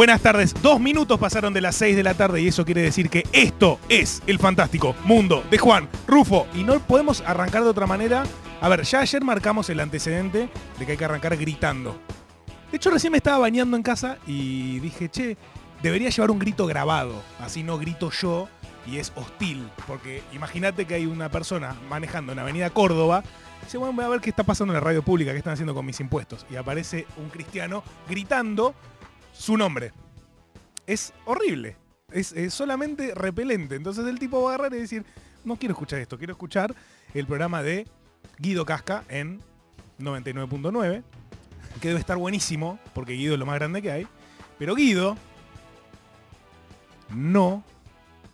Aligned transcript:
Buenas 0.00 0.22
tardes, 0.22 0.54
dos 0.62 0.80
minutos 0.80 1.20
pasaron 1.20 1.52
de 1.52 1.60
las 1.60 1.76
6 1.76 1.94
de 1.94 2.02
la 2.02 2.14
tarde 2.14 2.40
y 2.40 2.48
eso 2.48 2.64
quiere 2.64 2.80
decir 2.80 3.10
que 3.10 3.26
esto 3.32 3.78
es 3.90 4.22
el 4.26 4.38
fantástico 4.38 4.96
mundo 5.04 5.44
de 5.50 5.58
Juan 5.58 5.90
Rufo. 6.06 6.46
Y 6.54 6.64
no 6.64 6.80
podemos 6.80 7.20
arrancar 7.26 7.64
de 7.64 7.68
otra 7.68 7.86
manera. 7.86 8.24
A 8.62 8.70
ver, 8.70 8.82
ya 8.84 9.00
ayer 9.00 9.22
marcamos 9.22 9.68
el 9.68 9.78
antecedente 9.78 10.48
de 10.78 10.86
que 10.86 10.92
hay 10.92 10.96
que 10.96 11.04
arrancar 11.04 11.36
gritando. 11.36 12.00
De 12.70 12.78
hecho, 12.78 12.88
recién 12.88 13.10
me 13.10 13.18
estaba 13.18 13.36
bañando 13.36 13.76
en 13.76 13.82
casa 13.82 14.16
y 14.26 14.78
dije, 14.80 15.10
che, 15.10 15.36
debería 15.82 16.08
llevar 16.08 16.30
un 16.30 16.38
grito 16.38 16.66
grabado. 16.66 17.22
Así 17.38 17.62
no 17.62 17.76
grito 17.76 18.10
yo 18.10 18.48
y 18.86 18.96
es 18.96 19.12
hostil. 19.16 19.68
Porque 19.86 20.22
imagínate 20.32 20.86
que 20.86 20.94
hay 20.94 21.04
una 21.04 21.30
persona 21.30 21.76
manejando 21.90 22.32
en 22.32 22.38
Avenida 22.38 22.70
Córdoba. 22.70 23.22
Dice, 23.64 23.76
voy 23.76 24.02
a 24.02 24.08
ver 24.08 24.22
qué 24.22 24.30
está 24.30 24.44
pasando 24.44 24.72
en 24.72 24.76
la 24.76 24.80
radio 24.80 25.02
pública, 25.02 25.32
qué 25.32 25.38
están 25.38 25.52
haciendo 25.52 25.74
con 25.74 25.84
mis 25.84 26.00
impuestos. 26.00 26.46
Y 26.50 26.56
aparece 26.56 27.06
un 27.18 27.28
cristiano 27.28 27.84
gritando 28.08 28.74
su 29.40 29.56
nombre. 29.56 29.92
Es 30.86 31.14
horrible. 31.24 31.76
Es, 32.12 32.34
solamente 32.52 33.14
repelente. 33.14 33.74
Entonces 33.74 34.06
el 34.06 34.18
tipo 34.18 34.42
va 34.42 34.50
a 34.50 34.54
agarrar 34.54 34.74
y 34.74 34.80
decir, 34.80 35.04
no 35.44 35.56
quiero 35.56 35.72
escuchar 35.72 35.98
esto, 36.00 36.18
quiero 36.18 36.34
escuchar 36.34 36.74
el 37.14 37.26
programa 37.26 37.62
de 37.62 37.88
Guido 38.38 38.66
Casca 38.66 39.04
en 39.08 39.40
99.9, 39.98 41.02
que 41.80 41.88
debe 41.88 42.00
estar 42.00 42.18
buenísimo, 42.18 42.78
porque 42.92 43.14
Guido 43.14 43.34
es 43.34 43.40
lo 43.40 43.46
más 43.46 43.54
grande 43.54 43.80
que 43.80 43.90
hay. 43.90 44.06
Pero 44.58 44.74
Guido 44.74 45.16
no 47.08 47.64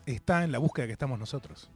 está 0.06 0.42
en 0.42 0.50
la 0.50 0.58
búsqueda 0.58 0.86
que 0.86 0.92
estamos 0.92 1.20
nosotros. 1.20 1.70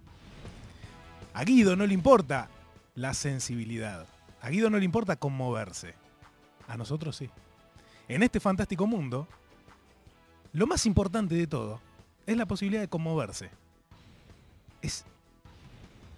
A 1.35 1.45
Guido 1.45 1.77
no 1.77 1.87
le 1.87 1.95
importa 1.95 2.49
la 2.97 3.15
sensibilidad. 3.15 4.09
A 4.41 4.51
Guido 4.51 4.71
no 4.71 4.79
le 4.79 4.85
importa 4.85 5.15
conmoverse. 5.15 5.95
A 6.67 6.77
nosotros 6.77 7.15
sí. 7.15 7.31
En 8.11 8.25
este 8.25 8.41
fantástico 8.41 8.89
mundo, 8.89 9.29
lo 10.53 10.67
más 10.67 10.85
importante 10.85 11.37
de 11.37 11.47
todo 11.47 11.81
es 12.27 12.37
la 12.37 12.45
posibilidad 12.45 12.81
de 12.81 12.89
conmoverse. 12.89 13.51
Es... 14.83 15.05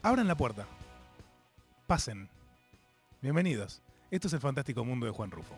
Abran 0.02 0.26
la 0.26 0.34
puerta. 0.34 0.66
Pasen. 1.86 2.30
Bienvenidos. 3.20 3.82
Esto 4.10 4.28
es 4.28 4.32
el 4.32 4.40
fantástico 4.40 4.82
mundo 4.86 5.04
de 5.04 5.12
Juan 5.12 5.30
Rufo. 5.30 5.54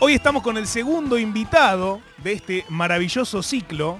Hoy 0.00 0.12
estamos 0.12 0.42
con 0.42 0.58
el 0.58 0.66
segundo 0.66 1.18
invitado 1.18 2.02
de 2.22 2.32
este 2.34 2.66
maravilloso 2.68 3.42
ciclo 3.42 3.98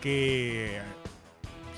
que 0.00 0.80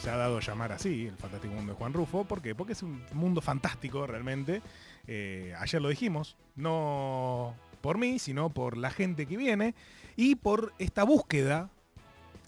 se 0.02 0.10
ha 0.10 0.18
dado 0.18 0.36
a 0.36 0.40
llamar 0.40 0.72
así, 0.72 1.06
el 1.06 1.16
fantástico 1.16 1.54
mundo 1.54 1.72
de 1.72 1.78
Juan 1.78 1.94
Rufo. 1.94 2.24
¿Por 2.24 2.42
qué? 2.42 2.54
Porque 2.54 2.74
es 2.74 2.82
un 2.82 3.02
mundo 3.14 3.40
fantástico 3.40 4.06
realmente. 4.06 4.60
Eh, 5.06 5.54
ayer 5.58 5.82
lo 5.82 5.88
dijimos, 5.88 6.36
no 6.56 7.54
por 7.80 7.98
mí, 7.98 8.18
sino 8.18 8.50
por 8.50 8.76
la 8.76 8.90
gente 8.90 9.26
que 9.26 9.36
viene 9.36 9.74
y 10.16 10.36
por 10.36 10.72
esta 10.78 11.04
búsqueda 11.04 11.70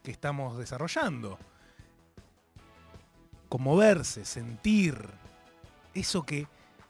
que 0.02 0.10
estamos 0.10 0.58
desarrollando. 0.58 1.38
Conmoverse, 3.48 4.24
sentir, 4.24 4.96
eso 5.94 6.24
que 6.24 6.46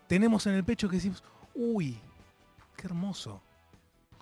tenemos 0.07 0.47
en 0.47 0.55
el 0.55 0.65
pecho 0.65 0.89
que 0.89 0.97
decimos, 0.97 1.23
uy, 1.55 1.99
qué 2.77 2.87
hermoso. 2.87 3.43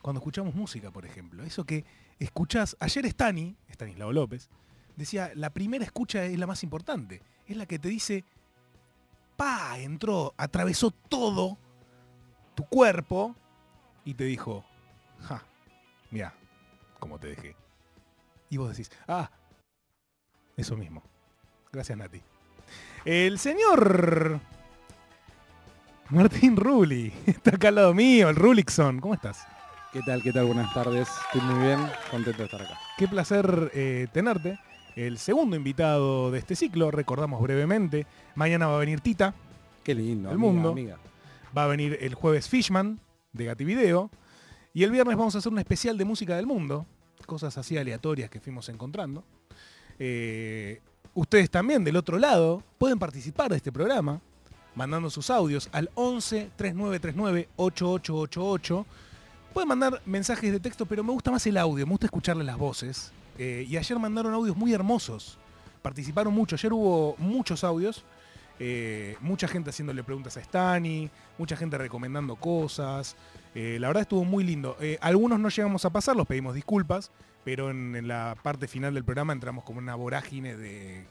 Cuando 0.02 0.20
escuchamos 0.20 0.54
música, 0.54 0.90
por 0.90 1.06
ejemplo, 1.06 1.42
eso 1.44 1.64
que 1.64 1.84
escuchás, 2.18 2.76
ayer 2.80 3.06
Stani, 3.06 3.56
Stanislao 3.68 4.12
López, 4.12 4.48
decía, 4.96 5.32
la 5.34 5.50
primera 5.50 5.84
escucha 5.84 6.24
es 6.24 6.38
la 6.38 6.46
más 6.46 6.62
importante, 6.62 7.22
es 7.46 7.56
la 7.56 7.66
que 7.66 7.78
te 7.78 7.88
dice, 7.88 8.24
pa, 9.36 9.78
entró, 9.78 10.34
atravesó 10.36 10.90
todo 10.90 11.58
tu 12.54 12.64
cuerpo 12.64 13.34
y 14.04 14.14
te 14.14 14.24
dijo, 14.24 14.64
ja, 15.20 15.42
mira, 16.10 16.34
cómo 16.98 17.18
te 17.18 17.28
dejé. 17.28 17.56
Y 18.50 18.56
vos 18.56 18.70
decís, 18.70 18.90
ah, 19.08 19.30
eso 20.56 20.76
mismo. 20.76 21.02
Gracias, 21.72 21.98
Nati. 21.98 22.22
El 23.04 23.38
señor 23.38 24.40
Martín 26.10 26.56
Rulli 26.56 27.12
está 27.26 27.56
acá 27.56 27.68
al 27.68 27.74
lado 27.76 27.94
mío, 27.94 28.28
el 28.28 28.36
Rulixon. 28.36 29.00
¿Cómo 29.00 29.14
estás? 29.14 29.46
¿Qué 29.92 30.00
tal? 30.02 30.22
¿Qué 30.22 30.32
tal? 30.32 30.46
Buenas 30.46 30.72
tardes. 30.74 31.08
Estoy 31.26 31.40
muy 31.40 31.64
bien, 31.66 31.78
contento 32.10 32.38
de 32.38 32.44
estar 32.44 32.62
acá. 32.62 32.78
Qué 32.98 33.08
placer 33.08 33.70
eh, 33.74 34.06
tenerte. 34.12 34.58
El 34.96 35.18
segundo 35.18 35.56
invitado 35.56 36.30
de 36.30 36.38
este 36.38 36.54
ciclo, 36.54 36.90
recordamos 36.90 37.42
brevemente. 37.42 38.06
Mañana 38.34 38.66
va 38.68 38.76
a 38.76 38.78
venir 38.78 39.00
Tita, 39.00 39.34
Qué 39.82 39.94
lindo. 39.94 40.30
El 40.30 40.36
amiga, 40.36 40.52
mundo. 40.52 40.70
amiga. 40.70 40.98
va 41.56 41.64
a 41.64 41.66
venir 41.66 41.98
el 42.00 42.14
jueves 42.14 42.48
Fishman 42.48 43.00
de 43.32 43.44
Gativideo. 43.46 44.10
Y 44.72 44.82
el 44.84 44.90
viernes 44.90 45.16
vamos 45.16 45.34
a 45.34 45.38
hacer 45.38 45.52
un 45.52 45.58
especial 45.58 45.98
de 45.98 46.04
música 46.04 46.36
del 46.36 46.46
mundo. 46.46 46.86
Cosas 47.26 47.56
así 47.58 47.76
aleatorias 47.76 48.30
que 48.30 48.40
fuimos 48.40 48.68
encontrando. 48.68 49.24
Eh, 49.98 50.80
ustedes 51.14 51.50
también 51.50 51.84
del 51.84 51.96
otro 51.96 52.18
lado 52.18 52.62
pueden 52.78 52.98
participar 52.98 53.50
de 53.50 53.56
este 53.56 53.70
programa 53.72 54.20
mandando 54.74 55.08
sus 55.10 55.30
audios 55.30 55.68
al 55.72 55.90
11 55.94 56.50
3939 56.56 57.48
8888. 57.56 58.86
Pueden 59.52 59.68
mandar 59.68 60.02
mensajes 60.06 60.50
de 60.50 60.58
texto, 60.60 60.86
pero 60.86 61.04
me 61.04 61.12
gusta 61.12 61.30
más 61.30 61.46
el 61.46 61.56
audio, 61.56 61.86
me 61.86 61.90
gusta 61.90 62.06
escucharle 62.06 62.42
las 62.42 62.58
voces. 62.58 63.12
Eh, 63.38 63.64
y 63.68 63.76
ayer 63.76 63.98
mandaron 63.98 64.32
audios 64.34 64.56
muy 64.56 64.72
hermosos. 64.72 65.38
Participaron 65.82 66.32
mucho. 66.34 66.56
Ayer 66.56 66.72
hubo 66.72 67.16
muchos 67.18 67.64
audios. 67.64 68.04
Eh, 68.60 69.16
mucha 69.20 69.48
gente 69.48 69.70
haciéndole 69.70 70.04
preguntas 70.04 70.36
a 70.36 70.40
Stani, 70.40 71.10
mucha 71.38 71.56
gente 71.56 71.76
recomendando 71.76 72.36
cosas. 72.36 73.16
Eh, 73.54 73.78
la 73.80 73.88
verdad 73.88 74.02
estuvo 74.02 74.24
muy 74.24 74.44
lindo. 74.44 74.76
Eh, 74.80 74.96
algunos 75.00 75.40
no 75.40 75.48
llegamos 75.48 75.84
a 75.84 75.90
pasar, 75.90 76.14
los 76.14 76.26
pedimos 76.26 76.54
disculpas, 76.54 77.10
pero 77.44 77.70
en, 77.70 77.96
en 77.96 78.06
la 78.06 78.36
parte 78.42 78.68
final 78.68 78.94
del 78.94 79.04
programa 79.04 79.32
entramos 79.32 79.64
como 79.64 79.80
una 79.80 79.96
vorágine 79.96 80.56
de, 80.56 81.04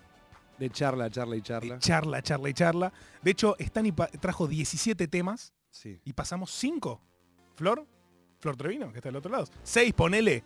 De 0.57 0.69
charla, 0.69 1.09
charla 1.09 1.35
y 1.35 1.40
de 1.40 1.44
charla. 1.44 1.79
charla, 1.79 2.22
charla 2.22 2.50
y 2.50 2.53
charla. 2.53 2.94
De 3.22 3.31
hecho, 3.31 3.55
Stani 3.59 3.91
trajo 3.91 4.47
17 4.47 5.07
temas 5.09 5.53
Sí. 5.69 6.00
y 6.05 6.13
pasamos 6.13 6.50
5. 6.51 7.01
Flor, 7.55 7.85
Flor 8.40 8.55
Trevino, 8.55 8.91
que 8.94 9.00
está 9.00 9.09
del 9.09 9.17
otro 9.17 9.31
lado. 9.31 9.47
6, 9.63 9.91
ponele. 9.94 10.44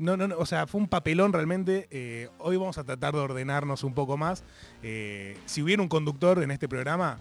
No, 0.00 0.16
no, 0.16 0.26
no, 0.26 0.38
o 0.38 0.46
sea, 0.46 0.66
fue 0.66 0.80
un 0.80 0.88
papelón 0.88 1.34
realmente. 1.34 1.86
Eh, 1.90 2.30
hoy 2.38 2.56
vamos 2.56 2.78
a 2.78 2.84
tratar 2.84 3.12
de 3.12 3.20
ordenarnos 3.20 3.84
un 3.84 3.92
poco 3.92 4.16
más. 4.16 4.42
Eh, 4.82 5.36
si 5.44 5.62
hubiera 5.62 5.82
un 5.82 5.88
conductor 5.90 6.42
en 6.42 6.50
este 6.50 6.68
programa, 6.68 7.18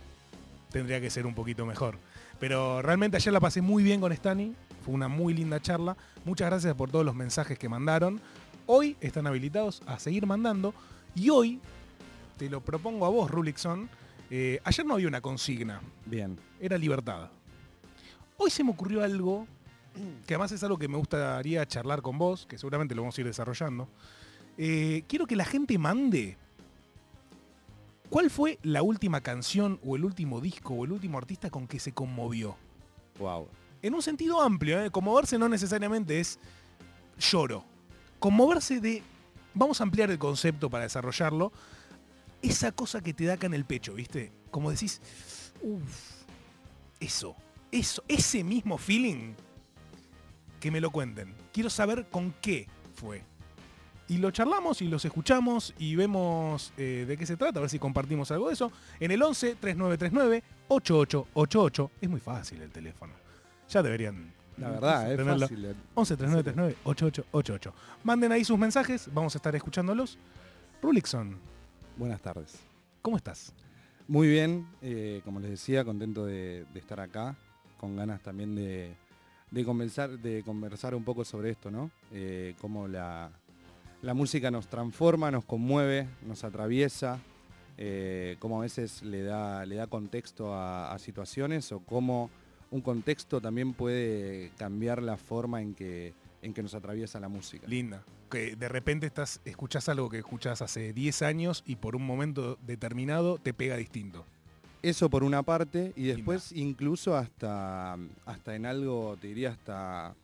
tendría 0.71 1.01
que 1.01 1.09
ser 1.09 1.25
un 1.25 1.35
poquito 1.35 1.65
mejor. 1.65 1.97
Pero 2.39 2.81
realmente 2.81 3.17
ayer 3.17 3.33
la 3.33 3.41
pasé 3.41 3.61
muy 3.61 3.83
bien 3.83 3.99
con 3.99 4.13
Stani. 4.13 4.55
Fue 4.85 4.93
una 4.93 5.09
muy 5.09 5.33
linda 5.33 5.59
charla. 5.59 5.97
Muchas 6.23 6.49
gracias 6.49 6.73
por 6.73 6.89
todos 6.89 7.03
los 7.03 7.15
mensajes 7.15 7.59
que 7.59 7.67
mandaron. 7.67 8.21
Hoy 8.65 8.95
están 9.01 9.27
habilitados 9.27 9.81
a 9.85 9.99
seguir 9.99 10.25
mandando. 10.25 10.73
Y 11.15 11.29
hoy, 11.31 11.59
te 12.37 12.49
lo 12.49 12.61
propongo 12.61 13.05
a 13.05 13.09
vos, 13.09 13.29
Rulixon. 13.29 13.89
eh, 14.29 14.61
ayer 14.63 14.85
no 14.85 14.93
había 14.93 15.09
una 15.09 15.19
consigna 15.19 15.81
Bien. 16.05 16.39
era 16.61 16.77
libertad. 16.77 17.29
Hoy 18.37 18.49
se 18.51 18.63
me 18.63 18.71
ocurrió 18.71 19.03
algo 19.03 19.47
que 20.25 20.33
además 20.33 20.51
es 20.51 20.63
algo 20.63 20.77
que 20.77 20.87
me 20.87 20.97
gustaría 20.97 21.65
charlar 21.65 22.01
con 22.01 22.17
vos, 22.17 22.45
que 22.45 22.57
seguramente 22.57 22.95
lo 22.95 23.01
vamos 23.01 23.17
a 23.17 23.21
ir 23.21 23.27
desarrollando. 23.27 23.89
Eh, 24.57 25.03
quiero 25.07 25.25
que 25.25 25.35
la 25.35 25.45
gente 25.45 25.77
mande 25.77 26.37
cuál 28.09 28.29
fue 28.29 28.59
la 28.63 28.81
última 28.81 29.21
canción 29.21 29.79
o 29.85 29.95
el 29.95 30.03
último 30.03 30.41
disco 30.41 30.73
o 30.73 30.85
el 30.85 30.91
último 30.91 31.17
artista 31.17 31.49
con 31.49 31.67
que 31.67 31.79
se 31.79 31.93
conmovió. 31.93 32.57
Wow. 33.19 33.47
En 33.81 33.93
un 33.93 34.01
sentido 34.01 34.41
amplio, 34.41 34.83
¿eh? 34.83 34.91
conmoverse 34.91 35.37
no 35.37 35.47
necesariamente 35.47 36.19
es 36.19 36.39
lloro. 37.17 37.63
Conmoverse 38.19 38.81
de, 38.81 39.01
vamos 39.53 39.79
a 39.79 39.83
ampliar 39.83 40.11
el 40.11 40.19
concepto 40.19 40.69
para 40.69 40.83
desarrollarlo, 40.83 41.53
esa 42.41 42.71
cosa 42.71 43.01
que 43.01 43.13
te 43.13 43.25
da 43.25 43.33
acá 43.33 43.47
en 43.47 43.53
el 43.53 43.65
pecho, 43.65 43.93
¿viste? 43.93 44.31
Como 44.51 44.71
decís, 44.71 45.01
uff, 45.61 46.23
eso, 46.99 47.35
eso, 47.71 48.03
ese 48.07 48.43
mismo 48.43 48.77
feeling, 48.77 49.33
que 50.59 50.71
me 50.71 50.81
lo 50.81 50.91
cuenten. 50.91 51.33
Quiero 51.53 51.69
saber 51.69 52.07
con 52.09 52.33
qué 52.41 52.67
fue. 52.95 53.23
Y 54.07 54.17
lo 54.17 54.31
charlamos 54.31 54.81
y 54.81 54.87
los 54.87 55.05
escuchamos 55.05 55.73
y 55.77 55.95
vemos 55.95 56.73
eh, 56.77 57.05
de 57.07 57.15
qué 57.15 57.25
se 57.27 57.37
trata, 57.37 57.59
a 57.59 57.61
ver 57.61 57.69
si 57.69 57.77
compartimos 57.77 58.31
algo 58.31 58.47
de 58.47 58.53
eso. 58.53 58.71
En 58.99 59.11
el 59.11 59.21
11 59.21 59.55
3939 59.55 60.43
8888. 60.67 61.91
Es 62.01 62.09
muy 62.09 62.19
fácil 62.19 62.61
el 62.61 62.71
teléfono. 62.71 63.13
Ya 63.69 63.83
deberían. 63.83 64.33
La 64.57 64.71
verdad, 64.71 65.11
es 65.11 65.17
tenerlo. 65.17 65.41
fácil. 65.47 65.75
11 65.93 66.17
3939 66.17 66.75
8888. 66.83 67.73
Manden 68.03 68.31
ahí 68.31 68.43
sus 68.43 68.57
mensajes, 68.57 69.09
vamos 69.13 69.35
a 69.35 69.37
estar 69.37 69.55
escuchándolos. 69.55 70.17
Rulixon, 70.81 71.37
Buenas 71.97 72.21
tardes. 72.21 72.57
¿cómo 73.01 73.17
estás? 73.17 73.53
Muy 74.07 74.27
bien, 74.27 74.67
eh, 74.81 75.21
como 75.23 75.39
les 75.39 75.51
decía, 75.51 75.83
contento 75.85 76.25
de, 76.25 76.65
de 76.73 76.79
estar 76.79 76.99
acá, 76.99 77.37
con 77.77 77.95
ganas 77.95 78.21
también 78.21 78.55
de, 78.55 78.95
de 79.51 79.65
conversar, 79.65 80.19
de 80.19 80.43
conversar 80.43 80.95
un 80.95 81.03
poco 81.03 81.25
sobre 81.25 81.51
esto, 81.51 81.71
¿no? 81.71 81.91
Eh, 82.11 82.55
cómo 82.59 82.87
la, 82.87 83.31
la 84.01 84.13
música 84.13 84.51
nos 84.51 84.67
transforma, 84.67 85.31
nos 85.31 85.45
conmueve, 85.45 86.07
nos 86.25 86.43
atraviesa, 86.43 87.19
eh, 87.77 88.35
cómo 88.39 88.59
a 88.59 88.63
veces 88.63 89.03
le 89.03 89.23
da, 89.23 89.65
le 89.65 89.75
da 89.75 89.87
contexto 89.87 90.53
a, 90.53 90.97
situaciones 90.99 91.71
o 91.71 91.79
cómo 91.79 92.29
un 92.71 92.81
contexto 92.81 93.39
también 93.39 93.73
puede 93.73 94.51
cambiar 94.57 95.01
la 95.01 95.17
forma 95.17 95.61
en 95.61 95.73
que 95.73 96.13
en 96.41 96.53
que 96.53 96.63
nos 96.63 96.73
atraviesa 96.73 97.19
la 97.19 97.27
música. 97.27 97.67
Linda. 97.67 98.03
Que 98.29 98.55
de 98.55 98.69
repente 98.69 99.05
estás, 99.05 99.41
escuchás 99.43 99.89
algo 99.89 100.09
que 100.09 100.19
escuchás 100.19 100.61
hace 100.61 100.93
10 100.93 101.21
años 101.21 101.63
y 101.65 101.75
por 101.75 101.95
un 101.95 102.05
momento 102.05 102.57
determinado 102.65 103.37
te 103.39 103.53
pega 103.53 103.75
distinto. 103.75 104.25
Eso 104.81 105.09
por 105.09 105.23
una 105.23 105.43
parte, 105.43 105.93
y 105.95 106.03
después 106.03 106.51
incluso 106.53 107.15
hasta, 107.15 107.97
hasta 108.25 108.55
en 108.55 108.65
algo, 108.65 109.17
te 109.19 109.27
diría 109.27 109.51
hasta 109.51 110.15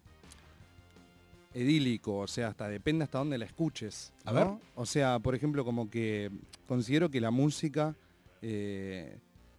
edílico, 1.53 2.19
o 2.19 2.27
sea, 2.27 2.49
hasta 2.49 2.67
depende 2.67 3.03
hasta 3.03 3.17
dónde 3.17 3.37
la 3.37 3.45
escuches. 3.45 4.13
A 4.23 4.31
ver. 4.31 4.47
O 4.75 4.85
sea, 4.85 5.19
por 5.19 5.35
ejemplo, 5.35 5.65
como 5.65 5.89
que 5.89 6.31
considero 6.67 7.09
que 7.09 7.21
la 7.21 7.31
música 7.31 7.95
eh, 8.41 9.17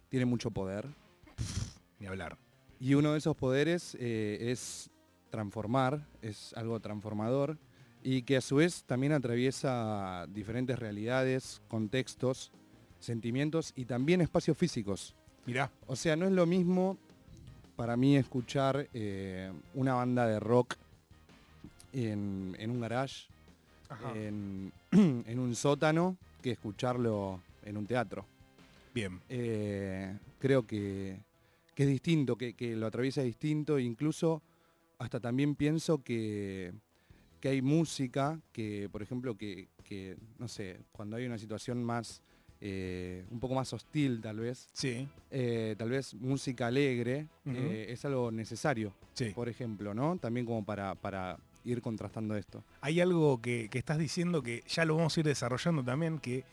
tiene 0.09 0.25
mucho 0.25 0.51
poder. 0.51 0.87
Ni 1.99 2.07
hablar. 2.07 2.37
Y 2.79 2.93
uno 2.93 3.11
de 3.11 3.17
esos 3.17 3.35
poderes 3.35 3.97
eh, 3.99 4.37
es 4.51 4.89
transformar, 5.29 6.05
es 6.21 6.53
algo 6.53 6.79
transformador 6.79 7.57
y 8.03 8.21
que 8.21 8.37
a 8.37 8.41
su 8.41 8.57
vez 8.57 8.83
también 8.85 9.11
atraviesa 9.11 10.27
diferentes 10.29 10.79
realidades, 10.79 11.61
contextos, 11.67 12.51
sentimientos 12.99 13.73
y 13.75 13.85
también 13.85 14.21
espacios 14.21 14.57
físicos. 14.57 15.15
Mirá. 15.45 15.71
O 15.87 15.95
sea, 15.95 16.15
no 16.15 16.25
es 16.25 16.31
lo 16.31 16.45
mismo 16.45 16.97
para 17.77 17.95
mí 17.95 18.17
escuchar 18.17 18.89
eh, 18.93 19.51
una 19.75 19.93
banda 19.93 20.25
de 20.27 20.39
rock 20.39 20.75
en, 21.93 22.55
un 22.59 22.81
garage, 22.81 23.27
en, 24.15 24.71
un 24.91 25.55
sótano, 25.55 26.17
que 26.41 26.51
escucharlo 26.51 27.39
en 27.63 27.77
un 27.77 27.85
teatro. 27.85 28.25
Bien. 28.93 29.21
Eh, 29.29 30.17
creo 30.39 30.65
que, 30.65 31.19
es 31.75 31.87
distinto, 31.87 32.35
que, 32.35 32.75
lo 32.75 32.87
atraviesa 32.87 33.21
distinto, 33.21 33.77
incluso 33.77 34.41
hasta 34.97 35.19
también 35.19 35.55
pienso 35.55 36.03
que, 36.03 36.73
hay 37.43 37.61
música 37.61 38.41
que, 38.51 38.89
por 38.91 39.01
ejemplo, 39.01 39.37
que, 39.37 39.69
no 40.37 40.49
sé, 40.49 40.81
cuando 40.91 41.15
hay 41.15 41.25
una 41.25 41.37
situación 41.37 41.81
más, 41.81 42.21
eh, 42.61 43.25
un 43.29 43.39
poco 43.39 43.55
más 43.55 43.71
hostil 43.73 44.21
tal 44.21 44.39
vez, 44.39 44.69
sí. 44.73 45.07
Eh, 45.31 45.75
tal 45.77 45.89
vez 45.89 46.13
música 46.13 46.67
alegre, 46.67 47.27
es 47.45 48.03
algo 48.05 48.31
necesario, 48.31 48.93
sí. 49.13 49.31
por 49.31 49.49
ejemplo, 49.49 49.93
¿no? 49.93 50.17
También 50.17 50.45
como 50.45 50.63
para, 50.65 50.95
para 50.95 51.37
ir 51.71 51.81
contrastando 51.81 52.35
esto. 52.35 52.63
Hay 52.81 53.01
algo 53.01 53.41
que, 53.41 53.69
estás 53.73 53.97
diciendo 53.97 54.41
que 54.41 54.63
ya 54.67 54.85
lo 54.85 54.95
vamos 54.95 55.15
a 55.15 55.19
ir 55.19 55.25
desarrollando 55.25 55.83
también, 55.83 56.19
que 56.19 56.45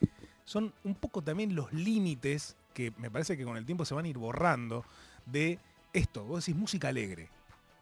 son 0.44 0.72
un 0.82 0.94
poco 0.94 1.22
también 1.22 1.54
los 1.54 1.72
límites 1.72 2.56
que 2.74 2.92
me 2.98 3.10
parece 3.10 3.36
que 3.36 3.44
con 3.44 3.56
el 3.56 3.64
tiempo 3.64 3.84
se 3.84 3.94
van 3.94 4.04
a 4.04 4.08
ir 4.08 4.18
borrando 4.18 4.84
de 5.26 5.58
esto. 5.92 6.24
Vos 6.24 6.44
decís 6.44 6.58
música 6.58 6.88
alegre, 6.88 7.28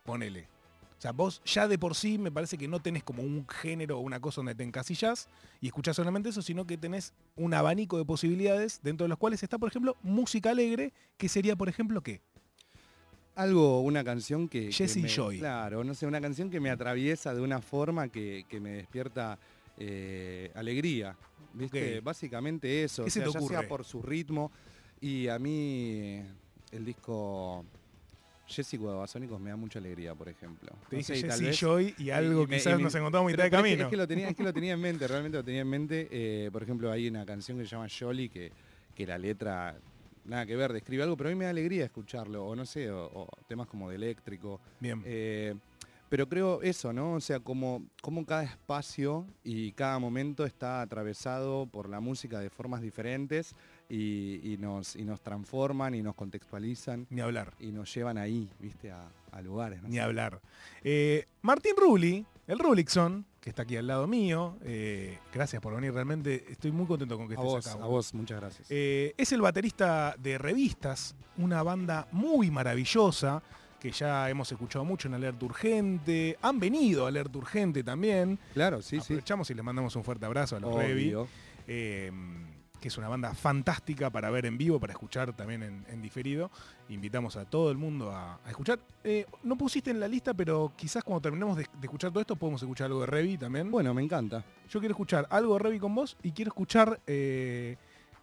ponele. 0.04 0.51
O 1.02 1.08
sea, 1.10 1.10
vos 1.10 1.42
ya 1.44 1.66
de 1.66 1.80
por 1.80 1.96
sí 1.96 2.16
me 2.16 2.30
parece 2.30 2.56
que 2.56 2.68
no 2.68 2.78
tenés 2.78 3.02
como 3.02 3.24
un 3.24 3.44
género 3.48 3.98
o 3.98 4.02
una 4.02 4.20
cosa 4.20 4.36
donde 4.36 4.54
te 4.54 4.62
encasillas 4.62 5.28
y 5.60 5.66
escuchás 5.66 5.96
solamente 5.96 6.28
eso, 6.28 6.42
sino 6.42 6.64
que 6.64 6.78
tenés 6.78 7.12
un 7.34 7.54
abanico 7.54 7.98
de 7.98 8.04
posibilidades 8.04 8.78
dentro 8.84 9.06
de 9.06 9.08
los 9.08 9.18
cuales 9.18 9.42
está, 9.42 9.58
por 9.58 9.68
ejemplo, 9.68 9.96
música 10.04 10.50
alegre, 10.50 10.92
que 11.16 11.28
sería, 11.28 11.56
por 11.56 11.68
ejemplo, 11.68 12.02
¿qué? 12.02 12.20
Algo, 13.34 13.80
una 13.80 14.04
canción 14.04 14.48
que... 14.48 14.70
Jesse 14.70 15.04
Joy. 15.12 15.40
Claro, 15.40 15.82
no 15.82 15.92
sé, 15.94 16.06
una 16.06 16.20
canción 16.20 16.50
que 16.50 16.60
me 16.60 16.70
atraviesa 16.70 17.34
de 17.34 17.40
una 17.40 17.60
forma 17.60 18.06
que, 18.06 18.46
me 18.60 18.70
despierta 18.70 19.40
eh, 19.78 20.52
alegría. 20.54 21.16
¿Viste? 21.52 22.00
Básicamente 22.00 22.84
eso. 22.84 23.10
sea, 23.10 23.24
ya 23.24 23.40
sea 23.40 23.66
por 23.66 23.84
su 23.84 24.02
ritmo. 24.02 24.52
Y 25.00 25.26
a 25.26 25.40
mí 25.40 26.22
el 26.70 26.84
disco 26.84 27.64
Jesse 28.46 28.76
Guadabasónicos 28.76 29.40
me 29.40 29.50
da 29.50 29.56
mucha 29.56 29.78
alegría, 29.78 30.14
por 30.14 30.28
ejemplo. 30.28 30.70
Te 30.88 30.96
dije 30.96 31.14
Jesse 31.16 31.58
Joy 31.58 31.94
y 31.98 32.10
algo 32.10 32.46
quizás 32.46 32.78
nos 32.78 32.94
encontramos 32.94 33.30
mitad 33.30 33.44
de 33.44 33.50
camino. 33.50 33.84
Es 33.84 33.90
que, 33.90 33.96
lo 33.96 34.06
tenía, 34.06 34.28
es 34.28 34.36
que 34.36 34.42
lo 34.42 34.52
tenía 34.52 34.74
en 34.74 34.80
mente, 34.80 35.06
realmente 35.08 35.38
lo 35.38 35.44
tenía 35.44 35.60
en 35.62 35.68
mente. 35.68 36.08
Eh, 36.10 36.50
por 36.52 36.62
ejemplo, 36.62 36.90
hay 36.90 37.08
una 37.08 37.24
canción 37.24 37.58
que 37.58 37.64
se 37.64 37.70
llama 37.70 37.86
Jolly 37.88 38.28
que, 38.28 38.52
que 38.94 39.06
la 39.06 39.18
letra 39.18 39.76
nada 40.24 40.46
que 40.46 40.56
ver, 40.56 40.72
describe 40.72 41.02
algo, 41.02 41.16
pero 41.16 41.30
a 41.30 41.32
mí 41.32 41.36
me 41.36 41.44
da 41.44 41.50
alegría 41.50 41.84
escucharlo, 41.84 42.46
o 42.46 42.54
no 42.54 42.64
sé, 42.64 42.90
o, 42.90 43.28
temas 43.48 43.66
como 43.66 43.88
de 43.88 43.96
eléctrico. 43.96 44.60
Bien. 44.80 45.02
Eh, 45.04 45.54
pero 46.08 46.28
creo 46.28 46.60
eso, 46.60 46.92
¿no? 46.92 47.14
O 47.14 47.20
sea, 47.20 47.40
como, 47.40 47.86
como 48.02 48.26
cada 48.26 48.42
espacio 48.42 49.26
y 49.42 49.72
cada 49.72 49.98
momento 49.98 50.44
está 50.44 50.82
atravesado 50.82 51.66
por 51.66 51.88
la 51.88 52.00
música 52.00 52.38
de 52.38 52.50
formas 52.50 52.82
diferentes 52.82 53.54
y, 53.94 54.56
nos, 54.58 54.96
y 54.96 55.04
nos 55.04 55.20
transforman 55.20 55.94
y 55.94 56.02
nos 56.02 56.14
contextualizan. 56.14 57.06
Ni 57.10 57.20
hablar. 57.20 57.52
Y 57.60 57.72
nos 57.72 57.92
llevan 57.94 58.16
ahí, 58.16 58.48
viste, 58.58 58.90
a, 58.90 59.10
lugares. 59.42 59.82
Ni 59.82 59.98
hablar. 59.98 60.40
Eh, 60.82 61.26
Martín 61.42 61.74
Rulli, 61.76 62.24
el 62.46 62.58
Rulixon, 62.58 63.24
que 63.40 63.50
está 63.50 63.62
aquí 63.62 63.76
al 63.76 63.86
lado 63.86 64.06
mío. 64.06 64.56
Eh, 64.62 65.18
gracias 65.32 65.60
por 65.60 65.74
venir, 65.74 65.92
realmente 65.92 66.44
estoy 66.50 66.70
muy 66.72 66.86
contento 66.86 67.18
con 67.18 67.28
que 67.28 67.34
estés 67.34 67.46
vos, 67.46 67.66
acá. 67.66 67.82
A 67.82 67.86
vos, 67.86 68.14
muchas 68.14 68.40
gracias. 68.40 68.66
Eh, 68.70 69.14
es 69.16 69.32
el 69.32 69.40
baterista 69.40 70.14
de 70.18 70.38
Revistas, 70.38 71.14
una 71.36 71.62
banda 71.62 72.08
muy 72.12 72.50
maravillosa 72.50 73.42
que 73.80 73.90
ya 73.90 74.30
hemos 74.30 74.50
escuchado 74.52 74.84
mucho 74.84 75.08
en 75.08 75.14
Alerta 75.14 75.44
Urgente. 75.44 76.38
Han 76.40 76.60
venido 76.60 77.04
a 77.04 77.08
Alerta 77.08 77.36
Urgente 77.36 77.82
también. 77.82 78.38
Claro, 78.54 78.80
sí, 78.80 79.00
sí. 79.00 79.14
Aprovechamos 79.14 79.50
y 79.50 79.54
les 79.54 79.64
mandamos 79.64 79.96
un 79.96 80.04
fuerte 80.04 80.24
abrazo 80.24 80.56
a 80.56 80.60
los 80.60 80.74
Revi 80.74 81.14
que 82.82 82.88
es 82.88 82.98
una 82.98 83.08
banda 83.08 83.32
fantástica 83.32 84.10
para 84.10 84.28
ver 84.28 84.44
en 84.44 84.58
vivo, 84.58 84.80
para 84.80 84.92
escuchar 84.92 85.32
también 85.34 85.84
en, 85.88 86.02
diferido. 86.02 86.50
Invitamos 86.88 87.36
a 87.36 87.44
todo 87.44 87.70
el 87.70 87.78
mundo 87.78 88.10
a, 88.10 88.40
escuchar. 88.48 88.80
Eh, 89.04 89.24
no 89.44 89.56
pusiste 89.56 89.92
en 89.92 90.00
la 90.00 90.08
lista, 90.08 90.34
pero 90.34 90.72
quizás 90.76 91.04
cuando 91.04 91.22
terminemos 91.22 91.56
de, 91.56 91.66
escuchar 91.80 92.10
todo 92.10 92.20
esto 92.20 92.34
podemos 92.34 92.60
escuchar 92.60 92.86
algo 92.86 93.00
de 93.00 93.06
Revi 93.06 93.38
también. 93.38 93.70
Bueno, 93.70 93.94
me 93.94 94.02
encanta. 94.02 94.44
Yo 94.68 94.80
quiero 94.80 94.94
escuchar 94.94 95.28
algo 95.30 95.54
de 95.54 95.60
Revi 95.60 95.78
con 95.78 95.94
vos 95.94 96.16
y 96.24 96.32
quiero 96.32 96.48
escuchar 96.48 97.00
23 97.06 97.06
eh, 97.06 97.76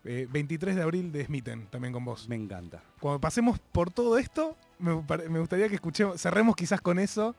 eh, 0.04 0.76
de 0.76 0.82
abril 0.82 1.12
de 1.14 1.26
Smitten 1.26 1.68
también 1.68 1.94
con 1.94 2.04
vos. 2.04 2.28
Me 2.28 2.36
encanta. 2.36 2.84
Cuando 3.00 3.22
pasemos 3.22 3.60
por 3.72 3.92
todo 3.92 4.18
esto, 4.18 4.58
me, 4.78 4.92
gustaría 4.92 5.70
que 5.70 5.76
escuchemos, 5.76 6.22
cerremos 6.22 6.58
quizás 6.58 6.82
con 6.82 7.00
eso 7.00 7.34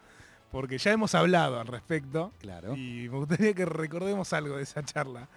porque 0.50 0.78
ya 0.78 0.90
hemos 0.90 1.14
hablado 1.14 1.60
al 1.60 1.66
respecto. 1.66 2.32
Claro. 2.38 2.74
Y 2.74 3.10
me 3.10 3.18
gustaría 3.18 3.52
que 3.52 3.66
recordemos 3.66 4.32
algo 4.32 4.56
de 4.56 4.62
esa 4.62 4.82
charla. 4.82 5.28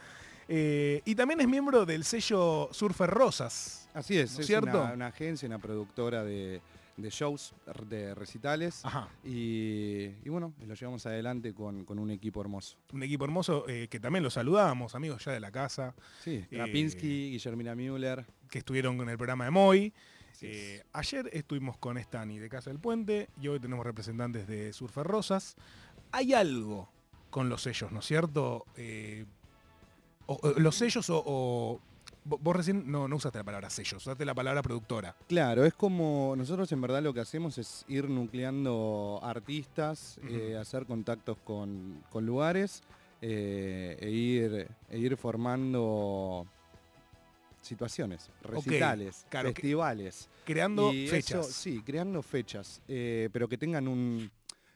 Eh, 0.47 1.01
y 1.05 1.15
también 1.15 1.41
es 1.41 1.47
miembro 1.47 1.85
del 1.85 2.03
sello 2.03 2.69
Surfer 2.71 3.09
Rosas. 3.09 3.89
Así 3.93 4.17
es, 4.17 4.37
es 4.37 4.47
cierto? 4.47 4.89
Una, 4.93 5.07
agencia, 5.07 5.47
una 5.47 5.59
productora 5.59 6.23
de, 6.23 6.61
shows, 6.97 7.53
de 7.87 8.15
recitales. 8.15 8.83
Y, 9.23 10.07
bueno, 10.27 10.53
lo 10.65 10.73
llevamos 10.73 11.05
adelante 11.05 11.53
con, 11.53 11.85
un 11.87 12.11
equipo 12.11 12.41
hermoso. 12.41 12.77
Un 12.91 13.03
equipo 13.03 13.25
hermoso 13.25 13.65
eh, 13.67 13.87
que 13.89 13.99
también 13.99 14.23
lo 14.23 14.29
saludamos, 14.29 14.95
amigos 14.95 15.23
ya 15.23 15.31
de 15.31 15.39
la 15.39 15.51
casa. 15.51 15.95
Sí, 16.23 16.45
Rapinski, 16.51 17.27
eh, 17.27 17.29
Guillermina 17.31 17.75
Müller. 17.75 18.25
Que 18.49 18.59
estuvieron 18.59 18.99
en 19.01 19.09
el 19.09 19.17
programa 19.17 19.45
de 19.45 19.51
Moy. 19.51 19.93
ayer 20.91 21.29
estuvimos 21.31 21.77
con 21.77 21.97
Stani 21.97 22.39
de 22.39 22.49
Casa 22.49 22.69
del 22.69 22.79
Puente 22.79 23.29
y 23.41 23.47
hoy 23.47 23.59
tenemos 23.59 23.85
representantes 23.85 24.47
de 24.47 24.73
Surfer 24.73 25.05
Rosas. 25.05 25.55
Hay 26.11 26.33
algo 26.33 26.89
con 27.29 27.49
los 27.49 27.63
sellos, 27.63 27.91
¿no 27.91 27.99
es 27.99 28.05
cierto? 28.05 28.65
Los 30.57 30.75
sellos 30.75 31.07
o, 31.09 31.79
Vos 32.25 32.55
recién 32.55 32.89
no, 32.89 33.07
no 33.09 33.17
usaste 33.17 33.37
la 33.37 33.43
palabra 33.43 33.69
sellos, 33.69 34.01
usaste 34.01 34.23
la 34.23 34.33
palabra 34.33 34.61
productora. 34.61 35.13
Claro, 35.27 35.65
es 35.65 35.73
como 35.73 36.35
nosotros 36.37 36.71
en 36.71 36.79
verdad 36.79 37.03
lo 37.03 37.13
que 37.13 37.19
hacemos 37.19 37.57
es 37.57 37.83
ir 37.89 38.09
nucleando 38.09 39.19
artistas, 39.21 40.19
eh, 40.29 40.55
hacer 40.59 40.85
contactos 40.85 41.37
con, 41.43 42.01
lugares 42.21 42.81
eh, 43.21 43.97
e, 43.99 44.09
ir, 44.09 44.67
e 44.89 44.97
ir 44.97 45.17
formando 45.17 46.47
situaciones, 47.61 48.29
recitales, 48.41 49.25
festivales. 49.29 50.29
creando 50.45 50.91
fechas. 50.91 51.47
sí, 51.47 51.81
creando 51.85 52.21
fechas, 52.21 52.81
eh, 52.87 53.29
pero 53.33 53.49
que 53.49 53.57
tengan 53.57 53.87
un 53.87 54.31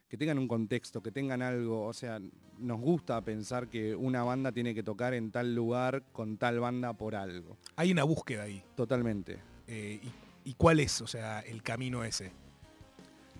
que 0.07 0.17
tengan 0.17 0.39
un 0.39 0.47
contexto, 0.47 1.01
que 1.01 1.11
tengan 1.11 1.41
algo, 1.41 1.85
o 1.85 1.93
sea, 1.93 2.19
nos 2.59 2.79
gusta 2.79 3.21
pensar 3.21 3.67
que 3.67 3.95
una 3.95 4.23
banda 4.23 4.51
tiene 4.51 4.73
que 4.73 4.83
tocar 4.83 5.13
en 5.13 5.31
tal 5.31 5.53
lugar 5.53 6.03
con 6.11 6.37
tal 6.37 6.59
banda 6.59 6.93
por 6.93 7.15
algo. 7.15 7.57
Hay 7.75 7.91
una 7.91 8.03
búsqueda 8.03 8.43
ahí. 8.43 8.63
Totalmente. 8.75 9.39
Eh, 9.67 9.99
y, 10.45 10.53
cuál 10.53 10.79
es, 10.79 11.01
o 11.01 11.07
sea, 11.07 11.41
el 11.41 11.61
camino 11.61 12.05
ese? 12.05 12.31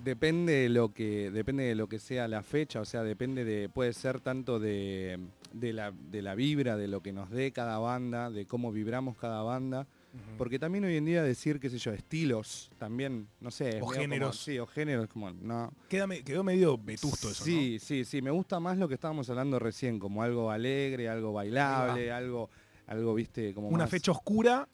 Depende 0.04 0.54
de 0.54 0.70
lo 0.70 0.94
que, 0.94 1.32
depende 1.32 1.64
de 1.64 1.76
lo 1.76 1.88
que 1.88 2.00
sea 2.00 2.28
la 2.28 2.44
fecha, 2.44 2.82
o 2.82 2.86
sea, 2.86 3.04
depende 3.04 3.46
de, 3.46 3.70
puede 3.70 3.94
ser 3.94 4.20
tanto 4.20 4.60
de, 4.60 5.18
la, 5.54 5.92
de 5.92 6.22
la 6.22 6.36
vibra, 6.36 6.76
de 6.76 6.88
lo 6.88 7.02
que 7.02 7.14
nos 7.14 7.30
dé 7.30 7.52
cada 7.54 7.80
banda, 7.80 8.30
de 8.30 8.46
cómo 8.46 8.74
vibramos 8.74 9.18
cada 9.18 9.42
banda, 9.42 9.88
porque 10.38 10.60
también 10.60 10.86
hoy 10.86 10.96
en 10.98 11.06
día 11.06 11.24
decir, 11.24 11.60
qué 11.60 11.70
sé 11.70 11.78
yo, 11.78 11.92
estilos, 11.92 12.70
también, 12.78 13.28
no 13.40 13.52
sé. 13.52 13.82
O 13.82 13.88
géneros. 13.88 14.40
sí, 14.40 14.58
o 14.60 14.66
géneros, 14.66 15.08
como, 15.08 15.32
no. 15.32 15.72
quedó 15.88 16.44
medio 16.44 16.78
vetusto 16.78 17.30
eso, 17.30 17.44
Sí, 17.44 17.78
sí, 17.80 18.06
sí. 18.06 18.22
Me 18.22 18.32
gusta 18.32 18.60
más 18.60 18.78
lo 18.78 18.88
que 18.88 18.96
estábamos 18.96 19.30
hablando 19.30 19.60
recién, 19.60 20.00
como 20.00 20.24
algo 20.24 20.52
alegre, 20.52 21.10
algo 21.10 21.34
bailable, 21.34 22.12
algo, 22.12 22.50
algo, 22.88 23.14
viste, 23.14 23.54
como 23.54 23.70
Una 23.70 23.88
fecha 23.88 24.12
oscura 24.12 24.68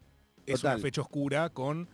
es 0.46 0.63
una 0.63 0.78
fecha 0.78 1.02
oscura 1.02 1.50
con 1.50 1.88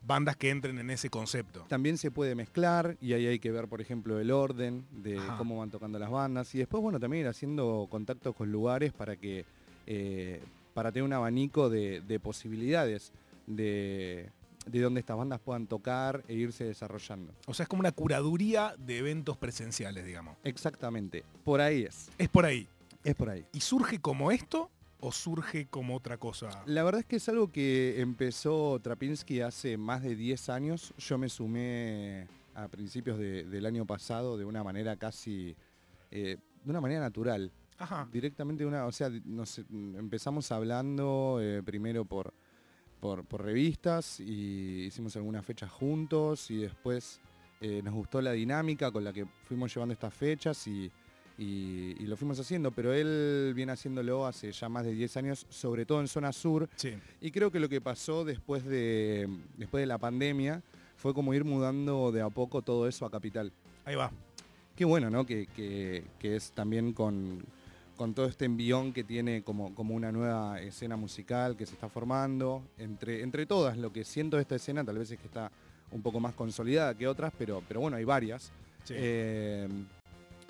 bandas 0.00 0.36
que 0.36 0.50
entren 0.50 0.78
en 0.78 0.90
ese 0.90 1.10
concepto. 1.10 1.64
También 1.68 1.98
se 1.98 2.10
puede 2.10 2.34
mezclar 2.34 2.96
y 3.00 3.12
ahí 3.12 3.26
hay 3.26 3.38
que 3.40 3.50
ver, 3.50 3.66
por 3.68 3.80
ejemplo, 3.80 4.20
el 4.20 4.30
orden 4.30 4.86
de 4.90 5.18
Ajá. 5.18 5.36
cómo 5.36 5.58
van 5.58 5.70
tocando 5.70 5.98
las 5.98 6.10
bandas. 6.10 6.54
Y 6.54 6.58
después, 6.58 6.82
bueno, 6.82 7.00
también 7.00 7.22
ir 7.22 7.28
haciendo 7.28 7.88
contactos 7.90 8.34
con 8.36 8.52
lugares 8.52 8.92
para 8.92 9.16
que 9.16 9.44
eh, 9.86 10.40
para 10.76 10.92
tener 10.92 11.04
un 11.04 11.12
abanico 11.14 11.70
de, 11.70 12.02
de 12.02 12.20
posibilidades 12.20 13.10
de, 13.46 14.28
de 14.66 14.80
donde 14.82 15.00
estas 15.00 15.16
bandas 15.16 15.40
puedan 15.40 15.66
tocar 15.66 16.22
e 16.28 16.34
irse 16.34 16.64
desarrollando. 16.64 17.32
O 17.46 17.54
sea, 17.54 17.64
es 17.64 17.68
como 17.68 17.80
una 17.80 17.92
curaduría 17.92 18.74
de 18.78 18.98
eventos 18.98 19.38
presenciales, 19.38 20.04
digamos. 20.04 20.36
Exactamente. 20.44 21.24
Por 21.44 21.62
ahí 21.62 21.84
es. 21.84 22.10
Es 22.18 22.28
por 22.28 22.44
ahí. 22.44 22.68
Es 23.04 23.14
por 23.14 23.30
ahí. 23.30 23.46
¿Y 23.54 23.60
surge 23.60 24.00
como 24.00 24.30
esto 24.32 24.70
o 25.00 25.12
surge 25.12 25.64
como 25.66 25.96
otra 25.96 26.18
cosa? 26.18 26.62
La 26.66 26.84
verdad 26.84 27.00
es 27.00 27.06
que 27.06 27.16
es 27.16 27.28
algo 27.30 27.50
que 27.50 27.98
empezó 28.02 28.78
Trapinski 28.78 29.40
hace 29.40 29.78
más 29.78 30.02
de 30.02 30.14
10 30.14 30.50
años. 30.50 30.92
Yo 30.98 31.16
me 31.16 31.30
sumé 31.30 32.26
a 32.54 32.68
principios 32.68 33.18
de- 33.18 33.44
del 33.44 33.64
año 33.64 33.86
pasado 33.86 34.36
de 34.36 34.44
una 34.44 34.62
manera 34.62 34.96
casi, 34.96 35.56
eh, 36.10 36.36
de 36.64 36.70
una 36.70 36.82
manera 36.82 37.00
natural. 37.00 37.50
Ajá. 37.78 38.08
Directamente 38.12 38.64
una, 38.64 38.86
o 38.86 38.92
sea, 38.92 39.10
nos 39.24 39.58
empezamos 39.70 40.50
hablando 40.52 41.38
eh, 41.42 41.62
primero 41.64 42.04
por, 42.04 42.32
por, 43.00 43.24
por 43.24 43.42
revistas 43.44 44.18
y 44.20 44.84
hicimos 44.86 45.14
algunas 45.16 45.44
fechas 45.44 45.70
juntos 45.70 46.50
y 46.50 46.56
después 46.58 47.20
eh, 47.60 47.80
nos 47.84 47.94
gustó 47.94 48.20
la 48.22 48.32
dinámica 48.32 48.90
con 48.90 49.04
la 49.04 49.12
que 49.12 49.26
fuimos 49.44 49.74
llevando 49.74 49.92
estas 49.92 50.14
fechas 50.14 50.66
y, 50.66 50.90
y- 51.38 51.94
y 51.98 52.06
lo 52.06 52.16
fuimos 52.16 52.40
haciendo, 52.40 52.70
pero 52.70 52.94
él 52.94 53.52
viene 53.54 53.72
haciéndolo 53.72 54.26
hace 54.26 54.52
ya 54.52 54.68
más 54.70 54.84
de 54.86 54.92
10 54.92 55.16
años, 55.18 55.46
sobre 55.50 55.84
todo 55.84 56.00
en 56.00 56.08
zona 56.08 56.32
sur, 56.32 56.68
Sí. 56.76 56.94
y 57.20 57.30
creo 57.30 57.50
que 57.50 57.60
lo 57.60 57.68
que 57.68 57.80
pasó 57.82 58.24
después 58.24 58.64
de, 58.64 59.28
después 59.58 59.82
de 59.82 59.86
la 59.86 59.98
pandemia 59.98 60.62
fue 60.96 61.12
como 61.12 61.34
ir 61.34 61.44
mudando 61.44 62.10
de 62.10 62.22
a 62.22 62.30
poco 62.30 62.62
todo 62.62 62.88
eso 62.88 63.04
a 63.04 63.10
Capital. 63.10 63.52
Ahí 63.84 63.94
va. 63.96 64.10
Qué 64.74 64.84
bueno, 64.86 65.08
¿no? 65.10 65.24
Que, 65.26 65.46
que- 65.46 66.04
que 66.18 66.36
es 66.36 66.52
también 66.52 66.92
con, 66.94 67.42
con 67.96 68.14
todo 68.14 68.26
este 68.26 68.44
envión 68.44 68.92
que 68.92 69.04
tiene 69.04 69.42
como, 69.42 69.74
como 69.74 69.94
una 69.94 70.12
nueva 70.12 70.60
escena 70.60 70.96
musical 70.96 71.56
que 71.56 71.66
se 71.66 71.74
está 71.74 71.88
formando. 71.88 72.62
Entre, 72.78 73.22
entre 73.22 73.46
todas, 73.46 73.76
lo 73.76 73.92
que 73.92 74.04
siento 74.04 74.36
de 74.36 74.42
esta 74.42 74.56
escena 74.56 74.84
tal 74.84 74.98
vez 74.98 75.10
es 75.10 75.18
que 75.18 75.26
está 75.26 75.50
un 75.90 76.02
poco 76.02 76.20
más 76.20 76.34
consolidada 76.34 76.94
que 76.94 77.08
otras, 77.08 77.32
pero, 77.38 77.62
pero 77.66 77.80
bueno, 77.80 77.96
hay 77.96 78.04
varias. 78.04 78.52
Sí. 78.84 78.94
Eh, 78.96 79.68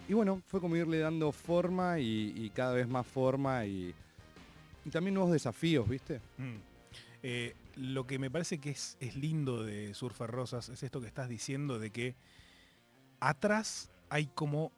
y 0.09 0.15
bueno, 0.15 0.43
fue 0.47 0.61
como 0.61 0.77
irle 0.77 0.99
dando 0.99 1.33
forma 1.33 1.99
y, 1.99 2.33
y 2.37 2.51
cada 2.51 2.75
vez 2.75 2.89
más 2.89 3.07
forma 3.07 3.65
y, 3.67 3.95
y 4.85 4.91
también 4.91 5.15
nuevos 5.15 5.33
desafíos, 5.33 5.89
¿viste? 5.89 6.21
Mm. 6.39 6.57
Eh, 7.23 7.55
lo 7.75 8.07
que 8.07 8.19
me 8.19 8.31
parece 8.31 8.59
que 8.59 8.71
es, 8.71 8.97
es 9.01 9.17
lindo 9.17 9.65
de 9.65 9.95
Surfer 9.95 10.31
Rosas 10.31 10.69
es 10.69 10.83
esto 10.83 11.01
que 11.01 11.09
estás 11.09 11.29
diciendo 11.29 11.79
de 11.79 11.91
que 11.91 12.15
atrás 13.21 13.91
hay 14.09 14.27
como 14.27 14.71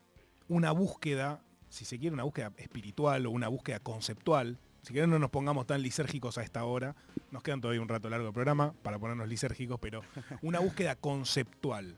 una 0.49 0.73
búsqueda, 0.73 1.43
si 1.69 1.85
se 1.85 1.99
quiere, 1.99 2.15
una 2.15 2.25
búsqueda 2.25 2.53
espiritual 2.57 3.27
o 3.27 3.31
una 3.31 3.49
búsqueda 3.49 3.81
conceptual. 3.81 4.59
Si 4.83 4.93
quieren 4.93 5.11
no 5.11 5.19
nos 5.19 5.31
pongamos 5.31 5.67
tan 5.67 5.83
lisérgicos 5.83 6.39
a 6.39 6.43
esta 6.43 6.65
hora, 6.65 6.95
nos 7.31 7.43
quedan 7.43 7.61
todavía 7.61 7.83
un 7.83 7.89
rato 7.89 8.09
largo 8.09 8.27
de 8.27 8.33
programa 8.33 8.73
para 8.83 8.99
ponernos 8.99 9.29
lisérgicos, 9.29 9.79
pero 9.81 10.03
una 10.43 10.61
búsqueda 10.61 10.97
conceptual 10.97 11.97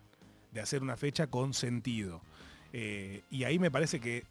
de 0.52 0.60
hacer 0.60 0.82
una 0.82 0.96
fecha 0.96 1.26
con 1.28 1.54
sentido. 1.54 2.20
Eh, 2.72 3.22
y 3.30 3.44
ahí 3.44 3.58
me 3.58 3.70
parece 3.70 4.00
que 4.00 4.24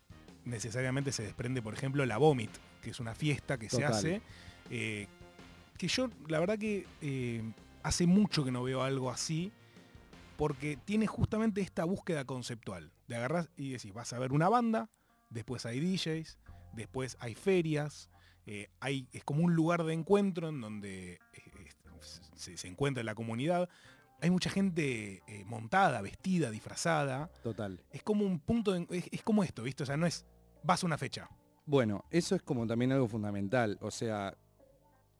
necesariamente 0.45 1.11
se 1.11 1.23
desprende, 1.23 1.61
por 1.61 1.73
ejemplo, 1.73 2.05
la 2.05 2.17
Vomit, 2.17 2.51
que 2.81 2.89
es 2.89 2.99
una 2.99 3.15
fiesta 3.15 3.57
que 3.57 3.69
se 3.69 3.85
hace, 3.85 4.21
eh, 4.69 5.07
que 5.77 5.87
yo 5.87 6.09
la 6.27 6.39
verdad 6.39 6.57
que 6.57 6.85
eh, 7.01 7.43
hace 7.83 8.07
mucho 8.07 8.43
que 8.43 8.51
no 8.51 8.63
veo 8.63 8.83
algo 8.83 9.11
así, 9.11 9.51
porque 10.37 10.77
tiene 10.77 11.07
justamente 11.07 11.61
esta 11.61 11.83
búsqueda 11.83 12.25
conceptual, 12.25 12.91
de 13.07 13.17
agarrar 13.17 13.49
y 13.57 13.71
decir, 13.71 13.93
vas 13.93 14.13
a 14.13 14.19
ver 14.19 14.31
una 14.31 14.47
banda, 14.47 14.89
después 15.29 15.65
hay 15.65 15.79
DJs, 15.79 16.37
después 16.73 17.17
hay 17.19 17.35
ferias, 17.35 18.09
eh, 18.45 18.69
hay, 18.79 19.07
es 19.11 19.23
como 19.23 19.43
un 19.43 19.53
lugar 19.55 19.83
de 19.83 19.93
encuentro 19.93 20.49
en 20.49 20.61
donde 20.61 21.13
eh, 21.13 21.19
se, 22.35 22.57
se 22.57 22.67
encuentra 22.67 23.03
la 23.03 23.15
comunidad. 23.15 23.69
Hay 24.21 24.31
mucha 24.31 24.49
gente 24.49 25.21
eh, 25.27 25.43
montada, 25.45 26.01
vestida, 26.01 26.51
disfrazada. 26.51 27.29
Total. 27.43 27.81
Es 27.91 28.03
como 28.03 28.25
un 28.25 28.39
punto, 28.39 28.73
de- 28.73 28.85
es, 28.89 29.05
es 29.11 29.23
como 29.23 29.43
esto, 29.43 29.63
¿viste? 29.63 29.83
O 29.83 29.85
sea, 29.85 29.97
no 29.97 30.05
es, 30.05 30.25
vas 30.63 30.83
a 30.83 30.87
una 30.87 30.97
fecha. 30.97 31.29
Bueno, 31.65 32.03
eso 32.09 32.35
es 32.35 32.41
como 32.41 32.65
también 32.67 32.91
algo 32.91 33.07
fundamental. 33.07 33.77
O 33.81 33.91
sea, 33.91 34.35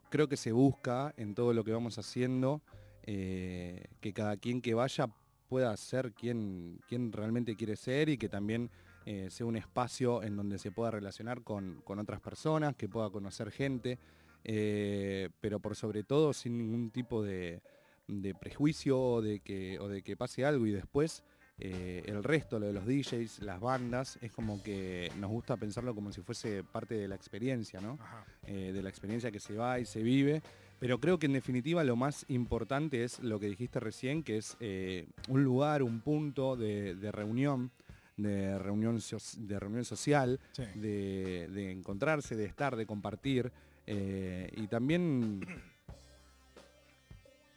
creo 0.10 0.28
que 0.28 0.36
se 0.36 0.52
busca 0.52 1.14
en 1.18 1.36
todo 1.36 1.54
lo 1.54 1.64
que 1.64 1.72
vamos 1.72 1.98
haciendo 2.00 2.62
que 3.06 4.12
cada 4.14 4.38
quien 4.38 4.62
que 4.62 4.76
vaya 4.76 5.08
pueda 5.48 5.76
ser 5.78 6.14
quien, 6.14 6.80
quien 6.88 7.12
realmente 7.12 7.56
quiere 7.56 7.76
ser 7.76 8.08
y 8.10 8.18
que 8.20 8.30
también 8.30 8.70
eh, 9.06 9.30
sea 9.30 9.46
un 9.46 9.56
espacio 9.56 10.24
en 10.24 10.36
donde 10.36 10.58
se 10.60 10.72
pueda 10.72 10.92
relacionar 10.92 11.42
con, 11.44 11.82
con 11.84 12.00
otras 12.00 12.22
personas, 12.22 12.76
que 12.76 12.90
pueda 12.90 13.10
conocer 13.10 13.52
gente, 13.52 14.00
eh, 14.44 15.30
pero 15.42 15.60
por 15.60 15.76
sobre 15.76 16.04
todo 16.04 16.34
sin 16.34 16.58
ningún 16.58 16.92
tipo 16.92 17.24
de, 17.24 17.62
de 18.08 18.34
prejuicio 18.36 19.00
o 19.00 19.22
de, 19.22 19.40
que, 19.40 19.80
o 19.80 19.88
de 19.88 20.02
que 20.02 20.18
pase 20.18 20.46
algo 20.46 20.66
y 20.66 20.72
después 20.72 21.24
eh, 21.62 22.04
el 22.06 22.24
resto, 22.24 22.58
lo 22.58 22.68
de 22.68 22.74
los 22.74 22.86
DJs, 22.86 23.40
las 23.42 23.60
bandas, 23.60 24.18
es 24.22 24.32
como 24.32 24.64
que 24.64 25.12
nos 25.20 25.30
gusta 25.30 25.58
pensarlo 25.58 25.94
como 25.94 26.12
si 26.12 26.22
fuese 26.22 26.64
parte 26.64 26.96
de 26.96 27.08
la 27.08 27.16
experiencia, 27.16 27.82
¿no? 27.82 28.00
Eh, 28.48 28.72
de 28.74 28.82
la 28.82 28.90
experiencia 28.90 29.30
que 29.30 29.42
se 29.42 29.56
va 29.56 29.80
y 29.80 29.86
se 29.86 30.02
vive. 30.02 30.42
Pero 30.80 31.02
creo 31.02 31.20
que 31.20 31.26
en 31.26 31.34
definitiva 31.34 31.84
lo 31.84 31.98
más 31.98 32.26
importante 32.30 33.04
es 33.04 33.20
lo 33.20 33.40
que 33.40 33.48
dijiste 33.48 33.82
recién, 33.82 34.24
que 34.24 34.38
es 34.38 34.56
eh, 34.62 35.08
un 35.28 35.44
lugar, 35.44 35.84
un 35.84 36.00
punto 36.00 36.56
de, 36.56 36.96
de 36.96 37.12
reunión, 37.12 37.72
de 38.22 38.58
reunión, 38.60 39.00
so- 39.02 39.18
de 39.38 39.60
reunión 39.60 39.86
social, 39.86 40.40
Sí. 40.52 40.64
de, 40.76 41.48
de 41.52 41.72
encontrarse, 41.72 42.36
de 42.36 42.46
estar, 42.46 42.76
de 42.76 42.86
compartir. 42.86 43.52
eh, 43.88 44.52
y 44.56 44.68
también 44.68 45.42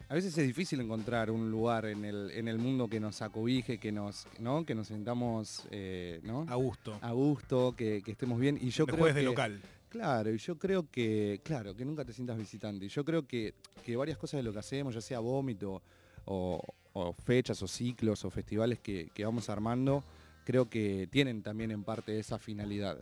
a 0.09 0.14
veces 0.14 0.37
es 0.37 0.47
difícil 0.47 0.81
encontrar 0.81 1.31
un 1.31 1.50
lugar 1.50 1.87
en 1.87 2.04
el, 2.04 2.31
en 2.33 2.47
el 2.49 2.59
mundo 2.59 2.88
que 2.88 3.00
nos 3.00 3.23
acobije, 3.23 3.78
que 3.78 3.92
nos, 3.92 4.26
¿no? 4.38 4.64
que 4.66 4.75
nos 4.75 4.88
sentamos 4.88 5.62
eh, 5.71 6.21
¿no? 6.23 6.45
A 6.49 6.54
gusto. 6.57 6.99
a 7.00 7.12
gusto, 7.12 7.75
que, 7.76 8.02
que 8.02 8.12
estemos 8.12 8.38
bien. 8.38 8.59
Y 8.61 8.71
yo 8.71 8.85
De 8.85 8.92
creo 8.92 8.99
jueves 9.04 9.14
que, 9.14 9.21
de 9.21 9.26
local. 9.26 9.61
Claro, 9.88 10.31
y 10.33 10.38
yo 10.38 10.59
creo 10.59 10.87
que, 10.90 11.40
claro, 11.45 11.75
que 11.75 11.85
nunca 11.85 12.04
te 12.04 12.12
sientas 12.12 12.37
visitante. 12.38 12.85
Y 12.87 12.88
yo 12.88 13.04
creo 13.04 13.26
que, 13.26 13.54
que 13.85 13.97
varias 13.97 14.19
cosas 14.19 14.38
de 14.38 14.42
lo 14.42 14.52
que 14.52 14.59
hacemos, 14.59 14.95
ya 14.95 15.00
sea 15.02 15.19
vómito 15.21 15.83
o, 16.26 16.62
o 16.95 17.12
fechas 17.12 17.62
o 17.62 17.66
ciclos 17.69 18.25
o 18.25 18.31
festivales 18.31 18.81
que, 18.81 19.11
que 19.14 19.25
vamos 19.25 19.49
armando, 19.49 20.02
creo 20.44 20.68
que 20.68 21.08
tienen 21.11 21.42
también 21.42 21.70
en 21.70 21.84
parte 21.84 22.18
esa 22.18 22.38
finalidad. 22.38 22.99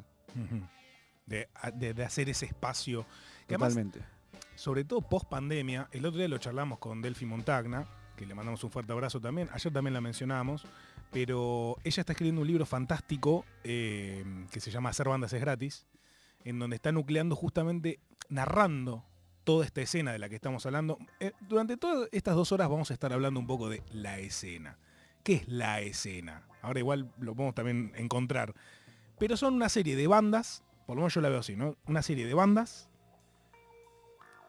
De, 1.26 1.48
a- 1.54 1.70
de- 1.70 1.94
de 1.94 2.04
hacer 2.04 2.28
ese 2.28 2.46
espacio. 2.46 3.04
Que 3.46 3.54
además, 3.54 3.70
Totalmente. 3.74 4.00
sobre 4.56 4.84
todo 4.84 5.00
post 5.02 5.28
pandemia, 5.28 5.88
el 5.92 6.04
otro 6.06 6.18
día 6.18 6.28
lo 6.28 6.38
charlamos 6.38 6.78
con 6.78 7.02
Delphi 7.02 7.26
Montagna, 7.26 7.86
que 8.16 8.26
le 8.26 8.34
mandamos 8.34 8.62
un 8.64 8.70
fuerte 8.70 8.92
abrazo 8.92 9.20
también, 9.20 9.48
ayer 9.52 9.72
también 9.72 9.94
la 9.94 10.00
mencionamos, 10.00 10.64
pero 11.10 11.76
ella 11.84 12.00
está 12.00 12.12
escribiendo 12.12 12.42
un 12.42 12.46
libro 12.46 12.66
fantástico 12.66 13.44
eh, 13.64 14.24
que 14.52 14.60
se 14.60 14.70
llama 14.70 14.90
Hacer 14.90 15.08
bandas 15.08 15.32
es 15.32 15.40
gratis, 15.40 15.86
en 16.44 16.58
donde 16.58 16.76
está 16.76 16.92
nucleando 16.92 17.34
justamente, 17.36 17.98
narrando 18.28 19.04
toda 19.44 19.64
esta 19.64 19.80
escena 19.80 20.12
de 20.12 20.18
la 20.18 20.28
que 20.28 20.34
estamos 20.36 20.64
hablando. 20.66 20.98
Eh, 21.18 21.32
durante 21.48 21.76
todas 21.76 22.08
estas 22.12 22.34
dos 22.36 22.52
horas 22.52 22.68
vamos 22.68 22.90
a 22.90 22.94
estar 22.94 23.12
hablando 23.12 23.40
un 23.40 23.46
poco 23.46 23.68
de 23.68 23.82
la 23.92 24.18
escena. 24.18 24.78
¿Qué 25.24 25.34
es 25.34 25.48
la 25.48 25.80
escena? 25.80 26.42
Ahora 26.62 26.78
igual 26.80 27.12
lo 27.18 27.34
podemos 27.34 27.54
también 27.54 27.92
encontrar. 27.96 28.54
Pero 29.18 29.36
son 29.36 29.54
una 29.54 29.68
serie 29.68 29.96
de 29.96 30.06
bandas, 30.06 30.62
por 30.86 30.96
lo 30.96 31.02
menos 31.02 31.14
yo 31.14 31.20
la 31.20 31.28
veo 31.28 31.40
así, 31.40 31.56
¿no? 31.56 31.76
Una 31.86 32.02
serie 32.02 32.26
de 32.26 32.34
bandas 32.34 32.88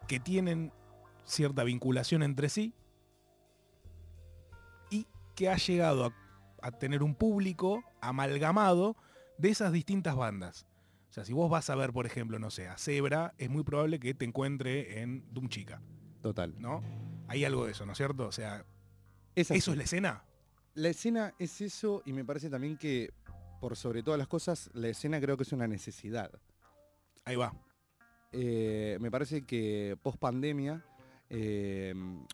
que 0.08 0.20
tienen 0.20 0.72
cierta 1.24 1.64
vinculación 1.64 2.24
entre 2.24 2.50
sí 2.50 2.74
y 4.90 5.08
que 5.36 5.50
ha 5.50 5.58
llegado 5.58 6.06
a, 6.06 6.14
a 6.62 6.72
tener 6.72 7.04
un 7.04 7.16
público 7.16 7.84
amalgamado 8.02 8.96
de 9.38 9.50
esas 9.50 9.72
distintas 9.72 10.16
bandas. 10.16 10.66
O 11.10 11.14
sea, 11.14 11.26
si 11.26 11.34
vos 11.34 11.50
vas 11.50 11.70
a 11.70 11.76
ver, 11.76 11.92
por 11.92 12.06
ejemplo, 12.06 12.40
no 12.40 12.50
sé, 12.50 12.68
a 12.70 12.78
Zebra, 12.78 13.34
es 13.38 13.50
muy 13.50 13.64
probable 13.64 14.00
que 14.00 14.14
te 14.14 14.24
encuentre 14.26 15.02
en 15.02 15.26
Doom 15.34 15.50
Chica, 15.50 15.82
Total. 16.22 16.56
¿no? 16.60 16.82
Hay 17.28 17.44
algo 17.44 17.66
de 17.66 17.72
eso, 17.72 17.86
¿no 17.86 17.92
es 17.92 17.98
cierto? 17.98 18.28
O 18.28 18.32
sea, 18.32 18.66
Es. 19.36 19.52
¿eso 19.52 19.72
es 19.72 19.78
la 19.78 19.84
escena? 19.84 20.24
La 20.76 20.90
escena 20.90 21.34
es 21.38 21.60
eso 21.62 22.02
y 22.06 22.14
me 22.14 22.24
parece 22.24 22.50
también 22.50 22.78
que, 22.78 23.12
por 23.60 23.76
sobre 23.76 24.04
todas 24.04 24.18
las 24.18 24.28
cosas, 24.28 24.70
la 24.74 24.88
escena 24.88 25.20
creo 25.20 25.36
que 25.36 25.44
es 25.44 25.52
una 25.52 25.68
necesidad. 25.68 26.32
Ahí 27.26 27.36
va. 27.36 27.54
Eh, 28.32 28.98
me 29.02 29.12
parece 29.12 29.46
que 29.46 29.98
post 30.02 30.18
pandemia 30.18 30.86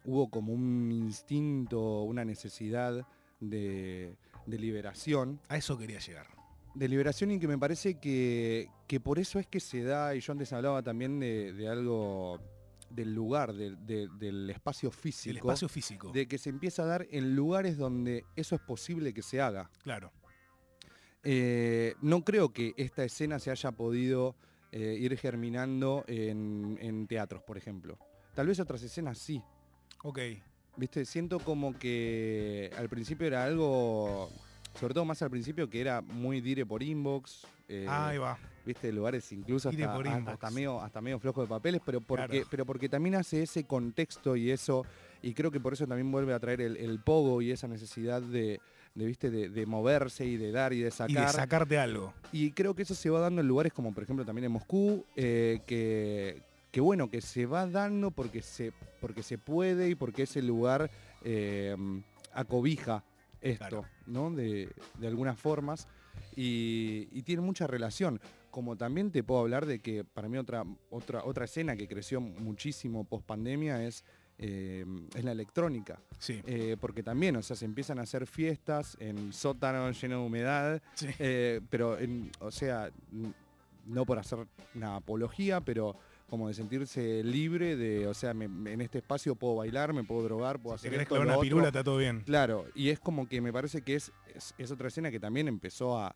hubo 0.06 0.30
como 0.30 0.54
un 0.54 0.92
instinto, 0.92 2.02
una 2.04 2.26
necesidad 2.26 3.08
de, 3.40 4.18
de 4.46 4.58
liberación. 4.58 5.40
A 5.50 5.58
eso 5.58 5.78
quería 5.78 6.00
llegar. 6.00 6.28
De 6.74 6.88
liberación 6.88 7.32
y 7.32 7.40
que 7.40 7.48
me 7.48 7.58
parece 7.58 8.00
que, 8.00 8.70
que 8.88 9.00
por 9.00 9.20
eso 9.20 9.40
es 9.40 9.48
que 9.48 9.60
se 9.60 9.84
da, 9.84 10.16
y 10.16 10.20
yo 10.20 10.32
antes 10.32 10.54
hablaba 10.54 10.82
también 10.84 11.20
de, 11.20 11.54
de 11.54 11.68
algo 11.68 12.40
del 12.90 13.14
lugar, 13.14 13.54
del- 13.54 13.86
de- 13.86 14.08
del 14.18 14.50
espacio 14.50 14.92
físico, 14.92 15.32
El 15.32 15.38
espacio 15.38 15.68
físico. 15.70 16.12
de 16.12 16.28
que 16.28 16.38
se 16.38 16.50
empieza 16.50 16.84
a 16.84 16.86
dar 16.86 17.08
en 17.12 17.36
lugares 17.36 17.78
donde 17.78 18.26
eso 18.36 18.56
es 18.56 18.62
posible 18.62 19.14
que 19.14 19.22
se 19.22 19.42
haga. 19.42 19.70
Claro. 19.84 20.12
Eh, 21.24 21.96
no 22.02 22.24
creo 22.24 22.54
que 22.54 22.74
esta 22.78 23.04
escena 23.04 23.40
se 23.40 23.52
haya 23.52 23.72
podido 23.72 24.36
eh, 24.72 24.98
ir 25.00 25.18
germinando 25.18 26.04
en, 26.08 26.78
en 26.82 27.08
teatros, 27.08 27.42
por 27.44 27.58
ejemplo. 27.58 27.98
Tal 28.36 28.48
vez 28.48 28.60
otras 28.60 28.82
escenas 28.84 29.18
sí. 29.18 29.42
Ok. 30.04 30.20
Viste, 30.76 31.06
siento 31.06 31.40
como 31.40 31.78
que 31.80 32.70
al 32.78 32.88
principio 32.88 33.26
era 33.26 33.44
algo, 33.46 34.30
sobre 34.80 34.94
todo 34.94 35.06
más 35.06 35.22
al 35.22 35.32
principio, 35.32 35.70
que 35.70 35.82
era 35.82 36.02
muy 36.02 36.40
dire 36.42 36.66
por 36.66 36.84
inbox. 36.84 37.48
eh, 37.68 37.86
Ahí 37.90 38.18
va. 38.20 38.38
Viste, 38.68 38.92
lugares 38.92 39.32
incluso 39.32 39.70
hasta, 39.70 40.52
medio, 40.52 40.82
hasta 40.82 41.02
medio 41.02 41.20
flojo 41.20 41.42
de 41.42 41.48
papeles, 41.48 41.82
pero 41.86 42.02
porque, 42.02 42.28
Claro. 42.28 42.48
pero 42.52 42.66
porque 42.66 42.90
también 42.90 43.16
hace 43.16 43.42
ese 43.44 43.64
contexto 43.64 44.36
y 44.36 44.52
eso, 44.52 44.86
y 45.24 45.34
creo 45.34 45.50
que 45.50 45.60
por 45.60 45.74
eso 45.74 45.88
también 45.88 46.12
vuelve 46.12 46.34
a 46.34 46.40
traer 46.40 46.62
el, 46.62 46.78
el 46.78 47.00
pogo 47.00 47.42
y 47.42 47.52
esa 47.52 47.68
necesidad 47.68 48.22
de, 48.22 48.60
de, 48.94 49.06
¿viste? 49.06 49.30
De, 49.32 49.50
de 49.50 49.66
moverse 49.66 50.26
y 50.26 50.38
de 50.38 50.52
dar 50.52 50.74
y 50.74 50.82
de 50.82 50.90
Y 50.90 50.92
sacar. 50.92 51.28
de 51.28 51.34
sacarte 51.34 51.80
algo. 51.80 52.14
Y 52.32 52.52
creo 52.52 52.76
que 52.76 52.84
eso 52.84 52.94
se 52.94 53.10
va 53.10 53.20
dando 53.20 53.42
en 53.42 53.48
lugares 53.48 53.74
como 53.74 53.94
por 53.94 54.04
ejemplo 54.04 54.24
también 54.26 54.46
en 54.46 54.52
Moscú, 54.52 55.06
eh, 55.16 55.62
que, 55.66 56.42
que 56.72 56.82
bueno, 56.82 57.10
que 57.10 57.22
se 57.22 57.46
va 57.46 57.66
dando 57.66 58.12
porque 58.12 58.42
se, 58.42 58.74
porque 59.02 59.24
se 59.24 59.38
puede 59.38 59.90
y 59.90 59.96
porque 59.96 60.24
ese 60.24 60.42
lugar 60.42 60.92
eh, 61.24 61.76
acobija 62.34 63.04
esto, 63.42 63.60
Claro. 63.60 63.86
¿no? 64.08 64.32
De, 64.32 64.70
de 65.00 65.08
algunas 65.08 65.40
formas. 65.40 65.88
Y, 66.36 67.08
y 67.12 67.22
tiene 67.24 67.42
mucha 67.42 67.68
relación. 67.68 68.20
Como 68.58 68.76
también 68.76 69.12
te 69.12 69.22
puedo 69.22 69.42
hablar 69.42 69.68
de 69.68 69.78
que 69.82 70.04
para 70.04 70.28
mí 70.28 70.36
otra, 70.40 70.64
otra, 70.90 71.24
otra 71.26 71.46
escena 71.46 71.76
que 71.76 71.88
creció 71.88 72.20
muchísimo 72.20 73.04
post 73.04 73.24
pandemia 73.24 73.84
es, 73.86 74.04
eh, 74.40 74.84
es 75.14 75.24
la 75.24 75.32
electrónica. 75.32 76.00
Sí. 76.18 76.42
Eh, 76.48 76.76
porque 76.82 77.04
también, 77.04 77.36
o 77.36 77.44
sea, 77.44 77.56
se 77.56 77.66
empiezan 77.66 78.00
a 78.00 78.02
hacer 78.02 78.26
fiestas 78.26 78.98
en 79.00 79.32
sótanos 79.32 80.02
llenos 80.02 80.22
de 80.22 80.26
humedad, 80.26 80.82
Sí. 80.96 81.06
eh, 81.20 81.62
pero, 81.70 82.00
en- 82.00 82.32
o 82.40 82.50
sea, 82.50 82.90
no 83.86 84.06
por 84.08 84.18
hacer 84.18 84.40
una 84.74 84.96
apología, 84.96 85.62
pero 85.62 85.96
como 86.28 86.48
de 86.48 86.56
sentirse 86.56 87.24
libre 87.24 87.76
de, 87.76 88.08
o 88.08 88.16
sea, 88.16 88.34
me- 88.34 88.48
me- 88.48 88.74
en 88.74 88.82
este 88.82 88.98
espacio 88.98 89.36
puedo 89.36 89.58
bailar, 89.58 89.94
me 89.94 90.04
puedo 90.04 90.24
drogar, 90.24 90.58
puedo 90.60 90.76
Si 90.80 90.88
hacer 90.88 91.00
esto, 91.00 91.10
clavar 91.10 91.28
una 91.28 91.36
otro. 91.36 91.44
pirula, 91.44 91.68
está 91.68 91.84
todo 91.84 91.98
bien. 91.98 92.22
Claro, 92.22 92.66
y 92.74 92.90
es 92.90 93.00
como 93.00 93.30
que 93.30 93.40
me 93.40 93.54
parece 93.54 93.84
que 93.84 93.94
es, 93.94 94.12
es, 94.34 94.56
es 94.58 94.72
otra 94.72 94.88
escena 94.88 95.12
que 95.12 95.20
también 95.20 95.48
empezó 95.48 96.00
a, 96.00 96.16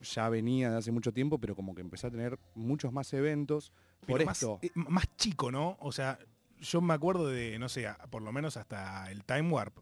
ya 0.00 0.28
venía 0.28 0.70
de 0.70 0.78
hace 0.78 0.90
mucho 0.92 1.12
tiempo, 1.12 1.38
pero 1.38 1.54
como 1.54 1.74
que 1.74 1.80
empezó 1.82 2.06
a 2.06 2.10
tener 2.10 2.38
muchos 2.54 2.92
más 2.92 3.12
eventos 3.12 3.72
por 4.06 4.24
más, 4.24 4.42
esto. 4.42 4.58
eh, 4.62 4.70
más 4.74 5.04
chico, 5.16 5.50
¿no? 5.52 5.76
O 5.80 5.92
sea, 5.92 6.18
yo 6.60 6.80
me 6.80 6.94
acuerdo 6.94 7.28
de, 7.28 7.58
no 7.58 7.68
sé, 7.68 7.86
por 8.10 8.22
lo 8.22 8.32
menos 8.32 8.56
hasta 8.56 9.10
el 9.10 9.24
Time 9.24 9.50
Warp. 9.50 9.78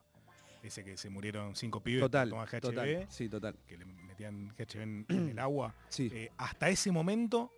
Ese 0.62 0.84
que 0.84 0.96
se 0.98 1.08
murieron 1.08 1.56
cinco 1.56 1.82
pibes 1.82 2.02
total, 2.02 2.28
por 2.28 2.46
tomar 2.46 2.48
GHB, 2.48 2.60
total, 2.60 3.06
sí, 3.08 3.28
total. 3.30 3.56
que 3.66 3.78
le 3.78 3.86
metían 3.86 4.48
GHB 4.58 4.80
en, 4.82 5.06
en 5.08 5.28
el 5.30 5.38
agua. 5.38 5.74
Sí, 5.88 6.10
Eh, 6.12 6.30
hasta 6.36 6.68
ese 6.68 6.90
momento, 6.92 7.50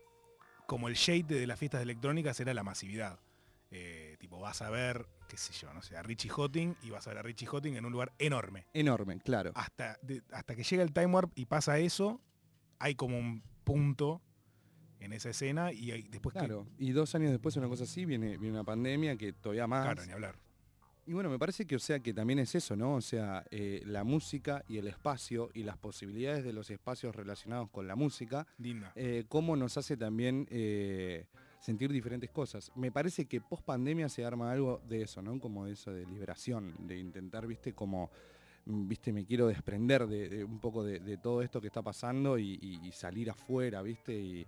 como 0.67 0.87
el 0.89 0.95
shade 0.95 1.25
de 1.41 1.47
las 1.49 1.59
fiestas 1.59 1.83
electrónicas 1.83 2.39
era 2.39 2.55
la 2.55 2.63
masividad. 2.63 3.19
Eh, 3.73 4.17
tipo, 4.21 4.39
vas 4.39 4.63
a 4.63 4.71
ver, 4.71 5.07
qué 5.29 5.37
sé 5.37 5.53
yo, 5.55 5.73
no 5.75 5.83
sé, 5.83 5.97
a 5.97 6.03
Richie 6.03 6.29
Hotting 6.29 6.77
y 6.83 6.91
vas 6.91 7.07
a 7.07 7.11
ver 7.11 7.19
a 7.19 7.23
Richie 7.23 7.47
Hotting 7.47 7.75
en 7.75 7.87
un 7.87 7.93
lugar 7.93 8.13
enorme. 8.19 8.67
enorme, 8.73 9.19
claro. 9.19 9.51
Hasta, 9.57 9.99
de- 10.03 10.23
hasta 10.31 10.55
que 10.55 10.63
llega 10.63 10.83
el 10.85 10.93
Time 10.93 11.07
Warp 11.07 11.33
y 11.35 11.47
pasa 11.47 11.79
eso, 11.79 12.21
hay 12.83 12.95
como 12.97 13.17
un 13.19 13.43
punto 13.65 14.21
en 15.01 15.13
esa 15.13 15.31
escena 15.31 15.73
y 15.73 15.91
hay- 15.93 16.03
después 16.09 16.33
que- 16.33 16.41
Claro, 16.41 16.67
y 16.79 16.91
dos 16.93 17.15
años 17.15 17.31
después 17.31 17.57
una 17.57 17.69
cosa 17.69 17.85
así, 17.85 18.05
viene, 18.05 18.37
viene 18.39 18.51
una 18.51 18.65
pandemia 18.65 19.17
que 19.17 19.33
todavía 19.33 19.67
más. 19.67 19.85
claro, 19.85 20.05
ni 20.05 20.13
hablar. 20.13 20.35
Y 21.05 21.13
bueno, 21.15 21.29
me 21.31 21.39
parece 21.39 21.67
que, 21.67 21.75
o 21.75 21.81
sea, 21.81 21.99
que 21.99 22.15
también 22.15 22.39
es 22.39 22.55
eso, 22.55 22.77
¿no? 22.77 22.95
O 22.95 23.01
sea, 23.01 23.45
eh, 23.51 23.83
la 23.85 24.05
música 24.05 24.65
y 24.69 24.79
el 24.79 24.87
espacio 24.87 25.51
y 25.53 25.65
las 25.65 25.77
posibilidades 25.77 26.45
de 26.45 26.53
los 26.53 26.71
espacios 26.71 27.15
relacionados 27.17 27.71
con 27.71 27.89
la 27.89 27.97
música, 27.97 28.47
Linda. 28.59 28.93
eh, 28.95 29.25
cómo 29.29 29.57
nos 29.57 29.77
hace 29.77 29.97
también 29.97 30.47
eh, 30.51 31.27
sentir 31.61 31.91
diferentes 31.93 32.31
cosas. 32.31 32.71
Me 32.77 32.93
parece 32.93 33.27
que 33.27 33.41
post 33.41 33.65
pandemia 33.65 34.09
se 34.09 34.25
arma 34.25 34.53
algo 34.53 34.81
de 34.89 35.03
eso, 35.03 35.23
¿no? 35.23 35.41
Como 35.41 35.67
de 35.67 35.73
eso 35.73 35.93
de 35.93 36.07
liberación, 36.07 36.75
de 36.87 36.99
intentar, 36.99 37.49
viste, 37.49 37.73
como, 37.73 38.11
viste, 38.65 39.13
me 39.13 39.25
quiero 39.25 39.47
desprender 39.49 40.07
de, 40.07 40.29
de 40.29 40.45
un 40.45 40.59
poco 40.59 40.85
de, 40.85 41.01
de 41.01 41.17
todo 41.19 41.43
esto 41.43 41.61
que 41.61 41.67
está 41.67 41.83
pasando 41.83 42.39
y, 42.39 42.59
y- 42.61 42.81
y 42.87 42.93
salir 42.93 43.31
afuera, 43.31 43.83
viste, 43.83 44.13
y, 44.19 44.47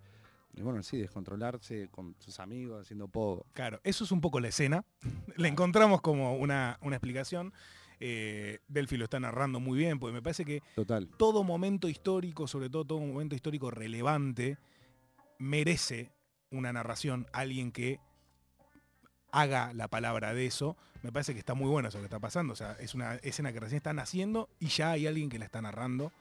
y 0.56 0.62
bueno, 0.62 0.82
sí, 0.82 0.98
descontrolarse 0.98 1.88
con 1.90 2.14
sus 2.18 2.38
amigos 2.40 2.82
haciendo 2.82 3.08
poco. 3.08 3.46
Claro, 3.54 3.80
eso 3.84 4.04
es 4.04 4.12
un 4.12 4.20
poco 4.20 4.38
la 4.40 4.48
escena. 4.48 4.84
Le 5.36 5.48
encontramos 5.48 6.00
como 6.00 6.36
una, 6.36 6.78
una 6.82 6.96
explicación. 6.96 7.52
Eh, 8.00 8.58
Delphi 8.68 8.96
lo 8.96 9.04
está 9.04 9.18
narrando 9.20 9.60
muy 9.60 9.78
bien, 9.78 9.98
porque 9.98 10.12
me 10.14 10.22
parece 10.22 10.44
que 10.44 10.62
Total. 10.74 11.08
todo 11.16 11.42
momento 11.44 11.88
histórico, 11.88 12.46
sobre 12.46 12.68
todo 12.68 12.84
todo 12.84 13.00
momento 13.00 13.34
histórico 13.34 13.70
relevante, 13.70 14.58
merece 15.38 16.12
una 16.50 16.72
narración, 16.72 17.26
alguien 17.32 17.72
que 17.72 17.98
haga 19.40 19.72
la 19.74 19.88
palabra 19.88 20.32
de 20.34 20.46
eso. 20.46 20.76
Me 21.02 21.12
parece 21.12 21.32
que 21.34 21.38
está 21.40 21.54
muy 21.54 21.68
bueno 21.68 21.88
eso 21.88 21.98
que 21.98 22.04
está 22.04 22.18
pasando. 22.18 22.52
O 22.54 22.56
sea, 22.56 22.72
es 22.80 22.94
una 22.94 23.16
escena 23.16 23.52
que 23.52 23.60
recién 23.60 23.76
está 23.76 23.92
naciendo 23.92 24.48
y 24.58 24.68
ya 24.68 24.92
hay 24.92 25.06
alguien 25.06 25.28
que 25.28 25.38
la 25.38 25.44
está 25.44 25.60
narrando. 25.60 26.12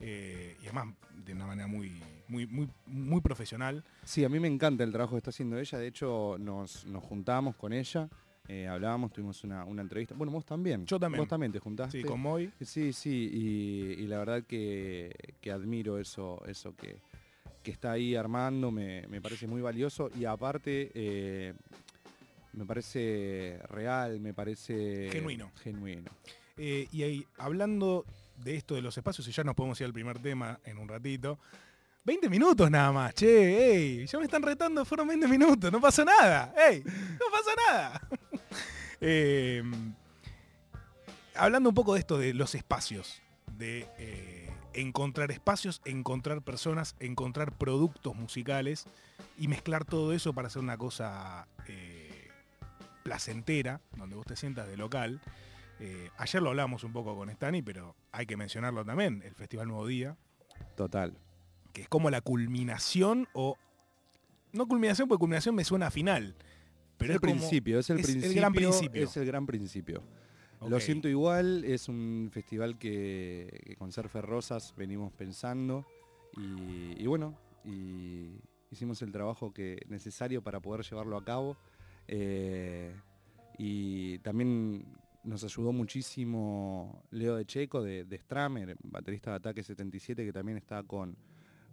eh, 0.00 0.56
y 0.62 0.64
además 0.64 0.94
de 1.12 1.34
una 1.34 1.46
manera 1.46 1.68
muy, 1.68 1.92
muy, 2.28 2.46
muy, 2.46 2.68
muy 2.86 3.20
profesional. 3.20 3.84
Sí, 4.04 4.24
a 4.24 4.28
mí 4.28 4.40
me 4.40 4.48
encanta 4.48 4.82
el 4.82 4.90
trabajo 4.92 5.12
que 5.12 5.18
está 5.18 5.30
haciendo 5.30 5.58
ella. 5.58 5.78
De 5.78 5.86
hecho, 5.86 6.36
nos, 6.40 6.86
nos 6.86 7.04
juntamos 7.04 7.54
con 7.56 7.72
ella, 7.74 8.08
eh, 8.48 8.66
hablábamos, 8.66 9.12
tuvimos 9.12 9.44
una, 9.44 9.64
una 9.64 9.82
entrevista. 9.82 10.14
Bueno, 10.14 10.32
vos 10.32 10.46
también. 10.46 10.86
Yo 10.86 10.98
también. 10.98 11.20
Vos 11.20 11.28
también 11.28 11.52
te 11.52 11.58
juntaste. 11.58 12.00
Sí, 12.00 12.04
con 12.04 12.20
Moy. 12.20 12.50
Sí, 12.62 12.92
sí, 12.94 13.30
y, 13.30 14.02
y 14.02 14.06
la 14.06 14.18
verdad 14.18 14.42
que, 14.44 15.14
que 15.40 15.52
admiro 15.52 15.98
eso, 15.98 16.42
eso 16.46 16.74
que, 16.74 16.96
que 17.62 17.70
está 17.70 17.92
ahí 17.92 18.16
armando, 18.16 18.70
me, 18.70 19.06
me 19.08 19.20
parece 19.20 19.46
muy 19.46 19.60
valioso 19.60 20.10
y 20.18 20.24
aparte 20.24 20.90
eh, 20.94 21.52
me 22.52 22.64
parece 22.64 23.60
real, 23.68 24.20
me 24.20 24.34
parece 24.34 25.08
Genuino. 25.12 25.52
Genuino. 25.62 26.10
Eh, 26.56 26.88
y 26.92 27.02
ahí, 27.02 27.26
hablando 27.38 28.04
de 28.36 28.56
esto 28.56 28.74
de 28.74 28.82
los 28.82 28.96
espacios, 28.96 29.26
y 29.28 29.32
ya 29.32 29.44
nos 29.44 29.54
podemos 29.54 29.80
ir 29.80 29.86
al 29.86 29.92
primer 29.92 30.18
tema 30.18 30.58
en 30.64 30.78
un 30.78 30.88
ratito. 30.88 31.38
20 32.04 32.28
minutos 32.30 32.70
nada 32.70 32.92
más, 32.92 33.14
che, 33.14 33.72
ey, 33.72 34.06
ya 34.06 34.18
me 34.18 34.24
están 34.24 34.42
retando, 34.42 34.84
fueron 34.84 35.06
20 35.08 35.28
minutos, 35.28 35.70
no 35.70 35.80
pasa 35.80 36.04
nada, 36.04 36.54
ey, 36.68 36.82
no 36.84 37.26
pasa 37.30 37.50
nada. 37.68 38.08
Eh, 39.02 39.62
hablando 41.34 41.70
un 41.70 41.74
poco 41.74 41.94
de 41.94 42.00
esto 42.00 42.18
de 42.18 42.34
los 42.34 42.54
espacios, 42.54 43.22
de 43.56 43.88
eh, 43.98 44.50
encontrar 44.74 45.30
espacios, 45.30 45.80
encontrar 45.84 46.42
personas, 46.42 46.96
encontrar 47.00 47.56
productos 47.56 48.14
musicales 48.14 48.86
y 49.38 49.48
mezclar 49.48 49.84
todo 49.84 50.12
eso 50.12 50.32
para 50.32 50.48
hacer 50.48 50.62
una 50.62 50.76
cosa 50.76 51.48
eh, 51.66 51.99
placentera, 53.14 53.80
donde 53.96 54.14
vos 54.14 54.24
te 54.24 54.36
sientas 54.36 54.68
de 54.68 54.76
local. 54.76 55.20
Eh, 55.80 56.10
ayer 56.16 56.40
lo 56.40 56.50
hablamos 56.50 56.84
un 56.84 56.92
poco 56.92 57.16
con 57.16 57.28
Stani, 57.28 57.60
pero 57.60 57.96
hay 58.12 58.24
que 58.24 58.36
mencionarlo 58.36 58.84
también, 58.84 59.20
el 59.24 59.34
Festival 59.34 59.66
Nuevo 59.66 59.84
Día, 59.88 60.16
Total. 60.76 61.18
que 61.72 61.82
es 61.82 61.88
como 61.88 62.08
la 62.10 62.20
culminación 62.20 63.26
o... 63.32 63.56
No 64.52 64.66
culminación, 64.68 65.08
porque 65.08 65.18
culminación 65.20 65.56
me 65.56 65.64
suena 65.64 65.88
a 65.88 65.90
final. 65.90 66.36
Pero 66.98 67.14
es 67.14 67.16
es 67.16 67.22
el 67.24 67.28
como- 67.28 67.40
principio, 67.40 67.78
es 67.80 67.90
el 67.90 67.98
es 67.98 68.08
el 68.08 68.12
principio. 68.12 68.40
gran 68.40 68.52
principio. 68.52 69.02
Es 69.04 69.16
el 69.16 69.26
gran 69.26 69.46
principio. 69.46 70.02
Lo 70.68 70.78
siento 70.78 71.08
igual, 71.08 71.64
es 71.64 71.88
un 71.88 72.28
festival 72.32 72.78
que, 72.78 73.60
que 73.66 73.74
con 73.76 73.90
Surfer 73.90 74.24
Rosas 74.24 74.72
venimos 74.76 75.10
pensando 75.12 75.84
y, 76.36 77.02
y 77.02 77.06
bueno, 77.08 77.36
y 77.64 78.38
hicimos 78.70 79.02
el 79.02 79.10
trabajo 79.10 79.52
que 79.52 79.80
necesario 79.88 80.42
para 80.44 80.60
poder 80.60 80.84
llevarlo 80.84 81.16
a 81.16 81.24
cabo. 81.24 81.56
Eh, 82.12 82.94
y 83.58 84.18
también 84.18 84.84
nos 85.22 85.44
ayudó 85.44 85.72
muchísimo 85.72 87.02
Leo 87.10 87.36
de 87.36 87.44
Checo 87.44 87.82
de, 87.82 88.04
de 88.04 88.18
Stramer, 88.18 88.76
baterista 88.82 89.30
de 89.30 89.36
Ataque 89.36 89.62
77, 89.62 90.24
que 90.24 90.32
también 90.32 90.58
está 90.58 90.82
con, 90.82 91.16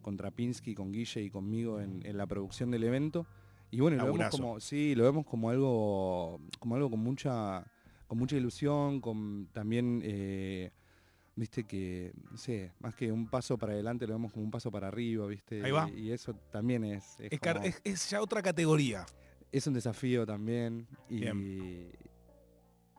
con 0.01 0.15
Trapinski, 0.17 0.75
con 0.75 0.91
Guille 0.91 1.21
y 1.23 1.29
conmigo 1.29 1.79
en, 1.81 2.05
en 2.05 2.17
la 2.17 2.27
producción 2.27 2.69
del 2.71 2.83
evento. 2.83 3.25
Y 3.71 3.79
bueno, 3.79 3.97
lo 3.97 4.03
vemos 4.05 4.17
como, 4.37 4.59
sí, 4.59 4.95
lo 4.95 5.03
vemos 5.03 5.25
como 5.25 5.49
algo, 5.49 6.39
como 6.59 6.75
algo 6.75 6.89
con 6.89 6.99
mucha, 6.99 7.65
con 8.07 8.17
mucha 8.17 8.35
ilusión, 8.37 9.01
con 9.01 9.47
también, 9.53 10.01
eh, 10.03 10.71
viste 11.35 11.63
que, 11.65 12.13
no 12.31 12.37
sé, 12.37 12.71
más 12.79 12.95
que 12.95 13.11
un 13.11 13.27
paso 13.27 13.57
para 13.57 13.73
adelante, 13.73 14.07
lo 14.07 14.13
vemos 14.13 14.31
como 14.33 14.45
un 14.45 14.51
paso 14.51 14.69
para 14.71 14.87
arriba, 14.89 15.25
viste. 15.27 15.63
Ahí 15.63 15.71
va. 15.71 15.89
Y, 15.89 15.99
y 16.07 16.11
eso 16.11 16.33
también 16.51 16.83
es, 16.83 17.19
es, 17.19 17.31
Es, 17.33 17.39
car- 17.39 17.55
como- 17.57 17.67
es- 17.67 17.81
es 17.83 18.09
ya 18.09 18.21
otra 18.21 18.41
categoría. 18.41 19.05
Es 19.51 19.67
un 19.67 19.73
desafío 19.73 20.25
también. 20.25 20.87
Y, 21.09 21.19
Bien. 21.21 21.91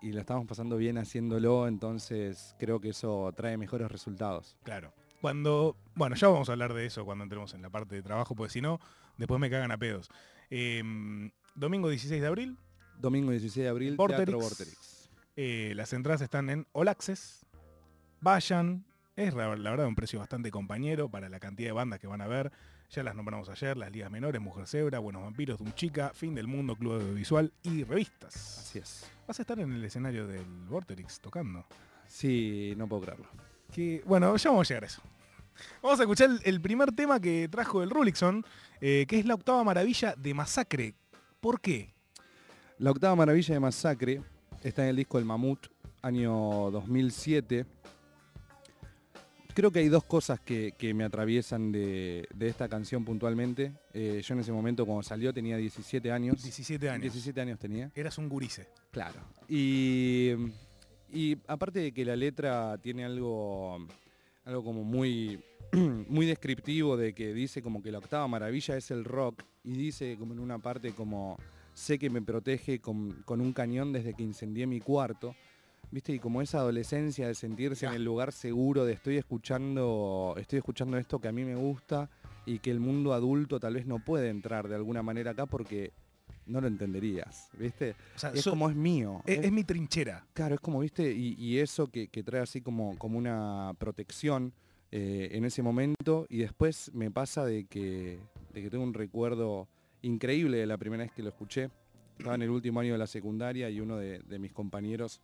y 0.02 0.12
lo 0.12 0.20
estamos 0.20 0.46
pasando 0.46 0.76
bien 0.76 0.98
haciéndolo, 0.98 1.66
entonces 1.66 2.54
creo 2.58 2.80
que 2.80 2.90
eso 2.90 3.32
trae 3.36 3.56
mejores 3.56 3.90
resultados. 3.90 4.56
Claro. 4.62 4.92
Cuando, 5.20 5.76
bueno, 5.94 6.14
ya 6.14 6.28
vamos 6.28 6.48
a 6.48 6.52
hablar 6.52 6.74
de 6.74 6.86
eso 6.86 7.04
cuando 7.04 7.24
entremos 7.24 7.52
en 7.54 7.62
la 7.62 7.70
parte 7.70 7.96
de 7.96 8.02
trabajo, 8.02 8.34
porque 8.34 8.52
si 8.52 8.60
no, 8.60 8.78
después 9.16 9.40
me 9.40 9.50
cagan 9.50 9.72
a 9.72 9.78
pedos. 9.78 10.10
Eh, 10.50 10.82
domingo 11.56 11.88
16 11.88 12.20
de 12.20 12.26
abril, 12.26 12.56
Domingo 12.98 13.30
16 13.30 13.64
de 13.64 13.68
abril, 13.68 13.96
Vorterix. 13.96 14.26
Teatro 14.26 14.40
Vorterix. 14.40 15.10
Eh, 15.36 15.72
las 15.76 15.92
entradas 15.92 16.20
están 16.20 16.50
en 16.50 16.66
All 16.72 16.88
Access. 16.88 17.46
Vayan. 18.20 18.84
Es 19.14 19.34
la, 19.34 19.56
la 19.56 19.70
verdad 19.70 19.86
un 19.86 19.94
precio 19.94 20.18
bastante 20.18 20.50
compañero 20.50 21.08
para 21.08 21.28
la 21.28 21.40
cantidad 21.40 21.68
de 21.68 21.72
bandas 21.72 22.00
que 22.00 22.06
van 22.06 22.20
a 22.20 22.26
ver. 22.26 22.52
Ya 22.90 23.02
las 23.02 23.14
nombramos 23.14 23.48
ayer, 23.50 23.76
las 23.76 23.92
ligas 23.92 24.10
menores, 24.10 24.40
Mujer 24.40 24.66
Zebra, 24.66 24.98
Buenos 24.98 25.22
Vampiros, 25.22 25.58
Dum 25.58 25.72
Chica, 25.72 26.10
Fin 26.14 26.34
del 26.34 26.46
Mundo, 26.46 26.74
Club 26.74 26.94
Audiovisual 26.94 27.52
y 27.62 27.84
revistas. 27.84 28.58
Así 28.60 28.78
es. 28.78 29.10
Vas 29.26 29.38
a 29.38 29.42
estar 29.42 29.58
en 29.60 29.70
el 29.70 29.84
escenario 29.84 30.26
del 30.26 30.44
Vorterix 30.68 31.20
tocando. 31.20 31.66
Sí, 32.06 32.72
no 32.78 32.88
puedo 32.88 33.02
creerlo. 33.02 33.26
Que, 33.74 34.02
bueno, 34.06 34.34
ya 34.36 34.48
vamos 34.48 34.66
a 34.66 34.68
llegar 34.68 34.84
a 34.84 34.86
eso. 34.86 35.02
Vamos 35.82 36.00
a 36.00 36.04
escuchar 36.04 36.30
el, 36.30 36.40
el 36.44 36.60
primer 36.62 36.92
tema 36.92 37.20
que 37.20 37.46
trajo 37.48 37.82
el 37.82 37.90
Rulixon, 37.90 38.42
eh, 38.80 39.04
que 39.06 39.18
es 39.18 39.26
la 39.26 39.34
octava 39.34 39.62
maravilla 39.64 40.14
de 40.16 40.32
Masacre. 40.32 40.94
¿Por 41.40 41.60
qué? 41.60 41.92
La 42.78 42.90
octava 42.90 43.14
maravilla 43.14 43.52
de 43.52 43.60
Masacre 43.60 44.22
está 44.62 44.84
en 44.84 44.90
el 44.90 44.96
disco 44.96 45.18
El 45.18 45.26
Mamut, 45.26 45.66
año 46.00 46.70
2007. 46.70 47.66
Creo 49.58 49.72
que 49.72 49.80
hay 49.80 49.88
dos 49.88 50.04
cosas 50.04 50.38
que, 50.38 50.74
que 50.78 50.94
me 50.94 51.02
atraviesan 51.02 51.72
de, 51.72 52.28
de 52.32 52.46
esta 52.46 52.68
canción 52.68 53.04
puntualmente. 53.04 53.72
Eh, 53.92 54.22
yo 54.24 54.34
en 54.34 54.38
ese 54.38 54.52
momento 54.52 54.86
cuando 54.86 55.02
salió 55.02 55.34
tenía 55.34 55.56
17 55.56 56.12
años. 56.12 56.40
17 56.40 56.88
años. 56.88 57.02
17 57.02 57.40
años 57.40 57.58
tenía. 57.58 57.90
Eras 57.96 58.18
un 58.18 58.28
gurice. 58.28 58.68
Claro. 58.92 59.18
Y, 59.48 60.30
y 61.12 61.38
aparte 61.48 61.80
de 61.80 61.90
que 61.90 62.04
la 62.04 62.14
letra 62.14 62.78
tiene 62.78 63.04
algo, 63.04 63.84
algo 64.44 64.62
como 64.62 64.84
muy, 64.84 65.42
muy 66.08 66.26
descriptivo 66.26 66.96
de 66.96 67.12
que 67.12 67.34
dice 67.34 67.60
como 67.60 67.82
que 67.82 67.90
la 67.90 67.98
octava 67.98 68.28
maravilla 68.28 68.76
es 68.76 68.92
el 68.92 69.04
rock 69.04 69.42
y 69.64 69.72
dice 69.72 70.14
como 70.20 70.34
en 70.34 70.38
una 70.38 70.60
parte 70.60 70.92
como 70.92 71.36
sé 71.74 71.98
que 71.98 72.10
me 72.10 72.22
protege 72.22 72.78
con, 72.78 73.24
con 73.24 73.40
un 73.40 73.52
cañón 73.52 73.92
desde 73.92 74.14
que 74.14 74.22
incendié 74.22 74.68
mi 74.68 74.78
cuarto. 74.78 75.34
¿Viste? 75.90 76.12
Y 76.12 76.18
como 76.18 76.42
esa 76.42 76.58
adolescencia 76.58 77.26
de 77.26 77.34
sentirse 77.34 77.86
en 77.86 77.94
el 77.94 78.04
lugar 78.04 78.32
seguro 78.32 78.84
de 78.84 78.92
estoy 78.92 79.16
escuchando, 79.16 80.34
estoy 80.38 80.58
escuchando 80.58 80.98
esto 80.98 81.18
que 81.18 81.28
a 81.28 81.32
mí 81.32 81.44
me 81.44 81.54
gusta 81.56 82.10
y 82.44 82.58
que 82.58 82.70
el 82.70 82.78
mundo 82.80 83.14
adulto 83.14 83.58
tal 83.58 83.74
vez 83.74 83.86
no 83.86 83.98
puede 84.04 84.28
entrar 84.28 84.68
de 84.68 84.74
alguna 84.74 85.02
manera 85.02 85.30
acá 85.30 85.46
porque 85.46 85.92
no 86.46 86.60
lo 86.60 86.66
entenderías, 86.66 87.48
¿viste? 87.58 87.94
O 88.16 88.18
sea, 88.18 88.30
Es 88.32 88.42
so- 88.42 88.50
como 88.50 88.68
es 88.68 88.76
mío. 88.76 89.22
es, 89.26 89.38
es- 89.38 89.44
es 89.46 89.52
mi 89.52 89.64
trinchera. 89.64 90.26
Claro, 90.34 90.54
es 90.56 90.60
como, 90.60 90.80
viste, 90.80 91.10
y, 91.10 91.34
y 91.38 91.58
eso 91.58 91.86
que, 91.88 92.08
que 92.08 92.22
trae 92.22 92.42
así 92.42 92.60
como, 92.60 92.96
como 92.98 93.18
una 93.18 93.72
protección 93.78 94.52
eh, 94.92 95.28
en 95.32 95.44
ese 95.44 95.62
momento. 95.62 96.26
Y 96.28 96.38
después 96.38 96.90
me 96.94 97.10
pasa 97.10 97.44
de 97.46 97.64
que, 97.64 98.18
de 98.54 98.62
que 98.62 98.70
tengo 98.70 98.84
un 98.84 98.94
recuerdo 98.94 99.68
increíble 100.02 100.58
de 100.58 100.66
la 100.66 100.76
primera 100.78 101.02
vez 101.04 101.12
que 101.12 101.22
lo 101.22 101.28
escuché. 101.30 101.70
Estaba 102.18 102.34
en 102.34 102.42
el 102.42 102.50
último 102.50 102.80
año 102.80 102.92
de 102.92 102.98
la 102.98 103.06
secundaria 103.06 103.68
y 103.70 103.80
uno 103.80 103.96
de, 103.98 104.18
de 104.20 104.38
mis 104.38 104.52
compañeros 104.52 105.20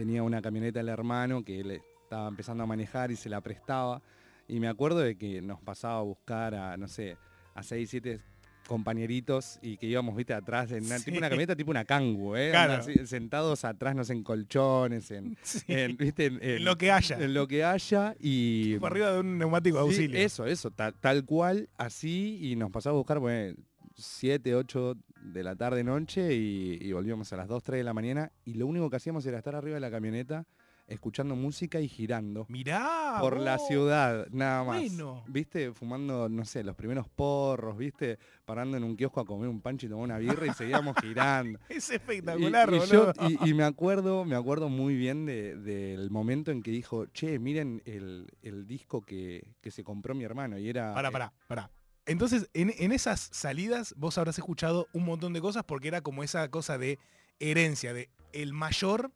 tenía 0.00 0.22
una 0.22 0.40
camioneta 0.40 0.78
del 0.78 0.88
hermano 0.88 1.44
que 1.44 1.60
él 1.60 1.82
estaba 2.04 2.26
empezando 2.26 2.64
a 2.64 2.66
manejar 2.66 3.10
y 3.10 3.16
se 3.16 3.28
la 3.28 3.42
prestaba. 3.42 4.00
Y 4.48 4.58
me 4.58 4.66
acuerdo 4.66 5.00
de 5.00 5.18
que 5.18 5.42
nos 5.42 5.60
pasaba 5.60 5.98
a 5.98 6.02
buscar 6.02 6.54
a, 6.54 6.78
no 6.78 6.88
sé, 6.88 7.18
a 7.54 7.62
6, 7.62 7.90
7 7.90 8.20
compañeritos 8.66 9.58
y 9.60 9.76
que 9.76 9.86
íbamos, 9.88 10.16
viste, 10.16 10.32
atrás, 10.32 10.72
en 10.72 10.86
una, 10.86 10.98
Sí. 10.98 11.04
tipo 11.06 11.18
una 11.18 11.28
camioneta 11.28 11.54
tipo 11.54 11.70
una 11.70 11.84
cangu, 11.84 12.34
¿eh? 12.34 12.48
Claro. 12.50 12.72
Onda 12.74 12.84
así, 12.84 13.06
sentados 13.06 13.62
atrás, 13.66 13.94
no 13.94 14.02
sé, 14.04 14.14
en 14.14 14.22
colchones, 14.22 15.10
en, 15.10 15.36
Sí. 15.42 15.60
en, 15.68 15.98
¿viste? 15.98 16.26
En, 16.26 16.38
En 16.42 16.64
lo 16.64 16.78
que 16.78 16.90
haya. 16.90 17.18
En 17.22 17.34
lo 17.34 17.46
que 17.46 17.62
haya 17.62 18.14
y... 18.18 18.78
Por 18.78 18.92
arriba 18.92 19.12
de 19.12 19.20
un 19.20 19.36
neumático 19.36 19.76
de 19.76 19.82
Sí, 19.92 20.00
auxilio. 20.04 20.18
eso, 20.24 20.46
eso, 20.46 20.70
ta- 20.70 20.92
tal 20.92 21.26
cual, 21.26 21.68
así, 21.76 22.38
y 22.40 22.56
nos 22.56 22.70
pasaba 22.70 22.94
a 22.94 22.98
buscar, 22.98 23.18
bueno, 23.18 23.54
7, 23.96 24.54
8 24.54 24.96
de 25.20 25.42
la 25.42 25.54
tarde, 25.56 25.84
noche, 25.84 26.34
y, 26.34 26.78
y 26.80 26.92
volvíamos 26.92 27.32
a 27.32 27.36
las 27.36 27.48
2, 27.48 27.62
3 27.62 27.78
de 27.80 27.84
la 27.84 27.92
mañana, 27.94 28.32
y 28.44 28.54
lo 28.54 28.66
único 28.66 28.88
que 28.90 28.96
hacíamos 28.96 29.24
era 29.26 29.38
estar 29.38 29.54
arriba 29.54 29.74
de 29.74 29.80
la 29.80 29.90
camioneta, 29.90 30.46
escuchando 30.86 31.36
música 31.36 31.80
y 31.80 31.86
girando. 31.88 32.46
Mirá. 32.48 33.18
por 33.20 33.38
la 33.38 33.58
ciudad, 33.58 34.26
nada 34.32 34.64
más. 34.64 34.78
bueno. 34.80 35.22
¿Viste? 35.28 35.72
Fumando, 35.72 36.28
no 36.28 36.44
sé, 36.44 36.64
los 36.64 36.74
primeros 36.74 37.08
porros, 37.08 37.76
¿viste? 37.78 38.18
Parando 38.44 38.76
en 38.76 38.82
un 38.82 38.96
kiosco 38.96 39.20
a 39.20 39.24
comer 39.24 39.48
un 39.48 39.60
pancho 39.60 39.86
y 39.86 39.88
tomar 39.88 40.04
una 40.04 40.18
birra 40.18 40.46
y 40.48 40.50
seguíamos 40.54 40.96
girando. 41.02 41.60
Es 41.68 41.90
espectacular, 41.90 42.68
y, 42.74 42.80
yo- 42.90 43.12
y- 43.28 43.50
y 43.50 43.54
me 43.54 43.62
acuerdo, 43.62 44.24
me 44.24 44.34
acuerdo 44.34 44.68
muy 44.68 44.96
bien 44.96 45.26
de- 45.26 45.54
del 45.56 46.10
momento 46.10 46.50
en 46.50 46.60
que 46.60 46.72
dijo, 46.72 47.06
che, 47.06 47.38
miren 47.38 47.82
el, 47.84 48.26
el 48.42 48.66
disco 48.66 49.00
que, 49.00 49.54
que 49.60 49.70
se 49.70 49.84
compró 49.84 50.16
mi 50.16 50.24
hermano. 50.24 50.58
Y 50.58 50.68
era. 50.68 50.92
Pará, 50.92 51.12
pará, 51.12 51.32
pará. 51.46 51.70
Entonces, 52.10 52.50
en, 52.54 52.72
en 52.76 52.90
esas 52.90 53.28
salidas 53.32 53.94
vos 53.96 54.18
habrás 54.18 54.36
escuchado 54.36 54.88
un 54.92 55.04
montón 55.04 55.32
de 55.32 55.40
cosas 55.40 55.62
porque 55.64 55.86
era 55.88 56.00
como 56.00 56.24
esa 56.24 56.48
cosa 56.50 56.76
de 56.76 56.98
herencia, 57.38 57.92
de 57.94 58.10
el 58.32 58.52
mayor 58.52 59.12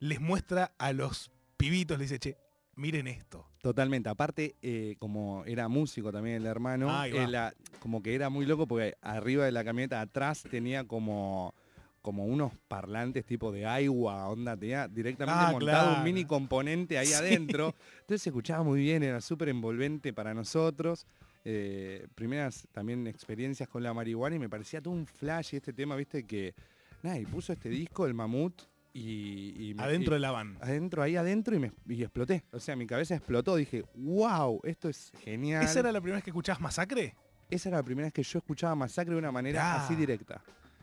les 0.00 0.20
muestra 0.20 0.72
a 0.78 0.92
los 0.92 1.30
pibitos, 1.56 1.96
le 1.96 2.04
dice, 2.04 2.18
che, 2.18 2.36
miren 2.74 3.06
esto. 3.06 3.46
Totalmente. 3.62 4.08
Aparte, 4.08 4.56
eh, 4.62 4.96
como 4.98 5.44
era 5.44 5.68
músico 5.68 6.10
también 6.12 6.36
el 6.36 6.46
hermano, 6.46 6.88
la- 7.28 7.54
como 7.78 8.02
que 8.02 8.14
era 8.16 8.30
muy 8.30 8.46
loco 8.46 8.66
porque 8.66 8.94
arriba 9.00 9.44
de 9.44 9.52
la 9.52 9.62
camioneta 9.64 10.00
atrás 10.00 10.42
tenía 10.50 10.84
como 10.84 11.54
como 12.00 12.24
unos 12.24 12.52
parlantes 12.68 13.26
tipo 13.26 13.52
de 13.52 13.66
agua, 13.66 14.28
onda, 14.28 14.56
tenía 14.56 14.88
directamente 14.88 15.44
Ah, 15.44 15.50
montado 15.52 15.86
claro. 15.88 15.98
un 15.98 16.04
mini 16.04 16.24
componente 16.24 16.96
ahí 16.96 17.06
Sí. 17.08 17.12
adentro. 17.14 17.74
Entonces 18.00 18.22
se 18.22 18.30
escuchaba 18.30 18.62
muy 18.62 18.80
bien, 18.80 19.02
era 19.02 19.20
súper 19.20 19.50
envolvente 19.50 20.12
para 20.14 20.32
nosotros. 20.32 21.06
Eh, 21.50 22.06
primeras 22.14 22.68
también 22.72 23.06
experiencias 23.06 23.70
con 23.70 23.82
la 23.82 23.94
marihuana 23.94 24.36
y 24.36 24.38
me 24.38 24.50
parecía 24.50 24.82
todo 24.82 24.92
un 24.92 25.06
flash 25.06 25.54
y 25.54 25.56
este 25.56 25.72
tema, 25.72 25.96
viste, 25.96 26.26
que 26.26 26.54
nada, 27.02 27.18
y 27.18 27.24
puso 27.24 27.54
este 27.54 27.70
disco, 27.70 28.04
el 28.04 28.12
mamut, 28.12 28.60
y, 28.92 29.70
y 29.70 29.74
me- 29.74 29.82
Adentro 29.82 30.12
y- 30.12 30.16
de 30.16 30.20
la 30.20 30.30
van. 30.30 30.58
adentro, 30.60 31.02
ahí 31.02 31.16
adentro 31.16 31.56
y, 31.56 31.58
me, 31.58 31.72
y 31.88 32.02
exploté. 32.02 32.44
O 32.52 32.60
sea, 32.60 32.76
mi 32.76 32.86
cabeza 32.86 33.14
explotó. 33.14 33.56
Dije, 33.56 33.84
wow, 33.94 34.60
esto 34.64 34.90
es 34.90 35.10
genial. 35.24 35.64
¿Esa 35.64 35.80
era 35.80 35.90
la 35.90 36.00
primera 36.02 36.16
vez 36.18 36.24
que 36.24 36.30
escuchabas 36.30 36.60
Masacre? 36.60 37.14
Esa 37.48 37.70
era 37.70 37.78
la 37.78 37.82
primera 37.82 38.04
vez 38.06 38.12
que 38.12 38.22
yo 38.22 38.40
escuchaba 38.40 38.74
Masacre 38.74 39.14
de 39.14 39.18
una 39.18 39.32
manera 39.32 39.72
Ah. 39.76 39.84
así 39.86 39.94
directa. 39.94 40.42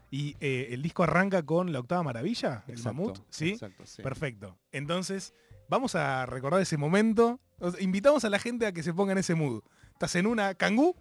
Y 0.09 0.35
eh, 0.39 0.69
el 0.71 0.81
disco 0.81 1.03
arranca 1.03 1.43
con 1.43 1.71
la 1.73 1.79
octava 1.79 2.01
maravilla, 2.01 2.63
el 2.67 2.81
mamut, 2.81 3.19
¿sí? 3.29 3.49
Exacto, 3.49 3.85
sí. 3.85 4.01
Perfecto. 4.01 4.57
Entonces, 4.71 5.31
vamos 5.69 5.93
a 5.93 6.25
recordar 6.25 6.59
ese 6.61 6.77
momento. 6.77 7.39
Invitamos 7.79 8.25
a 8.25 8.29
la 8.29 8.39
gente 8.39 8.65
a 8.65 8.71
que 8.71 8.81
se 8.81 8.93
ponga 8.95 9.11
en 9.11 9.19
ese 9.19 9.35
mood. 9.35 9.61
Estás 9.95 10.15
en 10.15 10.27
una 10.27 10.53
cangú 10.55 10.93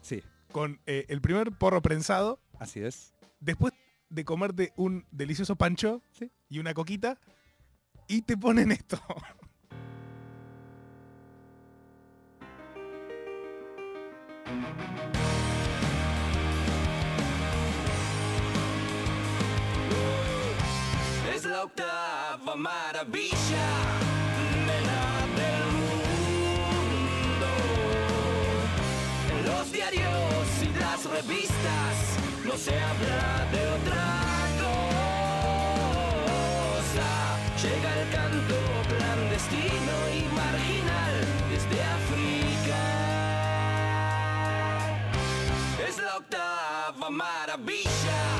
Sí, 0.00 0.22
con 0.52 0.80
eh, 0.86 1.04
el 1.08 1.20
primer 1.20 1.50
porro 1.50 1.82
prensado, 1.82 2.38
así 2.60 2.80
es. 2.80 3.12
después 3.40 3.72
de 4.08 4.24
comerte 4.24 4.72
un 4.76 5.04
delicioso 5.10 5.56
pancho 5.56 6.00
Sí. 6.12 6.30
y 6.48 6.60
una 6.60 6.72
coquita, 6.72 7.18
y 8.06 8.22
te 8.22 8.36
ponen 8.36 8.70
esto. 8.70 9.00
Es 21.34 21.44
la 21.44 21.64
octava 21.64 22.56
maravilla 22.56 23.95
y 29.76 29.78
las 30.80 31.04
revistas 31.04 31.96
no 32.46 32.56
se 32.56 32.70
habla 32.80 33.46
de 33.52 33.66
otra 33.76 34.06
cosa. 34.64 35.36
Llega 37.62 37.90
el 38.00 38.08
canto 38.10 38.56
clandestino 38.88 39.96
y 40.14 40.20
marginal 40.34 41.16
desde 41.50 41.82
África. 41.98 42.80
Es 45.86 45.96
la 45.98 46.16
octava 46.16 47.10
maravilla, 47.10 48.35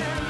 and 0.00 0.27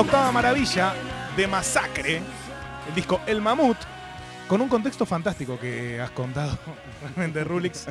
Octava 0.00 0.32
maravilla 0.32 0.94
de 1.36 1.46
Masacre, 1.46 2.22
el 2.88 2.94
disco 2.94 3.20
El 3.26 3.42
Mamut, 3.42 3.76
con 4.48 4.62
un 4.62 4.68
contexto 4.70 5.04
fantástico 5.04 5.60
que 5.60 6.00
has 6.00 6.10
contado 6.12 6.58
realmente, 7.02 7.44
Rulix. 7.44 7.86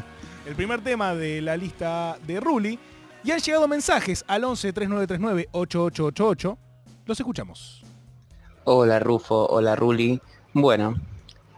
El 0.48 0.56
primer 0.56 0.82
tema 0.82 1.14
de 1.14 1.40
la 1.40 1.56
lista 1.56 2.18
de 2.26 2.40
Ruli. 2.40 2.80
Y 3.24 3.30
han 3.30 3.40
llegado 3.40 3.68
mensajes 3.68 4.26
al 4.28 4.44
11 4.44 4.74
3939 4.74 5.50
8888. 5.52 6.58
Los 7.06 7.20
escuchamos. 7.20 7.84
Hola 8.64 8.98
Rufo, 8.98 9.46
hola 9.46 9.76
Ruli. 9.76 10.20
Bueno, 10.54 10.96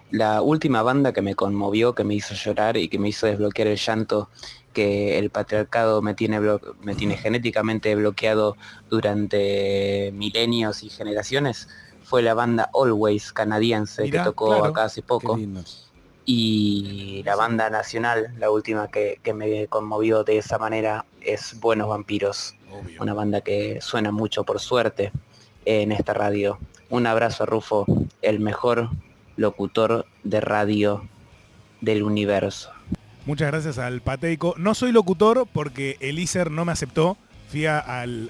la 0.09 0.41
última 0.41 0.83
banda 0.83 1.13
que 1.13 1.21
me 1.21 1.33
conmovió, 1.33 1.95
que 1.95 2.03
me 2.03 2.15
hizo 2.15 2.35
llorar 2.35 2.75
y 2.75 2.89
que 2.89 2.99
me 2.99 3.07
hizo 3.07 3.25
desbloquear 3.25 3.69
el 3.69 3.77
llanto 3.77 4.29
que 4.73 5.17
el 5.19 5.29
patriarcado 5.29 6.01
me 6.01 6.13
tiene, 6.13 6.39
blo- 6.39 6.75
me 6.81 6.95
tiene 6.95 7.17
genéticamente 7.17 7.93
bloqueado 7.95 8.55
durante 8.89 10.11
milenios 10.13 10.83
y 10.83 10.89
generaciones 10.89 11.67
fue 12.03 12.21
la 12.21 12.33
banda 12.33 12.69
Always 12.73 13.31
canadiense 13.33 14.03
Mirá, 14.03 14.19
que 14.23 14.29
tocó 14.29 14.47
claro. 14.47 14.65
acá 14.65 14.83
hace 14.85 15.01
poco 15.01 15.37
y 16.25 17.23
la 17.25 17.35
banda 17.35 17.69
nacional, 17.69 18.33
la 18.37 18.51
última 18.51 18.89
que, 18.89 19.19
que 19.23 19.33
me 19.33 19.67
conmovió 19.67 20.23
de 20.23 20.37
esa 20.37 20.57
manera 20.57 21.05
es 21.21 21.59
Buenos 21.59 21.89
Vampiros 21.89 22.55
Obvio. 22.71 23.01
una 23.01 23.13
banda 23.13 23.41
que 23.41 23.81
suena 23.81 24.11
mucho 24.11 24.43
por 24.43 24.59
suerte 24.59 25.11
en 25.65 25.91
esta 25.91 26.13
radio. 26.13 26.59
Un 26.89 27.07
abrazo 27.07 27.43
a 27.43 27.45
Rufo, 27.47 27.85
el 28.21 28.39
mejor 28.39 28.89
locutor 29.35 30.05
de 30.23 30.41
radio 30.41 31.07
del 31.81 32.03
universo. 32.03 32.71
Muchas 33.25 33.51
gracias 33.51 33.77
al 33.77 34.01
Pateico. 34.01 34.55
No 34.57 34.73
soy 34.73 34.91
locutor 34.91 35.47
porque 35.51 35.97
el 35.99 36.17
ISER 36.17 36.49
no 36.49 36.65
me 36.65 36.71
aceptó. 36.71 37.17
Fui 37.49 37.65
al, 37.65 38.29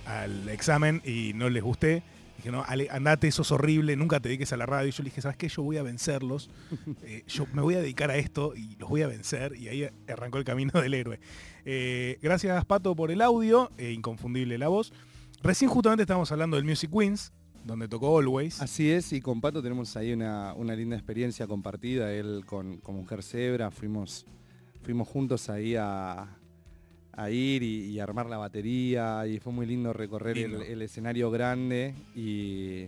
examen 0.50 1.02
y 1.06 1.34
no 1.34 1.50
les 1.50 1.64
gusté. 1.64 2.04
Dije, 2.38 2.52
no, 2.52 2.66
andate, 2.90 3.32
sos 3.32 3.52
horrible, 3.52 3.96
nunca 3.96 4.20
te 4.20 4.30
dediques 4.30 4.52
a 4.52 4.58
la 4.58 4.66
radio. 4.66 4.90
Yo 4.92 5.04
le 5.04 5.10
dije, 5.10 5.22
¿sabes 5.22 5.38
qué? 5.38 5.48
Yo 5.48 5.64
voy 5.64 5.78
a 5.78 5.84
vencerlos. 5.84 6.50
Eh, 7.04 7.24
yo 7.28 7.46
me 7.54 7.62
voy 7.62 7.76
a 7.76 7.82
dedicar 7.82 8.10
a 8.12 8.18
esto 8.18 8.54
y 8.56 8.76
los 8.78 8.90
voy 8.90 9.02
a 9.02 9.08
vencer. 9.08 9.56
Y 9.56 9.68
ahí 9.70 9.88
arrancó 10.08 10.38
el 10.38 10.44
camino 10.44 10.82
del 10.82 10.94
héroe. 10.94 11.20
Eh, 11.66 12.18
gracias, 12.22 12.66
Pato, 12.66 12.96
por 12.96 13.12
el 13.12 13.22
audio. 13.22 13.72
eh, 13.78 13.92
inconfundible 13.92 14.58
la 14.58 14.68
voz. 14.68 14.92
Recién 15.44 15.70
justamente 15.70 16.04
estábamos 16.04 16.32
hablando 16.32 16.58
del 16.58 16.66
Music 16.66 16.90
Wins, 16.94 17.32
donde 17.64 17.88
tocó 17.88 18.20
Always. 18.20 18.62
Así 18.62 18.92
es, 18.92 19.14
y 19.14 19.22
con 19.22 19.40
Pato 19.42 19.62
tenemos 19.62 19.96
ahí 19.96 20.14
una, 20.14 20.54
una 20.54 20.76
linda 20.76 20.96
experiencia 20.96 21.48
compartida. 21.48 22.14
Él 22.14 22.44
con, 22.46 22.78
con 22.78 22.96
Mujer 22.96 23.24
Zebra, 23.24 23.72
fuimos, 23.72 24.26
fuimos 24.92 25.08
juntos 25.08 25.50
ahí 25.50 25.76
a, 25.78 26.28
a 27.14 27.30
ir 27.30 27.64
y, 27.64 27.86
y 27.92 28.00
armar 28.02 28.26
la 28.26 28.38
batería 28.38 29.26
y 29.26 29.40
fue 29.40 29.54
muy 29.54 29.66
lindo 29.66 29.94
recorrer 29.94 30.38
el- 30.38 30.50
Lindo. 30.52 30.66
El, 30.66 30.82
escenario 30.82 31.32
grande 31.32 31.96
y 32.14 32.88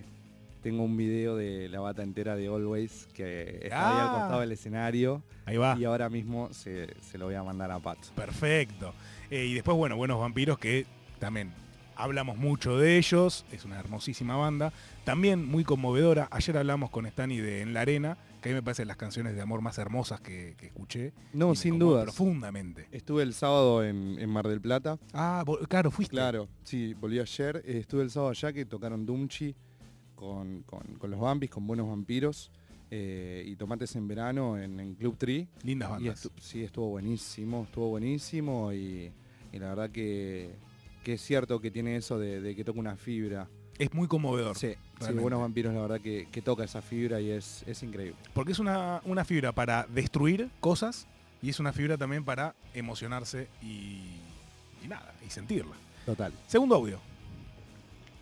tengo 0.61 0.83
un 0.83 0.97
video 0.97 1.37
de 1.37 1.69
la 1.69 1.79
bata 1.79 2.03
entera 2.03 2.35
de 2.35 2.47
Always 2.47 3.07
que 3.13 3.59
está 3.63 3.89
ahí 3.89 3.97
Ah. 3.99 4.03
al 4.11 4.19
costado 4.19 4.41
del 4.41 4.51
escenario 4.51 5.23
Ahí 5.45 5.55
va. 5.55 5.77
y 5.79 5.85
ahora 5.85 6.09
mismo 6.09 6.49
se, 6.51 6.93
se 7.01 7.17
lo 7.17 7.25
voy 7.27 7.35
a 7.35 7.43
mandar 7.43 7.71
a 7.71 7.79
Pato. 7.79 8.09
Perfecto. 8.17 8.93
Eh, 9.31 9.45
y 9.45 9.53
después, 9.53 9.77
bueno, 9.77 9.95
Buenos 9.95 10.19
Vampiros 10.19 10.57
que 10.59 10.85
también 11.19 11.51
hablamos 11.95 12.35
mucho 12.37 12.77
de 12.77 12.97
ellos, 12.97 13.45
es 13.53 13.63
una 13.63 13.79
hermosísima 13.79 14.35
banda, 14.35 14.73
también 15.05 15.45
muy 15.45 15.63
conmovedora. 15.63 16.27
Ayer 16.31 16.57
hablamos 16.57 16.89
con 16.89 17.05
Stani 17.05 17.37
de 17.37 17.61
En 17.61 17.73
la 17.73 17.79
Arena, 17.81 18.17
que 18.43 18.49
a 18.49 18.51
mí 18.51 18.55
me 18.55 18.61
parecen 18.61 18.87
las 18.89 18.97
canciones 18.97 19.33
de 19.35 19.41
amor 19.41 19.61
más 19.61 19.77
hermosas 19.77 20.19
que, 20.21 20.53
que 20.57 20.67
escuché. 20.67 21.13
No, 21.33 21.55
sin 21.55 21.79
dudas. 21.79 22.03
Profundamente. 22.03 22.87
Estuve 22.91 23.23
el 23.23 23.33
sábado 23.33 23.83
en, 23.83 24.19
en 24.19 24.29
Mar 24.29 24.47
del 24.47 24.59
Plata. 24.61 24.99
Ah, 25.13 25.43
claro, 25.69 25.89
fuiste. 25.89 26.11
Claro, 26.15 26.49
sí, 26.63 26.93
volví 26.93 27.19
ayer. 27.19 27.63
Eh, 27.65 27.79
estuve 27.79 28.03
el 28.03 28.11
sábado 28.11 28.31
allá 28.31 28.51
que 28.51 28.65
tocaron 28.65 29.05
Dumchi 29.05 29.55
con, 30.13 30.63
con- 30.63 30.95
con 30.99 31.09
los 31.09 31.19
Bambis, 31.19 31.49
con 31.49 31.65
Buenos 31.65 31.87
Vampiros 31.87 32.51
eh, 32.91 33.43
y 33.47 33.55
Tomates 33.55 33.95
en 33.95 34.07
Verano 34.09 34.57
en, 34.57 34.77
en 34.79 34.95
Club 34.95 35.17
Tree. 35.17 35.47
Lindas 35.63 35.89
Y 35.89 35.91
bandas. 35.93 36.25
estu- 36.25 36.31
sí, 36.41 36.63
estuvo 36.63 36.89
buenísimo, 36.89 37.63
estuvo 37.63 37.89
buenísimo 37.89 38.73
y, 38.73 39.09
y 39.53 39.57
la 39.59 39.69
verdad 39.69 39.89
que, 39.89 40.51
que 41.03 41.13
es 41.13 41.21
cierto 41.21 41.61
que 41.61 41.71
tiene 41.71 41.95
eso 41.95 42.19
de, 42.19 42.41
de 42.41 42.55
que 42.55 42.63
toca 42.65 42.79
una 42.79 42.97
fibra. 42.97 43.47
Es 43.79 43.93
muy 43.93 44.07
conmovedor. 44.07 44.57
Sí, 44.57 44.75
sí. 44.99 45.13
Buenos 45.13 45.41
Vampiros 45.41 45.73
la 45.73 45.81
verdad 45.81 46.01
que, 46.01 46.27
que 46.31 46.41
toca 46.41 46.63
esa 46.63 46.81
fibra 46.81 47.19
y 47.19 47.31
es, 47.31 47.63
es 47.67 47.81
increíble. 47.83 48.15
Porque 48.33 48.51
es 48.51 48.59
una, 48.59 49.01
una 49.05 49.25
fibra 49.25 49.51
para 49.51 49.87
destruir 49.89 50.49
cosas 50.59 51.07
y 51.41 51.49
es 51.49 51.59
una 51.59 51.73
fibra 51.73 51.97
también 51.97 52.23
para 52.23 52.55
emocionarse 52.73 53.47
y, 53.61 53.99
y 54.83 54.87
nada, 54.87 55.13
y 55.25 55.29
sentirla. 55.29 55.73
Total. 56.05 56.31
Segundo 56.47 56.75
audio. 56.75 56.99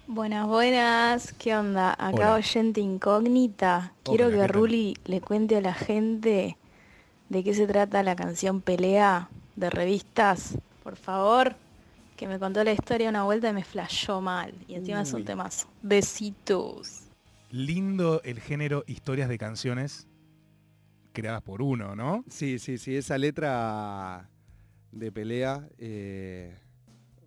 Buenas, 0.07 0.47
buenas. 0.47 1.33
¿Qué 1.33 1.55
onda? 1.55 1.91
Acá 1.93 2.09
Hola. 2.11 2.33
oyente 2.35 2.81
incógnita. 2.81 3.93
Quiero 4.03 4.27
Hola, 4.27 4.35
¿qué 4.35 4.41
que? 4.41 4.47
Ruli 4.47 4.97
le 5.05 5.21
cuente 5.21 5.57
a 5.57 5.61
la 5.61 5.73
gente 5.73 6.57
de 7.29 7.43
qué 7.43 7.53
se 7.53 7.67
trata 7.67 8.03
la 8.03 8.15
canción 8.15 8.61
Pelea 8.61 9.29
de 9.55 9.69
revistas. 9.69 10.57
Por 10.83 10.97
favor, 10.97 11.55
que 12.21 12.27
me 12.27 12.37
contó 12.37 12.63
la 12.63 12.71
historia 12.71 13.09
una 13.09 13.23
vuelta 13.23 13.49
y 13.49 13.53
me 13.53 13.63
flashó 13.63 14.21
mal. 14.21 14.53
Y 14.67 14.75
encima 14.75 15.01
es 15.01 15.11
un 15.11 15.21
Uy. 15.21 15.25
temazo. 15.25 15.67
Besitos. 15.81 17.07
Lindo 17.49 18.21
el 18.23 18.39
género 18.39 18.83
historias 18.85 19.27
de 19.27 19.39
canciones 19.39 20.07
creadas 21.13 21.41
por 21.41 21.63
uno, 21.63 21.95
¿no? 21.95 22.23
Sí, 22.29 22.59
sí, 22.59 22.77
sí, 22.77 22.95
esa 22.95 23.17
letra 23.17 24.29
de 24.91 25.11
pelea 25.11 25.67
eh, 25.79 26.55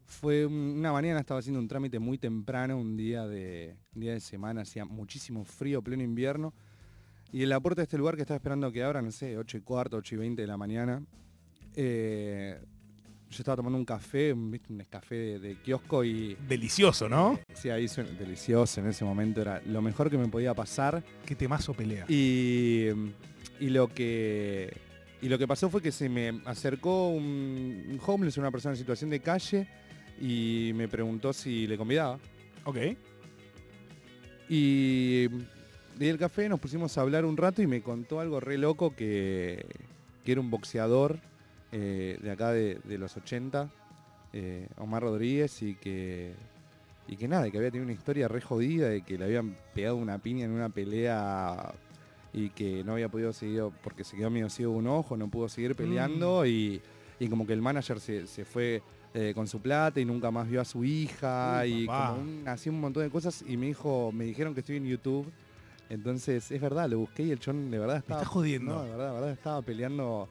fue 0.06 0.46
un- 0.46 0.76
una 0.78 0.92
mañana, 0.92 1.18
estaba 1.18 1.40
haciendo 1.40 1.58
un 1.58 1.66
trámite 1.66 1.98
muy 1.98 2.16
temprano, 2.16 2.78
un 2.78 2.96
día 2.96 3.26
de, 3.26 3.76
un 3.96 4.00
día 4.00 4.12
de 4.12 4.20
semana, 4.20 4.60
hacía 4.62 4.84
muchísimo 4.84 5.44
frío, 5.44 5.82
pleno 5.82 6.04
invierno, 6.04 6.54
y 7.32 7.42
en 7.42 7.48
la 7.48 7.58
puerta 7.58 7.80
de 7.80 7.86
este 7.86 7.98
lugar 7.98 8.14
que 8.14 8.22
estaba 8.22 8.36
esperando 8.36 8.70
que 8.70 8.84
abra, 8.84 9.02
no 9.02 9.10
sé, 9.10 9.36
8 9.36 9.56
y 9.56 9.60
cuarto, 9.62 9.96
8 9.96 10.14
y 10.14 10.18
20 10.18 10.40
de 10.42 10.46
la 10.46 10.56
mañana, 10.56 11.02
eh, 11.74 12.62
yo 13.34 13.42
estaba 13.42 13.56
tomando 13.56 13.76
un 13.78 13.84
café, 13.84 14.32
un, 14.32 14.60
café 14.88 15.14
de, 15.14 15.38
de 15.40 15.56
kiosco 15.56 16.04
y 16.04 16.36
Delicioso, 16.48 17.08
¿no? 17.08 17.40
sí, 17.52 17.68
ahí 17.68 17.88
suena 17.88 18.10
delicioso, 18.10 18.80
en 18.80 18.86
ese 18.86 19.04
momento 19.04 19.40
era 19.40 19.60
lo 19.66 19.82
mejor 19.82 20.08
que 20.08 20.16
me 20.16 20.28
podía 20.28 20.54
pasar. 20.54 21.02
Qué 21.26 21.34
temazo 21.34 21.74
pelea. 21.74 22.06
Y, 22.08 22.88
y 23.58 23.70
lo 23.70 23.88
que 23.88 24.72
y 25.20 25.28
lo 25.28 25.38
que 25.38 25.48
pasó 25.48 25.70
fue 25.70 25.80
que 25.82 25.90
se 25.90 26.08
me 26.08 26.40
acercó 26.44 27.08
un, 27.08 27.86
un 27.90 28.00
homeless, 28.04 28.36
una 28.36 28.50
persona 28.50 28.74
en 28.74 28.78
situación 28.78 29.10
de 29.10 29.20
calle, 29.20 29.66
y 30.20 30.72
me 30.74 30.86
preguntó 30.86 31.32
si 31.32 31.66
le 31.66 31.76
convidaba. 31.76 32.18
Ok. 32.64 32.76
Y 34.48 35.28
di 35.98 36.08
el 36.08 36.18
café, 36.18 36.48
nos 36.48 36.60
pusimos 36.60 36.96
a 36.96 37.00
hablar 37.00 37.24
un 37.24 37.36
rato 37.36 37.62
y 37.62 37.66
me 37.66 37.80
contó 37.80 38.20
algo 38.20 38.38
re 38.38 38.58
loco 38.58 38.94
que, 38.94 39.64
que 40.24 40.32
era 40.32 40.40
un 40.40 40.50
boxeador 40.50 41.18
eh, 41.76 42.18
de 42.22 42.30
acá 42.30 42.52
de, 42.52 42.78
de 42.84 42.98
los 42.98 43.16
80, 43.16 43.68
eh, 44.32 44.68
Omar 44.76 45.02
Rodríguez, 45.02 45.60
y 45.60 45.74
que, 45.74 46.32
y 47.08 47.16
que 47.16 47.26
nada, 47.26 47.50
que 47.50 47.58
había 47.58 47.72
tenido 47.72 47.84
una 47.84 47.94
historia 47.94 48.28
re 48.28 48.40
jodida, 48.40 48.88
de 48.88 49.02
que 49.02 49.18
le 49.18 49.24
habían 49.24 49.56
pegado 49.74 49.96
una 49.96 50.18
piña 50.18 50.44
en 50.44 50.52
una 50.52 50.68
pelea 50.68 51.74
y 52.32 52.50
que 52.50 52.84
no 52.84 52.92
había 52.92 53.08
podido 53.08 53.32
seguir 53.32 53.64
porque 53.82 54.04
se 54.04 54.16
quedó 54.16 54.30
medio 54.30 54.48
ciego 54.50 54.72
un 54.72 54.86
ojo, 54.86 55.16
no 55.16 55.26
pudo 55.26 55.48
seguir 55.48 55.74
peleando 55.74 56.46
y, 56.46 56.80
y 57.18 57.28
como 57.28 57.44
que 57.44 57.54
el 57.54 57.60
manager 57.60 57.98
se, 57.98 58.28
se 58.28 58.44
fue 58.44 58.80
eh, 59.12 59.32
con 59.34 59.48
su 59.48 59.60
plata 59.60 60.00
y 60.00 60.04
nunca 60.04 60.30
más 60.30 60.48
vio 60.48 60.60
a 60.60 60.64
su 60.64 60.84
hija 60.84 61.62
Uy, 61.64 61.82
y 61.82 61.86
como 61.86 62.14
un, 62.14 62.44
hacía 62.46 62.70
un 62.70 62.80
montón 62.80 63.02
de 63.02 63.10
cosas 63.10 63.44
y 63.48 63.56
me 63.56 63.66
dijo, 63.66 64.12
me 64.12 64.26
dijeron 64.26 64.54
que 64.54 64.60
estoy 64.60 64.76
en 64.76 64.86
YouTube. 64.86 65.32
Entonces, 65.90 66.50
es 66.50 66.60
verdad, 66.60 66.88
lo 66.88 66.98
busqué 66.98 67.24
y 67.24 67.30
el 67.32 67.40
chon 67.40 67.68
de 67.68 67.78
verdad 67.80 67.96
estaba. 67.98 68.24
jodiendo. 68.24 68.74
No, 68.74 68.84
de 68.84 68.90
verdad, 68.90 69.08
de 69.08 69.14
verdad 69.14 69.30
estaba 69.30 69.62
peleando 69.62 70.28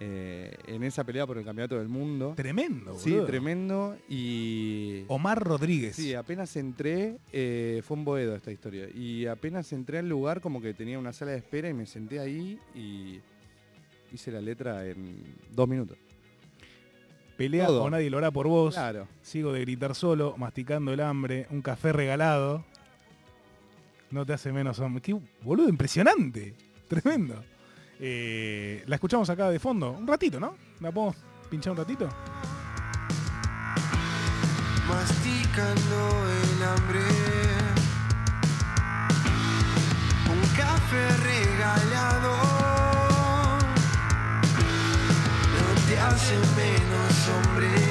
eh, 0.00 0.56
en 0.66 0.82
esa 0.82 1.04
pelea 1.04 1.26
por 1.26 1.38
el 1.38 1.44
campeonato 1.44 1.78
del 1.78 1.88
mundo. 1.88 2.34
Tremendo, 2.36 2.98
Sí, 2.98 3.10
boludo. 3.10 3.26
tremendo. 3.26 3.96
Y. 4.08 5.04
Omar 5.08 5.42
Rodríguez. 5.42 5.96
Sí, 5.96 6.14
apenas 6.14 6.54
entré, 6.56 7.18
eh, 7.32 7.80
fue 7.84 7.96
un 7.96 8.04
boedo 8.04 8.34
esta 8.34 8.50
historia. 8.52 8.88
Y 8.94 9.26
apenas 9.26 9.72
entré 9.72 9.98
al 9.98 10.08
lugar, 10.08 10.40
como 10.40 10.60
que 10.60 10.74
tenía 10.74 10.98
una 10.98 11.12
sala 11.12 11.30
de 11.32 11.38
espera 11.38 11.68
y 11.68 11.74
me 11.74 11.86
senté 11.86 12.18
ahí 12.20 12.58
y 12.74 13.20
hice 14.12 14.30
la 14.32 14.40
letra 14.40 14.86
en 14.86 15.22
dos 15.52 15.68
minutos. 15.68 15.96
pelea 17.36 17.66
todo. 17.66 17.82
o 17.84 17.90
nadie 17.90 18.10
lo 18.10 18.18
hará 18.18 18.30
por 18.30 18.46
vos. 18.46 18.74
Claro. 18.74 19.08
Sigo 19.22 19.52
de 19.52 19.60
gritar 19.62 19.94
solo, 19.94 20.34
masticando 20.36 20.92
el 20.92 21.00
hambre, 21.00 21.46
un 21.50 21.62
café 21.62 21.92
regalado. 21.92 22.64
No 24.10 24.24
te 24.24 24.32
hace 24.32 24.52
menos 24.52 24.78
hombre. 24.78 25.02
Qué 25.02 25.16
boludo, 25.42 25.68
impresionante. 25.68 26.54
Tremendo. 26.88 27.42
Eh, 28.00 28.82
la 28.86 28.96
escuchamos 28.96 29.28
acá 29.30 29.50
de 29.50 29.58
fondo. 29.58 29.92
Un 29.92 30.06
ratito, 30.06 30.38
¿no? 30.38 30.56
¿La 30.80 30.92
podemos 30.92 31.16
pinchar 31.48 31.72
un 31.72 31.78
ratito? 31.78 32.08
masticando 34.88 36.00
el 36.42 36.62
hambre. 36.62 37.00
Un 40.30 40.42
café 40.56 41.08
regalado 41.30 42.32
no 45.54 45.66
te 45.88 45.98
hace 45.98 46.36
menos 46.56 47.28
hombre. 47.28 47.83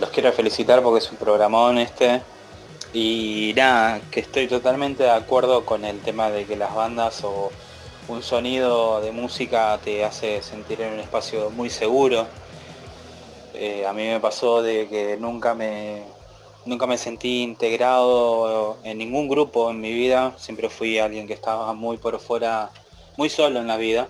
Los 0.00 0.10
quiero 0.10 0.32
felicitar 0.32 0.82
porque 0.82 1.04
es 1.04 1.10
un 1.10 1.18
programón 1.18 1.78
este. 1.78 2.20
Y 2.92 3.52
nada, 3.56 4.00
que 4.10 4.20
estoy 4.20 4.48
totalmente 4.48 5.04
de 5.04 5.10
acuerdo 5.10 5.64
con 5.64 5.84
el 5.84 6.00
tema 6.00 6.30
de 6.30 6.46
que 6.46 6.56
las 6.56 6.74
bandas 6.74 7.22
o 7.22 7.50
un 8.08 8.22
sonido 8.22 9.00
de 9.00 9.12
música 9.12 9.78
te 9.82 10.04
hace 10.04 10.42
sentir 10.42 10.80
en 10.80 10.94
un 10.94 11.00
espacio 11.00 11.50
muy 11.50 11.70
seguro. 11.70 12.26
Eh, 13.54 13.86
a 13.86 13.92
mí 13.92 14.04
me 14.04 14.18
pasó 14.20 14.62
de 14.62 14.88
que 14.88 15.16
nunca 15.16 15.54
me, 15.54 16.02
nunca 16.66 16.86
me 16.86 16.98
sentí 16.98 17.42
integrado 17.42 18.78
en 18.82 18.98
ningún 18.98 19.28
grupo 19.28 19.70
en 19.70 19.80
mi 19.80 19.92
vida. 19.92 20.34
Siempre 20.38 20.68
fui 20.68 20.98
alguien 20.98 21.28
que 21.28 21.34
estaba 21.34 21.72
muy 21.72 21.98
por 21.98 22.18
fuera, 22.18 22.70
muy 23.16 23.30
solo 23.30 23.60
en 23.60 23.68
la 23.68 23.76
vida. 23.76 24.08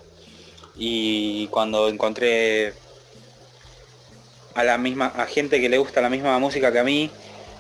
Y 0.76 1.46
cuando 1.48 1.88
encontré 1.88 2.74
a 4.54 4.64
la 4.64 4.78
misma 4.78 5.06
a 5.16 5.26
gente 5.26 5.60
que 5.60 5.68
le 5.68 5.78
gusta 5.78 6.00
la 6.00 6.10
misma 6.10 6.38
música 6.38 6.72
que 6.72 6.78
a 6.78 6.84
mí 6.84 7.10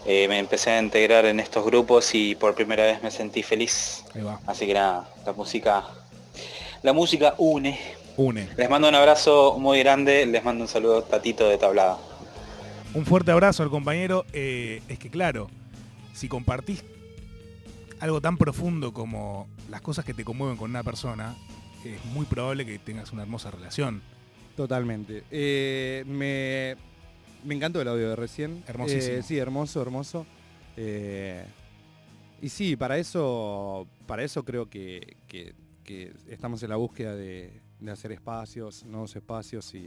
eh, 0.06 0.28
me 0.28 0.38
empecé 0.38 0.70
a 0.70 0.80
integrar 0.80 1.24
en 1.26 1.40
estos 1.40 1.64
grupos 1.64 2.14
y 2.14 2.34
por 2.34 2.54
primera 2.54 2.84
vez 2.84 3.02
me 3.02 3.10
sentí 3.10 3.42
feliz 3.42 4.04
así 4.46 4.66
que 4.66 4.74
nada 4.74 5.08
la 5.24 5.32
música 5.32 5.84
la 6.82 6.92
música 6.92 7.34
une 7.38 7.78
Une. 8.16 8.48
les 8.56 8.70
mando 8.70 8.88
un 8.88 8.94
abrazo 8.94 9.56
muy 9.58 9.78
grande 9.80 10.26
les 10.26 10.44
mando 10.44 10.64
un 10.64 10.68
saludo 10.68 11.02
tatito 11.02 11.48
de 11.48 11.58
tablada 11.58 11.98
Un 12.94 13.04
fuerte 13.06 13.32
abrazo 13.32 13.64
al 13.64 13.70
compañero. 13.70 14.24
Eh, 14.32 14.80
es 14.88 15.00
que 15.00 15.10
claro, 15.10 15.50
si 16.12 16.28
compartís 16.28 16.84
algo 17.98 18.20
tan 18.20 18.36
profundo 18.38 18.92
como 18.92 19.48
las 19.68 19.80
cosas 19.80 20.04
que 20.04 20.14
te 20.14 20.24
conmueven 20.24 20.56
con 20.56 20.70
una 20.70 20.84
persona, 20.84 21.34
es 21.84 22.04
muy 22.04 22.24
probable 22.24 22.64
que 22.64 22.78
tengas 22.78 23.10
una 23.12 23.22
hermosa 23.22 23.50
relación. 23.50 24.00
Totalmente. 24.56 25.24
Eh, 25.30 26.04
me, 26.06 26.76
me 27.46 27.54
encantó 27.54 27.80
el 27.80 27.88
audio 27.88 28.08
de 28.10 28.16
recién. 28.16 28.62
Hermosísimo. 28.66 29.16
Eh, 29.18 29.22
sí, 29.22 29.36
hermoso, 29.38 29.82
hermoso. 29.82 30.26
Eh, 30.76 31.44
y 32.40 32.48
sí, 32.48 32.76
para 32.76 32.98
eso, 32.98 33.86
para 34.06 34.22
eso 34.22 34.44
creo 34.44 34.68
que, 34.68 35.16
que- 35.28 35.54
que 35.84 36.14
estamos 36.28 36.62
en 36.62 36.70
la 36.70 36.76
búsqueda 36.76 37.14
de, 37.14 37.60
de 37.78 37.90
hacer 37.90 38.10
espacios, 38.12 38.84
nuevos 38.86 39.14
espacios 39.16 39.74
y, 39.74 39.78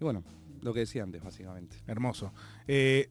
bueno, 0.00 0.24
lo 0.62 0.72
que 0.72 0.80
decía 0.80 1.02
antes, 1.02 1.22
básicamente. 1.22 1.76
Hermoso. 1.86 2.32
Eh, 2.66 3.10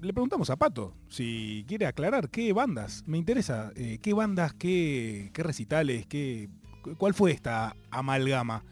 le 0.00 0.12
preguntamos 0.12 0.48
a 0.50 0.56
Pato 0.56 0.94
si 1.08 1.64
quiere 1.66 1.86
aclarar 1.86 2.28
qué 2.30 2.52
bandas. 2.52 3.02
Me 3.06 3.18
interesa, 3.18 3.72
eh, 3.74 3.98
qué 4.00 4.12
bandas, 4.12 4.54
qué, 4.54 5.30
qué 5.32 5.42
recitales, 5.42 6.06
qué, 6.06 6.48
cu- 6.82 6.94
cuál 6.96 7.14
fue 7.14 7.32
esta 7.32 7.74
amalgama. 7.90 8.62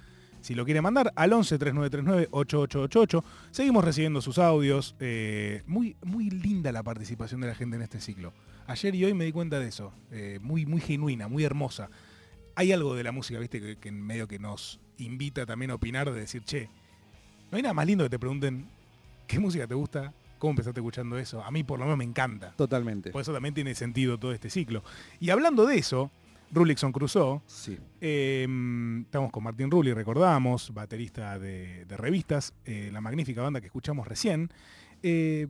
Si 0.44 0.54
lo 0.54 0.66
quiere 0.66 0.82
mandar 0.82 1.10
al 1.16 1.32
11 1.32 1.56
3939 1.56 2.28
8888. 2.30 3.24
Seguimos 3.50 3.82
recibiendo 3.82 4.20
sus 4.20 4.36
audios. 4.36 4.94
eh, 5.00 5.62
muy, 5.66 5.96
muy 6.04 6.28
linda 6.28 6.70
la 6.70 6.82
participación 6.82 7.40
de 7.40 7.46
la 7.46 7.54
gente 7.54 7.76
en 7.76 7.82
este 7.82 7.98
ciclo. 7.98 8.34
Ayer 8.66 8.94
y 8.94 9.06
hoy 9.06 9.14
me 9.14 9.24
di 9.24 9.32
cuenta 9.32 9.58
de 9.58 9.68
eso. 9.68 9.94
eh, 10.10 10.38
muy, 10.42 10.66
muy 10.66 10.82
genuina, 10.82 11.28
muy 11.28 11.44
hermosa. 11.44 11.88
Hay 12.56 12.72
algo 12.72 12.94
de 12.94 13.02
la 13.04 13.10
música, 13.10 13.40
viste, 13.40 13.58
que, 13.58 13.76
que 13.76 13.88
en 13.88 14.02
medio 14.02 14.28
que 14.28 14.38
nos 14.38 14.80
invita 14.98 15.46
también 15.46 15.70
a 15.70 15.76
opinar, 15.76 16.12
de 16.12 16.20
decir, 16.20 16.44
che, 16.44 16.68
no 17.50 17.56
hay 17.56 17.62
nada 17.62 17.72
más 17.72 17.86
lindo 17.86 18.04
que 18.04 18.10
te 18.10 18.18
pregunten 18.18 18.68
qué 19.26 19.38
música 19.38 19.66
te 19.66 19.74
gusta, 19.74 20.12
cómo 20.38 20.50
empezaste 20.50 20.78
escuchando 20.78 21.16
eso. 21.16 21.42
A 21.42 21.50
mí 21.50 21.64
por 21.64 21.78
lo 21.78 21.86
menos 21.86 21.96
me 21.96 22.04
encanta. 22.04 22.52
Totalmente. 22.54 23.12
Por 23.12 23.22
eso 23.22 23.32
también 23.32 23.54
tiene 23.54 23.74
sentido 23.74 24.18
todo 24.18 24.34
este 24.34 24.50
ciclo. 24.50 24.84
Y 25.20 25.30
hablando 25.30 25.64
de 25.64 25.78
eso, 25.78 26.10
Rulixon 26.52 26.92
Crusoe, 26.92 27.40
Sí. 27.46 27.78
eh, 28.00 28.46
estamos 29.02 29.32
con 29.32 29.42
Martín 29.44 29.70
Rulli, 29.70 29.92
recordamos, 29.92 30.72
baterista 30.72 31.38
de, 31.38 31.84
de 31.86 31.96
revistas, 31.96 32.54
eh, 32.64 32.90
la 32.92 33.00
magnífica 33.00 33.42
banda 33.42 33.60
que 33.60 33.66
escuchamos 33.66 34.06
recién. 34.06 34.50
Eh, 35.02 35.48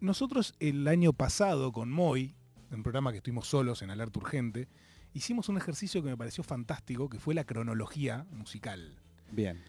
nosotros 0.00 0.54
el 0.60 0.86
año 0.88 1.12
pasado 1.14 1.72
con 1.72 1.90
Moy, 1.90 2.34
en 2.70 2.76
un 2.76 2.82
programa 2.82 3.12
que 3.12 3.18
estuvimos 3.18 3.46
solos 3.48 3.80
en 3.82 3.90
Alerta 3.90 4.18
Urgente, 4.18 4.68
hicimos 5.14 5.48
un 5.48 5.56
ejercicio 5.56 6.02
que 6.02 6.10
me 6.10 6.16
pareció 6.16 6.44
fantástico, 6.44 7.08
que 7.08 7.18
fue 7.18 7.34
la 7.34 7.44
cronología 7.44 8.26
musical 8.30 8.98
Bien. 9.32 9.62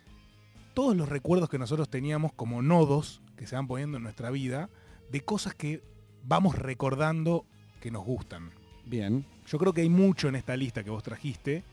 todos 0.73 0.97
los 0.97 1.07
recuerdos 1.07 1.47
que 1.49 1.57
nosotros 1.57 1.89
teníamos 1.89 2.33
como 2.33 2.61
nodos 2.61 3.21
que 3.37 3.47
se 3.47 3.55
van 3.55 3.67
poniendo 3.67 3.97
en 3.97 4.03
nuestra 4.03 4.31
vida 4.31 4.69
de 5.11 5.21
cosas 5.21 5.55
que 5.55 5.81
vamos 6.23 6.55
recordando 6.57 7.45
que 7.79 7.89
nos 7.91 8.03
gustan. 8.03 8.51
Bien. 8.85 9.25
Yo 9.47 9.57
creo 9.57 9.73
que 9.73 9.81
hay 9.81 9.89
mucho 9.89 10.27
en 10.27 10.35
esta 10.35 10.55
lista 10.55 10.83
que 10.83 10.89
vos 10.89 11.03
trajiste 11.03 11.63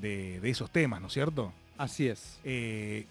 de, 0.00 0.40
de 0.40 0.50
esos 0.50 0.70
temas, 0.70 1.00
¿no 1.00 1.06
es 1.06 1.12
cierto? 1.12 1.52
Así 1.78 2.08
es. 2.08 2.38
Eh, 2.44 3.06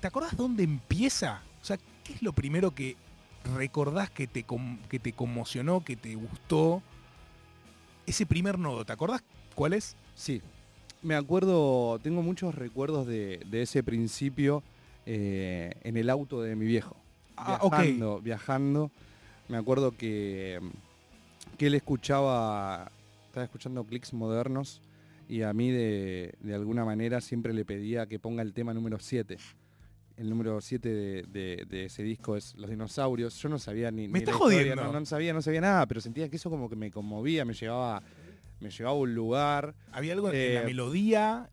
¿Te 0.00 0.06
acordás 0.06 0.36
dónde 0.36 0.62
empieza? 0.62 1.42
O 1.60 1.64
sea, 1.64 1.78
¿qué 2.04 2.14
es 2.14 2.22
lo 2.22 2.32
primero 2.32 2.74
que 2.74 2.96
recordás 3.56 4.10
que 4.10 4.26
te, 4.26 4.44
que 4.88 4.98
te 4.98 5.12
conmocionó, 5.12 5.84
que 5.84 5.96
te 5.96 6.14
gustó? 6.14 6.82
Ese 8.06 8.26
primer 8.26 8.58
nodo, 8.58 8.84
¿te 8.84 8.92
acordás 8.92 9.22
cuál 9.54 9.72
es? 9.74 9.96
Sí, 10.14 10.42
me 11.02 11.14
acuerdo, 11.14 11.98
tengo 12.02 12.22
muchos 12.22 12.54
recuerdos 12.54 13.06
de, 13.06 13.40
de 13.46 13.62
ese 13.62 13.82
principio 13.82 14.62
eh, 15.06 15.74
en 15.82 15.96
el 15.96 16.10
auto 16.10 16.42
de 16.42 16.56
mi 16.56 16.66
viejo. 16.66 16.96
Ah, 17.36 17.58
ok. 17.62 17.72
viajando, 17.72 18.20
viajando. 18.20 18.90
Me 19.48 19.56
acuerdo 19.56 19.92
que, 19.92 20.60
que 21.58 21.66
él 21.66 21.74
escuchaba, 21.74 22.92
estaba 23.30 23.44
escuchando 23.44 23.84
clics 23.84 24.12
modernos 24.12 24.82
y 25.28 25.42
a 25.42 25.52
mí 25.52 25.70
de, 25.70 26.34
de 26.40 26.54
alguna 26.54 26.84
manera 26.84 27.20
siempre 27.20 27.54
le 27.54 27.64
pedía 27.64 28.06
que 28.06 28.18
ponga 28.18 28.42
el 28.42 28.52
tema 28.52 28.74
número 28.74 28.98
7. 28.98 29.36
El 30.16 30.28
número 30.28 30.60
7 30.60 30.88
de, 30.88 31.22
de- 31.28 31.64
de 31.68 31.84
ese 31.84 32.02
disco 32.02 32.36
es 32.36 32.54
Los 32.56 32.68
Dinosaurios. 32.68 33.36
Yo 33.40 33.48
no 33.48 33.58
sabía 33.60 33.90
ni, 33.92 34.02
Me 34.02 34.08
ni 34.08 34.12
la 34.12 34.18
estás 34.18 34.34
historia, 34.34 34.58
jodiendo. 34.58 34.84
no, 34.92 34.98
no 35.00 35.06
sabía, 35.06 35.32
no 35.32 35.40
sabía 35.40 35.60
nada, 35.60 35.86
pero 35.86 36.00
sentía 36.00 36.28
que 36.28 36.36
eso 36.36 36.50
como 36.50 36.68
que 36.68 36.74
me 36.76 36.90
conmovía, 36.90 37.44
me 37.44 37.54
llevaba, 37.54 38.02
me 38.58 38.68
llevaba 38.70 38.96
a 38.96 39.00
un 39.00 39.14
lugar. 39.14 39.74
¿Había 39.92 40.12
algo 40.14 40.28
en 40.28 40.34
Eh, 40.34 40.54
la 40.54 40.62
melodía? 40.64 41.50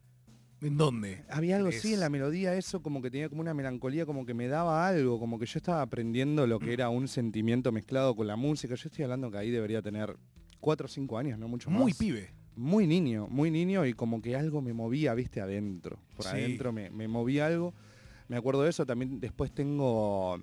¿En 0.59 0.75
dónde? 0.75 1.23
Había 1.29 1.57
algo 1.57 1.69
Es- 1.69 1.77
así 1.77 1.93
en 1.93 1.99
la 1.99 2.09
melodía, 2.09 2.55
eso 2.55 2.81
como 2.81 3.03
que 3.03 3.11
tenía 3.11 3.29
como 3.29 3.41
una 3.41 3.53
melancolía, 3.53 4.07
como 4.07 4.25
que 4.25 4.33
me 4.33 4.47
daba 4.47 4.87
algo, 4.87 5.19
como 5.19 5.37
que 5.37 5.45
yo 5.45 5.59
estaba 5.59 5.83
aprendiendo 5.83 6.47
lo 6.47 6.57
que 6.57 6.73
era 6.73 6.89
un 6.89 7.07
sentimiento 7.07 7.71
mezclado 7.71 8.15
con 8.15 8.25
la 8.25 8.35
música. 8.35 8.73
Yo 8.73 8.89
estoy 8.89 9.03
hablando 9.03 9.29
que 9.29 9.37
ahí 9.37 9.51
debería 9.51 9.83
tener 9.83 10.17
4 10.59 10.85
o 10.85 10.89
5 10.89 11.17
años, 11.17 11.37
no 11.39 11.47
mucho 11.47 11.69
más. 11.69 11.79
Muy 11.81 11.93
pibe. 11.93 12.31
Muy 12.55 12.87
niño, 12.87 13.27
muy 13.29 13.51
niño 13.51 13.85
y 13.85 13.93
como 13.93 14.21
que 14.21 14.35
algo 14.35 14.61
me 14.61 14.73
movía, 14.73 15.13
viste, 15.13 15.41
adentro. 15.41 15.99
Por 16.15 16.25
Sí. 16.25 16.31
adentro 16.31 16.71
me, 16.73 16.89
me 16.89 17.07
movía 17.07 17.45
algo. 17.45 17.73
Me 18.29 18.35
acuerdo 18.37 18.63
de 18.63 18.71
eso, 18.71 18.85
también 18.85 19.19
después 19.19 19.51
tengo, 19.51 20.39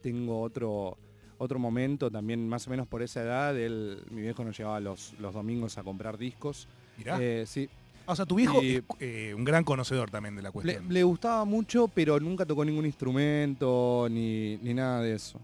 tengo 0.00 0.40
otro, 0.40 0.96
otro 1.38 1.58
momento, 1.58 2.10
también 2.10 2.48
más 2.48 2.66
o 2.68 2.70
menos 2.70 2.86
por 2.86 3.02
esa 3.02 3.22
edad, 3.22 3.58
él, 3.58 4.04
mi 4.10 4.22
viejo 4.22 4.44
nos 4.44 4.56
llevaba 4.56 4.78
los, 4.80 5.14
los 5.18 5.34
domingos 5.34 5.76
a 5.78 5.82
comprar 5.82 6.16
discos. 6.16 6.68
Mirá. 6.96 7.18
Eh, 7.20 7.44
sí, 7.46 7.68
o 8.06 8.14
sea, 8.16 8.24
tu 8.24 8.36
viejo 8.36 8.62
y- 8.62 8.76
es 8.76 8.82
eh, 9.00 9.34
un 9.36 9.44
gran 9.44 9.64
conocedor 9.64 10.10
también 10.10 10.36
de 10.36 10.42
la 10.42 10.48
Le, 10.48 10.52
cuestión. 10.52 10.92
le 10.92 11.02
gustaba 11.02 11.44
mucho, 11.44 11.88
pero 11.88 12.18
nunca 12.20 12.46
tocó 12.46 12.64
ningún 12.64 12.86
instrumento 12.86 14.06
ni, 14.10 14.56
ni 14.58 14.72
nada 14.74 15.02
de 15.02 15.14
eso. 15.14 15.40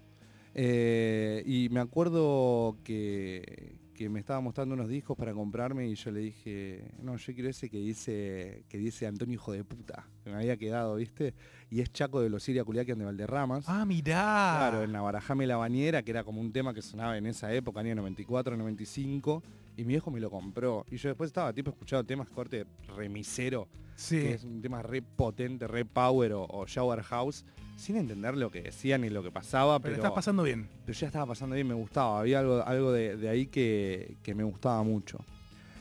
Eh, 0.54 1.42
y 1.46 1.68
me 1.70 1.80
acuerdo 1.80 2.76
que, 2.82 3.76
que 3.98 4.08
me 4.08 4.20
estaba 4.20 4.40
mostrando 4.40 4.76
unos 4.76 4.88
discos 4.88 5.16
para 5.16 5.34
comprarme 5.34 5.88
y 5.88 5.96
yo 5.96 6.12
le 6.12 6.20
dije, 6.20 6.84
no, 7.02 7.16
yo 7.16 7.34
quiero 7.34 7.50
ese 7.50 7.68
que 7.68 7.78
dice, 7.78 8.62
que 8.68 8.78
dice 8.78 9.08
Antonio 9.08 9.34
Hijo 9.34 9.50
de 9.50 9.64
Puta, 9.64 10.06
que 10.22 10.30
me 10.30 10.36
había 10.36 10.56
quedado, 10.56 10.94
¿viste? 10.94 11.34
Y 11.68 11.80
es 11.80 11.92
Chaco 11.92 12.20
de 12.20 12.30
los 12.30 12.44
Siria 12.44 12.62
Culiaquian 12.64 12.96
de 12.96 13.04
Valderramas. 13.06 13.64
ah, 13.68 13.84
mirá. 13.84 14.54
Claro, 14.60 14.84
en 14.84 14.92
la 14.92 15.00
Barajame 15.00 15.48
la 15.48 15.56
Bañera, 15.56 16.04
que 16.04 16.12
era 16.12 16.22
como 16.22 16.40
un 16.40 16.52
tema 16.52 16.72
que 16.72 16.80
sonaba 16.80 17.18
en 17.18 17.26
esa 17.26 17.52
época, 17.52 17.80
año 17.80 17.96
94, 17.96 18.56
95, 18.56 19.42
y 19.76 19.82
mi 19.82 19.94
viejo 19.94 20.12
me 20.12 20.20
lo 20.20 20.30
compró. 20.30 20.86
Y 20.92 20.96
yo 20.96 21.08
después 21.08 21.26
estaba 21.26 21.52
tipo 21.52 21.72
escuchando 21.72 22.04
temas 22.04 22.30
corte 22.30 22.66
remisero, 22.96 23.66
sí. 23.96 24.20
que 24.20 24.34
es 24.34 24.44
un 24.44 24.62
tema 24.62 24.80
re 24.80 25.02
potente, 25.02 25.66
re 25.66 25.84
power 25.84 26.34
o, 26.34 26.44
o 26.44 26.66
shower 26.66 27.02
house, 27.02 27.44
sin 27.78 27.96
entender 27.96 28.36
lo 28.36 28.50
que 28.50 28.60
decían 28.62 29.00
ni 29.02 29.08
lo 29.08 29.22
que 29.22 29.30
pasaba, 29.30 29.78
pero 29.78 29.94
pero, 29.94 30.02
estás 30.02 30.12
pasando 30.14 30.42
bien. 30.42 30.68
pero 30.84 30.98
ya 30.98 31.06
estaba 31.06 31.26
pasando 31.26 31.54
bien, 31.54 31.66
me 31.66 31.74
gustaba, 31.74 32.20
había 32.20 32.40
algo, 32.40 32.62
algo 32.66 32.92
de, 32.92 33.16
de 33.16 33.28
ahí 33.28 33.46
que, 33.46 34.16
que 34.22 34.34
me 34.34 34.42
gustaba 34.44 34.82
mucho. 34.82 35.18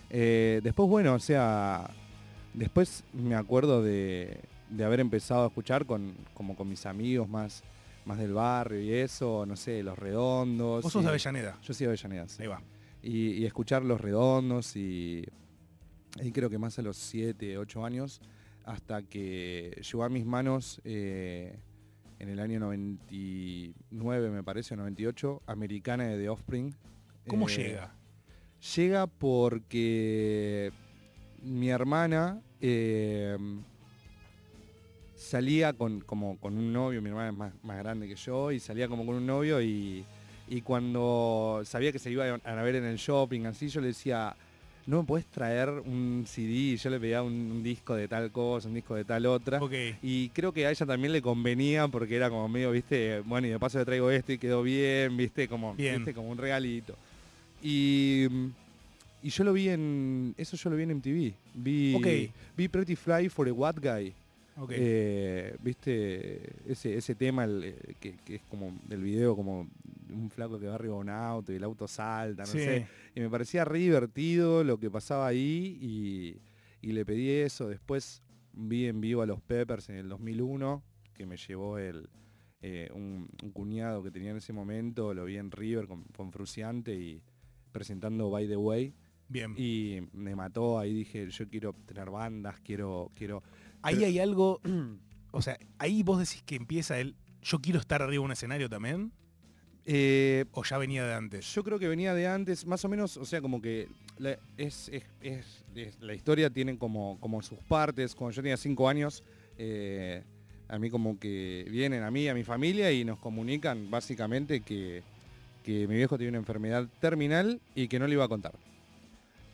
Eh, 0.10 0.62
después, 0.64 0.88
bueno, 0.88 1.16
o 1.16 1.20
sea, 1.20 1.90
después 2.54 3.04
me 3.14 3.36
acuerdo 3.36 3.82
de, 3.84 4.40
de 4.70 4.84
haber 4.86 5.00
empezado 5.00 5.44
a 5.44 5.48
escuchar 5.48 5.86
con, 5.86 6.14
como 6.34 6.56
con 6.56 6.70
mis 6.70 6.86
amigos 6.86 7.28
más, 7.28 7.64
más 8.06 8.18
del 8.20 8.32
barrio 8.34 8.80
y 8.80 8.94
eso, 8.94 9.46
no 9.46 9.56
sé, 9.56 9.84
Los 9.84 9.98
Redondos. 10.00 10.84
Vos 10.84 10.94
sos 10.94 11.02
y- 11.02 11.04
de 11.06 11.10
Avellaneda. 11.10 11.58
Yo 11.62 11.74
soy 11.74 11.86
de 11.88 11.90
Avellaneda, 11.92 12.28
sí 12.30 12.42
Ahí 12.44 12.48
va. 12.48 12.62
y, 13.02 13.32
y 13.32 13.46
escuchar 13.46 13.84
Los 13.84 14.00
Redondos 14.00 14.76
y 14.78 15.26
ahí 16.22 16.32
creo 16.32 16.50
que 16.50 16.58
más 16.58 16.78
a 16.80 16.82
los 16.84 16.96
7, 16.98 17.58
8 17.58 17.84
años, 17.86 18.22
hasta 18.66 19.02
que 19.02 19.82
llegó 19.92 20.04
a 20.04 20.10
mis 20.10 20.26
manos 20.26 20.80
eh, 20.84 21.58
en 22.20 22.30
el 22.30 22.40
año 22.40 22.60
99, 22.60 24.30
me 24.30 24.44
parece, 24.44 24.74
o 24.74 24.78
98, 24.78 25.42
Americana 25.46 26.06
de 26.06 26.18
The 26.18 26.30
Offspring. 26.30 26.74
¿Cómo 27.28 27.48
Eh, 27.50 27.56
llega? 27.56 27.94
Llega 28.76 29.08
porque 29.08 30.72
mi 31.44 31.70
hermana 31.70 32.42
eh, 32.60 33.38
salía 35.16 35.74
con, 35.74 36.02
como, 36.02 36.38
con 36.40 36.58
un 36.58 36.74
novio, 36.74 37.02
mi 37.02 37.10
hermana 37.10 37.30
es 37.30 37.38
más, 37.38 37.54
más 37.64 37.78
grande 37.80 38.08
que 38.08 38.16
yo, 38.16 38.52
y 38.52 38.60
salía 38.60 38.88
como 38.88 39.06
con 39.06 39.16
un 39.16 39.26
novio 39.26 39.62
y, 39.62 40.04
y 40.48 40.62
cuando 40.62 41.62
sabía 41.66 41.92
que 41.92 42.00
se 42.00 42.12
iba 42.12 42.26
a 42.26 42.64
ver 42.64 42.76
en 42.76 42.86
el 42.86 42.98
shopping, 42.98 43.46
así, 43.46 43.68
yo 43.70 43.82
le 43.82 43.88
decía, 43.88 44.36
no 44.88 45.02
me 45.02 45.04
puedes 45.04 45.26
traer 45.28 45.70
un 45.70 46.24
CD, 46.26 46.76
yo 46.78 46.90
le 46.90 47.00
pedía 47.00 47.22
un, 47.22 47.34
un 47.34 47.62
disco 47.62 47.94
de 47.94 48.08
tal 48.08 48.32
cosa, 48.32 48.68
un 48.70 48.74
disco 48.74 48.96
de 48.96 49.04
tal 49.06 49.26
otra. 49.26 49.62
Ok. 49.62 49.74
Y 50.02 50.30
creo 50.30 50.52
que 50.54 50.66
a 50.66 50.72
ella 50.72 50.86
también 50.86 51.12
le 51.14 51.22
convenía 51.22 51.88
porque 51.90 52.16
era 52.16 52.30
como 52.30 52.48
medio, 52.48 52.72
viste, 52.72 53.20
bueno, 53.26 53.48
y 53.48 53.50
de 53.52 53.60
paso 53.60 53.78
le 53.78 53.86
traigo 53.86 54.10
este 54.10 54.34
y 54.34 54.38
quedó 54.38 54.64
bien, 54.64 55.16
viste, 55.18 55.48
como, 55.48 55.76
Bien. 55.76 55.98
viste, 55.98 56.14
como 56.14 56.30
un 56.30 56.38
regalito. 56.38 56.96
Y, 57.62 58.28
y 59.22 59.30
yo 59.30 59.44
lo 59.44 59.52
vi 59.54 59.70
en, 59.70 60.34
eso 60.38 60.56
yo 60.56 60.70
lo 60.70 60.78
vi 60.78 60.84
en 60.84 60.92
MTV. 60.98 61.34
Vi, 61.56 61.94
Ok. 61.96 62.08
vi 62.56 62.68
Pretty 62.68 62.96
Fly 62.96 63.30
for 63.30 63.48
a 63.48 63.52
White 63.52 63.80
Guy. 63.82 64.14
Eh, 64.72 65.56
viste 65.62 66.72
ese, 66.72 66.98
ese 66.98 67.16
tema 67.16 67.44
el, 67.44 67.64
eh, 67.64 67.96
que, 68.00 68.18
que 68.26 68.36
es 68.36 68.42
como 68.50 68.78
del 68.88 69.02
video 69.04 69.36
como 69.36 69.70
un 70.10 70.30
flaco 70.32 70.60
que 70.60 70.68
va 70.68 70.76
arriba 70.76 70.96
de 70.96 71.00
un 71.02 71.10
auto 71.10 71.52
y 71.54 71.58
el 71.58 71.64
auto 71.64 71.88
salta, 71.88 72.44
no 72.44 72.48
Sí. 72.48 72.60
sé. 72.60 72.88
Y 73.16 73.20
me 73.20 73.30
parecía 73.30 73.66
re 73.66 73.80
divertido 73.80 74.64
lo 74.64 74.80
que 74.80 74.90
pasaba 74.90 75.28
ahí 75.28 75.78
y, 75.82 76.42
y 76.82 76.92
le 76.94 77.06
pedí 77.06 77.30
eso. 77.30 77.68
Después 77.68 78.24
vi 78.54 78.86
en 78.88 79.00
vivo 79.02 79.22
a 79.22 79.26
los 79.26 79.42
Peppers 79.42 79.90
en 79.90 79.98
el 79.98 80.10
2001, 80.10 80.82
que 81.14 81.26
me 81.26 81.38
llevó 81.38 81.78
el, 81.78 82.10
eh, 82.62 82.90
un, 82.94 83.30
un 83.44 83.52
cuñado 83.52 84.02
que 84.02 84.10
tenía 84.12 84.32
en 84.32 84.38
ese 84.38 84.54
momento, 84.54 85.14
lo 85.14 85.26
vi 85.26 85.38
en 85.38 85.52
River 85.52 85.88
con, 85.88 86.04
con 86.06 86.32
Fruciante 86.32 86.96
y 86.96 87.22
presentando 87.72 88.30
By 88.32 88.48
the 88.48 88.58
Way. 88.58 88.94
Bien. 89.30 89.54
Y 89.58 90.00
me 90.14 90.36
mató, 90.36 90.80
ahí 90.80 90.94
dije, 90.94 91.30
yo 91.30 91.48
quiero 91.50 91.74
tener 91.86 92.10
bandas, 92.10 92.60
quiero, 92.62 93.12
quiero. 93.14 93.44
Ahí 93.82 93.96
pero- 93.96 94.08
hay 94.08 94.20
algo, 94.20 94.62
o 95.32 95.42
sea, 95.42 95.58
ahí 95.80 96.04
vos 96.04 96.20
decís 96.20 96.44
que 96.46 96.56
empieza 96.56 97.00
el 97.00 97.16
yo 97.42 97.60
quiero 97.60 97.80
estar 97.80 98.02
arriba 98.02 98.22
de 98.22 98.26
un 98.26 98.32
escenario 98.32 98.70
también, 98.70 99.12
Eh, 99.90 100.44
o 100.52 100.66
ya 100.66 100.78
venía 100.78 101.06
de 101.06 101.14
antes. 101.14 101.54
Yo 101.56 101.64
creo 101.64 101.80
que 101.80 101.88
venía 101.88 102.14
de 102.14 102.28
antes, 102.28 102.66
más 102.66 102.84
o 102.84 102.90
menos, 102.90 103.16
o 103.16 103.24
sea, 103.24 103.40
como 103.40 103.62
que 103.62 103.88
la, 104.18 104.38
es, 104.58 104.90
es- 104.90 105.06
es- 105.22 105.64
es- 105.76 106.02
la 106.02 106.14
historia 106.14 106.50
tiene 106.50 106.78
como, 106.78 107.18
como 107.22 107.42
sus 107.42 107.58
partes. 107.60 108.14
Cuando 108.14 108.36
yo 108.36 108.42
tenía 108.42 108.58
cinco 108.58 108.90
años, 108.90 109.24
eh, 109.58 110.24
a 110.68 110.78
mí 110.78 110.90
como 110.90 111.18
que 111.18 111.66
vienen 111.72 112.04
a 112.04 112.12
mí, 112.12 112.28
a 112.28 112.34
mi 112.34 112.44
familia 112.44 112.92
y 112.92 113.06
nos 113.06 113.18
comunican 113.20 113.90
básicamente 113.90 114.60
que, 114.60 115.04
que 115.64 115.88
mi 115.88 115.96
viejo 115.96 116.18
tiene 116.18 116.32
una 116.32 116.40
enfermedad 116.40 116.86
terminal 117.00 117.62
y 117.74 117.88
que 117.88 117.98
no 117.98 118.08
le 118.08 118.14
iba 118.16 118.26
a 118.26 118.28
contar. 118.28 118.56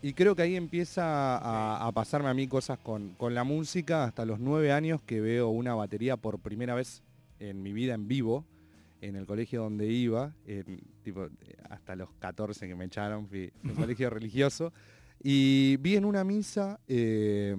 Y 0.04 0.14
creo 0.14 0.36
que 0.36 0.43
ahí 0.43 0.56
empieza 0.56 1.38
a, 1.38 1.88
a 1.88 1.91
pasarme 1.93 2.30
a 2.30 2.36
mí 2.36 2.47
cosas 2.47 2.78
con, 2.78 3.16
con 3.16 3.34
la 3.34 3.43
música. 3.43 4.04
Hasta 4.04 4.26
los 4.26 4.39
nueve 4.39 4.72
años 4.72 5.01
que 5.01 5.20
veo 5.22 5.49
una 5.49 5.74
batería 5.74 6.18
por 6.18 6.38
primera 6.39 6.76
vez 6.76 7.01
en 7.39 7.64
mi 7.64 7.74
vida 7.74 7.95
en 7.95 8.08
vivo 8.08 8.45
en 9.04 9.18
el 9.18 9.26
colegio 9.26 9.64
donde 9.64 9.88
iba, 9.88 10.34
en, 10.47 10.80
tipo, 11.04 11.28
hasta 11.70 11.95
los 11.95 12.10
14 12.20 12.68
que 12.68 12.76
me 12.76 12.86
echaron, 12.86 13.28
fui, 13.28 13.51
fui 13.62 13.72
un 13.72 13.76
colegio 13.82 14.10
religioso, 14.10 14.72
y 15.22 15.76
vi 15.78 15.97
en 15.97 16.06
una 16.06 16.24
misa, 16.24 16.80
eh, 16.88 17.56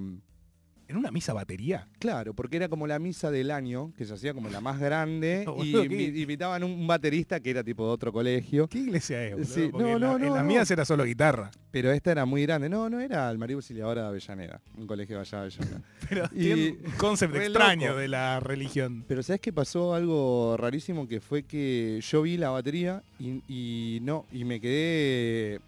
¿En 0.86 0.96
una 0.98 1.10
misa 1.10 1.32
batería? 1.32 1.88
claro, 1.98 2.34
porque 2.34 2.56
era 2.56 2.68
como 2.68 2.86
la 2.86 2.98
misa 2.98 3.30
del 3.30 3.50
año, 3.50 3.92
que 3.96 4.04
se 4.04 4.12
hacía 4.14 4.34
como 4.34 4.50
la 4.50 4.60
más 4.60 4.78
grande, 4.78 5.44
No, 5.46 5.64
y 5.64 6.20
invitaban 6.22 6.62
un, 6.62 6.86
baterista 6.86 7.40
que 7.40 7.50
era 7.50 7.64
tipo 7.64 7.86
de 7.86 7.90
otro 7.92 8.12
colegio, 8.12 8.68
¿Qué 8.68 8.78
iglesia 8.78 9.22
es? 9.24 9.48
Sí, 9.48 9.68
Porque 9.72 9.84
no, 9.88 9.94
en 9.94 10.00
la- 10.00 10.06
no, 10.08 10.16
En 10.16 10.22
no, 10.28 10.34
las 10.34 10.42
no. 10.44 10.48
mías 10.48 10.70
era 10.70 10.84
solo 10.84 11.04
guitarra. 11.04 11.50
pero 11.70 11.90
esta 11.90 12.12
era 12.12 12.24
muy 12.26 12.42
grande, 12.42 12.68
no, 12.68 12.90
no 12.90 13.00
era 13.00 13.30
el 13.30 13.38
María 13.38 13.56
Auxiliadora 13.56 14.02
de 14.02 14.08
Avellaneda, 14.08 14.60
un 14.76 14.86
colegio 14.86 15.18
allá 15.18 15.38
de 15.38 15.44
Avellaneda. 15.44 15.80
Pero 16.08 16.24
Y- 16.32 16.38
tiene 16.38 16.70
un 16.84 16.92
concepto 16.98 17.38
extraño 17.40 17.88
loco. 17.88 18.00
de 18.00 18.08
la 18.08 18.40
religión. 18.40 19.04
Pero 19.08 19.22
¿sabes 19.22 19.40
qué 19.40 19.52
pasó? 19.54 19.94
Algo 19.94 20.56
rarísimo 20.58 21.08
que 21.08 21.20
fue 21.20 21.44
que 21.44 21.98
yo 22.02 22.22
vi 22.22 22.36
la 22.36 22.50
batería 22.50 23.02
y, 23.18 23.40
y 23.48 24.00
no, 24.02 24.26
y 24.32 24.44
me 24.44 24.60
quedé, 24.60 25.60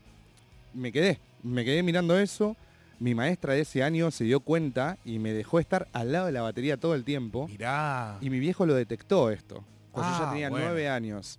me 0.75 0.93
quedé, 0.93 1.19
me 1.43 1.65
quedé 1.65 1.83
mirando 1.83 2.19
eso. 2.19 2.55
Mi 2.99 3.15
maestra 3.15 3.53
de 3.55 3.61
ese 3.61 3.83
año 3.83 4.11
se 4.11 4.25
dio 4.25 4.41
cuenta 4.41 4.99
y 5.05 5.19
me 5.19 5.33
dejó 5.33 5.59
estar 5.61 5.89
al 5.93 6.13
lado 6.13 6.27
de 6.27 6.33
la 6.33 6.43
batería 6.43 6.77
todo 6.79 6.95
el 6.95 7.05
tiempo. 7.05 7.47
Mirá. 7.49 8.17
Y 8.21 8.31
mi 8.31 8.39
viejo 8.39 8.65
lo 8.67 8.75
detectó 8.75 9.31
esto, 9.31 9.65
cuando 9.93 10.13
yo 10.13 10.17
Ah, 10.19 10.25
ya 10.27 10.31
tenía 10.31 10.51
bueno. 10.51 10.65
nueve 10.67 10.89
años. 10.89 11.39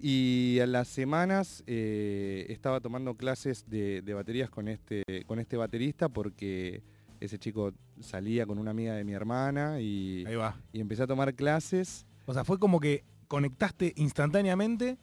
Y 0.00 0.58
a 0.60 0.66
las 0.66 0.88
semanas 0.88 1.62
eh, 1.66 2.46
estaba 2.48 2.80
tomando 2.80 3.14
clases 3.14 3.64
de, 3.68 4.02
de 4.02 4.14
baterías 4.14 4.50
con 4.50 4.66
este, 4.68 5.02
con 5.26 5.38
este 5.38 5.56
baterista 5.56 6.08
porque 6.08 6.82
ese 7.20 7.38
chico 7.38 7.72
salía 8.00 8.44
con 8.46 8.58
una 8.58 8.72
amiga 8.72 8.94
de 8.94 9.04
mi 9.04 9.12
hermana 9.12 9.80
y, 9.80 10.24
Ahí 10.26 10.34
va. 10.34 10.56
y 10.72 10.80
empecé 10.80 11.04
a 11.04 11.06
tomar 11.06 11.34
clases. 11.34 12.04
O 12.26 12.34
sea, 12.34 12.42
fue 12.44 12.58
como 12.58 12.80
que 12.80 13.04
conectaste 13.28 13.92
instantáneamente 13.96 14.98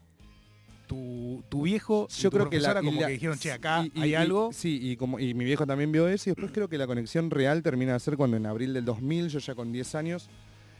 tu, 0.89 1.43
tu 1.49 1.61
viejo 1.61 2.07
y 2.09 2.13
Yo 2.21 2.29
tu 2.31 2.37
creo 2.37 2.49
que 2.49 2.59
la, 2.59 2.73
como 2.81 2.99
la- 2.99 3.05
que 3.07 3.13
dijeron, 3.13 3.37
che, 3.37 3.51
acá 3.51 3.85
y- 3.93 4.01
hay 4.01 4.09
y- 4.09 4.15
algo. 4.15 4.49
Sí, 4.51 4.79
y, 4.81 4.95
como, 4.97 5.19
y 5.19 5.35
mi 5.35 5.45
viejo 5.45 5.65
también 5.67 5.91
vio 5.91 6.07
eso. 6.07 6.29
Y 6.29 6.33
después 6.33 6.51
creo 6.51 6.67
que 6.67 6.77
la 6.79 6.87
conexión 6.87 7.29
real 7.29 7.61
termina 7.61 7.93
de 7.93 7.99
ser 7.99 8.17
cuando 8.17 8.35
en 8.37 8.47
abril 8.47 8.73
del 8.73 8.83
2000, 8.85 9.29
yo 9.29 9.37
ya 9.39 9.53
con 9.53 9.71
10 9.71 9.93
años, 9.95 10.27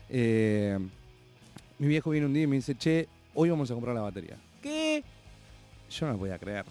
eh, 0.10 0.80
mi 1.78 1.88
viejo 1.88 2.10
viene 2.10 2.26
un 2.26 2.34
día 2.34 2.43
y 2.43 2.47
me 2.47 2.55
dice, 2.55 2.76
che, 2.76 3.07
hoy 3.36 3.49
vamos 3.51 3.70
a 3.70 3.76
comprar 3.76 3.93
la 3.95 4.01
batería. 4.01 4.38
¿Qué? 4.64 5.03
Yo 5.91 6.07
no 6.07 6.14
lo 6.14 6.20
podía 6.20 6.39
creer. 6.39 6.66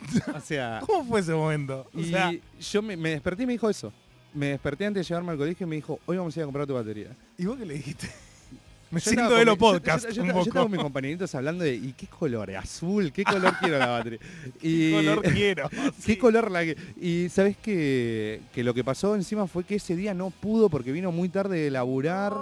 o 0.36 0.40
sea, 0.40 0.80
¿Cómo 0.86 1.04
fue 1.04 1.20
ese 1.20 1.32
momento? 1.32 1.86
O 1.94 1.98
y 2.00 2.04
sea, 2.10 2.30
yo 2.60 2.82
me, 2.82 2.96
me 2.96 3.10
desperté 3.10 3.44
y 3.44 3.46
me 3.46 3.52
dijo 3.54 3.70
eso. 3.70 3.92
Me 4.34 4.46
desperté 4.48 4.86
antes 4.86 5.04
de 5.06 5.08
llevarme 5.08 5.32
al 5.32 5.38
colegio 5.38 5.66
y 5.66 5.70
me 5.70 5.76
dijo, 5.76 5.98
hoy 6.06 6.16
vamos 6.18 6.36
a 6.36 6.40
ir 6.40 6.42
a 6.42 6.46
comprar 6.46 6.66
tu 6.66 6.74
batería. 6.74 7.16
¿y 7.38 7.46
vos 7.46 7.56
qué 7.58 7.64
le 7.66 7.74
dijiste? 7.74 8.08
Me 8.92 9.00
siento 9.00 9.34
de 9.34 9.44
los 9.46 9.58
mi- 9.58 9.66
yo- 9.66 9.78
Yo, 9.80 10.42
estaba 10.42 10.62
con 10.64 10.70
mis 10.70 10.80
compañeritos 10.80 11.34
hablando 11.34 11.64
de, 11.64 11.74
¿y 11.74 11.92
qué 11.94 12.06
color? 12.06 12.50
¿Azul? 12.52 13.10
¿Qué 13.12 13.24
color 13.24 13.54
quiero 13.58 13.78
la 13.78 13.86
batería? 13.88 14.18
Y, 14.62 14.90
¿Qué 14.90 14.96
color 14.96 15.22
quiero? 15.34 15.68
¿Qué 15.70 15.92
Sí. 15.98 16.16
color 16.18 16.50
la 16.50 16.62
que.? 16.64 16.76
Y 17.00 17.28
sabes 17.30 17.56
que, 17.56 18.40
que 18.52 18.62
lo 18.62 18.74
que 18.74 18.84
pasó 18.84 19.14
encima 19.14 19.46
fue 19.46 19.64
que 19.64 19.76
ese 19.76 19.96
día 19.96 20.12
no 20.14 20.28
pudo 20.30 20.68
porque 20.68 20.92
vino 20.92 21.10
muy 21.10 21.28
tarde 21.30 21.58
de 21.58 21.70
laburar. 21.70 22.34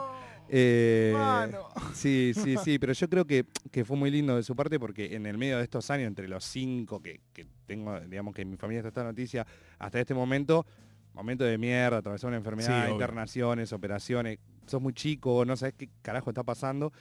eh, 0.49 1.13
Mano. 1.15 1.69
sí, 1.95 2.33
sí, 2.35 2.57
sí, 2.65 2.81
pero 2.81 2.93
yo 2.93 3.09
creo 3.09 3.25
que, 3.25 3.45
que 3.71 3.85
fue 3.85 3.97
muy 3.97 4.11
lindo 4.11 4.35
de 4.35 4.43
su 4.43 4.57
parte 4.57 4.81
porque 4.81 5.15
en 5.15 5.27
el 5.27 5.39
medio 5.39 5.59
de 5.59 5.63
estos 5.63 5.89
años, 5.91 6.09
entre 6.09 6.27
los 6.27 6.43
cinco 6.45 7.01
que, 7.01 7.21
que 7.33 7.47
tengo, 7.67 8.01
digamos 8.01 8.35
que 8.35 8.43
en 8.43 8.51
mi 8.51 8.57
familia 8.57 8.79
está 8.81 8.89
esta 8.89 9.05
noticia, 9.05 9.47
hasta 9.79 10.01
este 10.01 10.13
momento, 10.15 10.67
momento 11.15 11.45
de 11.45 11.57
mierda, 11.57 11.99
atravesar 11.99 12.27
una 12.29 12.39
Sí, 12.39 12.41
enfermedad, 12.41 12.83
obvio. 12.87 12.93
internaciones, 12.95 13.73
operaciones, 13.73 14.41
sos 14.67 14.81
muy 14.81 14.93
chico, 14.93 15.45
no 15.45 15.57
sabes 15.57 15.75
qué 15.77 15.89
carajo 16.03 16.31
está 16.31 16.43
pasando. 16.43 16.93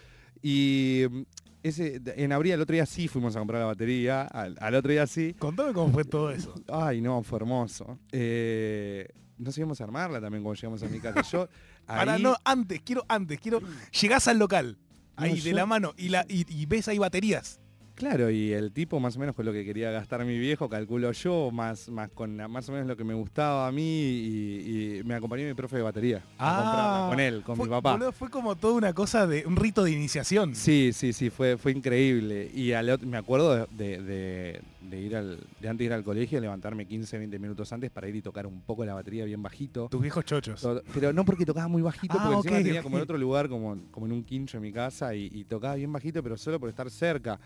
Y 0.42 1.04
mm, 1.10 1.22
ese, 1.64 2.02
en 2.16 2.32
abril, 2.32 2.54
el 2.54 2.62
otro 2.62 2.74
día 2.74 2.86
sí 2.86 3.08
fuimos 3.08 3.36
a 3.36 3.40
comprar 3.40 3.60
la 3.62 3.66
batería, 3.68 4.22
al, 4.24 4.56
al 4.62 4.76
otro 4.76 4.92
día 4.92 5.06
sí. 5.08 5.34
Contame 5.38 5.74
cómo 5.74 5.92
fue 5.94 6.04
todo 6.06 6.32
eso. 6.32 6.54
Ay, 6.68 7.02
no, 7.02 7.22
fue 7.24 7.38
hermoso. 7.38 8.00
Eh, 8.12 9.08
nos 9.38 9.58
íbamos 9.58 9.80
a 9.82 9.84
armarla 9.86 10.20
también 10.22 10.44
cuando 10.44 10.56
llegamos 10.60 10.84
a 10.84 10.88
mi 10.88 11.00
casa. 11.00 11.22
Yo, 11.22 11.48
ahí- 11.88 12.22
no, 12.22 12.36
antes, 12.44 12.82
quiero, 12.82 13.06
antes, 13.08 13.40
quiero. 13.40 13.62
Llegás 14.02 14.28
al 14.28 14.38
local, 14.40 14.78
ahí 15.16 15.32
No, 15.32 15.36
de 15.36 15.42
yo- 15.50 15.56
la 15.56 15.66
mano, 15.66 15.94
y, 15.98 16.10
la, 16.10 16.26
y, 16.30 16.46
y 16.54 16.66
ves 16.66 16.88
ahí 16.88 16.98
baterías. 16.98 17.60
Claro, 18.00 18.30
y 18.30 18.54
el 18.54 18.72
tipo 18.72 18.98
más 19.02 19.18
o 19.18 19.20
menos 19.20 19.36
con 19.36 19.46
lo 19.46 19.52
que 19.52 19.66
quería 19.66 19.92
gastar 19.92 20.24
mi 20.24 20.40
viejo, 20.40 20.70
calculo 20.70 21.12
yo, 21.12 21.52
más, 21.52 21.90
más 21.90 22.10
con 22.12 22.34
más 22.50 22.70
o 22.70 22.72
menos 22.72 22.88
lo 22.88 22.96
que 22.96 23.04
me 23.04 23.14
gustaba 23.14 23.68
a 23.68 23.74
mí 23.74 23.82
y, 23.84 25.00
y 25.00 25.04
me 25.04 25.16
acompañó 25.16 25.46
mi 25.46 25.54
profe 25.54 25.76
de 25.76 25.82
batería 25.82 26.24
a 26.38 26.56
comprarla 26.56 27.08
con 27.10 27.20
él, 27.20 27.44
con 27.44 27.54
Ah, 27.54 27.58
fue, 27.58 27.66
mi 27.66 27.70
papá. 27.72 27.92
boludo, 27.92 28.12
fue 28.14 28.30
como 28.30 28.56
toda 28.56 28.76
una 28.76 28.94
cosa 28.94 29.28
de 29.28 29.46
un 29.46 29.58
rito 29.58 29.84
de 29.84 29.92
iniciación. 29.92 30.56
Sí, 30.56 30.92
sí, 30.94 31.12
sí, 31.12 31.30
fue, 31.30 31.58
fue 31.58 31.74
increíble. 31.74 32.50
Y 32.54 32.72
al 32.72 33.06
me 33.06 33.18
acuerdo 33.18 33.68
de, 33.68 33.98
de- 33.98 34.02
de- 34.02 34.62
de 34.82 35.02
ir 35.02 35.16
al, 35.18 35.38
de 35.60 35.68
antes 35.70 35.80
de 35.80 35.84
ir 35.86 35.94
al 35.94 36.04
colegio, 36.06 36.40
levantarme 36.40 36.86
15, 36.88 37.18
20 37.18 37.38
minutos 37.38 37.72
antes 37.74 37.92
para 37.92 38.08
ir 38.08 38.16
y 38.16 38.22
tocar 38.22 38.48
un 38.48 38.62
poco 38.62 38.86
la 38.86 38.94
batería 38.94 39.26
bien 39.26 39.44
bajito. 39.44 39.90
Tus 39.92 40.02
viejos 40.02 40.24
chochos. 40.24 40.66
Pero 40.94 41.12
no 41.12 41.26
porque 41.26 41.46
tocaba 41.46 41.68
muy 41.68 41.82
bajito, 41.82 42.14
Ah, 42.18 42.22
porque 42.24 42.38
encima 42.38 42.58
tenía 42.64 42.82
como 42.82 42.96
en 42.96 43.04
otro 43.04 43.18
lugar, 43.18 43.50
como, 43.50 43.78
como 43.92 44.06
en 44.06 44.14
un 44.14 44.24
quincho 44.24 44.56
en 44.58 44.64
mi 44.64 44.72
casa, 44.72 45.14
y, 45.14 45.30
y 45.34 45.44
tocaba 45.44 45.76
bien 45.76 45.92
bajito, 45.92 46.24
pero 46.24 46.38
solo 46.38 46.60
por 46.62 46.70
estar 46.70 46.90
cerca. 46.90 47.38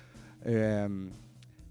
Eh, 0.46 0.88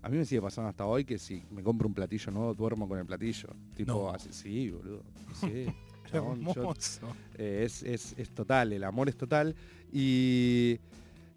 a 0.02 0.08
mí 0.08 0.16
me 0.16 0.24
sigue 0.24 0.40
pasando 0.42 0.68
hasta 0.70 0.84
hoy 0.86 1.04
que 1.04 1.18
si 1.18 1.42
me 1.50 1.62
compro 1.62 1.86
un 1.86 1.94
platillo 1.94 2.32
nuevo, 2.32 2.54
duermo 2.54 2.88
con 2.88 2.98
el 2.98 3.06
platillo. 3.06 3.48
Tipo, 3.76 3.92
No. 3.92 4.10
así, 4.10 4.28
sí, 4.32 4.70
boludo. 4.70 5.02
Sí. 5.40 5.66
chabón, 6.10 6.42
yo- 6.44 6.50
Hermoso. 6.52 7.14
eh, 7.38 7.62
es, 7.64 7.82
es- 7.84 8.14
es 8.18 8.30
total, 8.30 8.72
el 8.72 8.84
amor 8.84 9.08
es 9.08 9.16
total. 9.16 9.54
Y, 9.92 10.78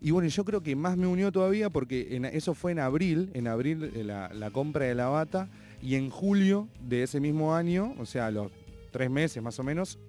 y 0.02 0.12
bueno, 0.12 0.28
yo 0.30 0.44
creo 0.46 0.62
que 0.64 0.76
más 0.76 0.98
me 0.98 1.08
unió 1.08 1.32
todavía 1.32 1.70
porque 1.70 2.16
en- 2.16 2.26
eso 2.26 2.54
fue 2.54 2.72
en 2.72 2.80
abril, 2.80 3.30
en 3.34 3.48
abril 3.48 3.92
eh, 3.96 4.04
la, 4.04 4.30
la 4.34 4.50
compra 4.52 4.86
de 4.86 4.96
la 4.96 5.08
bata, 5.08 5.48
y 5.82 5.96
en 5.96 6.10
julio 6.10 6.68
de 6.88 7.04
ese 7.04 7.20
mismo 7.20 7.54
año, 7.54 7.94
o 8.00 8.06
sea, 8.06 8.28
a 8.28 8.32
los 8.32 8.52
tres 8.92 9.10
meses 9.12 9.44
más 9.44 9.60
o 9.60 9.64
menos, 9.64 10.00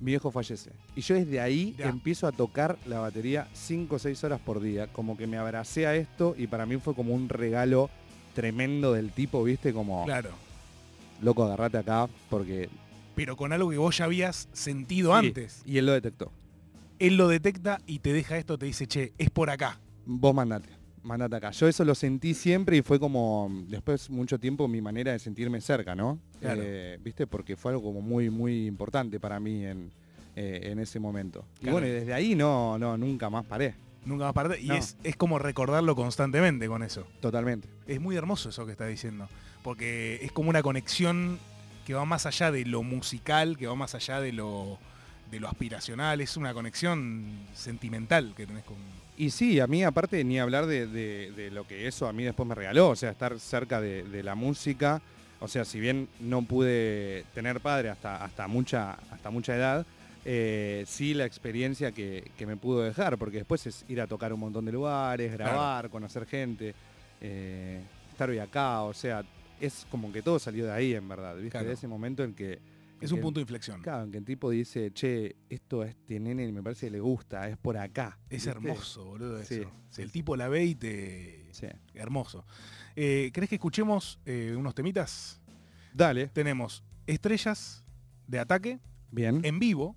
mi 0.00 0.12
viejo 0.12 0.30
fallece. 0.30 0.70
Y 0.98 1.00
yo 1.02 1.14
desde 1.14 1.38
ahí 1.40 1.76
Ya. 1.78 1.88
empiezo 1.90 2.26
a 2.26 2.32
tocar 2.32 2.76
la 2.84 2.98
batería 2.98 3.46
5 3.52 3.94
o 3.94 3.98
6 4.00 4.24
horas 4.24 4.40
por 4.40 4.60
día, 4.60 4.88
como 4.88 5.16
que 5.16 5.28
me 5.28 5.36
abracé 5.36 5.86
a 5.86 5.94
esto 5.94 6.34
y 6.36 6.48
para 6.48 6.66
mí 6.66 6.76
fue 6.78 6.92
como 6.92 7.14
un 7.14 7.28
regalo 7.28 7.88
tremendo 8.34 8.94
del 8.94 9.12
tipo, 9.12 9.44
viste, 9.44 9.72
como, 9.72 10.04
Claro. 10.06 10.30
loco, 11.22 11.44
agarrate 11.44 11.78
acá, 11.78 12.08
porque... 12.28 12.68
Pero 13.14 13.36
con 13.36 13.52
algo 13.52 13.70
que 13.70 13.76
vos 13.78 13.96
ya 13.96 14.06
habías 14.06 14.48
sentido 14.52 15.12
Sí, 15.20 15.26
antes. 15.28 15.62
Y 15.64 15.78
él 15.78 15.86
lo 15.86 15.92
detectó. 15.92 16.32
Él 16.98 17.16
lo 17.16 17.28
detecta 17.28 17.80
y 17.86 18.00
te 18.00 18.12
deja 18.12 18.36
esto, 18.36 18.58
te 18.58 18.66
dice, 18.66 18.88
che, 18.88 19.12
es 19.18 19.30
por 19.30 19.50
acá. 19.50 19.78
Vos 20.04 20.34
mandate, 20.34 20.68
mandate 21.04 21.36
acá. 21.36 21.52
Yo 21.52 21.68
eso 21.68 21.84
lo 21.84 21.94
sentí 21.94 22.34
siempre 22.34 22.76
y 22.76 22.82
fue 22.82 22.98
como, 22.98 23.48
después 23.68 24.10
mucho 24.10 24.40
tiempo, 24.40 24.66
mi 24.66 24.80
manera 24.80 25.12
de 25.12 25.20
sentirme 25.20 25.60
cerca, 25.60 25.94
¿no? 25.94 26.18
Claro. 26.40 26.60
Eh, 26.64 26.98
¿Viste? 27.04 27.28
Porque 27.28 27.54
fue 27.54 27.70
algo 27.70 27.84
como 27.84 28.00
muy, 28.02 28.30
muy 28.30 28.66
importante 28.66 29.20
para 29.20 29.38
mí 29.38 29.64
en, 29.64 29.92
eh, 30.38 30.70
en 30.70 30.78
ese 30.78 31.00
momento. 31.00 31.44
Y 31.56 31.60
Claro. 31.62 31.72
bueno, 31.72 31.86
y 31.88 31.90
desde 31.90 32.14
ahí 32.14 32.34
no, 32.34 32.78
no, 32.78 32.96
nunca 32.96 33.28
más 33.30 33.44
paré. 33.44 33.74
Nunca 34.04 34.24
más 34.26 34.32
parte. 34.34 34.60
Y 34.60 34.68
No. 34.68 34.74
es, 34.74 34.96
es 35.02 35.16
como 35.16 35.38
recordarlo 35.38 35.94
constantemente 35.96 36.66
con 36.68 36.82
eso. 36.82 37.06
Totalmente. 37.20 37.68
Es 37.86 38.00
muy 38.00 38.16
hermoso 38.16 38.48
eso 38.50 38.64
que 38.64 38.72
está 38.72 38.86
diciendo. 38.86 39.28
Porque 39.62 40.20
es 40.22 40.30
como 40.32 40.50
una 40.50 40.62
conexión 40.62 41.38
que 41.84 41.94
va 41.94 42.04
más 42.04 42.24
allá 42.26 42.50
de 42.52 42.64
lo 42.64 42.82
musical, 42.82 43.56
que 43.58 43.66
va 43.66 43.74
más 43.74 43.94
allá 43.94 44.20
de 44.20 44.32
lo, 44.32 44.78
de 45.30 45.40
lo 45.40 45.48
aspiracional. 45.48 46.20
Es 46.20 46.36
una 46.36 46.54
conexión 46.54 47.26
sentimental 47.54 48.34
que 48.36 48.46
tenés 48.46 48.64
con. 48.64 48.76
Y 49.16 49.30
sí, 49.30 49.58
a 49.58 49.66
mí 49.66 49.82
aparte 49.82 50.22
ni 50.22 50.38
hablar 50.38 50.66
de, 50.66 50.86
de- 50.86 51.32
de 51.32 51.50
lo 51.50 51.66
que 51.66 51.88
eso 51.88 52.06
a 52.06 52.12
mí 52.12 52.22
después 52.22 52.48
me 52.48 52.54
regaló, 52.54 52.90
o 52.90 52.96
sea, 52.96 53.10
estar 53.10 53.38
cerca 53.40 53.80
de, 53.80 54.04
de 54.04 54.22
la 54.22 54.36
música, 54.36 55.02
o 55.40 55.48
sea, 55.48 55.64
si 55.64 55.80
bien 55.80 56.08
no 56.20 56.42
pude 56.42 57.24
tener 57.34 57.60
padre 57.60 57.90
hasta, 57.90 58.24
hasta, 58.24 58.46
mucha, 58.46 58.92
hasta 59.10 59.30
mucha 59.30 59.56
edad, 59.56 59.84
eh, 60.30 60.84
sí 60.86 61.14
la 61.14 61.24
experiencia 61.24 61.90
que, 61.90 62.32
que 62.36 62.44
me 62.44 62.58
pudo 62.58 62.82
dejar, 62.82 63.16
porque 63.16 63.38
después 63.38 63.66
es 63.66 63.86
ir 63.88 63.98
a 63.98 64.06
tocar 64.06 64.30
un 64.30 64.40
montón 64.40 64.66
de 64.66 64.72
lugares, 64.72 65.32
grabar, 65.32 65.88
conocer 65.88 66.26
gente, 66.26 66.74
eh, 67.18 67.80
estar 68.10 68.28
hoy 68.28 68.38
acá, 68.38 68.82
o 68.82 68.92
sea, 68.92 69.24
es 69.58 69.86
como 69.90 70.12
que 70.12 70.20
todo 70.20 70.38
salió 70.38 70.66
de 70.66 70.72
ahí, 70.72 70.92
en 70.92 71.08
verdad, 71.08 71.34
¿viste? 71.34 71.52
Claro. 71.52 71.68
De 71.68 71.72
ese 71.72 71.88
momento 71.88 72.22
en 72.24 72.34
que... 72.34 72.60
Es 73.00 73.10
un 73.10 73.20
punto 73.20 73.38
de 73.38 73.42
inflexión. 73.42 73.80
Claro, 73.80 74.04
en 74.04 74.12
que 74.12 74.18
el 74.18 74.26
tipo 74.26 74.50
dice, 74.50 74.90
che, 74.92 75.36
esto 75.48 75.80
a 75.80 75.86
este 75.86 76.20
nene 76.20 76.52
me 76.52 76.62
parece 76.62 76.88
que 76.88 76.90
le 76.90 77.00
gusta, 77.00 77.48
es 77.48 77.56
por 77.56 77.78
acá. 77.78 78.18
Es 78.24 78.44
¿viste? 78.44 78.50
hermoso, 78.50 79.06
boludo, 79.06 79.38
eso. 79.38 79.54
Sí, 79.54 79.62
Si 79.88 80.02
el 80.02 80.12
tipo 80.12 80.36
la 80.36 80.48
ve 80.48 80.62
y 80.62 80.74
te... 80.74 81.46
Sí. 81.52 81.68
Hermoso. 81.94 82.44
Eh, 82.96 83.30
¿Crees 83.32 83.48
que 83.48 83.54
escuchemos 83.54 84.20
eh, 84.26 84.54
unos 84.54 84.74
temitas? 84.74 85.40
Dale. 85.94 86.26
Tenemos 86.26 86.84
Estrellas 87.06 87.82
de 88.26 88.40
Ataque 88.40 88.78
Bien. 89.10 89.40
en 89.42 89.58
vivo. 89.58 89.96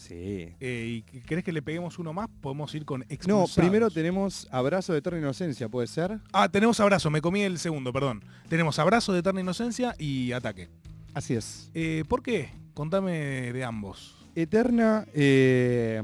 Sí. 0.00 0.54
eh, 0.60 1.02
¿Y 1.12 1.20
crees 1.20 1.44
que 1.44 1.52
le 1.52 1.62
peguemos 1.62 1.98
uno 1.98 2.12
más? 2.12 2.28
Podemos 2.40 2.74
ir 2.74 2.84
con 2.84 3.00
No, 3.00 3.06
Expulsados. 3.08 3.54
primero 3.54 3.90
tenemos 3.90 4.48
Abrazo 4.50 4.92
de 4.92 4.98
Eterna 5.00 5.18
Inocencia, 5.18 5.68
¿puede 5.68 5.86
ser? 5.86 6.18
Ah, 6.32 6.48
tenemos 6.48 6.80
Abrazo, 6.80 7.10
me 7.10 7.20
comí 7.20 7.42
el 7.42 7.58
segundo, 7.58 7.92
perdón. 7.92 8.22
Tenemos 8.48 8.78
Abrazo 8.78 9.12
de 9.12 9.20
Eterna 9.20 9.40
Inocencia 9.40 9.94
y 9.98 10.32
Ataque. 10.32 10.68
Así 11.14 11.34
es. 11.34 11.70
Eh, 11.74 12.04
¿Por 12.08 12.22
qué? 12.22 12.48
Contame 12.74 13.52
de 13.52 13.64
ambos. 13.64 14.16
Eterna, 14.34 15.06
eh, 15.12 16.02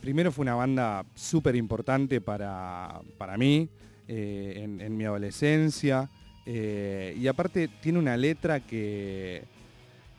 primero 0.00 0.30
fue 0.32 0.42
una 0.42 0.54
banda 0.54 1.04
súper 1.14 1.56
importante 1.56 2.20
para, 2.20 3.00
para 3.18 3.36
mí, 3.36 3.68
eh, 4.06 4.60
en, 4.62 4.80
en 4.80 4.96
mi 4.96 5.04
adolescencia, 5.04 6.08
eh, 6.44 7.16
y 7.18 7.26
aparte 7.26 7.68
tiene 7.82 7.98
una 7.98 8.16
letra 8.16 8.60
que, 8.60 9.42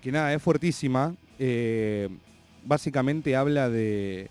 que 0.01 0.11
nada, 0.11 0.33
es 0.33 0.41
fuertísima. 0.41 1.15
eh, 1.39 2.09
básicamente 2.67 3.35
habla 3.35 3.69
de, 3.69 4.29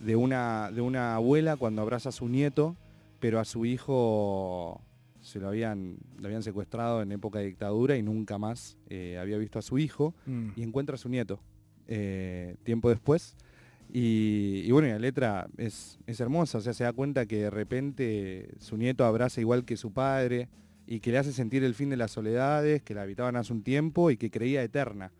de, 0.00 0.16
una, 0.16 0.70
de 0.72 0.80
una 0.80 1.14
abuela 1.14 1.56
cuando 1.56 1.82
abraza 1.82 2.08
a 2.10 2.12
su 2.12 2.28
nieto, 2.28 2.76
pero 3.20 3.40
a 3.40 3.44
su 3.44 3.64
hijo 3.64 4.80
se 5.20 5.40
lo 5.40 5.48
habían, 5.48 5.96
lo 6.18 6.26
habían 6.26 6.42
secuestrado 6.42 7.02
en 7.02 7.12
época 7.12 7.38
de 7.40 7.46
dictadura 7.46 7.96
y 7.96 8.02
nunca 8.02 8.38
más 8.38 8.76
eh, 8.90 9.18
había 9.20 9.38
visto 9.38 9.58
a 9.58 9.62
su 9.62 9.78
hijo 9.78 10.14
Mm. 10.26 10.48
y 10.56 10.62
encuentra 10.62 10.94
a 10.94 10.98
su 10.98 11.08
nieto 11.08 11.40
eh, 11.88 12.56
tiempo 12.64 12.88
después. 12.90 13.36
Y, 13.92 14.62
y 14.64 14.70
bueno, 14.72 14.88
la 14.88 14.98
letra 14.98 15.46
es, 15.56 15.98
es 16.06 16.18
hermosa, 16.20 16.58
o 16.58 16.60
sea, 16.60 16.72
se 16.74 16.82
da 16.84 16.92
cuenta 16.92 17.26
que 17.26 17.36
de 17.42 17.50
repente 17.50 18.48
su 18.58 18.76
nieto 18.76 19.04
abraza 19.04 19.40
igual 19.40 19.64
que 19.64 19.76
su 19.76 19.92
padre 19.92 20.48
y 20.88 20.98
que 21.00 21.12
le 21.12 21.18
hace 21.18 21.32
sentir 21.32 21.62
el 21.64 21.74
fin 21.74 21.90
de 21.90 21.96
las 21.96 22.10
soledades, 22.10 22.82
que 22.82 22.94
la 22.94 23.02
habitaban 23.02 23.36
hace 23.36 23.52
un 23.52 23.62
tiempo 23.62 24.10
y 24.10 24.16
que 24.16 24.30
creía 24.30 24.62
eterna. 24.62 25.12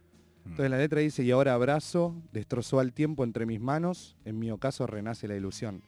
Entonces 0.48 0.70
la 0.70 0.78
letra 0.78 1.00
dice, 1.00 1.22
y 1.22 1.30
ahora 1.30 1.54
abrazo, 1.54 2.14
destrozó 2.32 2.80
al 2.80 2.92
tiempo 2.92 3.24
entre 3.24 3.44
mis 3.46 3.60
manos, 3.60 4.16
en 4.24 4.38
mi 4.38 4.50
ocaso 4.50 4.86
renace 4.86 5.28
la 5.28 5.36
ilusión. 5.36 5.82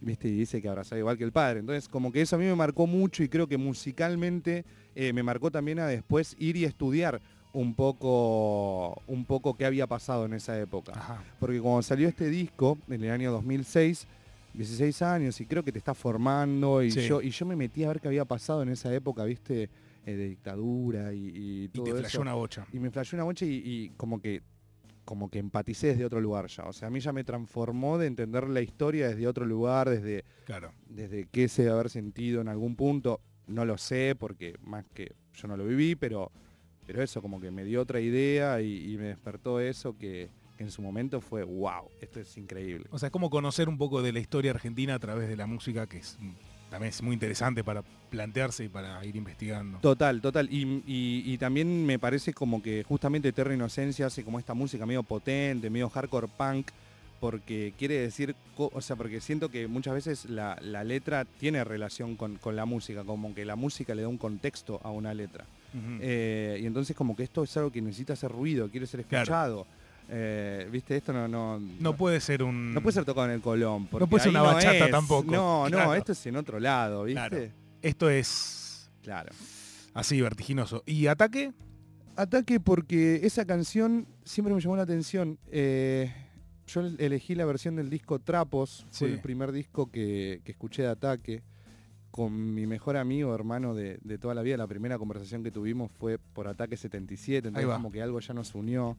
¿Viste? 0.00 0.28
Y 0.28 0.32
dice 0.32 0.60
que 0.60 0.68
abrazaba 0.68 0.98
igual 0.98 1.16
que 1.16 1.24
el 1.24 1.32
padre. 1.32 1.60
Entonces 1.60 1.88
como 1.88 2.12
que 2.12 2.20
eso 2.20 2.36
a 2.36 2.38
mí 2.38 2.44
me 2.44 2.54
marcó 2.54 2.86
mucho 2.86 3.22
y 3.22 3.28
creo 3.28 3.46
que 3.46 3.56
musicalmente 3.56 4.64
eh, 4.94 5.12
me 5.12 5.22
marcó 5.22 5.50
también 5.50 5.78
a 5.78 5.86
después 5.86 6.36
ir 6.38 6.56
y 6.56 6.64
estudiar 6.64 7.20
un 7.54 7.74
poco, 7.74 9.00
un 9.06 9.24
poco 9.24 9.56
qué 9.56 9.64
había 9.64 9.86
pasado 9.86 10.26
en 10.26 10.34
esa 10.34 10.58
época. 10.60 10.92
Ajá. 10.94 11.24
Porque 11.40 11.58
cuando 11.60 11.80
salió 11.82 12.06
este 12.08 12.28
disco, 12.28 12.76
en 12.88 13.02
el 13.02 13.10
año 13.10 13.32
2006, 13.32 14.06
16 14.52 15.00
años, 15.02 15.40
y 15.40 15.46
creo 15.46 15.62
que 15.62 15.72
te 15.72 15.78
está 15.78 15.94
formando, 15.94 16.82
y, 16.82 16.90
Sí. 16.90 17.06
yo, 17.08 17.22
y 17.22 17.30
yo 17.30 17.46
me 17.46 17.56
metí 17.56 17.84
a 17.84 17.88
ver 17.88 18.00
qué 18.00 18.08
había 18.08 18.26
pasado 18.26 18.62
en 18.62 18.68
esa 18.68 18.92
época, 18.94 19.24
viste, 19.24 19.70
Eh, 20.06 20.14
de 20.14 20.28
dictadura 20.28 21.12
y, 21.12 21.32
y 21.34 21.68
te 21.68 21.82
eso. 22.00 22.20
una 22.20 22.34
bocha. 22.34 22.64
Y 22.72 22.78
me 22.78 22.90
flasheó 22.90 23.16
una 23.18 23.24
noche 23.26 23.44
y, 23.44 23.60
y 23.64 23.88
como 23.96 24.20
que 24.20 24.40
como 25.04 25.30
que 25.30 25.38
empaticé 25.38 25.88
desde 25.88 26.04
otro 26.04 26.20
lugar 26.20 26.46
ya. 26.48 26.64
O 26.64 26.72
sea, 26.72 26.88
a 26.88 26.90
mí 26.90 26.98
ya 27.00 27.12
me 27.12 27.22
transformó 27.24 27.96
de 27.98 28.06
entender 28.08 28.48
la 28.48 28.60
historia 28.60 29.08
desde 29.08 29.26
otro 29.28 29.44
lugar, 29.46 29.88
desde, 29.88 30.24
Claro. 30.44 30.72
desde 30.88 31.26
qué 31.26 31.48
se 31.48 31.62
debe 31.62 31.74
haber 31.74 31.90
sentido 31.90 32.40
en 32.40 32.48
algún 32.48 32.74
punto. 32.76 33.20
No 33.46 33.64
lo 33.64 33.78
sé, 33.78 34.16
porque 34.18 34.56
más 34.62 34.84
que 34.94 35.12
yo 35.34 35.46
no 35.48 35.56
lo 35.56 35.64
viví, 35.64 35.94
pero, 35.94 36.32
pero 36.86 37.02
eso 37.04 37.22
como 37.22 37.40
que 37.40 37.52
me 37.52 37.64
dio 37.64 37.80
otra 37.82 38.00
idea 38.00 38.60
y, 38.60 38.92
y 38.92 38.96
me 38.98 39.04
despertó 39.04 39.60
eso 39.60 39.96
que, 39.96 40.28
que 40.56 40.64
en 40.64 40.70
su 40.72 40.82
momento 40.82 41.20
fue, 41.20 41.44
wow, 41.44 41.88
esto 42.00 42.18
es 42.18 42.36
increíble. 42.36 42.86
O 42.90 42.98
sea, 42.98 43.06
es 43.08 43.12
como 43.12 43.30
conocer 43.30 43.68
un 43.68 43.78
poco 43.78 44.02
de 44.02 44.12
la 44.12 44.18
historia 44.18 44.50
argentina 44.50 44.94
a 44.96 44.98
través 44.98 45.28
de 45.28 45.36
la 45.36 45.46
música, 45.46 45.86
que 45.86 45.98
es 45.98 46.18
también 46.70 46.90
es 46.90 47.02
muy 47.02 47.14
interesante 47.14 47.62
para 47.64 47.82
plantearse 48.10 48.64
y 48.64 48.68
para 48.68 49.04
ir 49.04 49.16
investigando. 49.16 49.78
Total, 49.78 50.20
total. 50.20 50.48
Y, 50.50 50.82
y- 50.86 51.22
y 51.26 51.38
también 51.38 51.84
me 51.86 51.98
parece 51.98 52.32
como 52.32 52.62
que 52.62 52.82
justamente 52.84 53.32
Terra 53.32 53.54
Inocencia 53.54 54.06
hace 54.06 54.24
como 54.24 54.38
esta 54.38 54.54
música 54.54 54.86
medio 54.86 55.02
potente, 55.02 55.70
medio 55.70 55.88
hardcore 55.88 56.28
punk, 56.28 56.68
porque 57.20 57.72
quiere 57.78 57.94
decir, 57.98 58.34
o 58.56 58.80
sea, 58.80 58.94
porque 58.94 59.20
siento 59.20 59.48
que 59.48 59.66
muchas 59.68 59.94
veces 59.94 60.24
la, 60.26 60.58
la 60.60 60.84
letra 60.84 61.24
tiene 61.24 61.64
relación 61.64 62.14
con, 62.16 62.36
con 62.36 62.56
la 62.56 62.64
música, 62.66 63.04
como 63.04 63.34
que 63.34 63.44
la 63.44 63.56
música 63.56 63.94
le 63.94 64.02
da 64.02 64.08
un 64.08 64.18
contexto 64.18 64.80
a 64.84 64.90
una 64.90 65.14
letra. 65.14 65.44
Eh, 66.00 66.58
y 66.62 66.66
entonces 66.66 66.96
como 66.96 67.14
que 67.16 67.22
esto 67.22 67.42
es 67.44 67.54
algo 67.56 67.70
que 67.70 67.82
necesita 67.82 68.14
hacer 68.14 68.30
ruido, 68.30 68.68
quiere 68.70 68.86
ser 68.86 69.04
Claro. 69.04 69.66
Eh, 70.08 70.68
Viste, 70.70 70.96
esto 70.96 71.12
no, 71.12 71.26
no, 71.26 71.58
no 71.58 71.96
puede 71.96 72.20
ser 72.20 72.42
un... 72.42 72.72
no 72.72 72.80
puede 72.80 72.94
ser 72.94 73.04
tocado 73.04 73.26
en 73.26 73.32
el 73.32 73.40
Colón. 73.40 73.86
porque 73.86 74.06
puede 74.06 74.22
ser 74.22 74.30
una 74.30 74.42
bachata 74.42 74.84
es. 74.86 74.90
tampoco, 74.90 75.30
No, 75.30 75.64
no, 75.64 75.70
claro. 75.76 75.94
esto 75.94 76.12
es 76.12 76.26
en 76.26 76.36
otro 76.36 76.60
lado, 76.60 77.04
¿viste? 77.04 77.20
Claro. 77.28 77.38
Esto 77.82 78.08
es 78.10 78.90
claro. 79.02 79.30
así, 79.94 80.20
vertiginoso. 80.20 80.82
¿Y 80.86 81.06
Ataque? 81.08 81.52
Ataque 82.16 82.60
porque 82.60 83.20
esa 83.24 83.44
canción 83.44 84.06
siempre 84.24 84.54
me 84.54 84.60
llamó 84.60 84.76
la 84.76 84.84
atención. 84.84 85.38
Eh, 85.50 86.12
yo 86.66 86.80
elegí 86.98 87.34
la 87.34 87.44
versión 87.44 87.76
del 87.76 87.90
disco 87.90 88.18
Trapos, 88.18 88.86
fue 88.90 89.08
el 89.12 89.20
primer 89.20 89.52
disco 89.52 89.90
que, 89.90 90.40
que 90.44 90.52
escuché 90.52 90.82
de 90.82 90.88
Ataque. 90.88 91.42
Con 92.10 92.54
mi 92.54 92.66
mejor 92.66 92.96
amigo, 92.96 93.34
hermano 93.34 93.74
de, 93.74 93.98
de 94.02 94.16
toda 94.16 94.34
la 94.34 94.40
vida, 94.40 94.56
la 94.56 94.66
primera 94.66 94.96
conversación 94.98 95.42
que 95.42 95.50
tuvimos 95.50 95.90
fue 95.92 96.16
por 96.18 96.48
Ataque 96.48 96.76
77, 96.78 97.48
entonces 97.48 97.68
va. 97.68 97.74
como 97.74 97.92
que 97.92 98.00
algo 98.00 98.18
ya 98.20 98.32
nos 98.32 98.54
unió. 98.54 98.96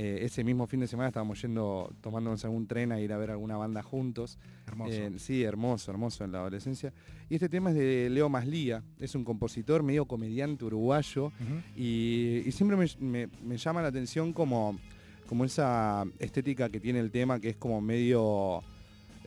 Eh, 0.00 0.24
ese 0.24 0.44
mismo 0.44 0.64
fin 0.68 0.78
de 0.78 0.86
semana 0.86 1.08
estábamos 1.08 1.42
yendo, 1.42 1.92
tomándonos 2.00 2.44
algún 2.44 2.68
tren 2.68 2.92
a 2.92 3.00
ir 3.00 3.12
a 3.12 3.16
ver 3.18 3.32
alguna 3.32 3.56
banda 3.56 3.82
juntos. 3.82 4.38
Hermoso. 4.68 4.92
Eh, 4.92 5.12
sí, 5.18 5.42
hermoso, 5.42 5.90
hermoso 5.90 6.22
en 6.24 6.30
la 6.30 6.38
adolescencia. 6.38 6.92
Y 7.28 7.34
este 7.34 7.48
tema 7.48 7.70
es 7.70 7.76
de 7.76 8.08
Leo 8.08 8.28
Maslía, 8.28 8.84
es 9.00 9.16
un 9.16 9.24
compositor 9.24 9.82
medio 9.82 10.04
comediante 10.04 10.64
uruguayo. 10.64 11.32
Y, 11.74 12.42
y 12.46 12.52
siempre 12.52 12.76
me, 12.76 12.86
me- 13.00 13.28
me 13.42 13.56
llama 13.56 13.82
la 13.82 13.88
atención 13.88 14.32
como, 14.32 14.78
como 15.26 15.44
esa 15.44 16.04
estética 16.20 16.68
que 16.68 16.78
tiene 16.78 17.00
el 17.00 17.10
tema, 17.10 17.40
que 17.40 17.48
es 17.48 17.56
como 17.56 17.80
medio, 17.80 18.62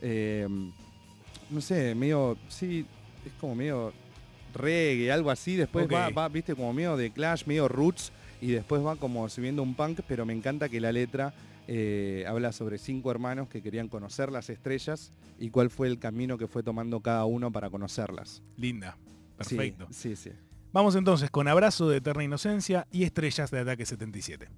eh, 0.00 0.48
no 1.50 1.60
sé, 1.60 1.94
medio, 1.94 2.38
sí, 2.48 2.86
es 3.26 3.32
como 3.38 3.54
medio 3.54 3.92
reggae, 4.54 5.12
algo 5.12 5.30
así. 5.30 5.54
Después 5.54 5.84
Ok. 5.84 5.92
va, 5.92 6.08
va, 6.08 6.28
viste, 6.30 6.54
como 6.54 6.72
medio 6.72 6.96
de 6.96 7.10
Clash, 7.10 7.44
medio 7.46 7.68
roots, 7.68 8.10
y 8.42 8.50
después 8.50 8.84
va 8.84 8.96
como 8.96 9.28
subiendo 9.28 9.62
un 9.62 9.74
punk, 9.74 10.00
pero 10.06 10.26
me 10.26 10.32
encanta 10.32 10.68
que 10.68 10.80
la 10.80 10.90
letra 10.90 11.32
eh, 11.68 12.24
habla 12.26 12.50
sobre 12.50 12.76
cinco 12.76 13.12
hermanos 13.12 13.48
que 13.48 13.62
querían 13.62 13.88
conocer 13.88 14.32
las 14.32 14.50
estrellas 14.50 15.12
y 15.38 15.50
cuál 15.50 15.70
fue 15.70 15.86
el 15.86 16.00
camino 16.00 16.36
que 16.36 16.48
fue 16.48 16.64
tomando 16.64 17.00
cada 17.00 17.24
uno 17.24 17.52
para 17.52 17.70
conocerlas. 17.70 18.42
Linda. 18.56 18.98
Sí, 19.40 19.56
Perfecto. 19.56 19.86
Sí, 19.90 20.16
sí. 20.16 20.30
Vamos 20.72 20.96
entonces 20.96 21.30
con 21.30 21.46
Abrazo 21.46 21.88
de 21.88 21.98
Eterna 21.98 22.24
Inocencia 22.24 22.88
y 22.90 23.04
Estrellas 23.04 23.50
de 23.52 23.60
Ataque 23.60 23.86
77. 23.86 24.48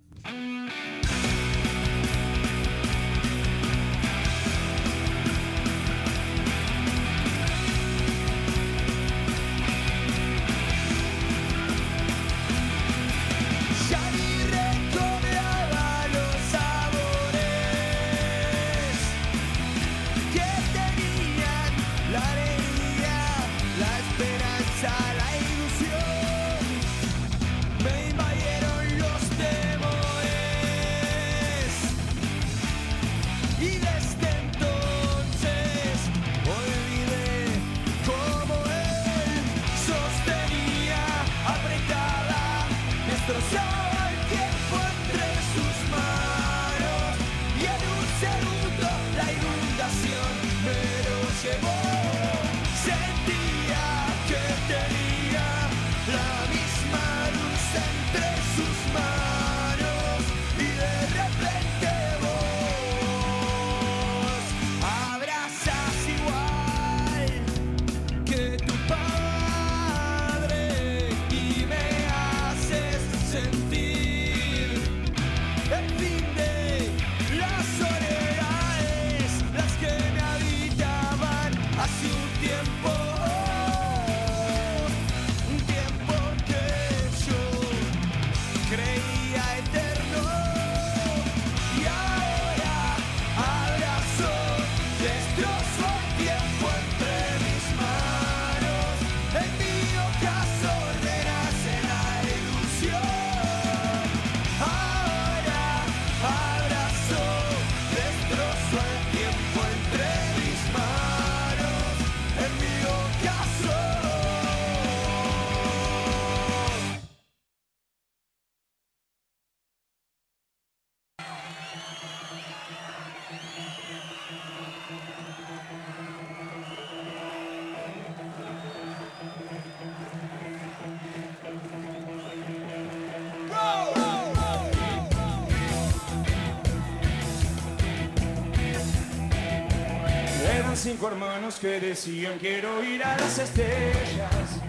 Cinco 140.95 141.09
hermanos 141.09 141.57
que 141.57 141.80
decían 141.80 142.38
quiero 142.38 142.82
ir 142.84 143.03
a 143.03 143.16
las 143.18 143.38
estrellas. 143.38 144.61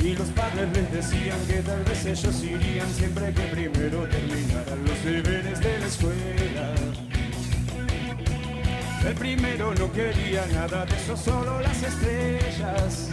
Y 0.00 0.16
los 0.16 0.28
padres 0.30 0.68
les 0.72 0.92
decían 0.92 1.38
que 1.46 1.62
tal 1.62 1.84
vez 1.84 2.04
ellos 2.04 2.42
irían 2.42 2.88
siempre 2.90 3.32
que 3.32 3.42
primero 3.42 4.08
terminaran 4.08 4.84
los 4.84 5.04
deberes 5.04 5.60
de 5.60 5.78
la 5.78 5.86
escuela. 5.86 6.74
El 9.06 9.14
primero 9.14 9.72
no 9.74 9.92
quería 9.92 10.46
nada 10.46 10.84
de 10.84 10.96
eso, 10.96 11.16
solo 11.16 11.60
las 11.60 11.82
estrellas. 11.82 13.10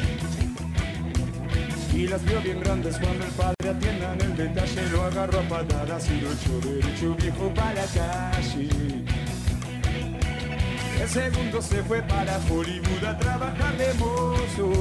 Y 1.93 2.07
las 2.07 2.24
vio 2.26 2.41
bien 2.41 2.61
grandes 2.61 2.97
cuando 2.97 3.26
el 3.26 3.32
padre 3.32 3.69
atienda 3.69 4.13
en 4.13 4.22
el 4.22 4.38
detalle, 4.38 4.89
lo 4.89 5.03
agarró 5.03 5.39
a 5.39 5.43
patadas 5.43 6.09
y 6.09 6.22
lo 6.22 6.32
echó 6.32 6.59
derecho 6.67 7.15
viejo 7.15 7.53
para 7.53 7.74
la 7.76 7.86
calle. 7.86 9.11
El 11.02 11.10
segundo 11.10 11.60
se 11.64 11.82
fue 11.82 11.99
para 12.04 12.38
Hollywood 12.47 13.04
a 13.04 13.18
trabajar 13.18 13.76
de 13.76 13.91
mozo. 13.95 14.72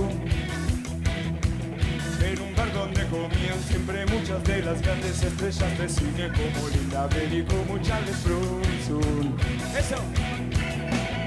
En 2.23 2.43
un 2.43 2.55
bar 2.55 2.71
donde 2.75 3.07
comían 3.07 3.59
siempre 3.67 4.05
muchas 4.05 4.45
de 4.45 4.63
las 4.63 4.83
grandes 4.83 5.23
estrellas 5.23 5.79
de 5.79 5.89
cine 5.89 6.29
como 6.29 6.69
Linda 6.69 7.07
Bell 7.07 7.33
y 7.33 7.43
como 7.43 7.79
Charles 7.79 8.23
Bronson. 8.23 9.35
Eso. 9.75 9.97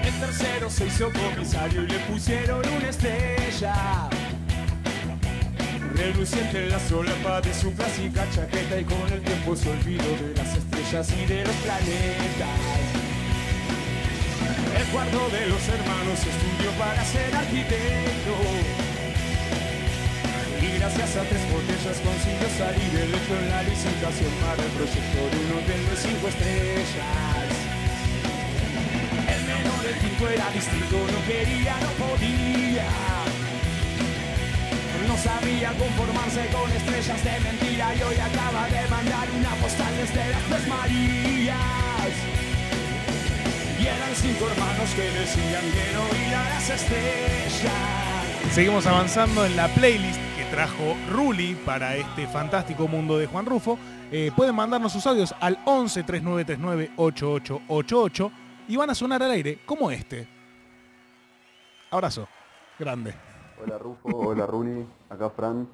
El 0.04 0.14
tercero 0.20 0.70
se 0.70 0.86
hizo 0.86 1.10
comisario 1.12 1.82
y 1.82 1.88
le 1.88 2.00
pusieron 2.02 2.62
una 2.78 2.90
estrella. 2.90 4.10
Reluciente 5.96 6.66
en 6.66 6.70
la 6.70 6.80
solapa 6.80 7.42
de 7.42 7.52
su 7.52 7.74
clásica 7.74 8.28
chaqueta 8.30 8.80
y 8.80 8.84
con 8.84 9.12
el 9.12 9.22
tiempo 9.24 9.56
se 9.56 9.72
olvidó 9.72 10.04
de 10.04 10.36
las 10.36 10.56
estrellas 10.56 11.12
y 11.20 11.26
de 11.26 11.46
los 11.46 11.56
planetas. 11.56 12.83
Cuarto 14.94 15.28
de 15.30 15.48
los 15.48 15.68
hermanos 15.70 16.20
estudió 16.22 16.70
para 16.78 17.04
ser 17.04 17.34
arquitecto. 17.34 18.36
Y 20.62 20.78
gracias 20.78 21.18
a 21.18 21.24
tres 21.24 21.42
botellas 21.50 21.98
consiguió 21.98 22.48
salir 22.54 22.94
electo 23.02 23.34
en 23.34 23.50
la 23.50 23.64
licitación 23.64 24.30
para 24.38 24.62
el 24.62 24.70
proyecto 24.78 25.18
de 25.18 25.38
un 25.42 25.50
hotel 25.58 25.82
de 25.90 25.96
cinco 25.98 26.28
estrellas. 26.30 27.50
El 29.34 29.42
menor, 29.50 29.82
el 29.82 29.98
quinto 29.98 30.30
era 30.30 30.52
distinto, 30.52 30.98
no 31.10 31.20
quería, 31.26 31.74
no 31.82 31.92
podía. 31.98 32.86
No 35.10 35.18
sabía 35.18 35.74
conformarse 35.74 36.46
con 36.54 36.72
estrellas 36.72 37.24
de 37.24 37.40
mentira 37.40 37.96
y 37.96 38.02
hoy 38.04 38.18
acaba 38.22 38.70
de 38.70 38.88
mandar 38.94 39.28
una 39.42 39.56
postal 39.58 39.94
desde 39.98 40.30
las 40.30 40.44
tres 40.44 40.68
Marías. 40.68 42.33
Y 43.84 43.86
eran 43.86 44.16
cinco 44.16 44.48
hermanos 44.50 44.94
que 44.96 45.02
decían 45.02 45.62
quiero 45.74 46.06
ir 46.26 46.34
a 46.34 46.50
las 46.52 46.70
estrellas. 46.70 47.74
Seguimos 48.54 48.88
avanzando 48.88 49.44
en 49.46 49.58
la 49.58 49.68
playlist 49.68 50.22
que 50.38 50.46
trajo 50.46 50.96
Ruli 51.12 51.54
para 51.66 51.98
este 51.98 52.26
fantástico 52.28 52.88
mundo 52.88 53.18
de 53.18 53.28
Juan 53.28 53.46
Rufo. 53.46 53.78
Eh, 54.10 54.32
pueden 54.38 54.56
mandarnos 54.56 54.94
sus 54.94 55.06
audios 55.06 55.36
al 55.42 55.60
11 55.66 56.04
3939 56.04 56.92
8888 56.96 58.32
y 58.70 58.78
van 58.78 58.90
a 58.90 58.96
sonar 58.96 59.22
al 59.22 59.32
aire 59.32 59.60
como 59.66 59.92
este. 59.92 60.30
Abrazo. 61.92 62.26
Grande. 62.80 63.14
Hola 63.62 63.78
Rufo, 63.78 64.08
hola 64.18 64.46
Ruli, 64.48 64.88
acá 65.10 65.30
Fran. 65.30 65.68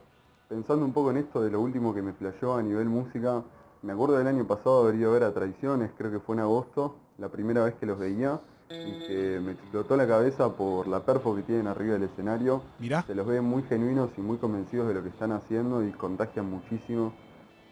Pensando 0.47 0.83
un 0.83 0.93
poco 0.93 1.11
en 1.11 1.17
esto 1.17 1.41
de 1.41 1.51
lo 1.51 1.61
último 1.61 1.93
que 1.93 2.01
me 2.01 2.13
flasheó 2.13 2.55
a 2.55 2.63
nivel 2.63 2.85
música, 2.85 3.43
me 3.83 3.93
acuerdo 3.93 4.17
del 4.17 4.25
año 4.25 4.47
pasado 4.47 4.81
haber 4.81 4.95
ido 4.95 5.11
a 5.11 5.13
ver 5.13 5.23
a 5.25 5.31
Traiciones, 5.31 5.91
creo 5.95 6.09
que 6.09 6.19
fue 6.19 6.35
en 6.35 6.39
agosto, 6.41 6.95
la 7.19 7.29
primera 7.29 7.63
vez 7.63 7.75
que 7.75 7.85
los 7.85 7.99
veía, 7.99 8.39
y 8.71 9.07
que 9.07 9.39
me 9.43 9.53
explotó 9.53 9.97
la 9.97 10.07
cabeza 10.07 10.55
por 10.55 10.87
la 10.87 10.99
perfo 10.99 11.35
que 11.35 11.41
tienen 11.41 11.67
arriba 11.67 11.93
del 11.93 12.03
escenario. 12.03 12.61
Mirá. 12.77 13.01
Se 13.03 13.15
los 13.15 13.25
ve 13.25 13.41
muy 13.41 13.63
genuinos 13.63 14.11
y 14.15 14.21
muy 14.21 14.37
convencidos 14.37 14.87
de 14.87 14.93
lo 14.93 15.01
que 15.01 15.09
están 15.09 15.31
haciendo 15.31 15.83
y 15.83 15.91
contagian 15.91 16.49
muchísimo. 16.49 17.13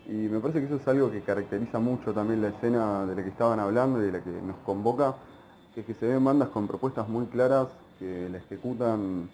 Y 0.08 0.14
me 0.14 0.40
parece 0.40 0.60
que 0.60 0.66
eso 0.66 0.78
es 0.78 0.88
algo 0.88 1.12
que 1.12 1.22
caracteriza 1.22 1.80
mucho 1.80 2.14
también 2.14 2.42
la 2.42 2.48
escena 2.48 3.06
de 3.06 3.16
la 3.16 3.24
que 3.24 3.30
estaban 3.30 3.60
hablando 3.60 4.02
y 4.02 4.08
de 4.08 4.14
la 4.14 4.24
que 4.24 4.32
nos 4.32 4.56
convoca, 4.66 5.16
que 5.76 5.82
es 5.82 5.86
que 5.86 5.94
se 5.94 6.08
ven 6.08 6.24
bandas 6.24 6.50
con 6.50 6.68
propuestas 6.68 7.08
muy 7.08 7.28
claras, 7.28 7.68
que 8.00 8.28
la 8.30 8.38
ejecutan 8.40 9.30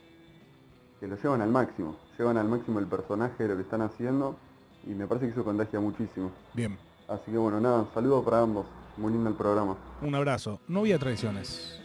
que 0.99 1.07
lo 1.07 1.15
llevan 1.17 1.41
al 1.41 1.49
máximo, 1.49 1.95
llevan 2.17 2.37
al 2.37 2.47
máximo 2.47 2.79
el 2.79 2.87
personaje 2.87 3.43
de 3.43 3.49
lo 3.49 3.55
que 3.55 3.63
están 3.63 3.81
haciendo 3.81 4.35
y 4.85 4.91
me 4.91 5.05
parece 5.05 5.27
que 5.27 5.31
eso 5.33 5.43
contagia 5.43 5.79
muchísimo. 5.79 6.31
Bien. 6.53 6.77
Así 7.07 7.31
que 7.31 7.37
bueno, 7.37 7.59
nada, 7.59 7.85
saludos 7.93 8.23
para 8.23 8.39
ambos, 8.39 8.65
muy 8.97 9.11
lindo 9.13 9.29
el 9.29 9.35
programa. 9.35 9.77
Un 10.01 10.15
abrazo. 10.15 10.59
No 10.67 10.81
había 10.81 10.99
traiciones. 10.99 11.79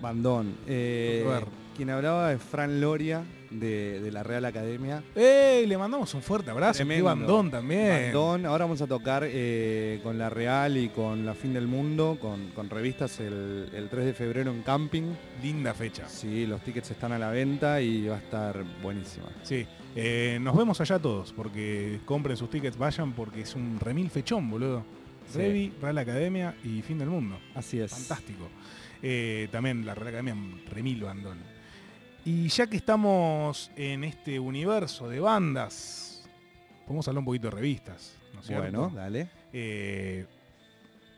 Bandón. 0.00 0.54
Eh, 0.66 1.24
A 1.26 1.30
ver. 1.30 1.44
quien 1.76 1.90
hablaba 1.90 2.32
es 2.32 2.42
Fran 2.42 2.80
Loria 2.80 3.22
de, 3.50 4.00
de 4.00 4.10
la 4.12 4.22
Real 4.22 4.44
Academia. 4.46 5.02
¡Ey! 5.14 5.66
Le 5.66 5.76
mandamos 5.76 6.14
un 6.14 6.22
fuerte 6.22 6.50
abrazo. 6.50 6.72
Qué 6.78 6.84
Tremendo. 6.84 7.04
bandón 7.04 7.50
también. 7.50 8.04
Bandón. 8.12 8.46
Ahora 8.46 8.64
vamos 8.64 8.80
a 8.80 8.86
tocar 8.86 9.24
eh, 9.26 10.00
con 10.02 10.16
la 10.18 10.30
Real 10.30 10.76
y 10.78 10.88
con 10.88 11.26
la 11.26 11.34
Fin 11.34 11.52
del 11.52 11.66
Mundo, 11.66 12.16
con, 12.20 12.48
con 12.50 12.70
revistas 12.70 13.20
el, 13.20 13.68
el 13.74 13.88
3 13.90 14.06
de 14.06 14.14
febrero 14.14 14.50
en 14.52 14.62
Camping. 14.62 15.12
Linda 15.42 15.74
fecha. 15.74 16.08
Sí, 16.08 16.46
los 16.46 16.62
tickets 16.62 16.92
están 16.92 17.12
a 17.12 17.18
la 17.18 17.30
venta 17.30 17.80
y 17.82 18.06
va 18.06 18.16
a 18.16 18.20
estar 18.20 18.64
buenísima. 18.82 19.26
Sí. 19.42 19.66
Eh, 19.96 20.38
nos 20.40 20.56
vemos 20.56 20.80
allá 20.80 20.98
todos, 21.00 21.32
porque 21.32 22.00
compren 22.06 22.36
sus 22.36 22.48
tickets, 22.48 22.78
vayan, 22.78 23.12
porque 23.12 23.40
es 23.42 23.54
un 23.56 23.78
remil 23.80 24.08
fechón, 24.08 24.48
boludo. 24.48 24.84
Sí. 25.30 25.38
Revi, 25.38 25.72
Real 25.80 25.98
Academia 25.98 26.54
y 26.64 26.82
Fin 26.82 26.98
del 26.98 27.08
Mundo. 27.08 27.38
Así 27.54 27.80
es. 27.80 27.90
Fantástico. 27.92 28.48
Eh, 29.02 29.48
también 29.50 29.86
la 29.86 29.94
Real 29.94 30.08
Academia, 30.08 30.36
remil 30.70 31.02
bandón. 31.02 31.38
Y 32.24 32.48
ya 32.48 32.66
que 32.66 32.76
estamos 32.76 33.70
en 33.76 34.04
este 34.04 34.38
universo 34.38 35.08
de 35.08 35.20
bandas, 35.20 36.28
podemos 36.84 37.08
hablar 37.08 37.20
un 37.20 37.24
poquito 37.24 37.48
de 37.48 37.56
revistas, 37.56 38.16
¿no 38.34 38.40
es 38.40 38.46
cierto? 38.46 38.62
Bueno, 38.62 38.92
dale. 38.94 39.30
Eh, 39.52 40.26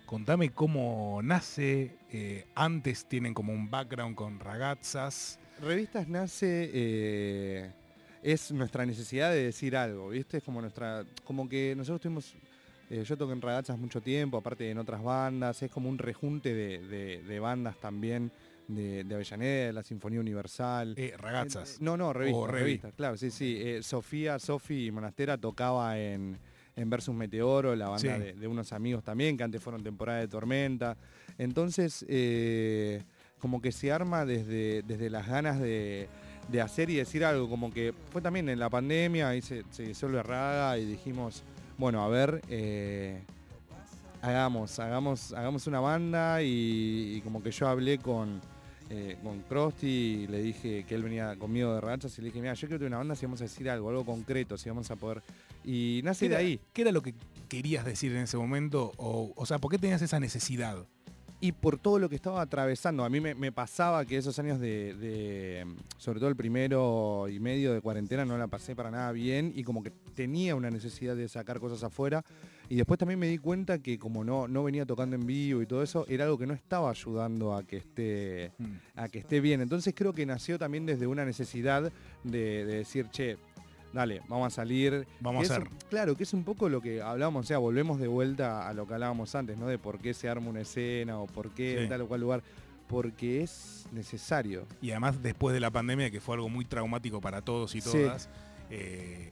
contame 0.07 0.51
cómo 0.51 1.21
nace. 1.23 1.97
eh, 2.11 2.47
antes 2.55 3.07
tienen 3.07 3.35
como 3.35 3.53
un 3.53 3.71
background 3.71 4.15
con 4.15 4.39
ragazzas. 4.39 5.39
Revistas 5.61 6.07
nace 6.07 7.73
es 8.23 8.53
nuestra 8.53 8.87
necesidad 8.87 9.33
de 9.33 9.45
decir 9.45 9.77
algo, 9.77 10.11
¿viste? 10.11 10.39
Es 10.39 10.45
como 10.45 10.61
nuestra 10.61 11.05
como 11.25 11.49
que 11.49 11.75
nosotros 11.77 12.01
tuvimos 12.01 12.35
eh, 12.93 13.05
yo 13.05 13.16
toqué 13.16 13.32
en 13.32 13.40
ragazas 13.40 13.78
mucho 13.78 14.01
tiempo, 14.01 14.36
aparte 14.36 14.70
en 14.70 14.78
otras 14.78 15.03
bandas, 15.03 15.62
es 15.62 15.70
como 15.70 15.88
un 15.88 15.99
rejunte 15.99 16.53
de, 16.55 16.78
de- 16.86 17.22
de 17.22 17.40
bandas 17.40 17.76
también 17.80 18.30
de, 18.68 19.03
de 19.05 19.14
Avellaneda, 19.14 19.66
de 19.66 19.72
la 19.72 19.82
Sinfonía 19.82 20.20
Universal. 20.20 20.95
Eh, 20.97 21.14
ragazzas. 21.18 21.74
Eh, 21.74 21.78
no, 21.80 21.97
no, 21.97 22.12
revistas, 22.12 22.43
O 22.43 22.47
revi. 22.47 22.64
revistas, 22.64 22.95
claro, 22.95 23.16
sí, 23.16 23.30
sí. 23.30 23.57
Eh, 23.61 23.82
Sofía, 23.82 24.38
Sofi 24.38 24.90
Monastera 24.90 25.36
tocaba 25.38 25.99
en, 25.99 26.38
en 26.76 26.90
Versus 26.90 27.14
Meteoro, 27.14 27.74
la 27.74 27.88
banda 27.88 28.16
Sí. 28.16 28.22
de, 28.22 28.32
de 28.34 28.47
unos 28.47 28.72
amigos 28.72 29.03
también, 29.03 29.36
que 29.36 29.43
antes 29.45 29.62
fueron 29.62 29.82
temporada 29.82 30.20
de 30.20 30.28
Tormenta. 30.28 30.97
Entonces, 31.38 32.05
eh, 32.09 33.03
como 33.38 33.61
que 33.61 33.72
se 33.72 33.90
arma 33.90 34.24
desde, 34.24 34.82
desde 34.82 35.11
las 35.11 35.26
ganas 35.26 35.59
de, 35.59 36.09
de 36.49 36.61
hacer 36.61 36.88
y 36.90 36.97
decir 36.97 37.24
algo, 37.24 37.49
como 37.49 37.72
que 37.72 37.93
fue 38.11 38.22
también 38.22 38.49
en 38.49 38.59
la 38.59 38.70
pandemia, 38.70 39.30
ahí 39.30 39.43
se, 39.43 39.64
se 39.70 39.82
disuelve 39.82 40.22
Raga 40.22 40.78
y 40.78 40.84
dijimos, 40.84 41.43
bueno, 41.79 42.03
a 42.03 42.09
ver, 42.09 42.43
eh, 42.49 43.23
hagamos, 44.20 44.79
hagamos, 44.79 45.33
hagamos 45.33 45.66
una 45.66 45.81
banda 45.81 46.43
y, 46.43 47.16
y 47.16 47.20
como 47.23 47.43
que 47.43 47.51
yo 47.51 47.68
hablé 47.68 47.99
con, 47.99 48.41
eh, 48.95 49.16
con 49.23 49.41
Krusty 49.43 49.87
y 49.87 50.27
le 50.27 50.43
dije 50.43 50.85
que 50.85 50.95
él 50.95 51.03
venía 51.03 51.37
conmigo 51.37 51.75
de 51.75 51.81
rachas 51.81 52.18
y 52.18 52.23
le 52.23 52.27
dije, 52.27 52.41
mira, 52.41 52.55
yo 52.55 52.68
quiero 52.68 52.79
tener 52.79 52.89
una 52.89 52.99
banda 52.99 53.16
si 53.16 53.25
vamos 53.25 53.41
a 53.41 53.45
decir 53.45 53.70
algo, 53.70 53.89
algo 53.89 54.05
concreto, 54.05 54.59
si 54.59 54.68
vamos 54.68 54.91
a 54.91 54.97
poder. 54.97 55.23
Y 55.64 56.01
nace 56.05 56.27
¿Qué 56.27 56.29
de 56.29 56.37
ahí. 56.37 56.61
¿Qué 56.73 56.83
era 56.83 56.93
lo 56.93 57.03
que 57.03 57.14
querías 57.49 57.85
decir 57.85 58.12
en 58.12 58.23
ese 58.25 58.37
momento? 58.37 58.93
O, 58.99 59.33
o 59.35 59.47
sea, 59.47 59.59
¿por 59.59 59.70
qué 59.70 59.79
tenías 59.79 60.03
esa 60.03 60.20
necesidad? 60.20 60.77
Y 61.41 61.53
por 61.53 61.79
todo 61.79 61.99
lo 61.99 62.09
que 62.09 62.14
estaba 62.14 62.41
atravesando, 62.41 63.03
a 63.03 63.09
mí 63.09 63.20
me, 63.20 63.35
me 63.35 63.51
pasaba 63.51 64.05
que 64.05 64.16
esos 64.16 64.39
años 64.39 64.61
de, 64.61 64.95
de, 64.95 65.66
sobre 65.97 66.20
todo 66.20 66.29
el 66.29 66.37
primero 66.37 67.29
y 67.29 67.41
medio 67.41 67.73
de 67.73 67.81
cuarentena, 67.81 68.25
no 68.25 68.39
la 68.39 68.47
pasé 68.47 68.77
para 68.77 68.91
nada 68.91 69.11
bien 69.11 69.53
y 69.57 69.64
como 69.64 69.83
que 69.83 69.91
tenía 70.13 70.55
una 70.55 70.71
necesidad 70.71 71.17
de 71.17 71.29
sacar 71.29 71.59
cosas 71.61 71.83
afuera. 71.83 72.25
Y 72.69 72.77
después 72.77 72.99
también 72.99 73.19
me 73.19 73.27
di 73.27 73.39
cuenta 73.39 73.79
que 73.81 73.99
como 73.99 74.25
no, 74.25 74.49
no 74.49 74.65
venía 74.65 74.87
tocando 74.87 75.17
en 75.17 75.27
vivo 75.27 75.61
y 75.63 75.67
todo 75.67 75.83
eso, 75.83 76.07
era 76.09 76.25
algo 76.25 76.39
que 76.39 76.47
no 76.47 76.55
estaba 76.55 76.89
ayudando 76.91 77.55
a 77.55 77.63
que 77.65 77.77
esté, 77.79 78.53
Mm. 78.59 78.65
a 78.97 79.09
que 79.09 79.19
esté 79.19 79.41
bien. 79.41 79.61
Entonces 79.61 79.93
creo 79.97 80.13
que 80.13 80.25
nació 80.25 80.59
también 80.59 80.87
desde 80.87 81.07
una 81.07 81.25
necesidad 81.25 81.93
de, 82.25 82.65
de 82.65 82.77
decir, 82.79 83.09
che, 83.11 83.37
dale, 83.93 84.23
vamos 84.29 84.47
a 84.53 84.57
salir. 84.57 85.07
Vamos 85.21 85.47
Que 85.49 85.53
a 85.53 85.57
hacer. 85.59 85.69
claro, 85.91 86.17
que 86.17 86.23
es 86.23 86.33
un 86.33 86.45
poco 86.45 86.69
lo 86.71 86.81
que 86.81 87.03
hablábamos, 87.03 87.45
o 87.45 87.49
sea, 87.49 87.59
volvemos 87.59 88.01
de 88.01 88.07
vuelta 88.09 88.67
a 88.69 88.73
lo 88.73 88.87
que 88.87 88.95
hablábamos 88.95 89.35
antes, 89.35 89.59
¿no? 89.59 89.67
De 89.67 89.79
por 89.79 89.99
qué 89.99 90.15
se 90.15 90.29
arma 90.31 90.49
una 90.49 90.61
escena 90.63 91.19
o 91.19 91.27
por 91.27 91.51
qué 91.51 91.75
Sí. 91.77 91.83
en 91.85 91.89
tal 91.91 92.01
o 92.03 92.09
cual 92.09 92.21
lugar. 92.23 92.43
Porque 92.89 93.43
es 93.43 93.87
necesario. 93.93 94.67
Y 94.83 94.91
además 94.91 95.23
después 95.23 95.53
de 95.55 95.61
la 95.61 95.71
pandemia, 95.71 96.11
que 96.11 96.21
fue 96.21 96.35
algo 96.37 96.49
muy 96.49 96.65
traumático 96.65 97.21
para 97.21 97.41
todos 97.43 97.75
y 97.75 97.81
Sí. 97.81 97.91
todas, 97.91 98.29
eh, 98.71 99.31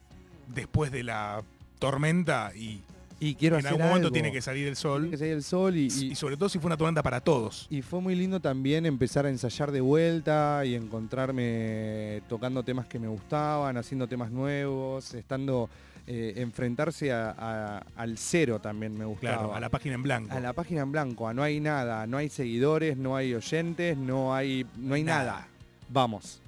después 0.54 0.90
de 0.92 1.02
la 1.04 1.42
tormenta 1.78 2.52
y 2.54 2.82
Y 3.22 3.34
quiero 3.34 3.56
en 3.56 3.60
hacer 3.66 3.72
algún 3.72 3.86
momento 3.88 4.06
algo. 4.08 4.12
tiene 4.14 4.32
que 4.32 4.40
salir 4.40 4.66
el 4.66 4.76
sol. 4.76 5.02
Tiene 5.02 5.10
que 5.10 5.18
salir 5.18 5.32
el 5.34 5.42
sol 5.42 5.76
y, 5.76 5.88
y- 5.88 6.12
Y 6.12 6.14
sobre 6.14 6.36
todo 6.38 6.48
si 6.48 6.58
fue 6.58 6.68
una 6.68 6.76
tormenta 6.78 7.02
para 7.02 7.20
todos. 7.20 7.66
y 7.70 7.82
fue 7.82 8.00
muy 8.00 8.14
lindo 8.14 8.40
también 8.40 8.86
empezar 8.86 9.26
a 9.26 9.28
ensayar 9.30 9.70
de 9.72 9.80
vuelta 9.82 10.62
y 10.64 10.74
encontrarme 10.74 12.22
tocando 12.28 12.62
temas 12.62 12.86
que 12.86 12.98
me 12.98 13.08
gustaban, 13.08 13.76
haciendo 13.76 14.06
temas 14.08 14.30
nuevos, 14.30 15.14
estando 15.14 15.68
eh, 16.06 16.32
enfrentarse 16.40 17.12
a- 17.12 17.30
a- 17.38 17.86
al 17.94 18.18
cero 18.18 18.58
también 18.58 18.96
me 18.98 19.04
gustaba. 19.04 19.36
Claro, 19.36 19.54
a 19.54 19.60
la 19.60 19.68
página 19.68 19.94
en 19.94 20.02
blanco. 20.02 20.34
A 20.34 20.40
la 20.40 20.52
página 20.54 20.80
en 20.80 20.90
blanco, 20.90 21.28
a 21.28 21.34
no 21.34 21.42
hay 21.42 21.60
nada, 21.60 22.06
no 22.08 22.16
hay 22.16 22.28
seguidores, 22.28 22.96
no 22.96 23.14
hay 23.16 23.34
oyentes, 23.34 23.96
no 23.96 24.34
hay, 24.34 24.66
no 24.76 24.94
hay 24.94 25.04
nada. 25.04 25.24
Nada. 25.24 25.48
Vamos. 25.88 26.40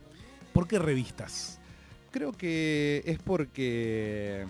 ¿Por 0.53 0.66
qué 0.66 0.78
revistas? 0.80 1.61
Creo 2.12 2.32
que 2.32 3.02
es 3.06 3.18
porque 3.18 4.44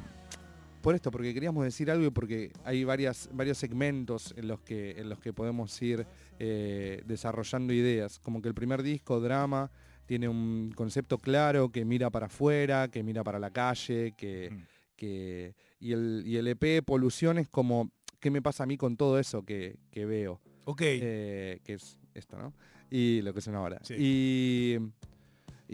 por 0.83 0.97
esto, 0.97 1.13
porque 1.13 1.33
queríamos 1.33 1.63
decir 1.65 1.91
algo 1.93 2.05
y 2.07 2.11
porque 2.11 2.51
hay 2.65 2.83
varias, 2.83 3.29
varios 3.33 3.57
segmentos 3.59 4.35
en 4.37 4.49
los 4.49 4.61
que, 4.61 4.91
en 4.99 5.09
los 5.09 5.21
que 5.21 5.33
podemos 5.33 5.81
ir 5.81 6.05
eh, 6.41 7.03
desarrollando 7.07 7.73
ideas. 7.73 8.19
Como 8.19 8.43
que 8.43 8.49
el 8.49 8.55
primer 8.55 8.83
disco, 8.83 9.21
Drama, 9.21 9.71
tiene 10.07 10.29
un 10.29 10.73
concepto 10.75 11.19
claro 11.19 11.71
que 11.71 11.85
mira 11.85 12.11
para 12.11 12.27
afuera, 12.27 12.89
que 12.89 13.05
mira 13.05 13.23
para 13.23 13.39
la 13.39 13.51
calle, 13.51 14.13
que, 14.17 14.51
Mm. 14.51 14.63
que- 14.97 15.55
y, 15.79 15.93
el, 15.93 16.25
y 16.27 16.37
el 16.37 16.49
EP 16.49 16.83
Polución 16.83 17.39
es 17.39 17.49
como, 17.49 17.93
¿qué 18.19 18.31
me 18.33 18.43
pasa 18.43 18.65
a 18.65 18.67
mí 18.67 18.77
con 18.77 18.97
todo 18.97 19.21
eso 19.21 19.45
que, 19.45 19.79
que 19.93 20.05
veo? 20.05 20.41
Ok. 20.65 20.81
eh, 20.85 21.61
que 21.65 21.75
es 21.75 21.97
esto, 22.15 22.37
¿no? 22.39 22.53
Y 22.91 23.23
lo 23.23 23.33
que 23.33 23.41
suena 23.41 23.61
ahora. 23.61 23.79
Sí. 23.85 23.95
Y, 23.99 24.79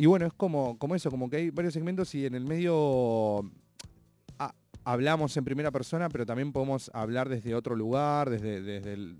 y 0.00 0.06
bueno, 0.06 0.26
es 0.26 0.32
como, 0.32 0.78
como 0.78 0.94
eso, 0.94 1.10
como 1.10 1.28
que 1.28 1.36
hay 1.36 1.50
varios 1.50 1.74
segmentos 1.74 2.14
y 2.14 2.24
en 2.24 2.34
el 2.36 2.44
medio 2.44 3.40
ah, 4.38 4.54
hablamos 4.84 5.36
en 5.36 5.44
primera 5.44 5.70
persona, 5.70 6.08
pero 6.08 6.24
también 6.24 6.52
podemos 6.52 6.90
hablar 6.94 7.28
desde 7.28 7.54
otro 7.54 7.74
lugar, 7.74 8.30
desde, 8.30 8.60
desde 8.62 8.92
el, 8.92 9.18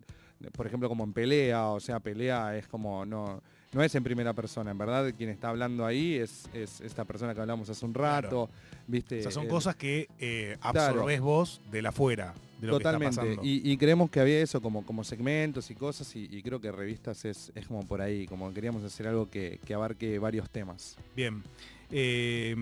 por 0.53 0.67
ejemplo, 0.69 0.89
como 0.89 1.03
en 1.05 1.13
pelea, 1.13 1.67
o 1.71 1.81
sea, 1.81 1.99
pelea 1.99 2.57
es 2.57 2.69
como, 2.69 3.05
no, 3.05 3.43
no 3.73 3.83
es 3.83 3.93
en 3.97 4.05
primera 4.05 4.33
persona, 4.35 4.71
en 4.71 4.79
verdad 4.79 5.13
quien 5.17 5.31
está 5.31 5.49
hablando 5.49 5.85
ahí 5.85 6.15
es, 6.15 6.49
es 6.55 6.81
esta 6.81 7.05
persona 7.05 7.35
que 7.35 7.41
hablamos 7.41 7.69
hace 7.69 7.85
un 7.85 7.93
rato, 7.95 8.49
¿viste? 8.87 9.19
o 9.19 9.23
sea, 9.23 9.31
son 9.33 9.45
El- 9.45 9.51
cosas 9.51 9.75
que 9.75 10.07
eh, 10.21 10.57
Claro. 10.61 10.79
absorbés 10.81 11.21
vos 11.21 11.61
de 11.73 11.83
la 11.83 11.89
afuera, 11.89 12.35
de 12.61 12.67
lo 12.67 12.79
que 12.79 12.85
Totalmente. 12.85 13.11
está 13.11 13.23
pasando. 13.23 13.43
Y, 13.45 13.71
y 13.71 13.77
creemos 13.77 14.11
que 14.11 14.21
había 14.21 14.41
eso 14.41 14.61
como, 14.61 14.85
como 14.85 15.05
segmentos 15.05 15.71
y 15.71 15.75
cosas 15.75 16.15
y, 16.17 16.25
y 16.31 16.43
creo 16.43 16.61
que 16.61 16.73
revistas 16.73 17.25
es, 17.25 17.53
es 17.55 17.67
como 17.67 17.87
por 17.87 18.01
ahí, 18.01 18.27
como 18.27 18.53
queríamos 18.53 18.83
hacer 18.85 19.07
algo 19.09 19.31
que, 19.31 19.61
que 19.65 19.75
abarque 19.75 20.19
varios 20.19 20.51
temas. 20.51 20.97
Bien. 21.15 21.43
Eh, 21.91 22.55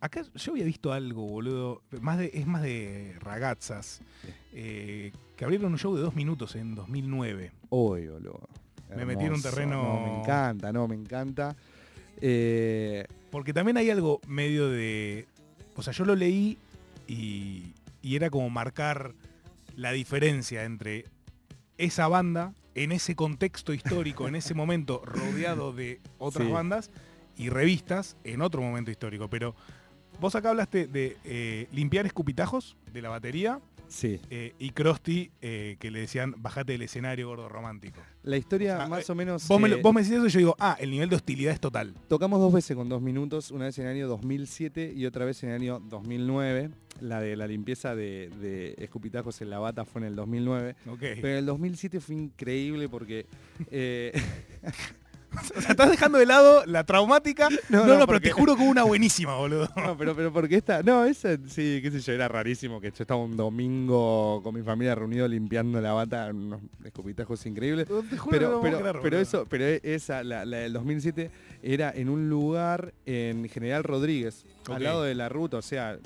acá 0.00 0.22
yo 0.34 0.52
había 0.52 0.64
visto 0.64 0.92
algo, 0.92 1.26
boludo. 1.26 1.82
Más 2.00 2.18
de, 2.18 2.30
es 2.34 2.46
más 2.46 2.62
de 2.62 3.16
ragazzas. 3.20 4.00
eh, 4.52 5.12
que 5.36 5.44
abrieron 5.44 5.72
un 5.72 5.78
show 5.78 5.94
de 5.96 6.02
dos 6.02 6.14
minutos 6.14 6.54
en 6.56 6.74
2009. 6.74 7.52
Uy, 7.70 8.06
boludo. 8.08 8.40
Me 8.94 9.04
metí 9.06 9.24
en 9.24 9.32
un 9.34 9.40
terreno- 9.42 9.82
No, 9.82 10.00
me 10.06 10.20
encanta, 10.20 10.72
no, 10.72 10.86
me 10.88 10.96
encanta. 10.96 11.56
Eh, 12.20 13.06
Porque 13.30 13.52
también 13.54 13.76
hay 13.76 13.88
algo 13.90 14.20
medio 14.26 14.68
de... 14.68 15.26
O 15.76 15.82
sea, 15.82 15.92
yo 15.92 16.04
lo 16.04 16.14
leí 16.16 16.58
y, 17.08 17.72
y 18.02 18.16
era 18.16 18.30
como 18.30 18.50
marcar 18.50 19.14
la 19.76 19.92
diferencia 19.92 20.64
entre 20.64 21.04
esa 21.78 22.08
banda 22.08 22.54
en 22.74 22.92
ese 22.92 23.14
contexto 23.16 23.72
histórico, 23.72 24.28
en 24.28 24.34
ese 24.36 24.54
momento 24.54 25.02
rodeado 25.04 25.72
de 25.72 26.00
otras 26.18 26.46
Sí. 26.46 26.52
bandas 26.52 26.90
y 27.36 27.48
revistas 27.48 28.16
en 28.24 28.42
otro 28.42 28.60
momento 28.62 28.90
histórico. 28.90 29.28
Pero 29.28 29.54
vos 30.20 30.34
acá 30.34 30.50
hablaste 30.50 30.86
de 30.86 31.16
eh, 31.24 31.66
limpiar 31.72 32.06
escupitajos 32.06 32.76
de 32.92 33.02
la 33.02 33.08
batería 33.08 33.60
sí. 33.90 34.18
eh, 34.30 34.54
y 34.58 34.70
Krusty 34.70 35.30
eh, 35.42 35.76
que 35.78 35.90
le 35.90 36.00
decían 36.00 36.34
bajate 36.38 36.72
del 36.72 36.82
escenario 36.82 37.28
gordo 37.28 37.48
romántico. 37.50 38.00
La 38.22 38.36
historia 38.38 38.74
O 38.74 38.78
sea, 38.78 38.88
más 38.88 39.08
eh, 39.08 39.12
o 39.12 39.14
menos... 39.14 39.46
Vos 39.48 39.60
me, 39.60 39.68
lo- 39.68 39.76
eh, 39.76 39.80
vos 39.82 39.92
me 39.94 40.00
decís 40.02 40.16
eso 40.16 40.26
y 40.26 40.30
yo 40.30 40.38
digo, 40.38 40.56
ah, 40.58 40.76
el 40.80 40.90
nivel 40.90 41.08
de 41.10 41.16
hostilidad 41.16 41.52
es 41.52 41.60
total. 41.60 41.94
Tocamos 42.08 42.40
dos 42.40 42.52
veces 42.52 42.76
con 42.76 42.88
dos 42.88 43.02
minutos, 43.02 43.50
una 43.50 43.66
vez 43.66 43.78
en 43.78 43.86
el 43.86 43.92
año 43.96 44.08
2007 44.08 44.92
y 44.96 45.04
otra 45.06 45.24
vez 45.24 45.42
en 45.42 45.50
el 45.50 45.56
año 45.56 45.80
2009. 45.80 46.70
La 47.00 47.20
de 47.20 47.34
la 47.36 47.46
limpieza 47.46 47.94
de, 47.94 48.28
de 48.40 48.74
escupitajos 48.78 49.40
en 49.40 49.50
la 49.50 49.58
bata 49.58 49.84
fue 49.84 50.02
en 50.02 50.08
el 50.08 50.16
2009. 50.16 50.76
Ok. 50.88 50.98
Pero 51.00 51.28
en 51.28 51.36
el 51.36 51.46
2007 51.46 52.00
fue 52.00 52.14
increíble 52.14 52.88
porque... 52.88 53.26
O 55.56 55.60
sea, 55.60 55.70
estás 55.72 55.90
dejando 55.90 56.18
de 56.18 56.26
lado 56.26 56.64
la 56.66 56.84
traumática. 56.84 57.48
No, 57.68 57.80
No, 57.80 57.86
no, 57.86 57.98
no, 57.98 58.06
pero 58.06 58.20
te 58.20 58.30
juro 58.30 58.56
que 58.56 58.62
hubo 58.62 58.70
una 58.70 58.84
buenísima, 58.84 59.36
boludo. 59.36 59.68
No, 59.76 59.96
pero, 59.96 60.14
pero 60.14 60.32
porque 60.32 60.56
esta, 60.56 60.82
no, 60.82 61.04
esa 61.04 61.36
sí, 61.46 61.80
qué 61.82 61.90
sé 61.90 62.00
yo, 62.00 62.12
era 62.12 62.28
rarísimo 62.28 62.80
que 62.80 62.90
yo 62.90 63.02
estaba 63.02 63.22
un 63.22 63.36
domingo 63.36 64.40
con 64.42 64.54
mi 64.54 64.62
familia 64.62 64.94
reunido 64.94 65.26
limpiando 65.26 65.80
la 65.80 65.92
bata, 65.92 66.30
unos 66.30 66.60
escupitajos 66.84 67.44
increíbles. 67.46 67.86
Te 67.86 68.16
juro 68.16 68.38
que 68.38 68.44
no 68.44 68.60
Pero, 68.60 68.60
pero, 68.60 68.78
creer, 68.78 68.98
pero 69.02 69.18
eso, 69.18 69.46
pero 69.48 69.64
esa, 69.64 70.22
la, 70.22 70.44
la 70.44 70.58
del 70.58 70.72
2007, 70.72 71.30
era 71.62 71.90
en 71.94 72.08
un 72.08 72.28
lugar 72.28 72.92
en 73.06 73.48
General 73.48 73.84
Rodríguez, 73.84 74.44
al 74.68 74.82
lado 74.82 75.02
de 75.02 75.14
la 75.14 75.28
ruta, 75.28 75.58
o 75.58 75.62
sea, 75.62 75.98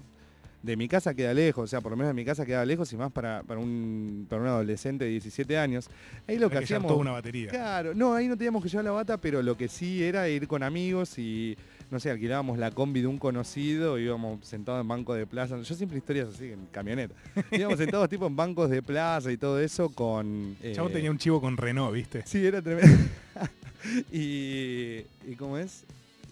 de 0.65 0.77
mi 0.79 0.89
casa 0.89 1.13
queda 1.13 1.35
lejos, 1.35 1.65
o 1.65 1.67
sea, 1.67 1.83
por 1.83 1.91
lo 1.93 1.97
menos 1.97 2.09
de 2.09 2.15
mi 2.15 2.25
casa 2.25 2.47
queda 2.47 2.65
lejos 2.65 2.91
y 2.91 2.97
más 2.97 3.13
para, 3.13 3.43
para, 3.43 3.61
un, 3.61 4.27
para 4.31 4.41
un 4.41 4.49
adolescente 4.49 5.05
de 5.05 5.11
17 5.11 5.59
años. 5.59 5.91
Ahí 6.27 6.39
lo 6.39 6.47
Hay 6.47 6.53
que 6.53 6.59
que 6.59 6.65
hacíamos... 6.65 6.89
toda 6.89 7.01
una 7.01 7.11
batería. 7.11 7.51
Claro, 7.51 7.95
no, 7.95 8.15
ahí 8.15 8.29
no 8.29 8.37
teníamos 8.37 8.63
que 8.63 8.71
llevar 8.71 8.87
la 8.87 8.93
bata, 8.93 9.19
pero 9.19 9.43
lo 9.43 9.59
que 9.59 9.69
sí 9.69 10.03
era 10.03 10.27
ir 10.27 10.49
con 10.49 10.63
amigos 10.63 11.19
y, 11.19 11.55
no 11.91 12.01
sé, 12.01 12.11
alquilábamos 12.11 12.57
la 12.57 12.71
combi 12.71 13.03
de 13.03 13.09
un 13.09 13.19
conocido, 13.19 13.99
íbamos 13.99 14.47
sentados 14.47 14.81
en 14.81 14.89
bancos 14.89 15.19
de 15.19 15.27
plaza. 15.27 15.61
Yo 15.61 15.75
siempre 15.75 15.99
historias 15.99 16.31
así, 16.31 16.53
en 16.53 16.65
camioneta. 16.73 17.15
íbamos 17.53 17.79
sentados 17.79 18.09
tipo 18.09 18.27
en 18.27 18.35
bancos 18.35 18.71
de 18.71 18.83
plaza 18.83 19.31
y 19.31 19.37
todo 19.37 19.61
eso 19.61 19.91
con... 19.91 20.57
eh, 20.63 20.73
Chavo 20.75 20.89
tenía 20.89 21.11
un 21.11 21.19
chivo 21.19 21.43
con 21.43 21.59
Renault, 21.59 21.93
¿viste? 21.93 22.23
Sí, 22.25 22.45
era 22.47 22.63
tremendo. 22.63 23.05
y, 24.11 25.05
y 25.27 25.35
cómo 25.37 25.59
es. 25.59 25.85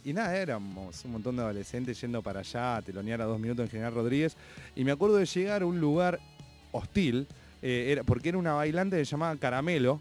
Y 0.05 0.13
nada, 0.13 0.37
éramos 0.37 1.05
un 1.05 1.13
montón 1.13 1.37
de 1.37 1.43
adolescentes 1.43 2.01
yendo 2.01 2.23
para 2.23 2.41
allá 2.41 2.77
a 2.77 2.83
telonear 2.83 3.21
a 3.23 3.25
dos 3.25 3.39
minutos 3.39 3.65
en 3.67 3.71
General 3.71 3.95
Rodríguez. 3.95 4.37
Y 4.75 4.83
me 4.85 4.91
acuerdo 4.93 5.17
de 5.17 5.27
llegar 5.27 5.63
a 5.63 5.67
un 5.67 5.81
lugar 5.81 6.19
hostil, 6.73 7.27
eh, 7.63 7.89
era, 7.93 8.03
porque 8.03 8.31
era 8.31 8.39
una 8.39 8.55
bailante 8.55 8.97
que 8.97 9.05
se 9.05 9.11
llamaba 9.13 9.37
Caramelo, 9.37 10.01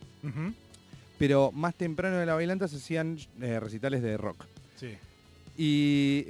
pero 1.19 1.51
más 1.51 1.75
temprano 1.75 2.17
de 2.17 2.25
la 2.25 2.33
bailanta 2.33 2.67
se 2.67 2.77
hacían 2.77 3.17
eh, 3.41 3.59
recitales 3.59 4.01
de 4.01 4.17
rock. 4.17 4.43
Sí. 4.79 4.97
Y 5.57 6.27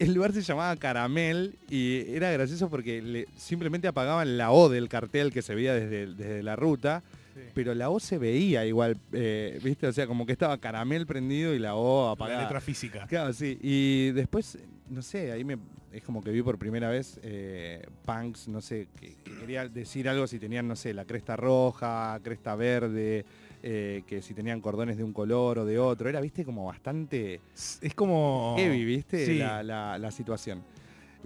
el 0.00 0.14
lugar 0.14 0.32
se 0.32 0.42
llamaba 0.42 0.74
Caramel 0.76 1.54
y 1.70 2.10
era 2.12 2.30
gracioso 2.32 2.68
porque 2.68 3.00
le- 3.02 3.26
simplemente 3.36 3.86
apagaban 3.86 4.36
la 4.36 4.50
O 4.50 4.68
del 4.68 4.88
cartel 4.88 5.32
que 5.32 5.42
se 5.42 5.54
veía 5.54 5.74
desde, 5.74 6.06
desde 6.14 6.42
la 6.42 6.56
ruta, 6.56 7.02
sí. 7.46 7.50
pero 7.54 7.74
la 7.74 7.90
O 7.90 8.00
se 8.00 8.18
veía 8.18 8.64
igual, 8.66 8.96
eh, 9.12 9.58
¿viste? 9.62 9.86
O 9.86 9.92
sea, 9.92 10.06
como 10.06 10.26
que 10.26 10.32
estaba 10.32 10.58
Caramel 10.58 11.06
prendido 11.06 11.54
y 11.54 11.58
la 11.58 11.74
O 11.74 12.06
La 12.06 12.12
apagada. 12.12 12.42
letra 12.42 12.60
física. 12.60 13.06
Claro, 13.06 13.32
sí. 13.32 13.58
Y 13.62 14.10
después, 14.12 14.58
no 14.90 15.02
sé, 15.02 15.32
ahí 15.32 15.44
me 15.44 15.56
es 15.90 16.02
como 16.02 16.22
que 16.22 16.30
vi 16.30 16.42
por 16.42 16.58
primera 16.58 16.90
vez 16.90 17.18
eh, 17.22 17.82
punks, 18.04 18.46
no 18.48 18.60
sé, 18.60 18.88
que, 19.00 19.14
que 19.24 19.38
quería 19.38 19.66
decir 19.68 20.06
algo 20.08 20.26
si 20.26 20.38
tenían, 20.38 20.68
no 20.68 20.76
sé, 20.76 20.92
la 20.92 21.06
cresta 21.06 21.34
roja, 21.34 22.20
cresta 22.22 22.54
verde, 22.56 23.24
eh, 23.62 24.02
que 24.06 24.20
si 24.20 24.34
tenían 24.34 24.60
cordones 24.60 24.98
de 24.98 25.04
un 25.04 25.14
color 25.14 25.60
o 25.60 25.64
de 25.64 25.78
otro. 25.78 26.08
Era, 26.10 26.20
viste, 26.20 26.44
como 26.44 26.66
bastante 26.66 27.40
Es 27.80 27.94
como... 27.94 28.54
heavy, 28.58 28.84
viste, 28.84 29.24
Sí. 29.24 29.38
la, 29.38 29.62
la- 29.62 29.98
la 29.98 30.10
situación. 30.10 30.62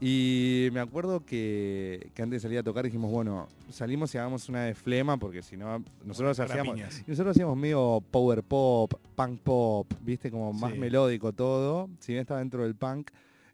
Y 0.04 0.68
me 0.72 0.80
acuerdo 0.80 1.24
que, 1.24 2.10
que 2.12 2.22
antes 2.22 2.38
de 2.42 2.48
salir 2.48 2.58
a 2.58 2.64
tocar 2.64 2.84
dijimos, 2.84 3.08
bueno, 3.12 3.46
salimos 3.70 4.12
y 4.14 4.18
hagamos 4.18 4.48
una 4.48 4.64
de 4.64 4.74
flema, 4.74 5.16
porque 5.16 5.42
si 5.42 5.56
no, 5.56 5.84
nosotros 6.04 6.40
hacíamos, 6.40 6.74
piñas. 6.74 7.04
y 7.06 7.10
nosotros 7.12 7.36
hacíamos 7.36 7.56
medio 7.56 8.02
power 8.10 8.42
pop, 8.42 8.92
punk 9.14 9.38
pop, 9.42 9.86
viste, 10.00 10.28
como 10.28 10.52
más 10.52 10.72
Sí. 10.72 10.78
melódico 10.78 11.32
todo, 11.32 11.88
si 12.00 12.12
bien 12.14 12.22
estaba 12.22 12.40
dentro 12.40 12.64
del 12.64 12.74
punk. 12.74 13.10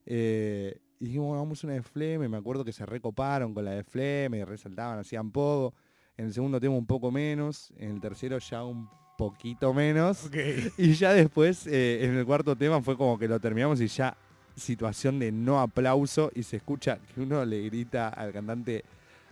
eh, 0.06 0.78
y 1.00 1.04
dijimos, 1.04 1.26
bueno, 1.28 1.40
hagamos 1.42 1.62
una 1.64 1.74
de 1.74 1.82
Fleme, 1.82 2.28
me 2.28 2.38
acuerdo 2.38 2.64
que 2.64 2.72
se 2.72 2.86
recoparon 2.86 3.52
con 3.52 3.64
la 3.64 3.72
de 3.72 3.84
Fleme, 3.84 4.44
resaltaban, 4.46 4.98
hacían 4.98 5.30
poco. 5.30 5.74
En 6.16 6.24
el 6.26 6.32
segundo 6.32 6.58
tema 6.58 6.74
un 6.74 6.86
poco 6.86 7.12
menos, 7.12 7.72
en 7.76 7.90
el 7.92 8.00
tercero 8.00 8.38
ya 8.38 8.64
un 8.64 8.88
poquito 9.18 9.72
menos. 9.74 10.28
Y 10.78 10.94
ya 10.94 11.12
después, 11.12 11.66
eh, 11.68 12.04
en 12.06 12.16
el 12.16 12.24
cuarto 12.24 12.56
tema 12.56 12.80
fue 12.82 12.96
como 12.96 13.16
que 13.18 13.28
lo 13.28 13.38
terminamos 13.38 13.80
y 13.82 13.86
ya 13.86 14.16
situación 14.58 15.18
de 15.18 15.32
no 15.32 15.60
aplauso 15.60 16.30
y 16.34 16.42
se 16.42 16.56
escucha 16.56 16.98
que 17.14 17.20
uno 17.20 17.44
le 17.44 17.62
grita 17.62 18.08
al 18.08 18.32
cantante, 18.32 18.84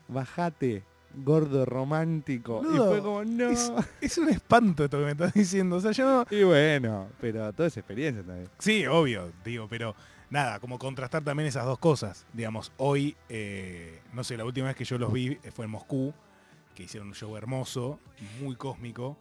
bajate, 0.08 0.82
gordo 1.14 1.64
romántico. 1.64 2.62
y 2.62 2.76
fue 2.76 3.00
como, 3.00 3.24
no. 3.24 3.50
Es, 3.50 3.72
es 4.00 4.18
un 4.18 4.28
espanto 4.28 4.84
esto 4.84 4.98
que 4.98 5.04
me 5.04 5.10
estás 5.12 5.34
diciendo. 5.34 5.76
O 5.76 5.80
sea, 5.80 5.92
yo. 5.92 6.24
Y 6.30 6.42
bueno, 6.42 7.08
pero 7.20 7.52
toda 7.52 7.68
esa 7.68 7.80
experiencia 7.80 8.22
también. 8.22 8.48
Sí, 8.58 8.86
obvio, 8.86 9.32
digo, 9.44 9.66
pero 9.68 9.94
nada, 10.30 10.60
como 10.60 10.78
contrastar 10.78 11.24
también 11.24 11.48
esas 11.48 11.64
dos 11.64 11.78
cosas. 11.78 12.26
Digamos, 12.32 12.72
hoy, 12.76 13.16
eh, 13.28 14.00
no 14.12 14.24
sé, 14.24 14.36
la 14.36 14.44
última 14.44 14.68
vez 14.68 14.76
que 14.76 14.84
yo 14.84 14.98
los 14.98 15.12
vi 15.12 15.38
eh, 15.42 15.50
fue 15.54 15.64
en 15.64 15.70
Moscú, 15.70 16.12
que 16.74 16.84
hicieron 16.84 17.08
un 17.08 17.14
show 17.14 17.36
hermoso, 17.36 17.98
muy 18.40 18.56
cósmico. 18.56 19.16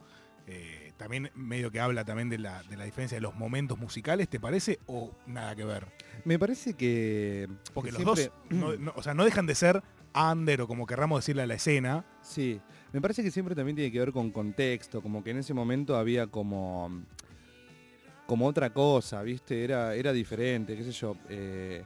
Eh, 0.47 0.93
también 0.97 1.31
medio 1.35 1.71
que 1.71 1.79
habla 1.79 2.05
también 2.05 2.29
de 2.29 2.37
la, 2.37 2.61
de 2.63 2.77
la 2.77 2.85
diferencia 2.85 3.15
de 3.17 3.21
los 3.21 3.35
momentos 3.35 3.77
musicales, 3.79 4.29
¿te 4.29 4.39
parece? 4.39 4.79
¿O 4.87 5.11
nada 5.25 5.55
que 5.55 5.65
ver? 5.65 5.87
Me 6.23 6.37
parece 6.39 6.73
que... 6.75 7.47
Porque 7.73 7.91
que 7.91 8.03
los 8.03 8.17
siempre- 8.17 8.31
dos, 8.49 8.59
no- 8.59 8.75
no- 8.85 8.93
o 8.95 9.03
sea, 9.03 9.13
no 9.13 9.25
dejan 9.25 9.45
de 9.47 9.55
ser 9.55 9.81
under 10.13 10.61
o 10.61 10.67
como 10.67 10.85
querramos 10.85 11.19
decirle 11.19 11.41
a 11.41 11.47
la 11.47 11.55
escena. 11.55 12.05
Sí, 12.21 12.61
me 12.93 13.01
parece 13.01 13.21
que 13.23 13.31
siempre 13.31 13.55
también 13.55 13.75
tiene 13.75 13.91
que 13.91 13.99
ver 13.99 14.11
con 14.11 14.31
contexto, 14.31 15.01
como 15.01 15.23
que 15.23 15.31
en 15.31 15.37
ese 15.37 15.53
momento 15.53 15.95
había 15.97 16.27
como 16.27 17.03
como 18.25 18.47
otra 18.47 18.71
cosa, 18.71 19.21
¿viste? 19.21 19.63
Era, 19.63 19.93
era 19.93 20.11
diferente, 20.11 20.75
qué 20.75 20.83
sé 20.83 20.91
yo. 20.91 21.15
eh, 21.29 21.83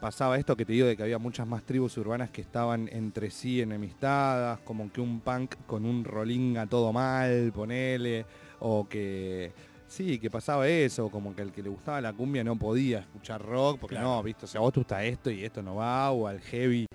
pasaba 0.00 0.38
esto 0.38 0.56
que 0.56 0.64
te 0.64 0.72
digo 0.72 0.86
de 0.86 0.96
que 0.96 1.02
había 1.02 1.18
muchas 1.18 1.46
más 1.46 1.62
tribus 1.62 1.96
urbanas 1.98 2.30
que 2.30 2.40
estaban 2.40 2.88
entre 2.90 3.30
sí 3.30 3.60
enemistadas, 3.60 4.58
como 4.60 4.90
que 4.90 5.00
un 5.00 5.20
punk 5.20 5.54
con 5.66 5.84
un 5.84 6.04
rolinga 6.04 6.66
todo 6.66 6.92
mal, 6.92 7.52
ponele, 7.54 8.24
o 8.60 8.88
que 8.88 9.52
sí, 9.86 10.18
que 10.18 10.30
pasaba 10.30 10.66
eso, 10.68 11.10
como 11.10 11.34
que 11.34 11.42
al 11.42 11.52
que 11.52 11.62
le 11.62 11.68
gustaba 11.68 12.00
la 12.00 12.12
cumbia 12.12 12.42
no 12.42 12.56
podía 12.56 13.00
escuchar 13.00 13.42
rock, 13.42 13.78
porque 13.80 13.96
Claro. 13.96 14.16
no, 14.16 14.22
viste, 14.22 14.46
o 14.46 14.48
sea, 14.48 14.60
vos 14.60 14.72
te 14.72 14.80
gusta 14.80 15.04
esto 15.04 15.30
y 15.30 15.44
esto 15.44 15.62
no 15.62 15.76
va, 15.76 16.10
o 16.10 16.26
al 16.26 16.40
heavy, 16.40 16.86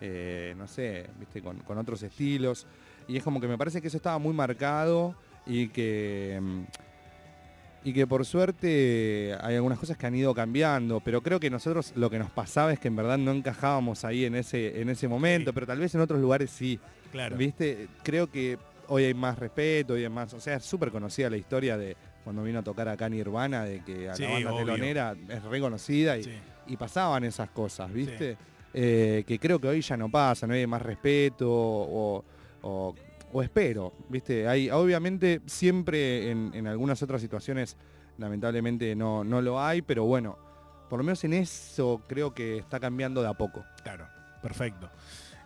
eh, 0.00 0.54
no 0.56 0.66
sé, 0.68 1.08
viste, 1.18 1.42
con, 1.42 1.58
con 1.58 1.78
otros 1.78 2.02
estilos. 2.02 2.66
Y 3.08 3.16
es 3.16 3.24
como 3.24 3.40
que 3.40 3.48
me 3.48 3.58
parece 3.58 3.80
que 3.82 3.88
eso 3.88 3.96
estaba 3.96 4.18
muy 4.18 4.32
marcado 4.32 5.16
y 5.46 5.68
que... 5.68 6.40
y 7.84 7.92
que 7.92 8.06
por 8.06 8.24
suerte 8.24 9.36
hay 9.40 9.56
algunas 9.56 9.78
cosas 9.78 9.96
que 9.96 10.06
han 10.06 10.14
ido 10.14 10.34
cambiando, 10.34 11.00
pero 11.00 11.20
creo 11.22 11.40
que 11.40 11.50
nosotros 11.50 11.92
lo 11.96 12.10
que 12.10 12.18
nos 12.18 12.30
pasaba 12.30 12.72
es 12.72 12.78
que 12.78 12.88
en 12.88 12.96
verdad 12.96 13.18
no 13.18 13.32
encajábamos 13.32 14.04
ahí 14.04 14.24
en 14.24 14.34
ese, 14.36 14.80
en 14.80 14.88
ese 14.88 15.08
momento, 15.08 15.50
Sí. 15.50 15.54
pero 15.54 15.66
tal 15.66 15.78
vez 15.78 15.94
en 15.94 16.00
otros 16.00 16.20
lugares 16.20 16.50
sí. 16.50 16.78
Claro. 17.10 17.36
¿Viste? 17.36 17.88
Creo 18.02 18.30
que 18.30 18.56
hoy 18.88 19.04
hay 19.04 19.14
más 19.14 19.38
respeto, 19.38 19.94
hoy 19.94 20.04
hay 20.04 20.10
más. 20.10 20.32
O 20.34 20.40
sea, 20.40 20.56
es 20.56 20.64
súper 20.64 20.90
conocida 20.90 21.28
la 21.28 21.36
historia 21.36 21.76
de 21.76 21.96
cuando 22.24 22.42
vino 22.44 22.60
a 22.60 22.62
tocar 22.62 22.88
acá 22.88 23.08
Nirvana, 23.08 23.64
de 23.64 23.82
que 23.84 24.08
a 24.08 24.14
Sí, 24.14 24.22
la 24.22 24.30
banda 24.30 24.52
obvio. 24.52 24.64
telonera 24.66 25.16
es 25.28 25.42
reconocida 25.42 26.16
y, 26.16 26.24
Sí. 26.24 26.30
y 26.68 26.76
pasaban 26.76 27.24
esas 27.24 27.50
cosas, 27.50 27.92
¿viste? 27.92 28.36
Eh, 28.74 29.24
que 29.26 29.38
creo 29.38 29.58
que 29.60 29.68
hoy 29.68 29.80
ya 29.82 29.96
no 29.96 30.08
pasa, 30.10 30.46
no 30.46 30.54
hay 30.54 30.66
más 30.66 30.80
respeto 30.80 31.50
o, 31.50 32.24
o- 32.62 32.94
o 33.32 33.42
espero, 33.42 33.92
¿viste? 34.08 34.46
Hay, 34.46 34.70
obviamente 34.70 35.40
siempre 35.46 36.30
en, 36.30 36.66
algunas 36.66 37.02
otras 37.02 37.20
situaciones 37.20 37.76
lamentablemente 38.18 38.94
no, 38.94 39.24
no 39.24 39.40
lo 39.40 39.60
hay, 39.60 39.82
pero 39.82 40.04
bueno, 40.04 40.36
por 40.88 40.98
lo 40.98 41.04
menos 41.04 41.24
en 41.24 41.32
eso 41.32 42.02
creo 42.06 42.34
que 42.34 42.58
está 42.58 42.78
cambiando 42.78 43.22
de 43.22 43.28
a 43.28 43.34
poco. 43.34 43.64
Claro, 43.82 44.06
perfecto. 44.42 44.90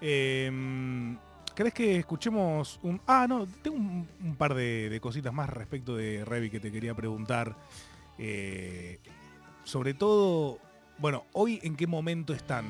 ¿Crees 0.01 1.73
que 1.73 1.97
escuchemos 1.97 2.79
un... 2.83 3.01
Ah, 3.07 3.27
no, 3.27 3.47
tengo 3.47 3.79
un, 3.79 4.37
par 4.37 4.55
de, 4.55 4.91
de 4.91 5.01
cositas 5.01 5.33
más 5.33 5.49
respecto 5.49 5.97
de 5.97 6.23
Revi 6.23 6.51
que 6.51 6.61
te 6.61 6.71
quería 6.71 6.95
preguntar. 6.95 7.57
Eh, 8.19 8.99
sobre 9.65 9.95
todo, 9.95 10.59
bueno, 10.99 11.25
hoy 11.33 11.59
en 11.63 11.77
qué 11.77 11.87
momento 11.87 12.35
están. 12.35 12.67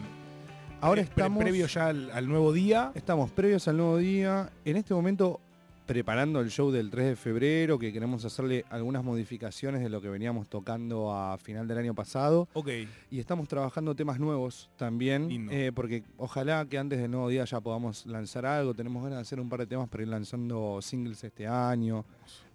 Ahora 0.80 1.00
estamos... 1.00 1.42
Previo 1.42 1.66
ya 1.66 1.88
al, 1.88 2.10
al 2.10 2.28
nuevo 2.28 2.52
día. 2.52 2.92
Estamos 2.94 3.30
previos 3.30 3.66
al 3.68 3.78
nuevo 3.78 3.96
día. 3.96 4.50
En 4.64 4.76
este 4.76 4.94
momento 4.94 5.40
preparando 5.86 6.40
el 6.40 6.50
show 6.50 6.70
del 6.70 6.90
3 6.90 7.06
de 7.06 7.16
febrero, 7.16 7.78
que 7.78 7.92
queremos 7.92 8.24
hacerle 8.24 8.64
algunas 8.70 9.04
modificaciones 9.04 9.80
de 9.80 9.88
lo 9.88 10.00
que 10.00 10.08
veníamos 10.08 10.48
tocando 10.48 11.14
a 11.14 11.38
final 11.38 11.68
del 11.68 11.78
año 11.78 11.94
pasado. 11.94 12.48
Ok, 12.54 12.68
Y 13.10 13.20
estamos 13.20 13.46
trabajando 13.48 13.94
temas 13.94 14.18
nuevos 14.18 14.68
también, 14.76 15.48
eh, 15.50 15.70
porque 15.74 16.02
ojalá 16.18 16.66
que 16.66 16.76
antes 16.76 16.98
del 17.00 17.10
nuevo 17.10 17.28
día 17.28 17.44
ya 17.44 17.60
podamos 17.60 18.04
lanzar 18.06 18.44
algo. 18.46 18.74
Tenemos 18.74 19.02
ganas 19.02 19.18
de 19.18 19.22
hacer 19.22 19.40
un 19.40 19.48
par 19.48 19.60
de 19.60 19.66
temas 19.66 19.88
para 19.88 20.02
ir 20.02 20.08
lanzando 20.08 20.80
singles 20.82 21.22
este 21.22 21.46
año. 21.46 22.04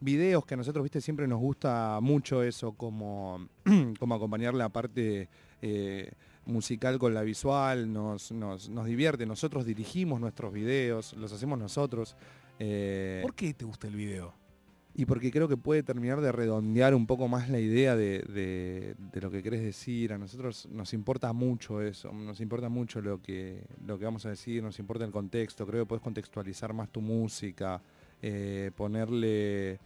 Videos 0.01 0.45
que 0.45 0.55
a 0.55 0.57
nosotros, 0.57 0.83
viste, 0.83 0.99
siempre 0.99 1.27
nos 1.27 1.39
gusta 1.39 1.99
mucho 2.01 2.43
eso, 2.43 2.73
como, 2.73 3.47
como 3.99 4.13
acompañar 4.13 4.53
la 4.53 4.67
parte 4.67 5.29
eh, 5.61 6.11
musical 6.45 6.97
con 6.99 7.13
la 7.13 7.21
visual, 7.21 7.91
nos, 7.91 8.31
nos, 8.31 8.69
nos 8.69 8.85
divierte. 8.85 9.25
Nosotros 9.25 9.65
dirigimos 9.65 10.19
nuestros 10.19 10.51
videos, 10.53 11.13
los 11.13 11.31
hacemos 11.31 11.57
nosotros. 11.59 12.15
eh, 12.59 13.19
¿por 13.21 13.33
qué 13.35 13.53
te 13.53 13.65
gusta 13.65 13.87
el 13.87 13.95
video? 13.95 14.33
y 14.93 15.05
porque 15.05 15.31
creo 15.31 15.47
que 15.47 15.55
puede 15.55 15.83
terminar 15.83 16.19
de 16.19 16.33
redondear 16.33 16.93
un 16.93 17.07
poco 17.07 17.29
más 17.29 17.47
la 17.49 17.59
idea 17.61 17.95
de, 17.95 18.19
de- 18.23 18.95
de 19.13 19.21
lo 19.21 19.31
que 19.31 19.41
querés 19.41 19.61
decir. 19.61 20.11
A 20.11 20.17
nosotros 20.17 20.67
nos 20.69 20.93
importa 20.93 21.31
mucho 21.31 21.81
eso, 21.81 22.11
nos 22.11 22.41
importa 22.41 22.67
mucho 22.67 23.01
lo 23.01 23.21
que, 23.21 23.63
lo 23.87 23.97
que 23.97 24.03
vamos 24.03 24.25
a 24.25 24.29
decir, 24.31 24.61
nos 24.61 24.79
importa 24.79 25.05
el 25.05 25.11
contexto. 25.11 25.65
Creo 25.65 25.83
que 25.85 25.87
puedes 25.87 26.03
contextualizar 26.03 26.73
más 26.73 26.89
tu 26.89 26.99
música, 26.99 27.81
eh, 28.21 28.71
ponerle... 28.75 29.79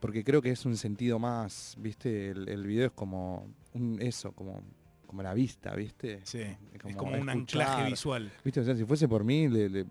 Porque 0.00 0.24
creo 0.24 0.40
que 0.40 0.50
es 0.50 0.64
un 0.64 0.78
sentido 0.78 1.18
más, 1.18 1.76
¿viste? 1.78 2.30
El, 2.30 2.48
el 2.48 2.66
video 2.66 2.86
es 2.86 2.92
como 2.92 3.46
un, 3.74 3.98
eso, 4.00 4.32
como, 4.32 4.62
como 5.10 5.22
la 5.24 5.34
vista, 5.34 5.74
¿viste? 5.74 6.20
Sí, 6.22 6.38
es 6.40 6.80
como 6.80 6.96
como 6.96 7.12
un 7.12 7.28
escuchar. 7.28 7.62
anclaje 7.62 7.90
visual. 7.90 8.30
¿Viste? 8.44 8.60
O 8.60 8.64
sea, 8.64 8.76
si 8.76 8.84
fuese 8.84 9.08
por 9.08 9.24
mí, 9.24 9.48
le, 9.48 9.68
le- 9.68 9.86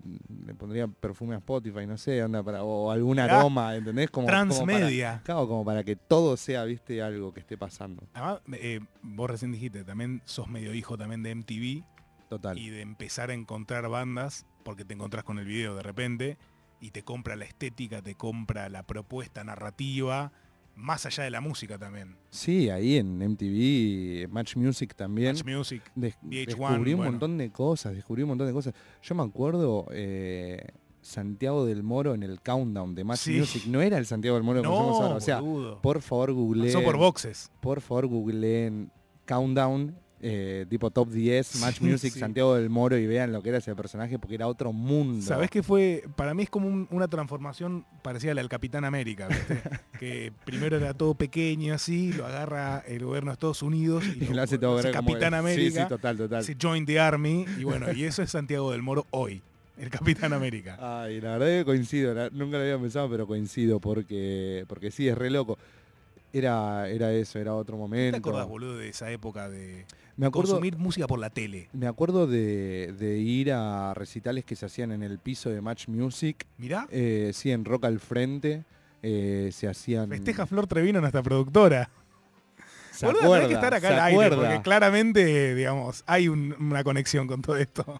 le 0.45 0.55
pondría 0.55 0.87
perfume 0.87 1.35
a 1.35 1.39
Spotify, 1.39 1.85
no 1.85 1.97
sé, 1.97 2.21
anda 2.21 2.41
para, 2.41 2.63
o 2.63 2.89
algún 2.89 3.19
Ah, 3.19 3.25
aroma, 3.25 3.75
¿entendés? 3.75 4.09
Como, 4.09 4.27
como 4.27 4.37
para- 4.37 4.47
Transmedia. 4.47 5.21
claro, 5.25 5.47
como 5.47 5.65
para 5.65 5.83
que 5.83 5.95
todo 5.97 6.37
sea, 6.37 6.63
viste, 6.63 7.01
algo 7.01 7.33
que 7.33 7.41
esté 7.41 7.57
pasando. 7.57 8.01
Además, 8.13 8.39
eh, 8.53 8.79
vos 9.01 9.29
recién 9.29 9.51
dijiste, 9.51 9.83
también 9.83 10.21
sos 10.25 10.47
medio 10.47 10.73
hijo 10.73 10.97
también 10.97 11.21
de 11.21 11.31
MTV 11.35 11.83
Total. 12.29 12.57
y 12.57 12.69
de 12.69 12.81
empezar 12.81 13.29
a 13.29 13.33
encontrar 13.33 13.89
bandas, 13.89 14.45
porque 14.63 14.85
te 14.85 14.93
encontrás 14.93 15.23
con 15.25 15.37
el 15.37 15.45
video 15.45 15.75
de 15.75 15.83
repente, 15.83 16.37
y 16.79 16.91
te 16.91 17.03
compra 17.03 17.35
la 17.35 17.43
estética, 17.43 18.01
te 18.01 18.15
compra 18.15 18.69
la 18.69 18.83
propuesta 18.83 19.43
narrativa, 19.43 20.31
más 20.79 21.05
allá 21.05 21.23
de 21.23 21.29
la 21.29 21.41
música 21.41 21.77
también. 21.77 22.15
Sí, 22.29 22.69
ahí 22.69 22.97
en 22.97 23.21
MTV, 23.21 24.27
Match 24.29 24.55
Music 24.55 24.95
también. 24.95 25.35
Match 25.35 25.45
Music. 25.45 25.81
des- 25.95 26.15
VH1, 26.23 26.45
descubrí 26.45 26.91
un 26.93 26.97
bueno. 26.97 27.11
montón 27.11 27.37
de 27.37 27.51
cosas, 27.51 27.93
descubrí 27.93 28.23
un 28.23 28.29
montón 28.29 28.47
de 28.47 28.53
cosas. 28.53 28.73
Yo 29.01 29.15
me 29.15 29.23
acuerdo 29.23 29.85
eh, 29.91 30.65
Santiago 31.01 31.65
del 31.65 31.83
Moro 31.83 32.13
en 32.13 32.23
el 32.23 32.41
countdown 32.41 32.95
de 32.95 33.03
Match 33.03 33.19
Sí. 33.19 33.37
Music. 33.39 33.63
No 33.67 33.81
era 33.81 33.97
el 33.97 34.05
Santiago 34.05 34.35
del 34.37 34.43
Moro 34.43 34.61
que 34.61 34.67
conocemos 34.67 34.99
No, 34.99 35.03
ahora. 35.05 35.15
O 35.17 35.21
sea, 35.21 35.39
boludo. 35.41 35.81
por 35.81 36.01
favor 36.01 36.33
googleen. 36.33 36.73
Pasó 36.73 36.83
por 36.85 36.97
boxes. 36.97 37.51
por 37.61 37.81
favor 37.81 38.07
googleen 38.07 38.91
Countdown, 39.27 39.95
eh, 40.21 40.65
tipo 40.69 40.91
top 40.91 41.09
10, 41.09 41.61
Match 41.61 41.77
Sí, 41.79 41.85
Music, 41.85 42.13
sí. 42.13 42.19
Santiago 42.19 42.55
del 42.55 42.69
Moro 42.69 42.97
y 42.97 43.07
vean 43.07 43.31
lo 43.31 43.41
que 43.41 43.49
era 43.49 43.59
ese 43.59 43.73
personaje 43.75 44.19
porque 44.19 44.35
era 44.35 44.47
otro 44.47 44.73
mundo. 44.73 45.25
¿Sabés 45.25 45.49
qué 45.49 45.63
fue? 45.63 46.03
Para 46.15 46.33
mí 46.33 46.43
es 46.43 46.49
como 46.49 46.67
un- 46.67 46.87
una 46.91 47.07
transformación 47.07 47.85
parecida 48.01 48.31
a 48.31 48.35
la 48.35 48.41
del 48.41 48.49
Capitán 48.49 48.83
América, 48.85 49.27
¿viste? 49.27 49.61
que 49.99 50.31
primero 50.45 50.77
era 50.77 50.93
todo 50.93 51.13
pequeño 51.15 51.73
así, 51.73 52.11
lo 52.13 52.25
agarra 52.25 52.83
el 52.87 53.05
gobierno 53.05 53.31
de 53.31 53.33
Estados 53.33 53.61
Unidos 53.63 54.03
y, 54.05 54.23
Y 54.29 54.33
lo 54.33 54.41
hace 54.41 54.57
todo 54.57 54.81
como- 54.81 54.93
Capitán 54.93 55.33
América. 55.33 55.71
Sí, 55.71 55.81
sí, 55.83 55.87
total, 55.87 56.17
total. 56.17 56.43
se 56.43 56.55
join 56.61 56.85
the 56.85 56.99
army 56.99 57.45
y 57.57 57.63
bueno, 57.63 57.91
y 57.91 58.03
eso 58.03 58.21
es 58.21 58.29
Santiago 58.31 58.71
del 58.71 58.81
Moro 58.81 59.07
hoy, 59.11 59.41
el 59.77 59.89
Capitán 59.89 60.33
América. 60.33 60.77
Ay, 61.03 61.21
la 61.21 61.37
verdad 61.37 61.47
que 61.59 61.65
coincido, 61.65 62.13
la- 62.13 62.29
nunca 62.29 62.57
lo 62.57 62.63
había 62.63 62.77
pensado, 62.77 63.09
pero 63.09 63.25
coincido 63.25 63.79
porque, 63.79 64.65
porque 64.67 64.91
sí, 64.91 65.07
es 65.07 65.17
re 65.17 65.29
loco. 65.29 65.57
Era, 66.31 66.87
era 66.89 67.11
eso, 67.11 67.39
era 67.39 67.55
otro 67.55 67.75
¿Qué 67.75 67.79
momento. 67.79 68.11
te 68.21 68.29
acordás, 68.29 68.47
boludo, 68.47 68.77
de 68.77 68.89
esa 68.89 69.09
época 69.11 69.49
de 69.49 69.85
Me 70.15 70.27
acuerdo, 70.27 70.51
consumir 70.51 70.77
música 70.77 71.07
por 71.07 71.17
la 71.19 71.29
tele? 71.31 71.69
me 71.73 71.87
acuerdo 71.87 72.27
de, 72.27 72.93
de 72.99 73.17
ir 73.17 73.51
a 73.51 73.93
recitales 73.95 74.45
que 74.45 74.55
se 74.55 74.65
hacían 74.67 74.91
en 74.91 75.01
el 75.01 75.17
piso 75.17 75.49
de 75.49 75.59
Match 75.61 75.87
Music. 75.87 76.45
Mirá, 76.57 76.87
Eh, 76.91 77.31
sí, 77.33 77.51
en 77.51 77.65
Rock 77.65 77.85
al 77.85 77.99
Frente. 77.99 78.63
eh, 79.01 79.49
se 79.51 79.67
hacían... 79.67 80.09
festeja 80.09 80.45
Flor 80.45 80.67
Trevino, 80.67 80.99
nuestra 81.01 81.23
productora. 81.23 81.89
¿Se 82.91 83.05
Boludo, 83.05 83.23
acuerda? 83.23 83.47
que 83.47 83.53
estar 83.53 83.73
acá 83.73 83.87
¿Se 83.87 83.93
al 83.95 83.99
aire, 84.01 84.25
acuerda? 84.25 84.35
porque 84.49 84.61
claramente, 84.61 85.55
digamos, 85.55 86.03
hay 86.05 86.27
un- 86.27 86.53
una 86.59 86.83
conexión 86.83 87.25
con 87.27 87.41
todo 87.41 87.55
esto. 87.57 87.99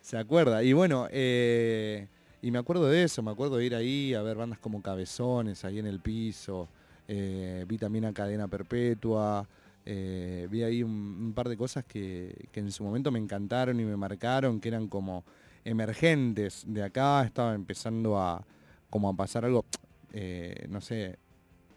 Se 0.00 0.16
acuerda. 0.16 0.62
Y 0.64 0.72
bueno, 0.72 1.06
eh, 1.10 2.08
y 2.42 2.50
me 2.50 2.58
acuerdo 2.58 2.86
de 2.88 3.04
eso, 3.04 3.22
me 3.22 3.30
acuerdo 3.30 3.58
de 3.58 3.66
ir 3.66 3.74
ahí 3.74 4.12
a 4.14 4.22
ver 4.22 4.36
bandas 4.38 4.58
como 4.58 4.80
Cabezones 4.82 5.64
ahí 5.64 5.78
en 5.78 5.86
el 5.86 6.00
piso. 6.00 6.68
Eh, 7.08 7.64
vi 7.68 7.78
también 7.78 8.04
a 8.04 8.12
Cadena 8.12 8.48
Perpetua. 8.48 9.46
eh, 9.86 10.48
vi 10.50 10.62
ahí 10.62 10.82
un, 10.82 10.90
un 10.90 11.32
par 11.34 11.48
de 11.48 11.56
cosas 11.56 11.84
que, 11.84 12.48
que 12.50 12.60
en 12.60 12.72
su 12.72 12.82
momento 12.84 13.10
me 13.10 13.18
encantaron 13.18 13.78
y 13.80 13.84
me 13.84 13.96
marcaron, 13.96 14.58
que 14.60 14.68
eran 14.68 14.88
como 14.88 15.24
emergentes 15.64 16.64
de 16.66 16.82
acá. 16.82 17.22
Estaba 17.24 17.54
empezando 17.54 18.18
a 18.18 18.44
como 18.90 19.08
a 19.08 19.14
pasar 19.14 19.44
algo, 19.44 19.64
eh, 20.12 20.66
no 20.70 20.80
sé, 20.80 21.18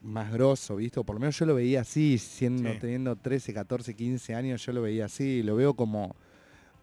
más 0.03 0.31
grosso, 0.31 0.75
¿viste? 0.75 0.99
O 0.99 1.03
por 1.03 1.15
lo 1.15 1.19
menos 1.19 1.37
yo 1.37 1.45
lo 1.45 1.55
veía 1.55 1.81
así, 1.81 2.17
siendo, 2.19 2.71
Sí. 2.73 2.77
teniendo 2.79 3.15
13, 3.15 3.53
14, 3.53 3.95
15 3.95 4.35
años, 4.35 4.63
yo 4.65 4.71
lo 4.71 4.81
veía 4.83 5.05
así. 5.05 5.41
Lo 5.43 5.55
veo 5.55 5.73
como 5.73 6.15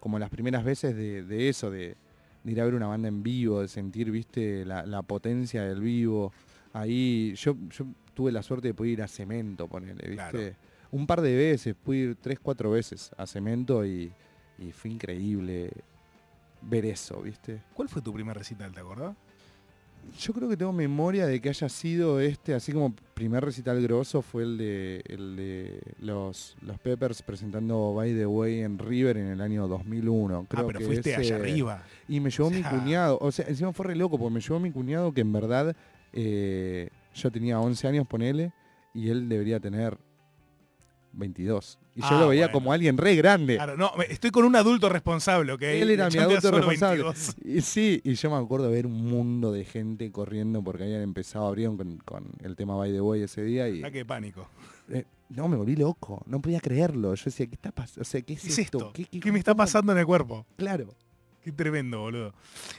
como 0.00 0.18
las 0.18 0.28
primeras 0.28 0.64
veces 0.64 0.94
de, 0.94 1.22
de 1.22 1.48
eso, 1.48 1.70
de, 1.70 1.96
de 2.42 2.52
ir 2.52 2.60
a 2.60 2.64
ver 2.66 2.74
una 2.74 2.88
banda 2.88 3.08
en 3.08 3.22
vivo, 3.22 3.62
de 3.62 3.68
sentir, 3.68 4.10
viste, 4.10 4.66
la, 4.66 4.84
la 4.84 5.00
potencia 5.00 5.62
del 5.64 5.80
vivo. 5.80 6.30
Ahí 6.74 7.32
yo, 7.36 7.56
yo 7.70 7.86
tuve 8.14 8.32
la 8.32 8.42
suerte 8.42 8.68
de 8.68 8.74
poder 8.74 8.92
ir 8.92 9.02
a 9.02 9.08
Cemento, 9.08 9.68
ponele, 9.68 10.08
viste. 10.08 10.14
Claro. 10.30 10.56
Un 10.90 11.06
par 11.06 11.20
de 11.20 11.34
veces, 11.34 11.74
pude 11.74 11.96
ir 11.96 12.16
tres, 12.16 12.38
cuatro 12.40 12.70
veces 12.70 13.10
a 13.16 13.26
Cemento 13.26 13.84
y, 13.84 14.12
y 14.58 14.72
fue 14.72 14.90
increíble 14.92 15.70
ver 16.62 16.86
eso, 16.86 17.20
viste. 17.20 17.62
¿Cuál 17.74 17.88
fue 17.88 18.00
tu 18.00 18.12
primer 18.12 18.36
recital, 18.36 18.72
te 18.72 18.80
acordás? 18.80 19.14
Yo 20.18 20.34
creo 20.34 20.48
que 20.48 20.56
tengo 20.56 20.72
memoria 20.72 21.26
de 21.26 21.40
que 21.40 21.48
haya 21.48 21.68
sido 21.68 22.20
este, 22.20 22.54
así 22.54 22.72
como 22.72 22.94
primer 23.14 23.42
recital 23.42 23.80
grosso 23.82 24.20
fue 24.20 24.42
el 24.42 24.58
de, 24.58 25.02
el 25.06 25.34
de 25.34 25.80
los, 25.98 26.56
los 26.60 26.78
Peppers 26.78 27.22
presentando 27.22 27.94
By 27.94 28.14
the 28.14 28.26
Way 28.26 28.60
en 28.60 28.78
River 28.78 29.16
en 29.16 29.28
el 29.28 29.40
año 29.40 29.66
2001. 29.66 30.46
Creo 30.48 30.62
ah, 30.62 30.66
pero 30.66 30.78
que 30.78 30.84
fuiste 30.84 31.10
ese- 31.12 31.20
allá 31.20 31.36
arriba. 31.36 31.82
Y 32.06 32.20
me 32.20 32.30
llevó 32.30 32.48
O 32.48 32.50
mi 32.50 32.62
cuñado, 32.62 33.18
o 33.20 33.32
sea, 33.32 33.46
encima 33.48 33.72
fue 33.72 33.86
re 33.86 33.96
loco 33.96 34.18
porque 34.18 34.34
me 34.34 34.40
llevó 34.40 34.60
mi 34.60 34.70
cuñado 34.70 35.12
que 35.12 35.22
en 35.22 35.32
verdad 35.32 35.74
eh, 36.12 36.90
yo 37.14 37.30
tenía 37.30 37.58
11 37.60 37.88
años, 37.88 38.06
ponele, 38.06 38.52
y 38.92 39.08
él 39.08 39.28
debería 39.28 39.60
tener 39.60 39.96
22. 41.12 41.78
Y 41.94 42.00
yo 42.00 42.06
Ah, 42.10 42.20
lo 42.20 42.28
veía 42.28 42.46
bueno. 42.46 42.52
como 42.52 42.72
alguien 42.72 42.96
re 42.98 43.14
grande. 43.14 43.54
Claro, 43.54 43.76
no, 43.76 43.92
estoy 44.08 44.30
con 44.32 44.44
un 44.44 44.56
adulto 44.56 44.88
responsable, 44.88 45.52
¿ok? 45.52 45.62
Él 45.62 45.90
era 45.90 46.08
mi 46.10 46.18
adulto 46.18 46.50
responsable. 46.50 47.04
22. 47.04 47.36
Y 47.44 47.60
sí, 47.60 48.00
y 48.02 48.14
yo 48.14 48.30
me 48.30 48.36
acuerdo 48.36 48.68
ver 48.68 48.84
un 48.86 49.00
mundo 49.08 49.52
de 49.52 49.64
gente 49.64 50.10
corriendo 50.10 50.62
porque 50.62 50.82
habían 50.84 51.02
empezado, 51.02 51.46
abrieron 51.46 51.76
con, 51.76 51.98
con 51.98 52.24
el 52.42 52.56
tema 52.56 52.74
By 52.76 52.92
the 52.92 53.00
Way 53.00 53.22
ese 53.22 53.44
día 53.44 53.68
y 53.68 53.80
de 53.80 54.04
pánico. 54.04 54.48
eh, 54.88 55.04
no, 55.28 55.46
me 55.48 55.56
volví 55.56 55.76
loco, 55.76 56.22
no 56.26 56.40
podía 56.42 56.60
creerlo. 56.60 57.14
Yo 57.14 57.24
decía, 57.26 57.46
¿qué 57.46 57.54
está 57.54 57.70
pasando? 57.70 58.02
O 58.02 58.04
sea, 58.04 58.20
¿qué 58.22 58.32
es, 58.34 58.42
¿Qué 58.42 58.48
es 58.48 58.58
esto? 58.58 58.92
¿Qué, 58.92 59.04
¿Qué, 59.06 59.30
me 59.32 59.38
está 59.38 59.54
pasando 59.54 59.92
en 59.92 59.98
el 59.98 60.06
cuerpo? 60.06 60.44
Claro. 60.56 60.94
Qué 61.44 61.52
tremendo, 61.52 62.00
boludo. 62.00 62.34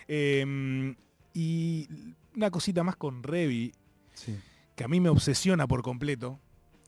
Eh, 0.10 0.94
y 1.34 1.88
una 2.36 2.52
cosita 2.52 2.84
más 2.84 2.98
con 2.98 3.24
Revi, 3.24 3.72
Sí. 4.16 4.39
que 4.76 4.84
a 4.84 4.88
mí 4.88 4.99
me 4.99 5.09
obsesiona 5.09 5.68
por 5.68 5.84
completo. 5.84 6.39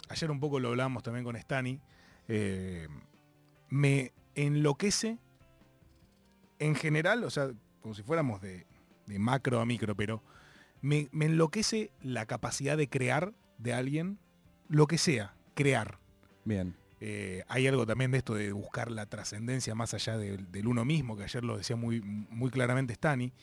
Ayer 0.10 0.32
un 0.32 0.40
poco 0.40 0.60
lo 0.60 0.70
hablamos 0.70 1.04
también 1.04 1.24
con 1.24 1.36
Stani. 1.36 1.80
eh, 2.28 2.88
me 3.70 4.12
enloquece 4.36 5.20
en 6.60 6.74
general, 6.76 7.24
o 7.24 7.30
sea, 7.30 7.52
como 7.82 7.94
si 7.94 8.02
fuéramos 8.04 8.42
de, 8.42 8.66
de 9.06 9.20
macro 9.20 9.60
a 9.60 9.66
micro, 9.66 9.96
pero 9.96 10.24
me, 10.82 11.10
me 11.12 11.26
enloquece 11.26 11.92
la 12.02 12.26
capacidad 12.26 12.78
de 12.78 12.88
crear 12.90 13.34
de 13.58 13.74
alguien 13.74 14.18
lo 14.70 14.88
que 14.88 14.98
sea, 14.98 15.36
crear. 15.54 16.00
Bien. 16.46 16.76
Eh, 17.00 17.44
hay 17.48 17.68
algo 17.68 17.86
también 17.86 18.10
de 18.12 18.18
esto 18.20 18.34
de 18.34 18.52
buscar 18.54 18.90
la 18.90 19.06
trascendencia 19.06 19.76
más 19.76 19.94
allá 19.94 20.18
del, 20.18 20.52
del 20.52 20.68
uno 20.68 20.84
mismo, 20.86 21.16
que 21.16 21.24
ayer 21.24 21.44
lo 21.44 21.58
decía 21.58 21.76
muy, 21.76 22.02
muy 22.02 22.50
claramente 22.50 22.94
Stani. 22.94 23.34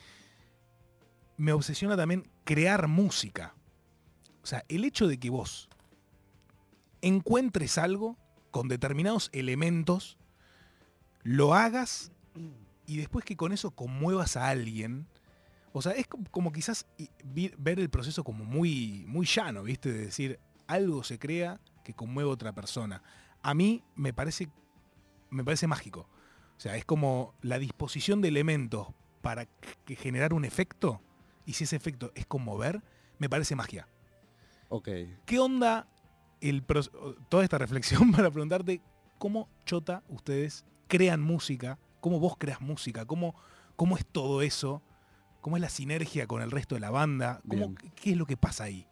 Me 1.37 1.53
obsesiona 1.53 1.97
también 1.97 2.29
crear 2.45 2.89
música. 2.89 3.55
O 4.45 4.47
sea, 4.47 4.63
el 4.69 4.85
hecho 4.85 5.09
de 5.09 5.19
que 5.19 5.31
vos 5.31 5.71
encuentres 7.01 7.79
algo 7.79 8.19
con 8.51 8.69
determinados 8.69 9.31
elementos, 9.33 10.19
lo 11.23 11.55
hagas 11.55 12.13
y 12.87 12.99
después 12.99 13.25
que 13.25 13.39
con 13.39 13.53
eso 13.53 13.71
conmuevas 13.71 14.37
a 14.37 14.49
alguien. 14.49 15.07
O 15.73 15.81
sea, 15.81 15.93
es 15.93 16.07
como, 16.31 16.53
quizás 16.53 16.87
ver 17.27 17.81
el 17.81 17.89
proceso 17.89 18.23
como 18.23 18.45
muy, 18.45 19.07
muy 19.09 19.25
llano, 19.25 19.63
¿viste? 19.63 19.91
De 19.91 20.05
decir, 20.05 20.39
algo 20.67 21.03
se 21.05 21.19
crea 21.19 21.59
que 21.83 21.95
conmueve 21.95 22.29
a 22.29 22.35
otra 22.35 22.53
persona. 22.53 23.03
A 23.43 23.55
mí 23.55 23.83
me 23.95 24.13
parece, 24.13 24.51
me 25.31 25.43
parece 25.43 25.67
mágico. 25.67 26.07
O 26.59 26.61
sea, 26.61 26.77
es 26.77 26.85
como 26.85 27.33
la 27.41 27.59
disposición 27.59 28.21
de 28.21 28.29
elementos 28.29 28.89
para 29.23 29.47
que 29.87 29.97
generar 29.97 30.35
un 30.35 30.45
efecto, 30.45 31.01
y 31.47 31.55
si 31.55 31.65
ese 31.65 31.77
efecto 31.77 32.13
es 32.15 32.27
conmover, 32.27 32.83
me 33.19 33.31
parece 33.31 33.57
magia. 33.57 33.89
Ok. 34.75 34.89
¿Qué 35.25 35.39
onda 35.39 35.87
el 36.41 36.65
toda 37.29 37.45
esta 37.45 37.59
reflexión 37.59 38.11
para 38.13 38.29
preguntarte 38.29 38.81
cómo 39.19 39.49
chota 39.65 40.03
ustedes 40.09 40.65
crean 40.89 41.21
música, 41.21 41.79
cómo 42.01 42.19
vos 42.19 42.35
creas 42.37 42.61
música, 42.61 43.05
cómo, 43.07 43.37
cómo 43.77 43.97
es 43.97 44.05
todo 44.05 44.43
eso, 44.43 44.83
cómo 45.41 45.57
es 45.57 45.61
la 45.61 45.69
sinergia 45.69 46.27
con 46.27 46.43
el 46.43 46.51
resto 46.51 46.75
de 46.75 46.81
la 46.81 46.91
banda, 46.91 47.41
cómo, 47.49 47.73
qué 47.95 48.11
es 48.11 48.17
lo 48.17 48.27
que 48.27 48.37
pasa 48.37 48.65
ahí? 48.65 48.85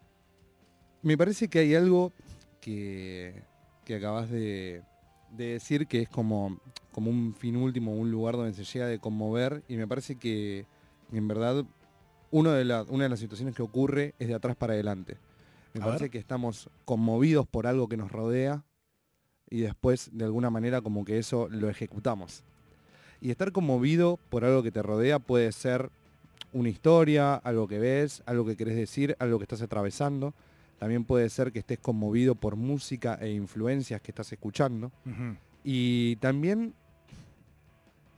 Me 1.01 1.17
parece 1.17 1.49
que 1.49 1.59
hay 1.59 1.75
algo 1.75 2.13
que, 2.61 3.43
que 3.83 3.95
acabas 3.97 4.29
de, 4.29 4.83
de 5.31 5.45
decir 5.47 5.85
que 5.85 6.03
es 6.03 6.07
como, 6.09 6.59
como 6.93 7.09
un 7.11 7.35
fin 7.35 7.57
último, 7.57 7.91
un 7.93 8.09
lugar 8.09 8.37
donde 8.37 8.53
se 8.53 8.63
llega 8.63 8.87
de 8.87 8.99
conmover 8.99 9.63
y 9.67 9.75
me 9.75 9.85
parece 9.85 10.15
que 10.15 10.65
en 11.11 11.27
verdad 11.27 11.65
uno 12.31 12.51
de 12.51 12.63
la- 12.63 12.83
una 12.83 13.03
de 13.03 13.09
las 13.09 13.19
situaciones 13.19 13.53
que 13.53 13.61
ocurre 13.61 14.15
es 14.17 14.29
de 14.29 14.33
atrás 14.33 14.55
para 14.55 14.73
adelante. 14.73 15.17
Me 15.73 15.81
A 15.81 15.85
parece 15.85 16.03
ver. 16.05 16.11
que 16.11 16.17
estamos 16.19 16.69
conmovidos 16.85 17.47
por 17.47 17.65
algo 17.67 17.87
que 17.89 17.97
nos 17.97 18.11
rodea 18.11 18.63
y 19.49 19.61
después 19.61 20.09
de 20.13 20.25
alguna 20.25 20.49
manera 20.49 20.81
como 20.81 21.03
que 21.05 21.17
eso 21.17 21.47
lo 21.49 21.69
ejecutamos. 21.69 22.43
Y 23.21 23.31
estar 23.31 23.51
conmovido 23.51 24.19
por 24.29 24.45
algo 24.45 24.63
que 24.63 24.71
te 24.71 24.81
rodea 24.81 25.19
puede 25.19 25.51
ser 25.51 25.89
una 26.51 26.69
historia, 26.69 27.35
algo 27.35 27.67
que 27.67 27.79
ves, 27.79 28.21
algo 28.25 28.45
que 28.45 28.55
querés 28.57 28.75
decir, 28.75 29.15
algo 29.19 29.39
que 29.39 29.43
estás 29.45 29.61
atravesando. 29.61 30.33
También 30.77 31.05
puede 31.05 31.29
ser 31.29 31.51
que 31.51 31.59
estés 31.59 31.79
conmovido 31.79 32.35
por 32.35 32.55
música 32.55 33.17
e 33.21 33.31
influencias 33.31 34.01
que 34.01 34.11
estás 34.11 34.31
escuchando. 34.33 34.91
Y 35.63 36.17
también 36.17 36.73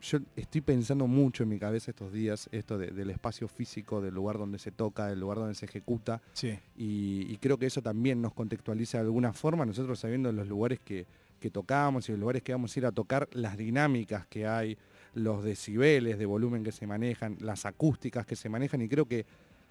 yo 0.10 0.20
estoy 0.36 0.62
pensando 0.62 1.08
mucho 1.08 1.44
en 1.44 1.50
mi 1.50 1.58
cabeza 1.60 1.92
estos 1.92 2.12
días 2.12 2.48
esto 2.52 2.78
de- 2.78 2.88
del 2.92 3.10
espacio 3.10 3.48
físico, 3.48 4.02
del 4.02 4.14
lugar 4.14 4.38
donde 4.38 4.60
se 4.60 4.72
toca, 4.72 5.08
del 5.08 5.20
lugar 5.20 5.38
donde 5.40 5.56
se 5.56 5.66
ejecuta. 5.66 6.22
Sí. 6.34 6.58
Y, 6.78 7.26
y 7.30 7.38
creo 7.38 7.58
que 7.58 7.66
eso 7.66 7.82
también 7.82 8.22
nos 8.22 8.34
contextualiza 8.34 8.98
de 9.00 9.06
alguna 9.06 9.34
forma, 9.34 9.66
nosotros 9.66 10.00
sabiendo 10.00 10.32
los 10.32 10.48
lugares 10.48 10.80
que, 10.80 11.06
que 11.40 11.50
tocamos 11.50 12.08
y 12.08 12.12
los 12.12 12.20
lugares 12.20 12.44
que 12.44 12.52
vamos 12.52 12.76
a 12.76 12.80
ir 12.80 12.86
a 12.86 12.92
tocar, 12.92 13.28
las 13.34 13.58
dinámicas 13.58 14.28
que 14.28 14.46
hay, 14.48 14.78
los 15.14 15.44
decibeles 15.44 16.18
de 16.20 16.26
volumen 16.26 16.64
que 16.64 16.72
se 16.72 16.86
manejan, 16.88 17.38
las 17.40 17.66
acústicas 17.66 18.26
que 18.26 18.36
se 18.36 18.50
manejan 18.50 18.82
y 18.82 18.90
creo 18.90 19.06
que 19.06 19.26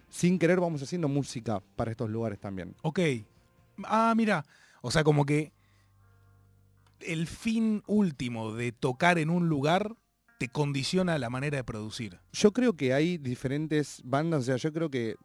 sin 0.09 0.39
querer 0.39 0.59
vamos 0.61 0.83
haciendo 0.83 1.07
música 1.09 1.61
para 1.77 1.91
estos 1.91 2.09
lugares 2.11 2.39
también. 2.39 2.75
Ok. 2.83 3.01
Ah, 3.85 4.15
mira. 4.17 4.45
O 4.81 4.91
sea, 4.91 5.05
como 5.05 5.27
que 5.27 5.53
el 7.01 7.27
fin 7.27 7.83
último 7.87 8.53
de 8.55 8.73
tocar 8.73 9.19
en 9.19 9.29
un 9.31 9.49
lugar 9.49 9.95
te 10.39 10.49
condiciona 10.49 11.19
la 11.19 11.31
manera 11.31 11.57
de 11.57 11.65
producir. 11.65 12.19
Yo 12.33 12.53
creo 12.53 12.75
que 12.75 12.93
hay 12.93 13.19
diferentes 13.19 14.01
bandas, 14.05 14.43
o 14.43 14.45
sea, 14.45 14.57
yo 14.57 14.73
creo 14.73 14.91
que 14.91 15.17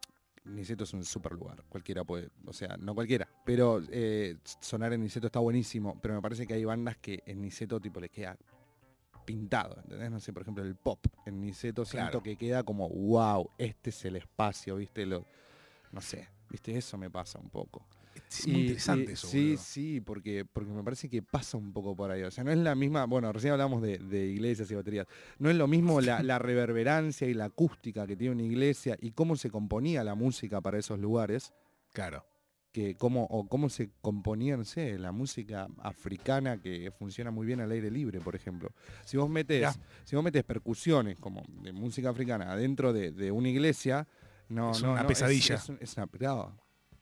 Niceto 0.46 0.84
es 0.84 0.94
un 0.94 1.04
super 1.04 1.34
lugar, 1.34 1.64
cualquiera 1.70 2.04
puede, 2.04 2.30
o 2.46 2.54
sea, 2.54 2.78
no 2.78 2.96
cualquiera, 2.96 3.28
pero 3.46 3.82
eh, 3.92 4.38
sonar 4.62 4.94
en 4.94 5.02
Niceto 5.02 5.28
está 5.28 5.40
buenísimo, 5.40 6.00
pero 6.02 6.14
me 6.16 6.22
parece 6.22 6.48
que 6.48 6.54
hay 6.54 6.64
bandas 6.66 6.98
que 6.98 7.22
en 7.26 7.42
Niceto 7.42 7.80
tipo 7.80 8.00
les 8.00 8.10
queda 8.10 8.38
pintado, 9.26 9.78
¿entendés? 9.84 10.10
No 10.10 10.20
sé, 10.20 10.34
por 10.34 10.42
ejemplo, 10.42 10.64
el 10.64 10.76
pop 10.76 11.06
en 11.26 11.40
Niceto 11.42 11.86
siento 11.86 12.10
Claro. 12.12 12.24
que 12.24 12.36
queda 12.36 12.64
como, 12.64 12.90
wow, 12.90 13.50
este 13.58 13.92
es 13.92 14.06
el 14.06 14.16
espacio, 14.16 14.78
¿viste? 14.78 15.06
Lo, 15.06 15.26
no 15.92 16.02
sé, 16.02 16.28
¿viste? 16.50 16.76
Eso 16.76 16.98
me 16.98 17.12
pasa 17.12 17.38
un 17.40 17.50
poco. 17.50 17.86
Es 18.30 18.48
muy 18.48 18.58
Y- 18.58 18.62
interesante 18.62 19.12
y- 19.12 19.14
eso. 19.14 19.28
Sí, 19.28 19.44
boludo. 19.50 19.64
sí, 19.64 20.02
porque, 20.02 20.46
porque 20.46 20.72
me 20.72 20.84
parece 20.84 21.10
que 21.10 21.22
pasa 21.24 21.58
un 21.58 21.74
poco 21.74 21.96
por 21.96 22.12
ahí. 22.12 22.22
O 22.24 22.30
sea, 22.32 22.44
no 22.44 22.52
es 22.52 22.58
la 22.60 22.76
misma, 22.76 23.06
bueno, 23.06 23.32
recién 23.34 23.54
hablamos 23.54 23.82
de, 23.82 23.98
de 23.98 24.28
iglesias 24.28 24.70
y 24.70 24.76
baterías. 24.76 25.08
No 25.40 25.50
es 25.50 25.56
lo 25.56 25.68
mismo 25.68 26.00
la, 26.00 26.22
la 26.24 26.38
reverberancia 26.40 27.28
y 27.28 27.34
la 27.34 27.46
acústica 27.46 28.06
que 28.06 28.16
tiene 28.16 28.36
una 28.36 28.44
iglesia 28.44 28.96
y 29.02 29.12
cómo 29.12 29.36
se 29.36 29.50
componía 29.50 30.04
la 30.04 30.14
música 30.16 30.62
para 30.62 30.78
esos 30.78 31.00
lugares, 31.00 31.54
Claro. 31.92 32.24
que 32.72 32.94
cómo, 32.96 33.24
o 33.32 33.48
cómo 33.48 33.68
se 33.68 33.90
componía, 34.00 34.56
no 34.56 34.64
sé, 34.64 35.00
la 35.00 35.12
música 35.12 35.68
africana 35.80 36.62
que 36.62 36.92
funciona 36.92 37.32
muy 37.32 37.48
bien 37.48 37.62
al 37.62 37.72
aire 37.72 37.90
libre, 37.90 38.20
por 38.22 38.36
ejemplo. 38.36 38.70
Si 39.06 39.18
vos 39.18 39.28
metes, 39.28 39.68
si 40.04 40.16
vos 40.16 40.24
metes 40.24 40.44
percusiones 40.44 41.18
como 41.20 41.44
de 41.64 41.74
música 41.74 42.10
africana 42.12 42.52
adentro 42.52 42.94
de, 42.94 43.12
de 43.12 43.32
una 43.32 43.50
iglesia, 43.50 44.08
no, 44.50 44.70
Es 44.72 44.84
no, 44.84 44.92
una 44.92 45.02
no, 45.02 45.08
pesadilla. 45.08 45.56
Es, 45.56 45.72
es 45.82 45.98
una, 45.98 46.08
no, 46.20 46.56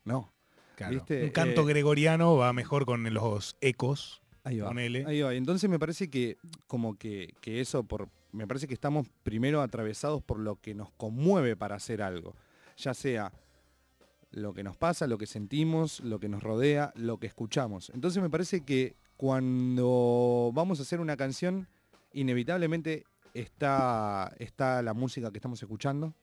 no. 0.05 0.33
Claro. 0.77 0.93
¿Viste? 0.93 1.23
Un 1.25 1.31
canto 1.31 1.63
Eh, 1.63 1.65
gregoriano 1.65 2.37
va 2.37 2.53
mejor 2.53 2.85
con 2.85 3.11
los 3.13 3.57
ecos. 3.59 4.21
Ahí 4.43 4.59
va. 4.59 4.67
Ponele. 4.67 5.03
Ahí 5.05 5.21
va. 5.21 5.33
Entonces 5.33 5.69
me 5.69 5.79
parece 5.79 6.09
que 6.09 6.37
como 6.67 6.97
que, 6.97 7.33
que 7.41 7.59
eso, 7.59 7.83
por, 7.83 8.07
me 8.31 8.47
parece 8.47 8.67
que 8.67 8.73
estamos 8.73 9.07
primero 9.23 9.61
atravesados 9.61 10.23
por 10.23 10.39
lo 10.39 10.55
que 10.55 10.73
nos 10.73 10.91
conmueve 10.91 11.55
para 11.57 11.75
hacer 11.75 12.01
algo. 12.01 12.35
Ya 12.77 12.93
sea 12.93 13.33
lo 14.31 14.53
que 14.53 14.63
nos 14.63 14.77
pasa, 14.77 15.07
lo 15.07 15.17
que 15.17 15.25
sentimos, 15.25 15.99
lo 16.01 16.19
que 16.19 16.29
nos 16.29 16.43
rodea, 16.43 16.93
lo 16.95 17.17
que 17.17 17.27
escuchamos. 17.27 17.89
Entonces 17.89 18.21
me 18.21 18.29
parece 18.29 18.61
que 18.61 18.95
cuando 19.17 20.51
vamos 20.53 20.79
a 20.79 20.83
hacer 20.83 20.99
una 20.99 21.17
canción, 21.17 21.67
inevitablemente 22.13 23.03
está, 23.33 24.33
está 24.37 24.81
la 24.81 24.93
música 24.93 25.31
que 25.31 25.39
estamos 25.39 25.61
escuchando. 25.61 26.13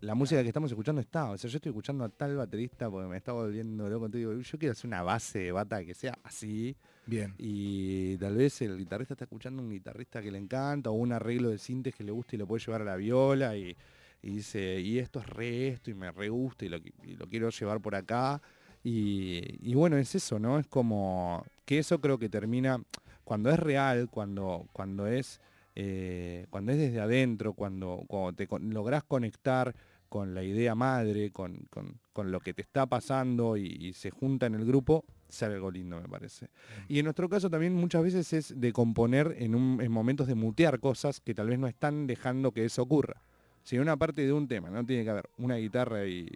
La 0.00 0.14
música 0.14 0.42
que 0.42 0.48
estamos 0.48 0.70
escuchando 0.70 1.00
está. 1.00 1.30
O 1.30 1.38
sea, 1.38 1.48
yo 1.48 1.56
estoy 1.56 1.70
escuchando 1.70 2.04
a 2.04 2.08
tal 2.10 2.36
baterista 2.36 2.90
porque 2.90 3.08
me 3.08 3.16
está 3.16 3.32
volviendo 3.32 3.88
loco. 3.88 4.06
Entonces 4.06 4.28
digo, 4.28 4.40
yo 4.40 4.58
quiero 4.58 4.72
hacer 4.72 4.86
una 4.88 5.02
base 5.02 5.38
de 5.38 5.52
bata 5.52 5.82
que 5.84 5.94
sea 5.94 6.18
así. 6.24 6.76
Bien. 7.06 7.34
Y 7.38 8.16
tal 8.18 8.36
vez 8.36 8.60
el 8.62 8.76
guitarrista 8.76 9.14
está 9.14 9.24
escuchando 9.24 9.62
un 9.62 9.70
guitarrista 9.70 10.20
que 10.20 10.30
le 10.30 10.38
encanta 10.38 10.90
o 10.90 10.94
un 10.94 11.12
arreglo 11.12 11.48
de 11.48 11.58
sintes 11.58 11.94
que 11.94 12.04
le 12.04 12.12
gusta 12.12 12.36
y 12.36 12.38
lo 12.38 12.46
puede 12.46 12.62
llevar 12.64 12.82
a 12.82 12.84
la 12.84 12.96
viola 12.96 13.56
y, 13.56 13.76
y 14.22 14.30
dice, 14.30 14.80
y 14.80 14.98
esto 14.98 15.20
es 15.20 15.26
re 15.26 15.68
esto 15.68 15.90
y 15.90 15.94
me 15.94 16.10
re 16.12 16.28
gusta 16.28 16.64
y 16.66 16.68
lo, 16.68 16.78
qui- 16.78 16.92
y 17.04 17.16
lo 17.16 17.26
quiero 17.26 17.48
llevar 17.50 17.80
por 17.80 17.94
acá. 17.94 18.42
Y, 18.82 19.40
y 19.62 19.74
bueno, 19.74 19.96
es 19.96 20.14
eso, 20.14 20.38
¿no? 20.38 20.58
Es 20.58 20.66
como 20.66 21.44
que 21.64 21.78
eso 21.78 21.98
creo 22.00 22.18
que 22.18 22.28
termina, 22.28 22.82
cuando 23.24 23.50
es 23.50 23.58
real, 23.58 24.08
cuando, 24.10 24.66
cuando 24.72 25.06
es... 25.06 25.40
eh, 25.74 26.46
cuando 26.50 26.72
es 26.72 26.78
desde 26.78 27.00
adentro, 27.00 27.52
cuando, 27.54 28.04
cuando 28.06 28.32
te 28.32 28.46
con- 28.46 28.72
lográs 28.72 29.02
conectar 29.04 29.74
con 30.08 30.34
la 30.34 30.44
idea 30.44 30.74
madre, 30.74 31.30
con, 31.32 31.66
con- 31.70 31.98
con 32.12 32.30
lo 32.30 32.38
que 32.40 32.54
te 32.54 32.62
está 32.62 32.86
pasando 32.86 33.56
y, 33.56 33.66
y 33.66 33.92
se 33.94 34.10
junta 34.10 34.46
en 34.46 34.54
el 34.54 34.64
grupo, 34.64 35.04
sale 35.28 35.54
algo 35.54 35.70
lindo, 35.72 36.00
me 36.00 36.08
parece. 36.08 36.48
Y 36.88 37.00
en 37.00 37.04
nuestro 37.06 37.28
caso 37.28 37.50
también 37.50 37.74
muchas 37.74 38.04
veces 38.04 38.32
es 38.32 38.60
de 38.60 38.72
componer 38.72 39.34
en, 39.38 39.54
un- 39.56 39.80
en 39.80 39.90
momentos 39.90 40.28
de 40.28 40.36
mutear 40.36 40.78
cosas 40.78 41.20
que 41.20 41.34
tal 41.34 41.48
vez 41.48 41.58
no 41.58 41.66
están 41.66 42.06
dejando 42.06 42.52
que 42.52 42.64
eso 42.64 42.82
ocurra. 42.82 43.22
Si 43.64 43.74
en 43.76 43.82
una 43.82 43.96
parte 43.96 44.22
de 44.24 44.32
un 44.32 44.46
tema 44.46 44.70
no 44.70 44.84
tiene 44.86 45.02
que 45.04 45.10
haber 45.10 45.28
una 45.38 45.56
guitarra 45.56 46.06
y 46.06 46.28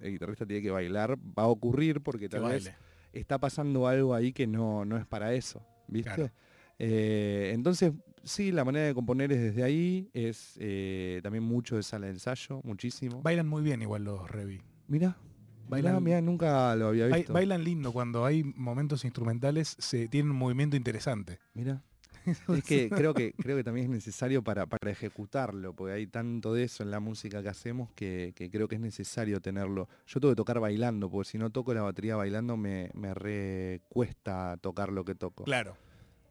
el 0.00 0.12
guitarrista 0.12 0.46
tiene 0.46 0.62
que 0.62 0.70
bailar, 0.70 1.16
va 1.18 1.44
a 1.44 1.48
ocurrir 1.48 2.00
porque 2.00 2.26
Que 2.26 2.36
tal 2.36 2.42
vez 2.52 2.66
está 3.12 3.38
pasando 3.38 3.88
algo 3.88 4.14
ahí 4.14 4.32
que 4.32 4.46
no, 4.46 4.84
no 4.84 4.96
es 4.96 5.06
para 5.06 5.32
eso, 5.34 5.60
¿viste? 5.88 6.14
Claro. 6.14 6.30
Eh, 6.78 7.50
entonces, 7.54 7.92
sí, 8.24 8.52
la 8.52 8.64
manera 8.64 8.86
de 8.86 8.94
componer 8.94 9.32
es 9.32 9.40
desde 9.40 9.62
ahí, 9.62 10.10
es 10.12 10.54
eh, 10.60 11.20
también 11.22 11.44
mucho 11.44 11.76
de 11.76 11.82
sala 11.82 12.06
de 12.06 12.12
ensayo, 12.12 12.60
muchísimo. 12.64 13.22
Bailan 13.22 13.46
muy 13.48 13.62
bien 13.62 13.82
igual 13.82 14.04
los 14.04 14.30
Revi. 14.30 14.60
Mira, 14.86 15.18
Bailan- 15.66 16.00
mira, 16.02 16.20
nunca 16.22 16.74
lo 16.76 16.88
había 16.88 17.06
visto. 17.08 17.32
Bailan 17.32 17.62
lindo 17.64 17.92
cuando 17.92 18.24
hay 18.24 18.42
momentos 18.42 19.04
instrumentales, 19.04 19.76
se 19.78 20.08
tienen 20.08 20.30
un 20.32 20.38
movimiento 20.38 20.76
interesante. 20.76 21.38
Mira. 21.54 21.82
Es 22.58 22.64
que 22.64 22.90
creo 22.90 23.14
que 23.14 23.32
creo 23.32 23.56
que 23.56 23.64
también 23.64 23.84
es 23.86 23.90
necesario 23.90 24.42
para, 24.42 24.66
para 24.66 24.90
ejecutarlo, 24.90 25.72
porque 25.74 25.94
hay 25.94 26.06
tanto 26.06 26.52
de 26.52 26.64
eso 26.64 26.82
en 26.82 26.90
la 26.90 27.00
música 27.00 27.42
que 27.42 27.48
hacemos 27.48 27.90
que, 27.94 28.32
que 28.36 28.50
creo 28.50 28.68
que 28.68 28.74
es 28.74 28.80
necesario 28.82 29.40
tenerlo. 29.40 29.88
Yo 30.06 30.20
tengo 30.20 30.32
que 30.32 30.36
tocar 30.36 30.60
bailando, 30.60 31.10
porque 31.10 31.30
si 31.30 31.38
no 31.38 31.48
toco 31.50 31.72
la 31.72 31.82
batería 31.82 32.16
bailando 32.16 32.56
me, 32.58 32.90
me 32.92 33.14
re 33.14 33.80
cuesta 33.88 34.58
tocar 34.60 34.92
lo 34.92 35.04
que 35.06 35.14
toco. 35.14 35.44
Claro. 35.44 35.76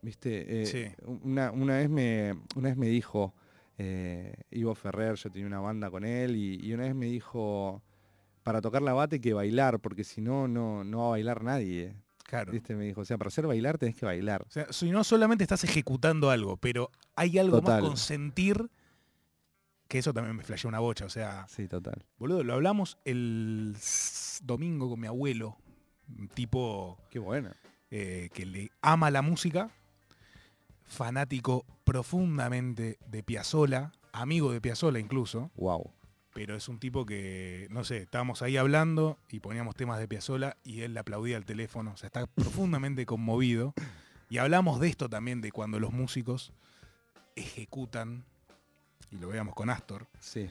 ¿Viste? 0.02 0.62
Eh, 0.62 0.66
Sí. 0.66 0.86
una, 1.24 1.52
una 1.52 1.78
vez 1.78 1.90
me, 1.90 2.34
una 2.56 2.70
vez 2.70 2.78
me 2.78 2.88
dijo 2.88 3.34
eh, 3.78 4.34
Ivo 4.52 4.74
Ferrer, 4.76 5.16
yo 5.16 5.30
tenía 5.32 5.48
una 5.48 5.60
banda 5.60 5.90
con 5.92 6.04
él, 6.06 6.36
y, 6.36 6.60
y 6.66 6.74
una 6.74 6.84
vez 6.84 6.96
me 6.96 7.06
dijo, 7.08 7.82
para 8.44 8.62
tocar 8.62 8.82
la 8.82 8.94
bate 8.94 9.16
hay 9.18 9.22
que 9.22 9.34
bailar, 9.34 9.80
porque 9.80 10.04
si 10.04 10.22
no, 10.22 10.48
no, 10.48 10.84
no 10.84 11.00
va 11.00 11.06
a 11.06 11.10
bailar 11.12 11.44
nadie. 11.44 11.96
Claro. 12.24 12.52
¿Viste? 12.52 12.76
Me 12.76 12.86
dijo, 12.86 13.02
o 13.02 13.06
sea, 13.06 13.18
para 13.18 13.30
hacer 13.30 13.48
bailar 13.48 13.78
tenés 13.78 13.96
que 13.96 14.06
bailar. 14.06 14.44
O 14.48 14.50
sea, 14.52 14.68
si 14.72 14.92
no 14.92 15.04
solamente 15.04 15.44
estás 15.44 15.64
ejecutando 15.64 16.30
algo, 16.30 16.58
pero 16.58 16.92
hay 17.16 17.38
algo 17.40 17.60
Total. 17.62 17.82
más 17.82 17.90
con 17.90 17.98
sentir, 17.98 18.70
que 19.88 20.00
eso 20.00 20.14
también 20.14 20.36
me 20.36 20.44
flasheó 20.44 20.68
una 20.68 20.80
bocha. 20.80 21.06
O 21.06 21.10
sea, 21.10 21.46
Sí, 21.48 21.68
total. 21.68 22.04
boludo, 22.18 22.44
lo 22.44 22.54
hablamos 22.54 22.98
el 23.06 23.76
domingo 24.44 24.90
con 24.90 25.00
mi 25.00 25.08
abuelo, 25.08 25.58
un 26.18 26.28
tipo 26.28 26.98
Qué 27.10 27.20
bueno. 27.20 27.52
eh, 27.92 28.30
que 28.34 28.46
le 28.46 28.72
ama 28.82 29.10
la 29.12 29.22
música, 29.22 29.70
fanático 30.88 31.66
profundamente 31.84 32.98
de 33.08 33.24
Piazzolla, 33.24 33.92
amigo 34.12 34.52
de 34.52 34.62
Piazzolla 34.62 35.00
incluso, 35.00 35.52
Wow. 35.56 35.92
pero 36.34 36.56
es 36.56 36.68
un 36.70 36.80
tipo 36.80 37.06
que, 37.06 37.68
no 37.72 37.84
sé, 37.84 37.98
estábamos 37.98 38.42
ahí 38.42 38.58
hablando 38.58 39.18
y 39.30 39.40
poníamos 39.40 39.76
temas 39.76 40.00
de 40.00 40.08
Piazzolla 40.08 40.58
y 40.64 40.82
él 40.82 40.94
le 40.94 41.00
aplaudía 41.00 41.38
al 41.38 41.46
teléfono, 41.46 41.92
o 41.94 41.98
sea, 41.98 42.08
está 42.08 42.26
profundamente 42.36 43.06
conmovido. 43.06 43.74
Y 44.30 44.40
hablamos 44.40 44.80
de 44.82 44.90
esto 44.90 45.08
también, 45.10 45.40
de 45.42 45.52
cuando 45.54 45.80
los 45.80 45.94
músicos 45.94 46.52
ejecutan, 47.36 48.26
y 49.12 49.18
lo 49.18 49.30
veamos 49.30 49.56
con 49.56 49.70
Astor, 49.70 50.08
Sí. 50.20 50.50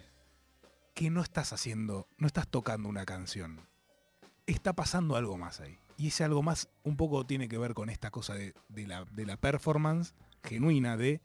que 0.95 1.11
no 1.11 1.21
estás 1.23 1.53
haciendo, 1.53 2.07
no 2.19 2.27
estás 2.27 2.49
tocando 2.49 2.89
una 2.89 3.05
canción. 3.05 3.61
Está 4.47 4.73
pasando 4.73 5.17
algo 5.17 5.37
más 5.37 5.61
ahí. 5.61 5.77
Y 5.97 6.09
ese 6.09 6.25
algo 6.25 6.43
más 6.43 6.69
un 6.83 6.97
poco 6.97 7.25
tiene 7.27 7.49
que 7.49 7.59
ver 7.59 7.73
con 7.75 7.89
esta 7.91 8.11
cosa 8.11 8.35
de, 8.35 8.53
de 8.69 8.87
la, 8.87 9.05
de 9.07 9.25
la 9.27 9.37
performance 9.37 10.15
genuina 10.43 10.97
de... 10.97 11.21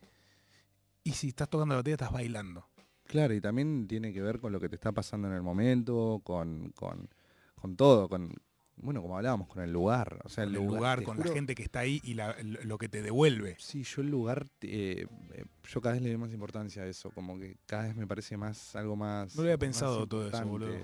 Y 1.03 1.11
si 1.13 1.29
estás 1.29 1.49
tocando 1.49 1.73
la 1.73 1.79
batería, 1.79 1.95
estás 1.95 2.11
bailando. 2.11 2.67
Claro, 3.05 3.33
y 3.33 3.41
también 3.41 3.87
tiene 3.87 4.13
que 4.13 4.21
ver 4.21 4.39
con 4.39 4.51
lo 4.53 4.59
que 4.59 4.69
te 4.69 4.75
está 4.75 4.91
pasando 4.91 5.27
en 5.27 5.33
el 5.33 5.41
momento, 5.41 6.21
con, 6.23 6.69
con, 6.71 7.09
con 7.55 7.75
todo, 7.75 8.07
con, 8.07 8.31
bueno, 8.77 9.01
como 9.01 9.17
hablábamos, 9.17 9.47
con 9.47 9.61
el 9.63 9.73
lugar. 9.73 10.19
O 10.23 10.29
sea, 10.29 10.43
el 10.45 10.53
lugar, 10.53 11.03
con 11.03 11.17
juro- 11.17 11.29
la 11.29 11.33
gente 11.33 11.55
que 11.55 11.63
está 11.63 11.79
ahí 11.79 11.99
y 12.03 12.13
la- 12.13 12.37
lo 12.41 12.77
que 12.77 12.87
te 12.87 13.01
devuelve. 13.01 13.57
Sí, 13.59 13.83
yo 13.83 14.01
el 14.03 14.09
lugar, 14.09 14.47
eh, 14.61 15.07
eh, 15.33 15.45
yo 15.67 15.81
cada 15.81 15.93
vez 15.93 16.03
le 16.03 16.09
doy 16.09 16.17
más 16.19 16.31
importancia 16.31 16.83
a 16.83 16.85
eso, 16.85 17.09
como 17.11 17.37
que 17.37 17.57
cada 17.65 17.83
vez 17.87 17.95
me 17.97 18.07
parece 18.07 18.37
más, 18.37 18.75
algo 18.75 18.95
más... 18.95 19.35
No 19.35 19.41
lo 19.41 19.47
había 19.49 19.57
pensado 19.57 20.07
todo 20.07 20.27
eso, 20.29 20.45
boludo. 20.45 20.77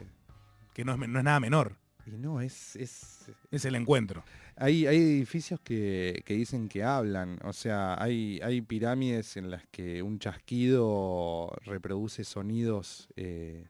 Que 0.73 0.83
no 0.83 0.93
es, 0.93 0.99
no 1.07 1.19
es 1.19 1.23
nada 1.25 1.39
menor. 1.39 1.77
Y 2.07 2.11
no, 2.17 2.39
es... 2.39 2.75
es 2.77 3.25
Es 3.51 3.65
el 3.65 3.75
encuentro. 3.75 4.23
hay, 4.55 4.87
hay 4.87 4.95
edificios 4.97 5.59
que, 5.59 6.23
que 6.25 6.35
dicen 6.35 6.69
que 6.69 6.83
hablan, 6.83 7.37
o 7.43 7.51
sea, 7.51 8.01
hay, 8.01 8.39
hay 8.41 8.61
pirámides 8.61 9.35
en 9.35 9.51
las 9.51 9.65
que 9.67 10.01
un 10.01 10.17
chasquido 10.19 11.51
reproduce 11.65 12.23
sonidos 12.23 13.09
eh, 13.17 13.67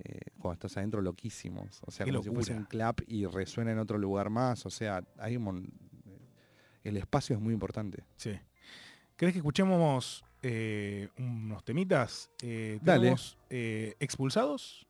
eh, 0.00 0.18
cuando 0.40 0.54
estás 0.54 0.76
adentro 0.78 1.00
loquísimos, 1.00 1.80
o 1.86 1.90
sea, 1.92 2.04
Qué 2.04 2.10
como 2.12 2.22
si 2.24 2.30
fuese 2.30 2.50
locura. 2.50 2.58
un 2.58 2.64
clap 2.66 3.00
y 3.06 3.24
resuena 3.26 3.70
en 3.72 3.78
otro 3.78 3.98
lugar 3.98 4.30
más, 4.30 4.66
o 4.66 4.70
sea, 4.70 5.04
hay 5.18 5.36
un 5.36 5.42
mon- 5.44 5.72
el 6.84 6.96
espacio 6.96 7.34
es 7.36 7.42
muy 7.42 7.54
importante. 7.54 8.04
Sí. 8.16 8.32
¿Querés 9.16 9.32
que 9.32 9.38
escuchemos 9.38 10.24
eh, 10.42 11.08
unos 11.18 11.64
temitas? 11.64 12.30
Eh, 12.42 12.78
Dale. 12.82 13.14
eh, 13.50 13.94
expulsados. 13.98 14.86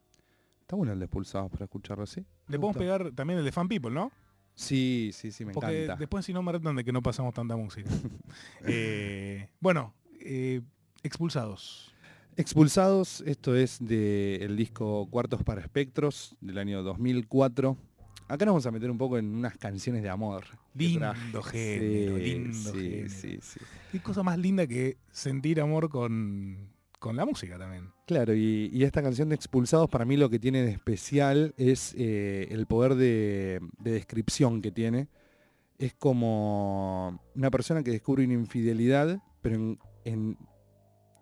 Está 0.62 0.76
bueno 0.76 0.92
el 0.92 0.98
de 0.98 1.04
expulsados 1.04 1.50
para 1.50 1.64
escucharlo 1.64 2.04
así. 2.04 2.24
Le 2.48 2.58
podemos 2.58 2.76
pegar 2.76 3.12
también 3.12 3.38
el 3.40 3.44
de 3.44 3.52
Fan 3.52 3.68
People, 3.68 3.90
¿no? 3.90 4.10
Sí, 4.54 5.10
sí, 5.12 5.32
sí, 5.32 5.44
me 5.44 5.52
Porque 5.52 5.84
encanta. 5.84 6.00
después 6.00 6.24
si 6.24 6.32
no 6.32 6.42
me 6.42 6.50
retan 6.52 6.76
de 6.76 6.84
que 6.84 6.92
no 6.92 7.02
pasamos 7.02 7.34
tanta 7.34 7.56
música. 7.56 7.90
Eh, 8.66 9.48
bueno, 9.60 9.94
eh, 10.20 10.60
expulsados. 11.02 11.92
Expulsados, 12.36 13.22
esto 13.26 13.54
es 13.56 13.78
del 13.80 14.56
disco 14.56 15.08
Cuartos 15.10 15.42
para 15.42 15.60
Espectros 15.60 16.36
del 16.40 16.58
año 16.58 16.82
2004. 16.82 17.76
Acá 18.28 18.44
nos 18.44 18.52
vamos 18.54 18.66
a 18.66 18.70
meter 18.72 18.90
un 18.90 18.98
poco 18.98 19.18
en 19.18 19.34
unas 19.34 19.56
canciones 19.56 20.02
de 20.02 20.08
amor. 20.10 20.44
Lindo 20.74 21.42
género, 21.42 22.16
Sí, 22.16 22.22
lindo 22.22 22.72
sí, 22.72 22.78
género. 22.90 23.08
sí, 23.10 23.38
sí. 23.40 23.60
Qué 23.92 24.00
cosa 24.00 24.22
más 24.22 24.36
linda 24.38 24.66
que 24.66 24.96
sentir 25.12 25.60
amor 25.60 25.88
con, 25.88 26.68
con 27.06 27.16
la 27.16 27.24
música 27.24 27.58
también. 27.58 27.90
Claro, 28.06 28.34
y, 28.34 28.70
y 28.72 28.84
esta 28.84 29.02
canción 29.02 29.28
de 29.28 29.34
Expulsados 29.34 29.88
para 29.88 30.04
mí 30.04 30.16
lo 30.16 30.28
que 30.30 30.38
tiene 30.38 30.62
de 30.62 30.70
especial 30.70 31.54
es 31.56 31.94
eh, 31.96 32.48
el 32.50 32.66
poder 32.66 32.94
de, 32.94 33.60
de 33.78 33.90
descripción 33.92 34.62
que 34.62 34.70
tiene. 34.72 35.08
Es 35.78 35.94
como 35.94 37.20
una 37.34 37.50
persona 37.50 37.82
que 37.82 37.90
descubre 37.90 38.24
una 38.24 38.34
infidelidad, 38.34 39.20
pero, 39.42 39.56
en, 39.56 39.78
en- 40.04 40.38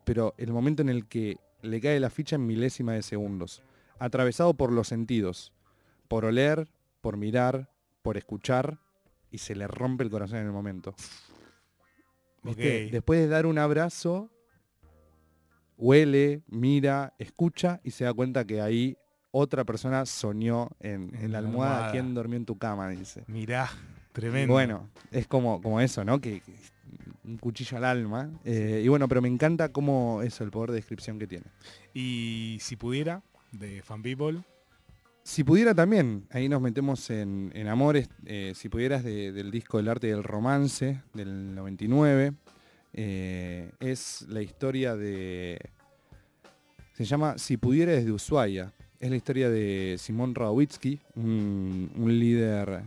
pero 0.05 0.35
el 0.39 0.52
momento 0.52 0.82
en 0.82 0.89
el 0.90 1.06
que 1.06 1.39
le 1.62 1.81
cae 1.81 1.98
la 2.01 2.11
ficha 2.11 2.36
en 2.36 2.47
milésima 2.47 2.93
de 2.93 3.02
segundos. 3.02 3.62
Atravesado 3.98 4.55
por 4.55 4.70
los 4.73 4.89
sentidos. 4.89 5.52
Por 6.09 6.24
oler, 6.27 6.69
por 7.01 7.16
mirar, 7.16 7.70
por 8.02 8.16
escuchar, 8.19 8.78
y 9.31 9.39
se 9.39 9.55
le 9.55 9.66
rompe 9.66 10.05
el 10.05 10.11
corazón 10.11 10.39
en 10.39 10.47
el 10.47 10.52
momento. 10.52 10.94
¿Viste? 12.43 12.85
Ok. 12.86 12.93
Después 12.93 13.20
de 13.20 13.28
dar 13.28 13.47
un 13.47 13.59
abrazo, 13.59 14.31
huele, 15.77 16.43
mira, 16.49 17.15
escucha 17.19 17.81
y 17.85 17.91
se 17.91 18.05
da 18.05 18.13
cuenta 18.15 18.45
que 18.45 18.61
ahí 18.61 18.97
otra 19.31 19.65
persona 19.65 20.07
soñó 20.07 20.69
en, 20.81 21.15
en 21.15 21.25
En 21.25 21.33
la 21.33 21.39
almohada, 21.39 21.73
almohada. 21.77 21.93
quien 21.93 22.15
durmió 22.15 22.37
en 22.37 22.45
tu 22.45 22.57
cama, 22.57 22.89
dice. 22.91 23.25
Mirá, 23.27 23.69
Y 23.73 24.13
tremendo. 24.13 24.53
bueno, 24.53 24.89
es 25.11 25.27
como, 25.27 25.61
como 25.61 25.81
eso, 25.81 26.05
¿no? 26.05 26.21
Que, 26.21 26.41
que 26.41 26.53
un 27.25 27.39
cuchillo 27.39 27.77
al 27.79 27.85
alma. 27.85 28.31
Eh, 28.45 28.83
y 28.85 28.89
bueno, 28.89 29.09
pero 29.09 29.21
me 29.23 29.29
encanta 29.29 29.71
cómo 29.71 30.23
eso, 30.23 30.45
el 30.45 30.51
poder 30.51 30.71
de 30.71 30.77
descripción 30.77 31.19
que 31.19 31.27
tiene. 31.27 31.47
Y 31.93 32.59
si 32.61 32.77
pudiera, 32.77 33.23
de 33.51 33.83
Fan 33.83 34.03
People, 34.03 34.43
Si 35.25 35.43
pudiera 35.43 35.75
también, 35.75 36.27
ahí 36.31 36.49
nos 36.49 36.61
metemos 36.61 37.09
en, 37.11 37.51
en 37.55 37.67
amores, 37.69 38.09
eh, 38.27 38.53
si 38.55 38.69
pudieras 38.69 39.03
de- 39.03 39.33
del 39.33 39.51
disco 39.51 39.79
El 39.81 39.89
arte 39.89 40.09
del 40.09 40.23
romance 40.23 41.01
del 41.15 41.55
99, 41.55 42.35
eh, 42.95 43.71
es 43.81 44.23
la 44.29 44.41
historia 44.41 44.97
de... 44.97 45.59
Se 46.93 47.05
llama 47.05 47.39
Si 47.39 47.57
pudiera 47.57 47.93
desde 47.93 48.12
Ushuaia. 48.12 48.73
Es 49.01 49.11
la 49.11 49.16
historia 49.16 49.51
de 49.51 49.97
Simón 49.99 50.35
Radowitzki, 50.35 50.99
un, 51.16 51.91
un 51.97 52.19
líder, 52.19 52.83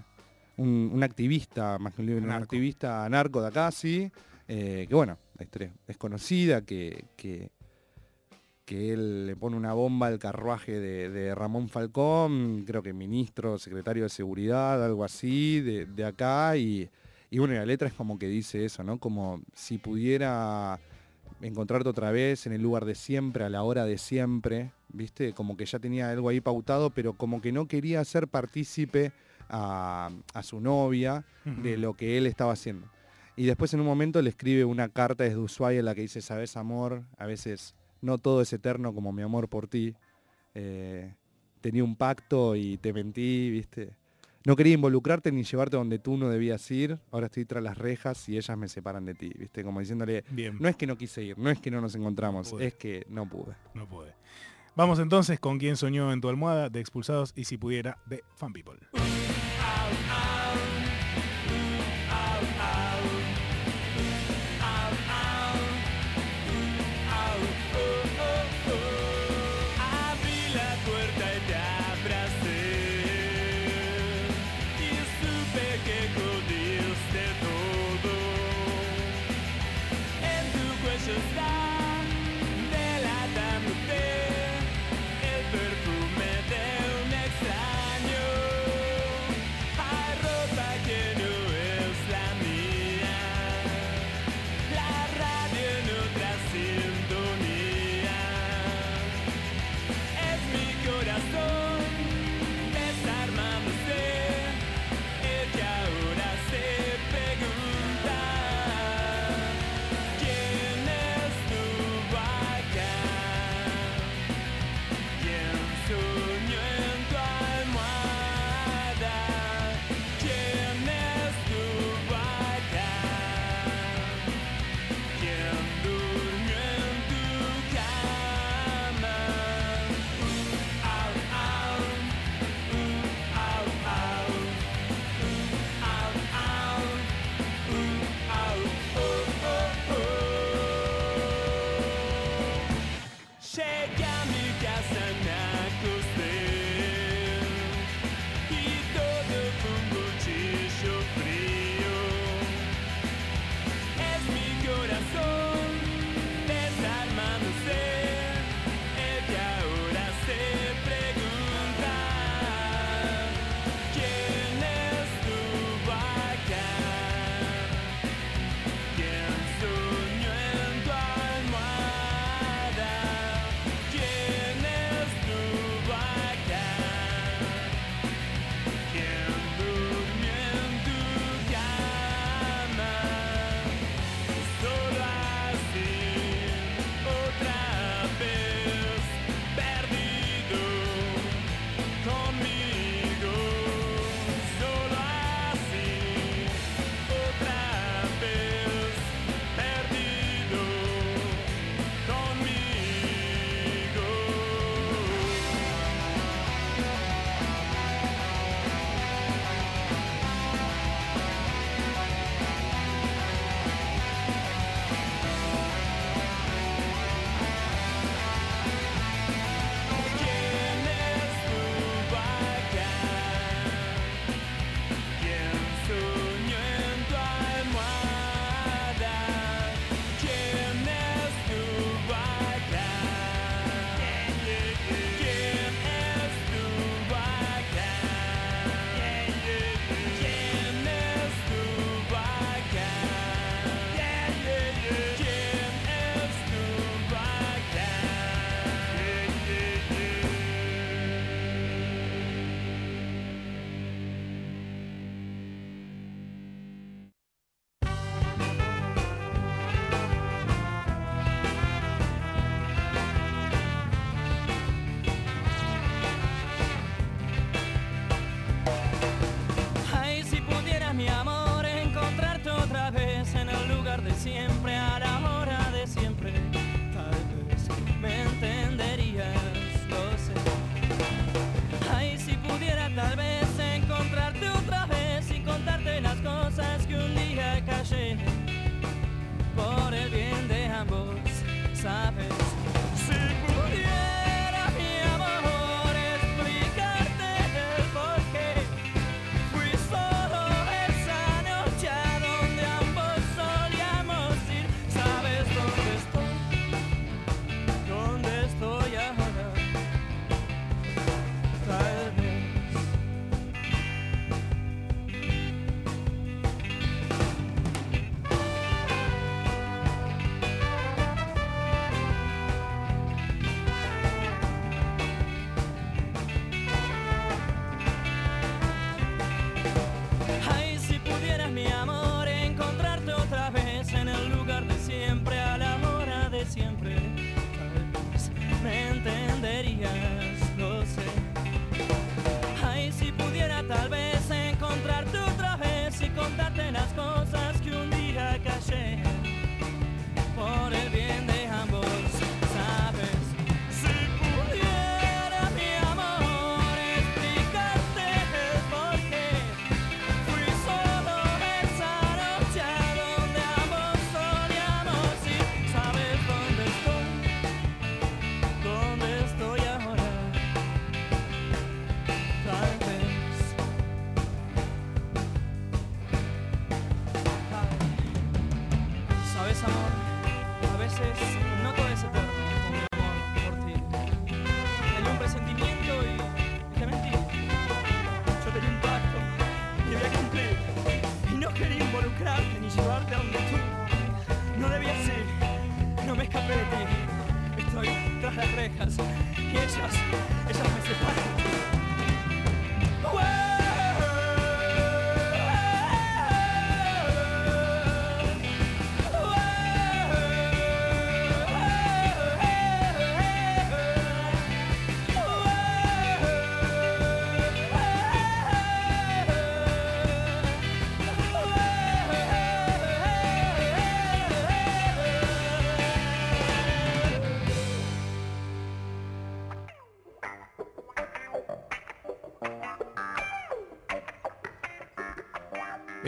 un, 0.56 0.90
un 0.92 1.04
activista, 1.04 1.78
más 1.78 1.94
que 1.94 2.02
un 2.02 2.08
líder, 2.08 2.24
un 2.24 2.32
activista 2.32 3.06
anarco 3.06 3.42
de 3.42 3.48
acá, 3.48 3.70
sí, 3.72 4.10
eh, 4.48 4.88
que 4.90 4.96
bueno, 4.96 5.20
la 5.38 5.44
historia 5.44 5.72
es 5.88 5.98
conocida, 5.98 6.62
que, 6.62 7.06
que 7.16 7.52
que 8.68 8.92
él 8.92 9.26
le 9.26 9.38
pone 9.38 9.56
una 9.56 9.72
bomba 9.72 10.08
al 10.08 10.20
carruaje 10.20 10.78
de, 10.78 11.10
de 11.10 11.34
Ramón 11.34 11.70
Falcón, 11.70 12.66
creo 12.68 12.84
que 12.84 12.92
ministro, 12.92 13.58
secretario 13.58 14.04
de 14.04 14.10
seguridad, 14.10 14.84
algo 14.84 15.06
así, 15.06 15.62
de, 15.62 15.86
de 15.86 16.04
acá, 16.04 16.58
y, 16.58 16.90
y 17.30 17.40
bueno, 17.40 17.56
la 17.56 17.66
letra 17.66 17.88
es 17.88 17.94
como 17.94 18.18
que 18.18 18.28
dice 18.28 18.64
eso, 18.66 18.84
¿no? 18.84 18.99
Como 18.99 19.41
si 19.54 19.78
pudiera 19.78 20.80
encontrarte 21.41 21.90
otra 21.90 22.12
vez 22.12 22.45
en 22.48 22.54
el 22.54 22.62
lugar 22.62 22.86
de 22.86 22.95
siempre, 22.95 23.44
a 23.44 23.49
la 23.49 23.64
hora 23.64 23.86
de 23.86 23.98
siempre, 23.98 24.72
¿viste? 24.90 25.34
Como 25.34 25.58
que 25.58 25.66
ya 25.66 25.80
tenía 25.80 26.10
algo 26.10 26.30
ahí 26.30 26.40
pautado, 26.40 26.90
pero 26.90 27.14
como 27.14 27.41
que 27.41 27.52
no 27.52 27.68
quería 27.68 28.04
ser 28.06 28.28
partícipe 28.28 29.12
a, 29.49 30.10
su 30.41 30.60
novia 30.60 31.26
de 31.45 31.78
lo 31.78 31.94
que 31.94 32.18
él 32.18 32.26
estaba 32.26 32.54
haciendo. 32.54 32.88
Y 33.36 33.45
después 33.45 33.74
en 33.74 33.82
un 33.82 33.86
momento 33.86 34.22
le 34.22 34.30
escribe 34.30 34.66
una 34.66 34.90
carta 34.90 35.24
desde 35.24 35.38
Ushuaia 35.38 35.80
en 35.80 35.86
la 35.86 35.95
que 35.95 36.02
dice, 36.02 36.22
sabes 36.22 36.58
amor, 36.58 37.04
a 37.18 37.26
veces 37.26 37.76
no 38.02 38.18
todo 38.18 38.41
es 38.41 38.52
eterno 38.52 38.94
como 38.94 39.12
mi 39.12 39.22
amor 39.22 39.48
por 39.48 39.68
ti. 39.68 39.95
Eh, 40.56 41.14
tenía 41.62 41.84
un 41.84 41.95
pacto 41.95 42.56
y 42.56 42.78
te 42.78 42.94
mentí, 42.94 43.52
¿viste? 43.52 43.95
no 44.48 44.56
quería 44.56 44.76
involucrarte 44.76 45.30
ni 45.34 45.44
llevarte 45.44 45.76
donde 45.76 45.99
tú 45.99 46.15
no 46.15 46.30
debías 46.30 46.72
ir, 46.72 46.99
ahora 47.11 47.26
estoy 47.26 47.44
tras 47.44 47.61
las 47.61 47.78
rejas 47.78 48.30
y 48.30 48.38
ellas 48.38 48.57
me 48.57 48.69
separan 48.69 49.03
de 49.03 49.14
ti, 49.14 49.30
¿viste? 49.38 49.61
Como 49.61 49.82
diciéndole, 49.82 50.24
no 50.57 50.69
es 50.69 50.78
que 50.78 50.88
no 50.88 50.98
quise 50.98 51.22
ir, 51.22 51.38
no 51.38 51.49
es 51.49 51.60
que 51.60 51.69
no 51.69 51.82
nos 51.82 51.95
encontramos, 51.95 52.56
es 52.57 52.76
que 52.76 53.06
no 53.10 53.28
pude. 53.28 53.57
No 53.74 53.90
pude. 53.90 54.14
Vamos 54.74 54.99
entonces 54.99 55.38
con 55.41 55.60
quién 55.60 55.76
soñó 55.76 56.14
en 56.14 56.22
tu 56.22 56.30
almohada 56.30 56.69
de 56.69 56.80
Expulsados 56.80 57.34
y 57.36 57.44
si 57.44 57.57
pudiera 57.57 57.98
de 58.06 58.24
Fan 58.36 58.53
People. 58.53 58.78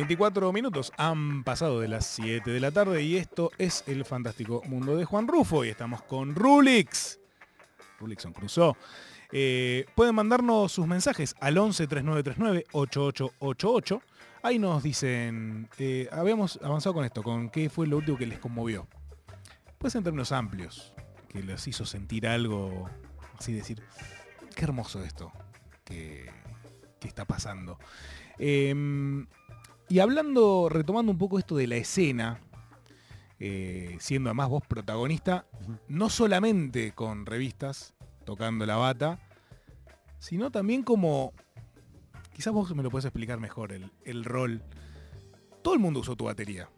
24 0.10 0.52
minutos 0.52 0.91
han 0.98 1.44
pasado 1.44 1.80
de 1.80 1.88
las 1.88 2.03
7 2.07 2.49
de 2.49 2.60
la 2.60 2.72
tarde 2.72 3.03
y 3.03 3.15
esto 3.15 3.52
es 3.60 3.84
el 3.86 4.03
fantástico 4.06 4.64
mundo 4.65 4.98
de 4.98 5.06
Juan 5.06 5.27
Rufo 5.27 5.64
y 5.64 5.69
estamos 5.69 6.02
con 6.02 6.34
Rulix. 6.34 7.19
Rulixon 7.99 8.34
cruzó. 8.34 8.76
Eh, 9.31 9.86
pueden 9.94 10.15
mandarnos 10.15 10.72
sus 10.72 10.88
mensajes 10.88 11.36
al 11.40 11.60
11 11.60 11.86
3939 11.86 12.65
8888. 12.72 14.02
Ahí 14.41 14.57
nos 14.57 14.81
dicen, 14.81 15.69
eh, 15.77 16.10
habíamos 16.11 16.60
avanzado 16.64 16.95
con 16.95 17.06
esto, 17.06 17.22
con 17.22 17.52
qué 17.52 17.69
fue 17.69 17.86
lo 17.86 17.98
último 17.98 18.18
que 18.18 18.26
les 18.26 18.40
conmovió. 18.40 18.88
Pues 19.77 19.94
en 19.94 20.03
términos 20.03 20.31
amplios, 20.31 20.91
que 21.27 21.44
les 21.44 21.68
hizo 21.68 21.86
sentir 21.86 22.26
algo, 22.26 22.90
así 23.38 23.53
decir, 23.53 23.84
qué 24.56 24.64
hermoso 24.64 25.03
esto 25.03 25.31
que, 25.84 26.31
está 26.99 27.26
pasando. 27.26 27.77
Em, 28.40 29.27
y 29.90 29.99
hablando, 29.99 30.68
retomando 30.70 31.11
un 31.11 31.18
poco 31.18 31.40
esto 31.40 31.56
de 31.57 31.68
la 31.68 31.76
escena, 31.76 32.40
eh, 33.40 33.98
siendo 33.99 34.30
además 34.30 34.49
vos 34.49 34.64
protagonista, 34.68 35.45
no 35.88 36.10
solamente 36.10 36.91
con 36.94 37.26
revistas, 37.26 37.94
tocando 38.26 38.66
la 38.66 38.76
bata, 38.76 39.20
sino 40.20 40.52
también 40.52 40.84
como, 40.84 41.34
quizás 42.34 42.53
vos 42.53 42.74
me 42.76 42.84
lo 42.84 42.90
puedes 42.91 43.06
explicar 43.06 43.40
mejor, 43.40 43.72
el, 43.72 43.91
el 44.03 44.26
rol. 44.26 44.61
Todo 45.64 45.74
el 45.74 45.80
mundo 45.80 46.02
usó 46.02 46.16
tu 46.16 46.26
batería. 46.26 46.70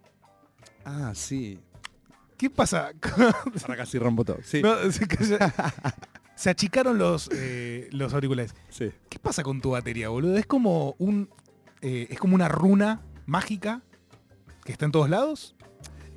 Ah, 0.86 1.12
sí. 1.16 1.60
¿Qué 2.38 2.50
pasa? 2.50 2.92
Ahora 3.62 3.78
casi 3.78 4.00
rompo 4.00 4.24
todo. 4.26 4.38
Sí. 4.44 4.62
No, 4.62 4.76
se, 4.92 5.06
se- 5.24 5.38
se 6.36 6.50
achicaron 6.50 6.98
los, 6.98 7.30
eh, 7.34 7.88
los 7.92 8.14
auriculares. 8.16 8.56
sí. 8.70 8.92
¿Qué 9.10 9.20
pasa 9.20 9.44
con 9.44 9.62
tu 9.62 9.72
batería, 9.72 10.10
boludo? 10.10 10.38
Es 10.38 10.48
como 10.48 10.96
un. 10.98 11.30
Eh, 11.82 12.08
es 12.10 12.20
como 12.20 12.36
una 12.36 12.48
runa 12.48 13.02
mágica 13.26 13.82
que 14.66 14.72
está 14.72 14.86
en 14.86 14.92
todos 14.92 15.10
lados. 15.10 15.56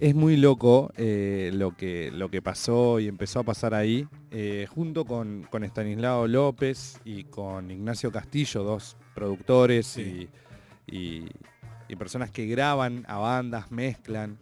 Es 0.01 0.15
muy 0.15 0.37
loco 0.37 0.93
eh, 0.97 1.51
lo, 1.55 1.77
que, 1.77 2.11
lo 2.13 2.29
que 2.29 2.43
pasó 2.43 2.99
y 3.01 3.07
empezó 3.09 3.41
a 3.41 3.43
pasar 3.45 3.75
ahí, 3.75 4.07
eh, 4.31 4.67
junto 4.69 5.05
con, 5.05 5.45
con 5.51 5.63
Estanislao 5.65 6.27
López 6.27 7.01
y 7.05 7.25
con 7.25 7.71
Ignacio 7.71 8.11
Castillo, 8.11 8.65
dos 8.65 8.97
productores 9.15 9.87
Sí. 9.87 10.29
y, 10.87 10.97
y- 10.97 11.29
y 11.87 11.97
personas 11.97 12.31
que 12.31 12.47
graban 12.47 13.05
a 13.09 13.19
bandas, 13.19 13.71
mezclan. 13.71 14.39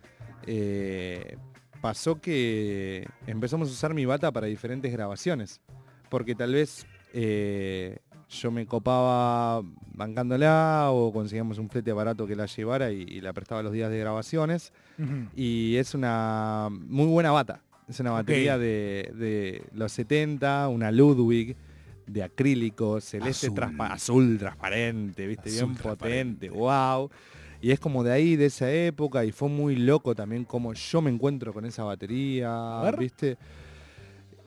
Eh, 0.46 1.36
pasó 1.80 2.20
que 2.20 3.06
empezamos 3.26 3.68
a 3.68 3.72
usar 3.72 3.94
mi 3.94 4.04
bata 4.06 4.30
para 4.32 4.46
diferentes 4.46 4.92
grabaciones, 4.92 5.60
porque 6.08 6.34
tal 6.36 6.54
vez 6.54 6.86
yo 8.32 8.50
me 8.50 8.66
copaba 8.66 9.62
bancándola 9.94 10.88
o 10.90 11.12
conseguíamos 11.12 11.58
un 11.58 11.68
flete 11.68 11.92
barato 11.92 12.26
que 12.26 12.34
la 12.34 12.46
llevara 12.46 12.90
y- 12.90 13.02
y 13.02 13.20
la 13.20 13.32
prestaba 13.32 13.62
los 13.62 13.72
días 13.72 13.90
de 13.90 13.98
grabaciones 13.98 14.72
y 15.36 15.76
es 15.76 15.94
una 15.94 16.68
muy 16.70 17.06
buena 17.06 17.30
bata. 17.30 17.62
Es 17.88 18.00
una 18.00 18.12
batería 18.12 18.56
de, 18.58 19.12
de 19.16 19.62
los 19.74 19.92
70, 19.92 20.68
una 20.68 20.90
Ludwig 20.90 21.56
de 22.06 22.22
acrílico, 22.22 23.00
celeste 23.00 23.46
Azul. 23.48 23.58
transpa- 23.58 23.92
azul 23.92 24.38
transparente, 24.38 25.26
viste, 25.26 25.48
Azul 25.50 25.68
bien 25.72 25.76
potente, 25.98 26.50
wow. 26.50 27.10
Y 27.60 27.70
es 27.70 27.78
como 27.78 28.02
de 28.02 28.12
ahí, 28.12 28.34
de 28.36 28.46
esa 28.46 28.70
época, 28.72 29.24
y 29.24 29.30
fue 29.32 29.48
muy 29.48 29.76
loco 29.76 30.14
también 30.14 30.44
como 30.44 30.72
yo 30.74 31.00
me 31.02 31.10
encuentro 31.10 31.52
con 31.52 31.64
esa 31.64 31.84
batería, 31.84 32.48
viste. 32.98 33.36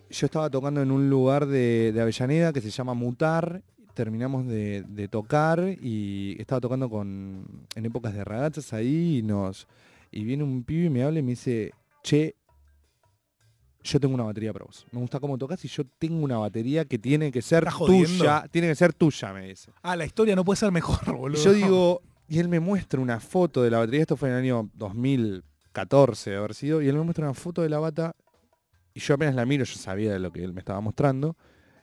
Yo 0.09 0.25
estaba 0.27 0.49
tocando 0.49 0.81
en 0.81 0.91
un 0.91 1.09
lugar 1.09 1.45
de, 1.45 1.91
de 1.93 2.01
Avellaneda 2.01 2.53
que 2.53 2.61
se 2.61 2.69
llama 2.69 2.93
Mutar, 2.93 3.61
terminamos 3.95 4.45
de, 4.45 4.83
de 4.87 5.07
tocar 5.07 5.59
y 5.81 6.35
estaba 6.39 6.61
tocando 6.61 6.89
con 6.89 7.65
en 7.75 7.85
épocas 7.85 8.13
de 8.13 8.23
ragazas 8.23 8.71
ahí 8.73 9.17
y 9.19 9.21
nos 9.23 9.67
y 10.11 10.23
viene 10.23 10.43
un 10.43 10.63
pibe 10.63 10.85
y 10.85 10.89
me 10.89 11.03
habla 11.03 11.19
y 11.19 11.23
me 11.23 11.31
dice, 11.31 11.71
che, 12.03 12.35
yo 13.83 13.99
tengo 13.99 14.15
una 14.15 14.23
batería 14.23 14.53
para 14.53 14.65
vos. 14.65 14.85
Me 14.91 14.99
gusta 14.99 15.19
cómo 15.19 15.37
tocas 15.37 15.63
y 15.65 15.67
yo 15.67 15.83
tengo 15.99 16.23
una 16.23 16.37
batería 16.37 16.85
que 16.85 16.97
tiene 16.97 17.31
que 17.31 17.41
ser 17.41 17.67
tuya. 17.85 18.47
Tiene 18.49 18.67
que 18.67 18.75
ser 18.75 18.93
tuya, 18.93 19.33
me 19.33 19.47
dice. 19.47 19.71
Ah, 19.83 19.95
la 19.95 20.05
historia 20.05 20.35
no 20.35 20.43
puede 20.45 20.57
ser 20.57 20.71
mejor, 20.71 20.99
Y 21.07 21.11
boludo. 21.11 21.43
yo 21.43 21.53
digo, 21.53 22.01
y 22.27 22.39
él 22.39 22.47
me 22.49 22.59
muestra 22.59 22.99
una 22.99 23.19
foto 23.19 23.61
de 23.61 23.69
la 23.71 23.79
batería, 23.79 24.01
esto 24.01 24.17
fue 24.17 24.29
en 24.29 24.35
el 24.35 24.41
año 24.41 24.69
2014 24.73 26.31
de 26.31 26.37
haber 26.37 26.53
sido, 26.55 26.81
y 26.81 26.87
él 26.87 26.95
me 26.95 27.03
muestra 27.03 27.25
una 27.25 27.33
foto 27.33 27.61
de 27.61 27.69
la 27.69 27.79
bata, 27.79 28.15
y 28.93 28.99
yo 28.99 29.13
apenas 29.13 29.35
la 29.35 29.45
miro, 29.45 29.63
yo 29.65 29.75
sabía 29.75 30.13
de 30.13 30.19
lo 30.19 30.31
que 30.31 30.43
él 30.43 30.53
me 30.53 30.59
estaba 30.59 30.79
mostrando. 30.81 31.35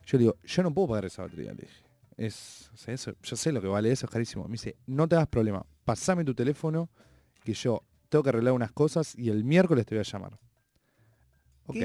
Yo 0.07 0.19
le 0.19 0.25
digo, 0.25 0.37
yo 0.45 0.63
no 0.63 0.73
puedo 0.75 0.89
pagar 0.89 1.05
esa 1.05 1.23
batería, 1.23 1.53
le 1.53 1.63
dije. 1.63 1.85
Es, 2.17 2.71
o 2.73 2.77
sea, 2.77 2.95
eso, 2.95 3.13
yo 3.23 3.37
sé 3.37 3.53
lo 3.53 3.61
que 3.61 3.69
vale 3.69 3.91
eso, 3.91 4.07
es 4.07 4.11
carísimo. 4.13 4.45
Me 4.45 4.53
dice, 4.53 4.77
no 4.87 5.09
te 5.09 5.17
hagas 5.17 5.29
problema, 5.29 5.65
pasame 5.85 6.25
tu 6.25 6.35
teléfono, 6.35 6.91
que 7.43 7.55
yo 7.55 7.83
tengo 8.09 8.23
que 8.23 8.29
arreglar 8.29 8.55
unas 8.55 8.73
cosas 8.73 9.17
y 9.17 9.31
el 9.31 9.45
miércoles 9.45 9.87
te 9.87 9.95
voy 9.95 10.01
a 10.01 10.03
llamar. 10.11 10.39
Ok. 11.67 11.77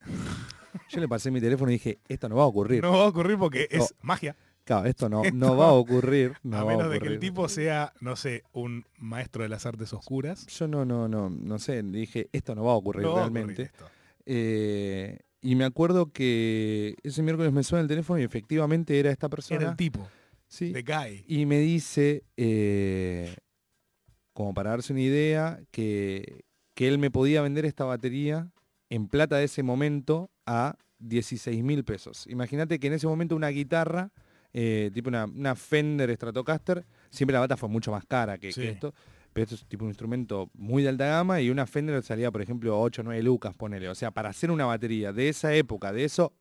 Yo 0.88 1.00
le 1.00 1.08
pasé 1.08 1.30
mi 1.30 1.40
teléfono 1.40 1.70
y 1.70 1.74
dije, 1.74 2.00
esto 2.08 2.28
no 2.28 2.36
va 2.36 2.44
a 2.44 2.46
ocurrir. 2.46 2.82
No 2.82 2.92
va 2.92 3.04
a 3.04 3.08
ocurrir 3.08 3.38
porque 3.38 3.68
es 3.70 3.94
magia. 4.02 4.36
Claro, 4.64 4.86
esto 4.86 5.08
no, 5.08 5.24
Esto 5.24 5.36
no 5.36 5.56
va 5.56 5.68
a 5.68 5.72
ocurrir. 5.72 6.34
no 6.42 6.58
a 6.58 6.64
menos 6.64 6.90
de 6.90 7.00
que 7.00 7.08
el 7.08 7.18
tipo 7.18 7.48
sea, 7.48 7.92
no 8.00 8.14
sé, 8.16 8.44
un 8.52 8.84
maestro 8.98 9.42
de 9.42 9.48
las 9.48 9.66
artes 9.66 9.92
oscuras. 9.92 10.46
Yo 10.46 10.68
no, 10.68 10.84
no, 10.84 11.08
no, 11.08 11.28
no 11.30 11.58
sé, 11.58 11.82
dije, 11.82 12.28
esto 12.32 12.54
no 12.54 12.64
va 12.64 12.72
a 12.72 12.76
ocurrir 12.76 13.02
No 13.02 13.14
va 13.14 13.24
a 13.24 13.26
ocurrir 13.26 13.46
realmente. 13.46 13.72
Eh, 14.26 15.18
y 15.40 15.54
me 15.54 15.64
acuerdo 15.64 16.12
que 16.12 16.96
ese 17.02 17.22
miércoles 17.22 17.52
me 17.52 17.62
suena 17.62 17.82
el 17.82 17.88
teléfono 17.88 18.18
y 18.20 18.24
efectivamente 18.24 18.98
era 18.98 19.10
esta 19.10 19.28
persona. 19.28 19.60
Era 19.60 19.70
el 19.70 19.76
tipo, 19.76 20.06
sí, 20.48 20.72
Guy. 20.72 21.24
y 21.26 21.46
me 21.46 21.58
dice, 21.60 22.24
eh, 22.36 23.34
como 24.32 24.52
para 24.54 24.70
darse 24.70 24.92
una 24.92 25.02
idea, 25.02 25.60
que, 25.70 26.44
que 26.74 26.88
él 26.88 26.98
me 26.98 27.10
podía 27.10 27.42
vender 27.42 27.64
esta 27.64 27.84
batería 27.84 28.50
en 28.90 29.08
plata 29.08 29.36
de 29.36 29.44
ese 29.44 29.62
momento 29.62 30.30
a 30.46 30.76
16 30.98 31.62
mil 31.64 31.84
pesos. 31.84 32.26
Imagínate 32.26 32.78
que 32.78 32.88
en 32.88 32.94
ese 32.94 33.06
momento 33.06 33.34
una 33.34 33.48
guitarra, 33.48 34.12
eh, 34.52 34.90
tipo 34.92 35.08
una, 35.08 35.24
una 35.24 35.54
Fender 35.54 36.14
Stratocaster, 36.14 36.84
siempre 37.08 37.32
la 37.34 37.40
bata 37.40 37.56
fue 37.56 37.68
mucho 37.68 37.90
más 37.92 38.04
cara 38.04 38.38
que, 38.38 38.48
esto, 38.48 38.94
pero 39.32 39.44
esto 39.44 39.54
es 39.54 39.64
tipo 39.66 39.84
un 39.84 39.90
instrumento 39.90 40.50
muy 40.54 40.82
de 40.82 40.88
alta 40.88 41.06
gama 41.06 41.40
y 41.40 41.50
una 41.50 41.66
Fender 41.66 42.02
salía, 42.02 42.30
por 42.30 42.42
ejemplo, 42.42 42.80
8 42.80 43.02
o 43.02 43.04
9 43.04 43.22
lucas, 43.22 43.54
ponele. 43.54 43.88
O 43.88 43.94
sea, 43.94 44.10
para 44.10 44.28
hacer 44.30 44.50
una 44.50 44.64
batería 44.66 45.12
de 45.12 45.28
esa 45.28 45.54
época, 45.54 45.92
de 45.92 46.04
eso, 46.04 46.32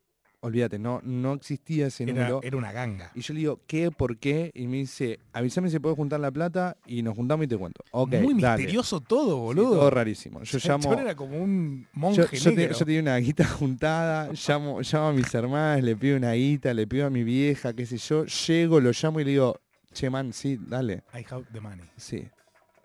olvídate, 0.42 0.80
no, 0.80 1.02
no 1.04 1.34
existía 1.34 1.88
ese 1.88 2.04
Era, 2.04 2.14
número. 2.14 2.40
era 2.42 2.56
una 2.56 2.72
ganga. 2.72 3.12
Y 3.14 3.20
yo 3.22 3.34
le 3.34 3.42
digo, 3.42 3.62
¿qué? 3.68 3.92
¿Por 3.92 4.18
qué? 4.18 4.52
Y 4.54 4.68
me 4.68 4.78
dice, 4.78 5.20
avísame 5.34 5.70
si 5.70 5.80
puedo 5.80 5.96
juntar 5.98 6.20
la 6.22 6.32
plata 6.32 6.78
y 6.88 7.04
nos 7.04 7.14
juntamos 7.16 7.44
y 7.44 7.48
te 7.50 7.58
cuento. 7.58 7.84
Ok, 7.92 8.14
Muy 8.22 8.42
dale. 8.42 8.58
misterioso 8.60 9.02
todo, 9.02 9.36
Sí, 9.36 9.40
boludo. 9.42 9.72
todo 9.76 9.90
rarísimo. 9.90 10.42
Yo 10.44 10.58
O 10.58 10.60
sea, 10.62 10.76
el 10.76 10.82
llamo... 10.82 10.94
era 11.02 11.16
como 11.16 11.38
un 11.44 11.86
monje 11.94 12.38
yo 12.38 12.50
te- 12.52 12.56
negro. 12.56 12.78
yo 12.78 12.86
tenía 12.86 13.02
una 13.02 13.18
guita 13.18 13.44
juntada, 13.60 14.32
llamo, 14.48 14.80
llamo 14.82 15.08
a 15.10 15.14
mis 15.14 15.34
hermanas, 15.34 15.84
le 15.84 15.96
pido 15.98 16.16
una 16.18 16.32
guita, 16.34 16.74
le 16.74 16.88
pido 16.88 17.06
a 17.06 17.10
mi 17.10 17.24
vieja, 17.26 17.74
qué 17.74 17.86
sé 17.86 17.98
yo, 17.98 18.26
llego, 18.26 18.80
lo 18.80 18.92
llamo 18.92 19.20
y 19.20 19.26
le 19.26 19.32
digo, 19.32 19.60
che 19.92 20.10
man, 20.10 20.32
sí, 20.32 20.58
dale, 20.58 21.04
I 21.14 21.26
have 21.30 21.46
the 21.52 21.60
money. 21.60 21.84
sí, 21.98 22.24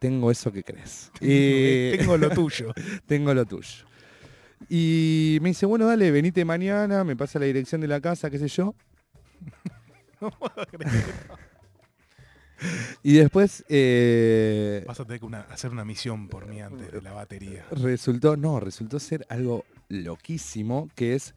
tengo 0.05 0.31
eso 0.31 0.53
que 0.53 0.63
crees. 0.63 1.11
Y 1.21 1.93
Tengo 1.97 2.17
lo 2.19 2.29
tuyo. 2.31 2.73
tengo 3.07 3.33
lo 3.33 3.47
tuyo. 3.47 3.87
Y 4.69 5.39
me 5.41 5.49
dice, 5.51 5.65
bueno, 5.67 5.87
dale, 5.87 6.11
venite 6.11 6.45
mañana, 6.45 7.05
me 7.05 7.17
pasa 7.17 7.39
la 7.39 7.47
dirección 7.47 7.81
de 7.81 7.89
la 7.89 8.01
casa, 8.01 8.29
qué 8.31 8.39
sé 8.39 8.49
yo. 8.49 8.75
No 10.21 10.31
puedo 10.31 10.55
creer. 10.67 11.05
Y 13.03 13.15
después 13.15 13.65
eh, 13.69 14.85
Vas 14.87 15.01
a 15.01 15.05
tener 15.05 15.21
que 15.21 15.27
una- 15.27 15.41
hacer 15.43 15.71
una 15.71 15.85
misión 15.85 16.29
por 16.29 16.47
mí 16.47 16.61
antes 16.63 16.91
de 16.93 17.03
la 17.03 17.13
batería. 17.13 17.65
resultó, 17.73 18.37
no, 18.37 18.61
resultó 18.61 18.99
ser 19.01 19.27
algo 19.29 19.65
loquísimo, 19.89 20.89
que 20.95 21.15
es 21.15 21.35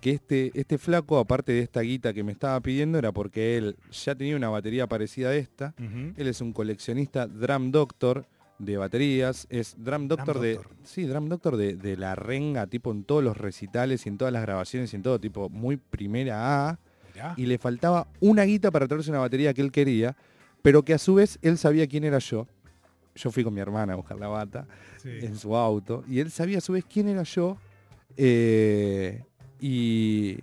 que 0.00 0.12
este, 0.12 0.50
este 0.54 0.78
flaco, 0.78 1.18
aparte 1.18 1.52
de 1.52 1.60
esta 1.60 1.80
guita 1.80 2.12
que 2.14 2.22
me 2.22 2.32
estaba 2.32 2.60
pidiendo, 2.60 2.98
era 2.98 3.12
porque 3.12 3.56
él 3.56 3.76
ya 3.90 4.14
tenía 4.14 4.36
una 4.36 4.48
batería 4.48 4.86
parecida 4.86 5.30
a 5.30 5.34
esta. 5.34 5.74
Él 6.16 6.26
es 6.28 6.40
un 6.40 6.52
coleccionista 6.52 7.26
Drum 7.26 7.70
Doctor 7.70 8.26
de 8.58 8.76
baterías. 8.76 9.46
Es 9.50 9.74
Drum 9.78 10.08
Doctor, 10.08 10.38
de. 10.40 10.54
Doctor. 10.54 10.72
Sí, 10.84 11.04
Drum 11.04 11.28
Doctor 11.28 11.56
de, 11.56 11.74
de 11.76 11.96
la 11.96 12.14
renga, 12.14 12.66
tipo 12.66 12.90
en 12.92 13.04
todos 13.04 13.22
los 13.24 13.36
recitales 13.36 14.06
y 14.06 14.08
en 14.08 14.18
todas 14.18 14.32
las 14.32 14.42
grabaciones 14.42 14.92
y 14.92 14.96
en 14.96 15.02
todo, 15.02 15.18
tipo 15.18 15.48
muy 15.48 15.76
primera 15.76 16.68
A. 16.70 16.78
Mirá. 17.14 17.34
Y 17.36 17.46
le 17.46 17.58
faltaba 17.58 18.06
una 18.20 18.44
guita 18.44 18.70
para 18.70 18.86
traerse 18.86 19.10
una 19.10 19.18
batería 19.20 19.52
que 19.54 19.62
él 19.62 19.72
quería, 19.72 20.16
pero 20.62 20.84
que 20.84 20.94
a 20.94 20.98
su 20.98 21.14
vez 21.14 21.38
él 21.42 21.58
sabía 21.58 21.86
quién 21.88 22.04
era 22.04 22.18
yo. 22.18 22.46
Yo 23.16 23.32
fui 23.32 23.42
con 23.42 23.52
mi 23.52 23.60
hermana 23.60 23.94
a 23.94 23.96
buscar 23.96 24.16
la 24.18 24.28
bata 24.28 24.66
Sí. 24.98 25.10
en 25.22 25.36
su 25.36 25.56
auto 25.56 26.04
y 26.08 26.18
él 26.20 26.30
sabía 26.30 26.58
a 26.58 26.60
su 26.60 26.72
vez 26.72 26.84
quién 26.84 27.08
era 27.08 27.22
yo 27.22 27.56
eh, 28.16 29.22
y, 29.60 30.38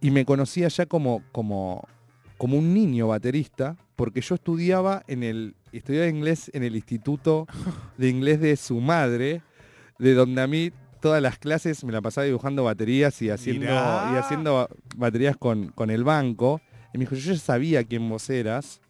y 0.00 0.10
me 0.10 0.24
conocía 0.24 0.68
ya 0.68 0.86
como, 0.86 1.22
como, 1.32 1.86
como 2.38 2.58
un 2.58 2.72
niño 2.74 3.08
baterista 3.08 3.76
porque 3.96 4.20
yo 4.20 4.34
estudiaba 4.34 5.02
en 5.06 5.22
el 5.22 5.54
estudiaba 5.72 6.06
inglés 6.08 6.50
en 6.54 6.64
el 6.64 6.74
instituto 6.76 7.46
de 7.98 8.08
inglés 8.08 8.40
de 8.40 8.56
su 8.56 8.80
madre 8.80 9.42
de 9.98 10.14
donde 10.14 10.42
a 10.42 10.46
mí 10.46 10.70
todas 11.00 11.22
las 11.22 11.38
clases 11.38 11.82
me 11.84 11.92
la 11.92 12.00
pasaba 12.00 12.24
dibujando 12.26 12.64
baterías 12.64 13.20
y 13.22 13.30
haciendo, 13.30 13.66
Mirá. 13.66 14.10
y 14.12 14.16
haciendo 14.16 14.54
ba- 14.54 14.68
baterías 14.96 15.36
con, 15.36 15.68
con 15.68 15.90
el 15.90 16.04
banco 16.04 16.60
y 16.94 16.98
me 16.98 17.04
dijo 17.04 17.14
yo 17.16 17.32
ya 17.32 17.38
sabía 17.38 17.84
quién 17.84 18.08
vos 18.08 18.28
eras 18.30 18.80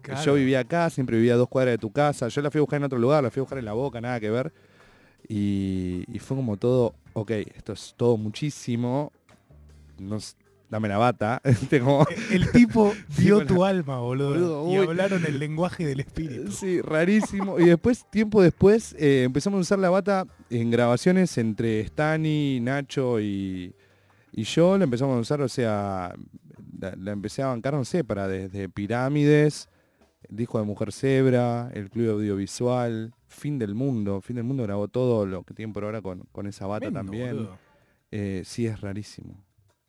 Claro. 0.00 0.20
yo 0.24 0.34
vivía 0.34 0.58
acá, 0.60 0.90
siempre 0.90 1.16
vivía 1.16 1.34
a 1.34 1.36
dos 1.36 1.46
cuadras 1.48 1.74
de 1.74 1.78
tu 1.78 1.92
casa. 1.92 2.26
Yo 2.26 2.42
la 2.42 2.50
fui 2.50 2.58
a 2.58 2.62
buscar 2.62 2.78
en 2.78 2.82
otro 2.84 2.98
lugar, 2.98 3.22
la 3.22 3.30
fui 3.30 3.38
a 3.38 3.44
buscar 3.44 3.58
en 3.60 3.64
la 3.64 3.72
boca, 3.72 4.00
nada 4.00 4.18
que 4.18 4.30
ver. 4.30 4.52
Y, 5.28 6.02
y 6.12 6.18
fue 6.18 6.36
como 6.36 6.56
todo, 6.56 6.96
ok, 7.14 7.30
esto 7.30 7.72
es 7.72 7.94
todo 7.96 8.16
muchísimo. 8.16 9.12
No, 9.98 10.18
dame 10.70 10.88
la 10.88 10.98
bata. 10.98 11.40
El 11.44 12.50
tipo 12.50 12.92
dio 13.18 13.36
con 13.38 13.46
la- 13.46 13.54
tu 13.54 13.64
alma, 13.64 13.98
boludo. 13.98 14.70
Y 14.72 14.76
hablaron 14.76 15.24
el 15.26 15.38
lenguaje 15.38 15.84
del 15.86 16.00
espíritu. 16.00 16.50
sí, 16.50 16.80
rarísimo. 16.80 17.58
Y 17.60 17.66
después, 17.66 18.04
tiempo 18.10 18.42
después, 18.42 18.94
eh, 18.98 19.24
empezamos 19.24 19.58
a 19.58 19.60
usar 19.60 19.78
la 19.78 19.90
bata 19.90 20.26
en 20.50 20.70
grabaciones 20.70 21.36
entre 21.38 21.80
Stani, 21.86 22.60
Nacho 22.60 23.20
y, 23.20 23.74
y 24.32 24.44
yo. 24.44 24.78
La 24.78 24.84
empezamos 24.84 25.16
a 25.16 25.20
usar, 25.20 25.40
o 25.42 25.48
sea, 25.48 26.14
la, 26.80 26.94
la 26.96 27.12
empecé 27.12 27.42
a 27.42 27.46
bancar, 27.48 27.74
no 27.74 27.84
sé, 27.84 28.02
para 28.02 28.26
desde 28.26 28.68
Pirámides, 28.68 29.68
disco 30.28 30.58
de 30.58 30.64
Mujer 30.64 30.92
Zebra, 30.92 31.70
el 31.74 31.90
Club 31.90 32.10
Audiovisual, 32.10 33.12
Fin 33.28 33.58
del 33.58 33.74
Mundo. 33.74 34.20
Fin 34.20 34.36
del 34.36 34.44
Mundo 34.44 34.62
grabó 34.62 34.88
todo 34.88 35.26
lo 35.26 35.42
que 35.44 35.54
tienen 35.54 35.72
por 35.72 35.84
ahora 35.84 36.02
con, 36.02 36.20
con 36.32 36.46
esa 36.46 36.66
bata 36.66 36.90
también. 36.90 37.48
Eh, 38.10 38.42
sí, 38.44 38.66
es 38.66 38.80
rarísimo. 38.80 39.42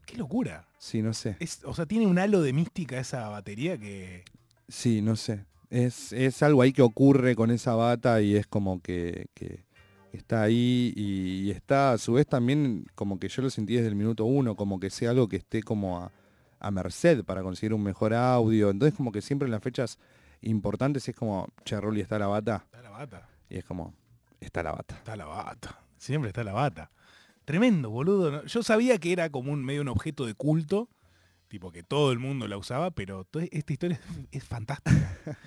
Qué 0.05 0.17
locura. 0.17 0.67
Sí, 0.77 1.01
no 1.01 1.13
sé. 1.13 1.37
Es, 1.39 1.61
o 1.63 1.73
sea, 1.73 1.85
tiene 1.85 2.07
un 2.07 2.19
halo 2.19 2.41
de 2.41 2.53
mística 2.53 2.99
esa 2.99 3.29
batería 3.29 3.77
que. 3.77 4.23
Sí, 4.67 5.01
no 5.01 5.15
sé. 5.15 5.45
Es, 5.69 6.13
es 6.13 6.43
algo 6.43 6.61
ahí 6.61 6.71
que 6.71 6.81
ocurre 6.81 7.35
con 7.35 7.51
esa 7.51 7.75
bata 7.75 8.21
y 8.21 8.35
es 8.35 8.45
como 8.45 8.81
que, 8.81 9.27
que 9.33 9.65
está 10.11 10.43
ahí 10.43 10.93
y, 10.95 11.47
y 11.47 11.51
está 11.51 11.93
a 11.93 11.97
su 11.97 12.13
vez 12.13 12.27
también 12.27 12.85
como 12.95 13.19
que 13.19 13.27
yo 13.27 13.41
lo 13.41 13.49
sentí 13.49 13.75
desde 13.75 13.87
el 13.87 13.95
minuto 13.95 14.25
uno, 14.25 14.55
como 14.55 14.79
que 14.79 14.89
sea 14.89 15.09
algo 15.09 15.27
que 15.27 15.37
esté 15.37 15.63
como 15.63 15.99
a, 15.99 16.11
a 16.59 16.71
merced 16.71 17.23
para 17.23 17.41
conseguir 17.41 17.73
un 17.73 17.83
mejor 17.83 18.13
audio. 18.13 18.69
Entonces 18.69 18.95
como 18.95 19.11
que 19.11 19.21
siempre 19.21 19.47
en 19.47 19.51
las 19.51 19.63
fechas 19.63 19.97
importantes 20.43 21.07
es 21.07 21.15
como, 21.15 21.47
che, 21.65 21.75
está 21.99 22.19
la 22.19 22.27
bata. 22.27 22.63
Está 22.65 22.81
la 22.81 22.89
bata. 22.89 23.29
Y 23.49 23.57
es 23.57 23.65
como, 23.65 23.93
está 24.39 24.63
la 24.63 24.71
bata. 24.71 24.95
Está 24.95 25.15
la 25.15 25.25
bata. 25.25 25.79
Siempre 25.97 26.29
está 26.29 26.43
la 26.43 26.53
bata. 26.53 26.91
Tremendo, 27.45 27.89
boludo. 27.89 28.45
Yo 28.45 28.63
sabía 28.63 28.97
que 28.97 29.11
era 29.11 29.29
como 29.29 29.51
un 29.51 29.63
medio 29.63 29.81
un 29.81 29.89
objeto 29.89 30.25
de 30.25 30.33
culto, 30.33 30.89
tipo 31.47 31.71
que 31.71 31.83
todo 31.83 32.11
el 32.11 32.19
mundo 32.19 32.47
la 32.47 32.57
usaba, 32.57 32.91
pero 32.91 33.27
esta 33.51 33.73
historia 33.73 33.99
es, 34.31 34.43
fantástica. 34.43 35.17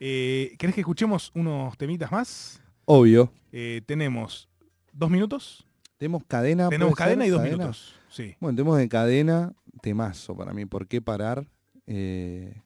Eh, 0.00 0.56
¿Querés 0.58 0.74
que 0.74 0.80
escuchemos 0.80 1.30
unos 1.34 1.78
temitas 1.78 2.10
más? 2.10 2.60
Obvio. 2.84 3.32
Eh, 3.52 3.80
tenemos 3.86 4.48
dos 4.92 5.08
minutos. 5.08 5.64
Tenemos 5.96 6.24
cadena. 6.24 6.68
tenemos 6.68 6.94
cadena 6.96 7.24
y 7.24 7.30
dos 7.30 7.38
¿Cadena? 7.38 7.56
minutos. 7.56 7.94
Sí. 8.10 8.34
Bueno, 8.40 8.56
tenemos 8.56 8.76
de 8.76 8.88
cadena, 8.88 9.54
temazo 9.80 10.36
para 10.36 10.52
mí, 10.52 10.66
¿por 10.66 10.88
qué 10.88 11.00
parar? 11.00 11.46
Eh, 11.86 12.60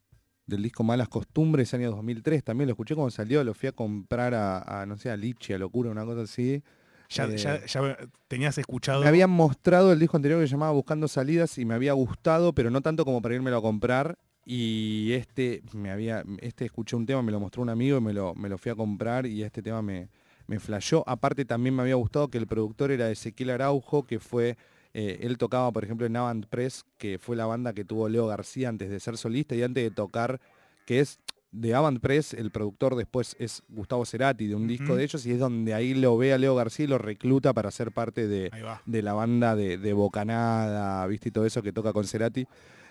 del 0.49 0.63
disco 0.63 0.83
Malas 0.83 1.09
Costumbres, 1.09 1.73
año 1.75 1.91
2003, 1.91 2.43
también 2.43 2.67
lo 2.67 2.73
escuché 2.73 2.95
cuando 2.97 3.11
salió, 3.11 3.45
lo 3.45 3.55
fui 3.55 3.69
a 3.69 3.73
comprar 3.73 4.35
a, 4.35 4.83
a, 4.83 4.87
no 4.87 4.97
sé, 4.97 5.11
a 5.11 5.17
Lichi, 5.17 5.53
a 5.53 5.59
Locura, 5.59 5.91
una 5.91 6.05
cosa 6.05 6.23
así. 6.23 6.63
Ya, 7.11 7.25
Eh, 7.27 7.37
ya- 7.39 7.65
ya 7.67 7.97
tenías 8.27 8.59
escuchado. 8.59 9.03
Me 9.03 9.09
habían 9.09 9.31
mostrado 9.31 9.93
el 9.93 9.99
disco 9.99 10.17
anterior 10.17 10.41
que 10.41 10.47
se 10.47 10.53
llamaba 10.53 10.73
Buscando 10.73 11.07
Salidas 11.09 11.57
y 11.59 11.65
me 11.65 11.75
había 11.75 11.93
gustado, 11.93 12.53
pero 12.53 12.71
no 12.71 12.81
tanto 12.81 13.05
como 13.05 13.23
para 13.23 13.35
irmelo 13.35 13.59
a 13.59 13.63
comprar. 13.63 14.17
Y 14.45 15.13
este, 15.13 15.63
me 15.75 15.91
había, 15.91 16.25
este 16.41 16.65
escuché 16.65 16.97
un 16.97 17.05
tema, 17.07 17.23
me 17.23 17.31
lo 17.33 17.39
mostró 17.41 17.63
un 17.63 17.69
amigo 17.69 17.99
y 17.99 18.01
me 18.01 18.15
lo, 18.15 18.35
me 18.35 18.49
lo 18.49 18.57
fui 18.59 18.73
a 18.73 18.75
comprar 18.75 19.27
y 19.27 19.43
este 19.43 19.63
tema 19.63 19.83
me, 19.83 20.09
me 20.47 20.59
flashó. 20.59 21.05
Aparte 21.07 21.45
también 21.45 21.75
me 21.77 21.83
había 21.83 21.97
gustado 21.97 22.29
que 22.29 22.39
el 22.39 22.47
productor 22.47 22.91
era 22.91 23.11
Ezequiel 23.11 23.51
Araujo, 23.51 24.05
que 24.05 24.19
fue, 24.19 24.57
eh, 25.01 25.21
él 25.23 25.39
tocaba 25.39 25.71
por 25.71 25.85
ejemplo 25.85 26.07
en 26.07 26.17
Avant 26.17 26.45
Press, 26.47 26.85
que 26.99 27.21
fue 27.21 27.37
la 27.37 27.47
banda 27.47 27.73
que 27.73 27.85
tuvo 27.85 28.09
Leo 28.09 28.27
García 28.27 28.69
antes 28.69 28.91
de 28.91 28.99
ser 28.99 29.17
solista 29.17 29.55
y 29.55 29.63
antes 29.63 29.85
de 29.85 29.93
tocar, 29.93 30.41
que 30.87 30.99
es 30.99 31.21
de 31.53 31.73
Avant 31.73 32.01
Press, 32.01 32.35
el 32.35 32.51
productor 32.51 32.97
después 32.97 33.37
es 33.39 33.63
Gustavo 33.69 34.05
Cerati 34.05 34.49
de 34.49 34.57
un 34.57 34.67
disco 34.67 34.97
de 34.97 35.05
ellos 35.05 35.25
y 35.25 35.31
es 35.31 35.39
donde 35.39 35.73
ahí 35.73 35.95
lo 35.95 36.19
ve 36.19 36.33
a 36.33 36.39
Leo 36.39 36.57
García 36.57 36.87
y 36.87 36.89
lo 36.89 36.99
recluta 36.99 37.53
para 37.53 37.71
ser 37.71 37.93
parte 37.93 38.27
de, 38.27 38.51
de 38.87 39.03
la 39.03 39.13
banda 39.13 39.55
de, 39.55 39.79
de 39.79 39.93
Bocanada, 39.93 41.07
viste, 41.07 41.29
y 41.29 41.33
todo 41.33 41.47
eso 41.47 41.63
que 41.63 41.73
toca 41.73 41.93
con 41.93 42.05
Cerati. 42.05 42.49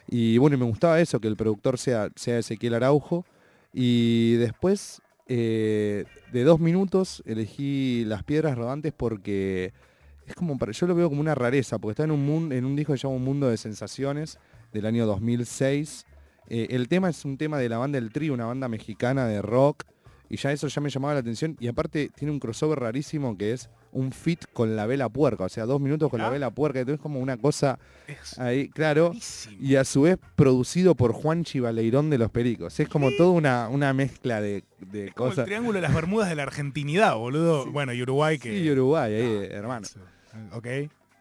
Y 0.08 0.38
bueno, 0.38 0.56
y 0.56 0.60
me 0.60 0.66
gustaba 0.66 1.02
eso, 1.02 1.20
que 1.20 1.28
el 1.28 1.36
productor 1.36 1.78
sea, 1.78 2.08
sea 2.16 2.40
Ezequiel 2.40 2.76
Araujo. 2.76 3.26
Y 3.74 4.36
después, 4.36 5.02
eh, 5.28 6.06
de 6.32 6.44
dos 6.46 6.62
minutos, 6.62 7.22
elegí 7.26 8.06
Las 8.06 8.24
Piedras 8.24 8.58
Rodantes 8.58 8.94
porque 8.96 9.74
es 10.28 10.36
como, 10.36 10.58
para, 10.58 10.72
yo 10.72 10.86
lo 10.88 10.94
veo 10.96 11.10
como 11.10 11.22
una 11.22 11.34
rareza, 11.36 11.80
porque 11.80 11.92
está 11.94 12.04
en 12.04 12.12
un, 12.12 12.26
mundo, 12.26 12.54
en 12.54 12.66
un 12.66 12.76
disco 12.76 12.94
que 12.94 13.00
se 13.00 13.04
llama 13.08 13.16
Un 13.16 13.24
Mundo 13.24 13.50
de 13.50 13.58
Sensaciones, 13.58 14.38
del 14.74 14.86
año 14.86 15.06
2006. 15.06 16.06
Eh, 16.50 16.68
el 16.72 16.88
tema 16.88 17.10
es 17.10 17.26
un 17.26 17.38
tema 17.38 17.58
de 17.58 17.70
la 17.70 17.78
banda 17.78 17.98
El 17.98 18.12
Tri, 18.12 18.30
una 18.30 18.46
banda 18.46 18.68
mexicana 18.68 19.26
de 19.28 19.42
rock. 19.42 19.84
Y 20.30 20.36
ya 20.36 20.52
eso 20.52 20.68
ya 20.68 20.82
me 20.82 20.90
llamaba 20.90 21.14
la 21.14 21.22
atención. 21.22 21.56
Y 21.60 21.70
aparte 21.70 22.10
tiene 22.14 22.34
un 22.34 22.40
crossover 22.42 22.78
rarísimo 22.80 23.38
que 23.38 23.54
es 23.54 23.70
un 23.94 24.12
fit 24.12 24.44
con 24.52 24.76
la 24.76 24.86
vela 24.86 25.08
puerca. 25.08 25.46
O 25.46 25.50
sea, 25.50 25.66
dos 25.66 25.80
minutos 25.80 26.10
con 26.10 26.20
la 26.20 26.28
Ah. 26.28 26.32
vela 26.32 26.50
puerca. 26.52 26.80
Entonces 26.80 27.00
es 27.00 27.02
como 27.02 27.22
una 27.22 27.38
cosa 27.38 27.80
Es 28.08 28.38
ahí, 28.38 28.68
claro. 28.68 29.08
buenísimo. 29.08 29.56
Y 29.62 29.76
a 29.78 29.86
su 29.86 30.02
vez 30.02 30.18
producido 30.36 30.96
por 30.96 31.14
Juan 31.14 31.46
Chivaleirón 31.46 32.10
de 32.10 32.18
los 32.18 32.30
Pericos. 32.30 32.78
Es 32.82 32.90
como 32.90 33.10
toda 33.12 33.30
una, 33.32 33.70
una 33.70 33.94
mezcla 33.94 34.42
de, 34.42 34.66
de 34.80 35.12
Como 35.14 35.30
el 35.30 35.36
cosas. 35.36 35.46
triángulo 35.46 35.78
de 35.78 35.82
las 35.84 35.96
Bermudas 35.96 36.28
de 36.28 36.36
la 36.36 36.44
argentinidad, 36.44 37.16
boludo. 37.16 37.72
Bueno, 37.72 37.94
y 37.94 38.02
Uruguay 38.02 38.38
que. 38.38 38.52
Sí, 38.54 38.70
Uruguay, 38.70 39.14
ahí, 39.14 39.48
hermano. 39.50 39.88
Ok. 40.54 40.68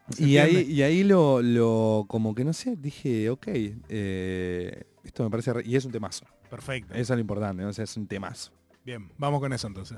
¿Se 0.09 0.23
Y 0.23 0.37
ahí, 0.37 0.61
y 0.71 0.81
ahí 0.83 1.03
lo, 1.03 1.41
lo, 1.41 2.05
como 2.07 2.33
que 2.33 2.45
no 2.45 2.53
sé, 2.53 2.75
dije, 2.77 3.29
ok, 3.29 3.47
eh, 3.89 4.83
esto 5.03 5.23
me 5.23 5.29
parece, 5.29 5.51
re- 5.53 5.63
y 5.65 5.75
es 5.75 5.83
un 5.85 5.91
temazo. 5.91 6.25
Perfecto. 6.49 6.93
Eso 6.93 7.01
es 7.13 7.17
lo 7.17 7.19
importante, 7.19 7.61
¿no? 7.61 7.69
O 7.69 7.73
sea, 7.73 7.83
es 7.83 7.97
un 7.97 8.07
temazo. 8.07 8.51
Bien, 8.85 9.11
vamos 9.17 9.41
con 9.41 9.51
eso 9.51 9.67
entonces. 9.67 9.97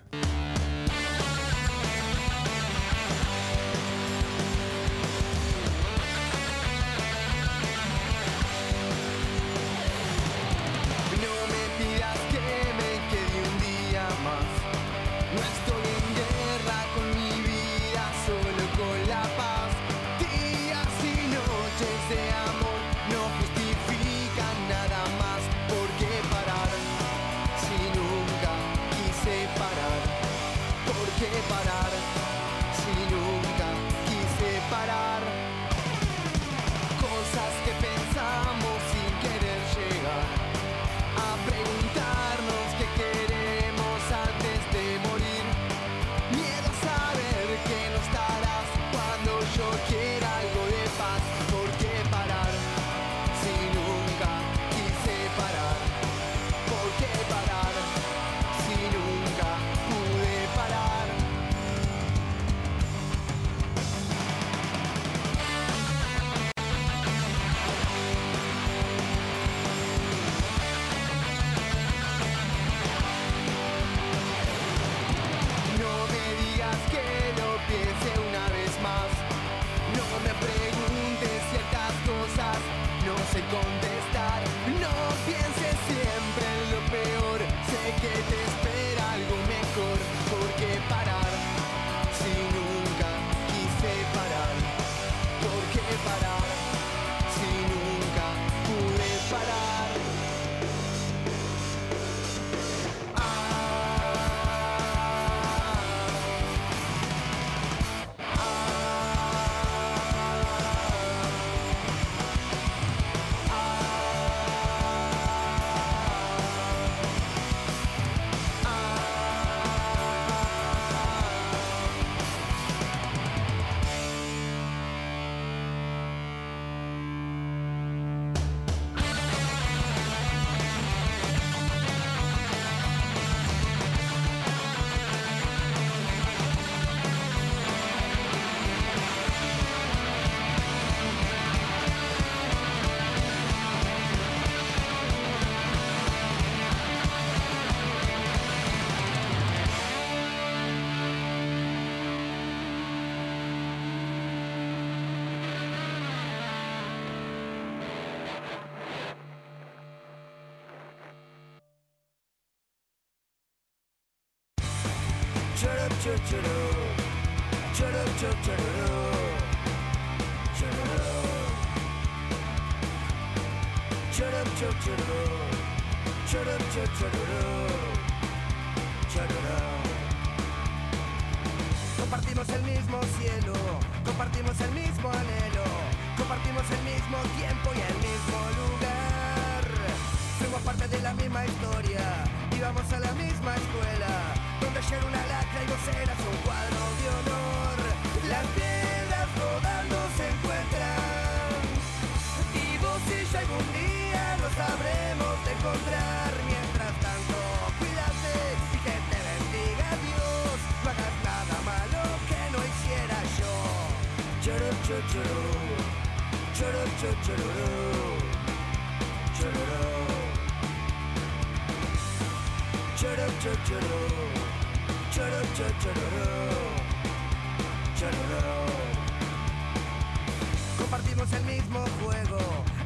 Compartimos 230.77 231.33
el 231.33 231.45
mismo 231.45 231.79
juego, 232.01 232.39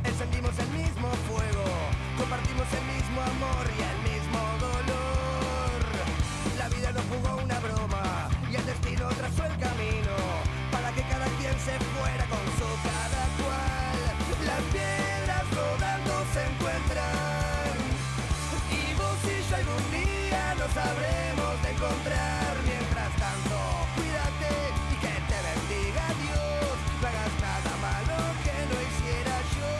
encendimos 0.03 0.57
el 0.59 0.69
mismo 0.69 1.09
fuego, 1.27 1.63
compartimos 2.17 2.67
el 2.73 2.85
mismo 2.95 3.21
amor 3.21 3.65
y 3.77 3.81
el 3.81 4.02
sabremos 20.84 21.53
de 21.64 21.69
encontrar. 21.76 22.51
Mientras 22.68 23.11
tanto, 23.23 23.55
cuídate 23.95 24.51
y 24.91 24.95
que 25.03 25.15
te 25.30 25.38
bendiga 25.49 26.05
Dios. 26.23 26.76
No 26.99 27.07
hagas 27.07 27.34
nada 27.47 27.72
malo 27.88 28.18
que 28.43 28.57
no 28.69 28.76
hiciera 28.88 29.35
yo. 29.57 29.73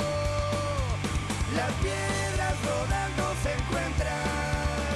Las 1.60 1.72
piedras 1.84 2.56
rodando 2.70 3.24
se 3.44 3.52
encuentran 3.60 4.96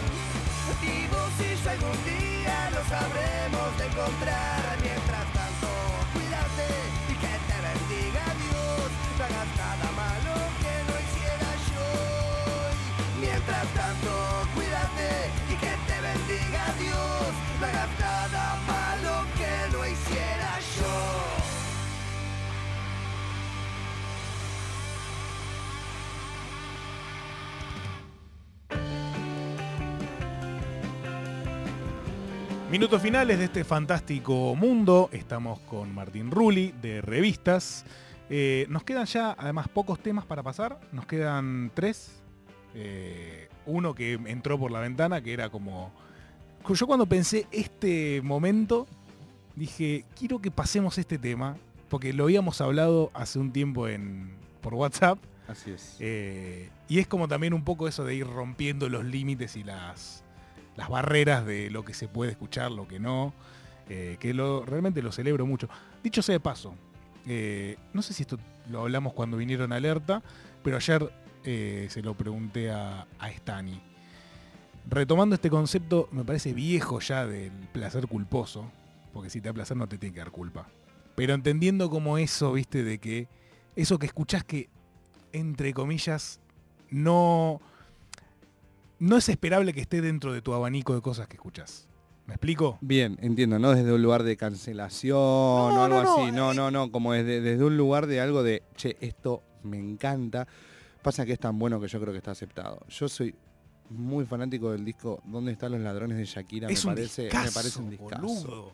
y 0.82 1.08
vos 1.12 1.34
y 1.44 1.68
algún 1.68 2.00
día 2.06 2.58
lo 2.76 2.82
sabremos 2.94 3.70
de 3.78 3.86
encontrar. 3.92 4.77
Bendiga 16.28 16.74
Dios. 16.80 17.34
No 17.60 17.66
hagas 17.66 18.68
malo 18.68 19.26
que 19.38 19.72
no 19.72 19.86
hiciera 19.86 20.60
yo. 20.60 20.94
Minutos 32.72 33.02
finales 33.02 33.40
de 33.40 33.46
este 33.46 33.64
fantástico 33.64 34.56
mundo. 34.56 35.10
Estamos 35.14 35.60
con 35.62 35.96
Martín 35.96 36.32
Rulli 36.32 36.74
de 36.82 37.02
Revistas. 37.02 37.86
Eh, 38.30 38.66
nos 38.70 38.84
quedan 38.84 39.06
ya, 39.06 39.34
además, 39.38 39.70
pocos 39.70 40.00
temas 40.00 40.26
para 40.26 40.44
pasar. 40.44 40.78
Nos 40.92 41.06
quedan 41.06 41.72
tres. 41.74 42.22
Eh, 42.76 43.48
uno 43.66 43.96
que 43.96 44.14
entró 44.14 44.60
por 44.60 44.72
la 44.72 44.82
ventana, 44.82 45.22
que 45.22 45.32
era 45.34 45.50
como... 45.50 45.94
Yo 46.74 46.88
cuando 46.88 47.06
pensé 47.06 47.48
este 47.52 48.22
momento, 48.24 48.88
dije, 49.56 50.06
quiero 50.18 50.40
que 50.40 50.52
pasemos 50.52 50.98
este 50.98 51.18
tema, 51.18 51.58
porque 51.90 52.14
lo 52.14 52.26
habíamos 52.26 52.60
hablado 52.62 53.12
hace 53.14 53.40
un 53.40 53.52
tiempo 53.52 53.88
en, 53.88 54.32
por 54.62 54.74
WhatsApp. 54.74 55.18
Así 55.48 55.72
es. 55.72 55.96
Eh, 56.00 56.70
y 56.90 57.00
es 57.00 57.08
como 57.08 57.28
también 57.28 57.54
un 57.54 57.64
poco 57.64 57.88
eso 57.88 58.04
de 58.04 58.16
ir 58.16 58.28
rompiendo 58.28 58.90
los 58.90 59.06
límites 59.06 59.56
y 59.56 59.64
las, 59.64 60.24
las 60.76 60.90
barreras 60.90 61.46
de 61.46 61.70
lo 61.70 61.86
que 61.86 61.94
se 61.94 62.08
puede 62.10 62.32
escuchar, 62.32 62.72
lo 62.72 62.88
que 62.88 63.00
no. 63.00 63.34
eh, 63.90 64.18
que 64.20 64.34
lo, 64.34 64.66
realmente 64.66 65.02
lo 65.02 65.12
celebro 65.14 65.46
mucho. 65.46 65.70
Dicho 66.04 66.22
sea 66.22 66.34
de 66.34 66.40
paso, 66.42 66.76
eh, 67.26 67.78
no 67.94 68.02
sé 68.02 68.14
si 68.14 68.24
esto 68.24 68.38
lo 68.70 68.82
hablamos 68.82 69.14
cuando 69.14 69.38
vinieron 69.38 69.72
a 69.72 69.78
alerta, 69.78 70.22
pero 70.64 70.76
ayer 70.76 71.10
se 71.44 72.02
lo 72.02 72.14
pregunté 72.14 72.72
a, 72.72 73.08
a 73.20 73.30
Stani. 73.30 73.82
Retomando 74.90 75.36
este 75.36 75.50
concepto, 75.50 76.08
me 76.12 76.24
parece 76.24 76.54
viejo 76.54 77.00
ya 77.02 77.26
del 77.26 77.52
placer 77.74 78.08
culposo, 78.08 78.72
porque 79.12 79.30
si 79.30 79.42
te 79.42 79.50
da 79.50 79.54
placer 79.54 79.76
no 79.76 79.88
te 79.88 79.98
tiene 79.98 80.14
que 80.14 80.20
dar 80.20 80.32
culpa. 80.32 80.68
Pero 81.16 81.34
entendiendo 81.34 81.90
como 81.90 82.18
eso, 82.18 82.54
viste, 82.54 82.84
de 82.84 82.98
que 82.98 83.28
eso 83.76 84.00
que 84.00 84.06
escuchás 84.06 84.46
que, 84.46 84.70
entre 85.34 85.74
comillas, 85.74 86.40
no, 86.90 87.60
no 89.00 89.18
es 89.18 89.28
esperable 89.28 89.74
que 89.74 89.82
esté 89.82 90.02
dentro 90.02 90.32
de 90.32 90.42
tu 90.42 90.54
abanico 90.54 90.96
de 90.96 91.02
cosas 91.02 91.28
que 91.28 91.36
escuchás. 91.36 91.88
¿Me 92.26 92.36
explico? 92.36 92.78
Bien, 92.82 93.18
entiendo, 93.22 93.60
no 93.60 93.72
desde 93.72 93.92
un 93.92 94.02
lugar 94.02 94.24
de 94.24 94.38
cancelación 94.38 95.18
o 95.18 95.84
algo 95.84 95.88
no, 95.88 96.04
no, 96.04 96.14
así, 96.14 96.32
no, 96.32 96.52
eh. 96.52 96.56
no, 96.56 96.72
no, 96.72 96.92
como 96.92 97.14
desde, 97.14 97.42
desde 97.42 97.64
un 97.64 97.76
lugar 97.76 98.08
de 98.08 98.22
algo 98.22 98.42
de, 98.42 98.64
che, 98.76 98.96
esto 99.02 99.44
me 99.64 99.80
encanta. 99.80 100.48
Pasa 101.02 101.26
que 101.26 101.34
es 101.34 101.40
tan 101.40 101.60
bueno 101.60 101.80
que 101.80 101.88
yo 101.88 102.00
creo 102.00 102.14
que 102.14 102.18
está 102.18 102.32
aceptado. 102.32 102.86
Yo 102.90 103.08
soy 103.08 103.34
muy 103.90 104.26
fanático 104.26 104.72
del 104.72 104.84
disco 104.86 105.22
¿Dónde 105.26 105.52
están 105.52 105.72
los 105.72 105.82
ladrones 105.82 106.18
de 106.18 106.26
Shakira? 106.26 106.68
es 106.70 106.84
me, 106.86 106.92
un 106.92 106.96
parece, 106.96 107.24
discazo, 107.24 107.46
me 107.46 107.52
parece 107.52 107.80
un 107.80 107.90
discazo. 107.90 108.22
boludo. 108.22 108.72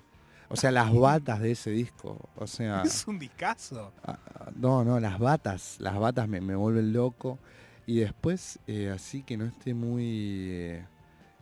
O 0.50 0.56
sea, 0.56 0.72
las 0.72 0.94
batas 0.94 1.40
de 1.40 1.52
ese 1.52 1.72
disco, 1.72 2.30
o 2.36 2.46
sea, 2.46 2.84
Es 2.84 3.08
un 3.08 3.18
discazo. 3.18 3.92
ah, 4.04 4.20
ah, 4.36 4.52
no, 4.56 4.84
no, 4.84 5.00
las 5.00 5.18
batas, 5.18 5.78
las 5.80 5.98
batas 5.98 6.28
me, 6.28 6.42
me 6.42 6.56
vuelven 6.56 6.94
loco. 6.94 7.40
Y 7.88 8.00
después, 8.00 8.60
eh, 8.68 8.92
así 8.94 9.24
que 9.24 9.36
no 9.36 9.46
esté 9.46 9.74
muy, 9.74 10.06
eh, 10.52 10.86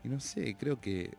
y 0.03 0.07
no 0.07 0.19
sé, 0.19 0.56
creo 0.57 0.80
que, 0.80 1.11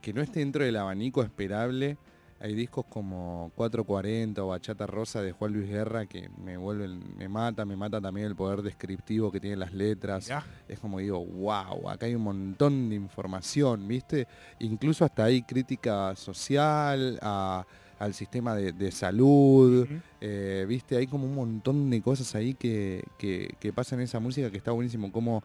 que 0.00 0.12
no 0.12 0.22
esté 0.22 0.40
dentro 0.40 0.64
del 0.64 0.76
abanico 0.76 1.22
esperable. 1.22 1.98
Hay 2.38 2.54
discos 2.54 2.84
como 2.88 3.50
440 3.56 4.44
o 4.44 4.48
Bachata 4.48 4.86
Rosa 4.86 5.22
de 5.22 5.32
Juan 5.32 5.52
Luis 5.54 5.68
Guerra 5.68 6.04
que 6.06 6.28
me 6.42 6.56
vuelven, 6.58 7.00
me 7.16 7.28
mata, 7.28 7.64
me 7.64 7.76
mata 7.76 8.00
también 8.00 8.26
el 8.26 8.36
poder 8.36 8.60
descriptivo 8.62 9.32
que 9.32 9.40
tienen 9.40 9.58
las 9.58 9.72
letras. 9.72 10.26
Ya. 10.26 10.44
Es 10.68 10.78
como 10.78 10.98
digo, 10.98 11.24
wow, 11.24 11.88
acá 11.88 12.06
hay 12.06 12.14
un 12.14 12.22
montón 12.22 12.90
de 12.90 12.94
información, 12.96 13.88
¿viste? 13.88 14.26
Incluso 14.58 15.04
hasta 15.04 15.24
hay 15.24 15.42
crítica 15.42 16.14
social 16.14 17.18
a- 17.22 17.64
al 17.98 18.12
sistema 18.12 18.54
de, 18.54 18.72
de 18.72 18.92
salud, 18.92 19.88
eh, 20.20 20.66
¿viste? 20.68 20.98
Hay 20.98 21.06
como 21.06 21.24
un 21.24 21.34
montón 21.34 21.88
de 21.88 22.02
cosas 22.02 22.34
ahí 22.34 22.52
que, 22.52 23.02
que, 23.16 23.54
que 23.58 23.72
pasan 23.72 24.00
en 24.00 24.04
esa 24.04 24.20
música 24.20 24.50
que 24.50 24.58
está 24.58 24.70
buenísimo. 24.72 25.10
Como, 25.10 25.42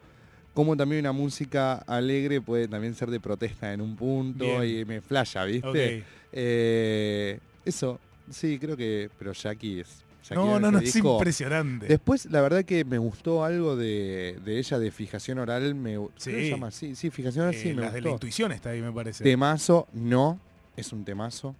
como 0.54 0.76
también 0.76 1.00
una 1.00 1.12
música 1.12 1.74
alegre 1.86 2.40
puede 2.40 2.68
también 2.68 2.94
ser 2.94 3.10
de 3.10 3.20
protesta 3.20 3.72
en 3.72 3.80
un 3.80 3.96
punto 3.96 4.44
Bien. 4.60 4.80
y 4.80 4.84
me 4.84 5.00
flasha, 5.00 5.44
¿viste? 5.44 6.04
Eh, 6.32 7.38
eso, 7.64 7.98
sí, 8.30 8.58
creo 8.58 8.76
que. 8.76 9.10
Pero 9.18 9.32
Jackie 9.32 9.80
es. 9.80 10.02
Jackie 10.22 10.34
No, 10.36 10.60
no, 10.60 10.70
no, 10.70 10.78
es 10.78 10.94
impresionante. 10.94 11.86
Después, 11.86 12.26
la 12.26 12.40
verdad 12.40 12.64
que 12.64 12.84
me 12.84 12.98
gustó 12.98 13.44
algo 13.44 13.74
de, 13.76 14.38
de 14.44 14.58
ella 14.58 14.78
de 14.78 14.90
fijación 14.90 15.38
oral. 15.38 15.74
Me, 15.74 15.96
¿cómo 15.96 16.10
Sí. 16.16 16.30
se 16.30 16.50
llama? 16.50 16.70
Sí, 16.70 16.94
sí, 16.94 17.10
fijación 17.10 17.44
oral 17.46 17.54
Eh, 17.54 17.62
sí, 17.62 17.72
me 17.74 17.82
las 17.82 17.92
de 17.92 18.02
la 18.02 18.10
intuición 18.10 18.52
está 18.52 18.70
ahí, 18.70 18.80
me 18.80 18.92
parece. 18.92 19.24
Temazo, 19.24 19.88
no, 19.92 20.38
es 20.76 20.92
un 20.92 21.04
temazo. 21.04 21.54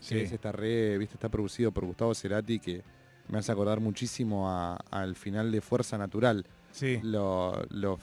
Sí. 0.00 0.26
Sí. 0.26 0.34
está 0.34 0.50
re, 0.52 0.96
viste, 0.98 1.14
está 1.14 1.28
producido 1.28 1.72
por 1.72 1.84
Gustavo 1.84 2.14
Cerati, 2.14 2.58
que 2.58 2.82
me 3.28 3.38
hace 3.38 3.52
acordar 3.52 3.80
muchísimo 3.80 4.48
a- 4.50 4.76
al 4.90 5.14
final 5.14 5.52
de 5.52 5.60
Fuerza 5.60 5.96
Natural. 5.98 6.44
Sí. 6.72 7.00
Lo- 7.02 7.62
los, 7.70 8.00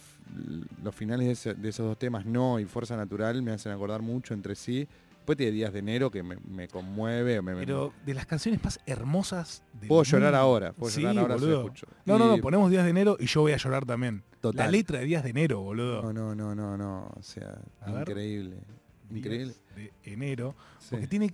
los 0.84 0.94
finales 0.96 1.26
de, 1.28 1.34
ese- 1.34 1.54
de 1.54 1.70
esos 1.70 1.86
dos 1.86 1.98
temas, 1.98 2.26
No 2.26 2.60
y 2.60 2.66
Fuerza 2.66 2.96
Natural, 2.98 3.42
me 3.42 3.52
hacen 3.52 3.72
acordar 3.72 4.02
mucho 4.02 4.34
entre 4.34 4.56
sí. 4.56 4.88
Después 5.18 5.38
tiene 5.38 5.52
Días 5.52 5.74
de 5.74 5.80
Enero 5.80 6.10
que 6.10 6.24
me, 6.24 6.38
me 6.38 6.68
conmueve. 6.70 7.42
me- 7.42 7.54
me- 7.54 7.60
Pero 7.66 7.92
de 8.06 8.14
las 8.14 8.26
canciones 8.26 8.64
más 8.64 8.80
hermosas 8.86 9.62
del 9.74 9.90
puedo 9.90 10.04
llorar 10.04 10.32
mundo. 10.32 10.38
ahora, 10.38 10.72
puedo 10.74 10.90
Sí, 10.92 11.02
llorar 11.02 11.18
ahora 11.18 11.36
si 11.36 11.42
lo 11.42 11.48
boludo. 11.48 11.64
escucho. 11.66 11.88
No, 12.06 12.18
no, 12.18 12.34
Y- 12.34 12.38
no, 12.38 12.42
ponemos 12.42 12.72
Días 12.72 12.84
de 12.86 12.90
Enero 12.92 13.18
y 13.20 13.26
yo 13.26 13.42
voy 13.42 13.52
a 13.52 13.58
llorar 13.58 13.86
también. 13.86 14.24
Total. 14.40 14.66
La 14.68 14.72
letra 14.72 15.00
de 15.00 15.06
Días 15.06 15.24
de 15.24 15.30
Enero, 15.32 15.60
boludo. 15.62 16.02
No, 16.02 16.14
no, 16.14 16.34
no, 16.36 16.56
no, 16.56 16.78
no, 16.78 17.12
o 17.14 17.24
sea, 17.24 17.60
A 17.82 17.92
ver. 17.92 18.08
increíble. 18.10 18.56
días 19.10 19.18
Increíble. 19.26 19.54
de 19.76 19.94
enero. 20.04 20.56
Sí. 20.80 20.88
Porque 20.92 21.08
tiene 21.08 21.34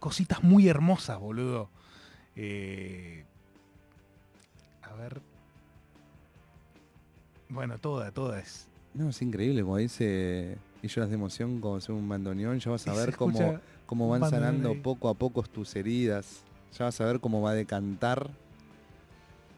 cositas 0.00 0.42
muy 0.42 0.68
hermosas, 0.68 1.18
boludo. 1.20 1.70
Eh, 2.36 3.24
a 4.82 4.94
ver. 4.94 5.20
Bueno, 7.50 7.78
toda, 7.78 8.10
toda 8.12 8.38
es. 8.40 8.66
No, 8.94 9.10
es 9.10 9.20
increíble, 9.22 9.62
como 9.62 9.76
dice 9.76 10.56
y 10.82 10.88
lloras 10.88 11.10
de 11.10 11.16
emoción 11.16 11.60
como 11.60 11.78
un 11.88 12.08
bandoneón, 12.08 12.58
ya 12.58 12.70
vas 12.70 12.86
a 12.88 12.94
ver 12.94 13.14
cómo, 13.14 13.60
cómo 13.86 14.08
van 14.08 14.28
sanando 14.30 14.70
ahí. 14.70 14.76
poco 14.80 15.08
a 15.10 15.14
poco 15.14 15.42
tus 15.42 15.76
heridas. 15.76 16.42
Ya 16.78 16.86
vas 16.86 17.00
a 17.00 17.04
ver 17.04 17.20
cómo 17.20 17.42
va 17.42 17.50
a 17.50 17.54
decantar 17.54 18.30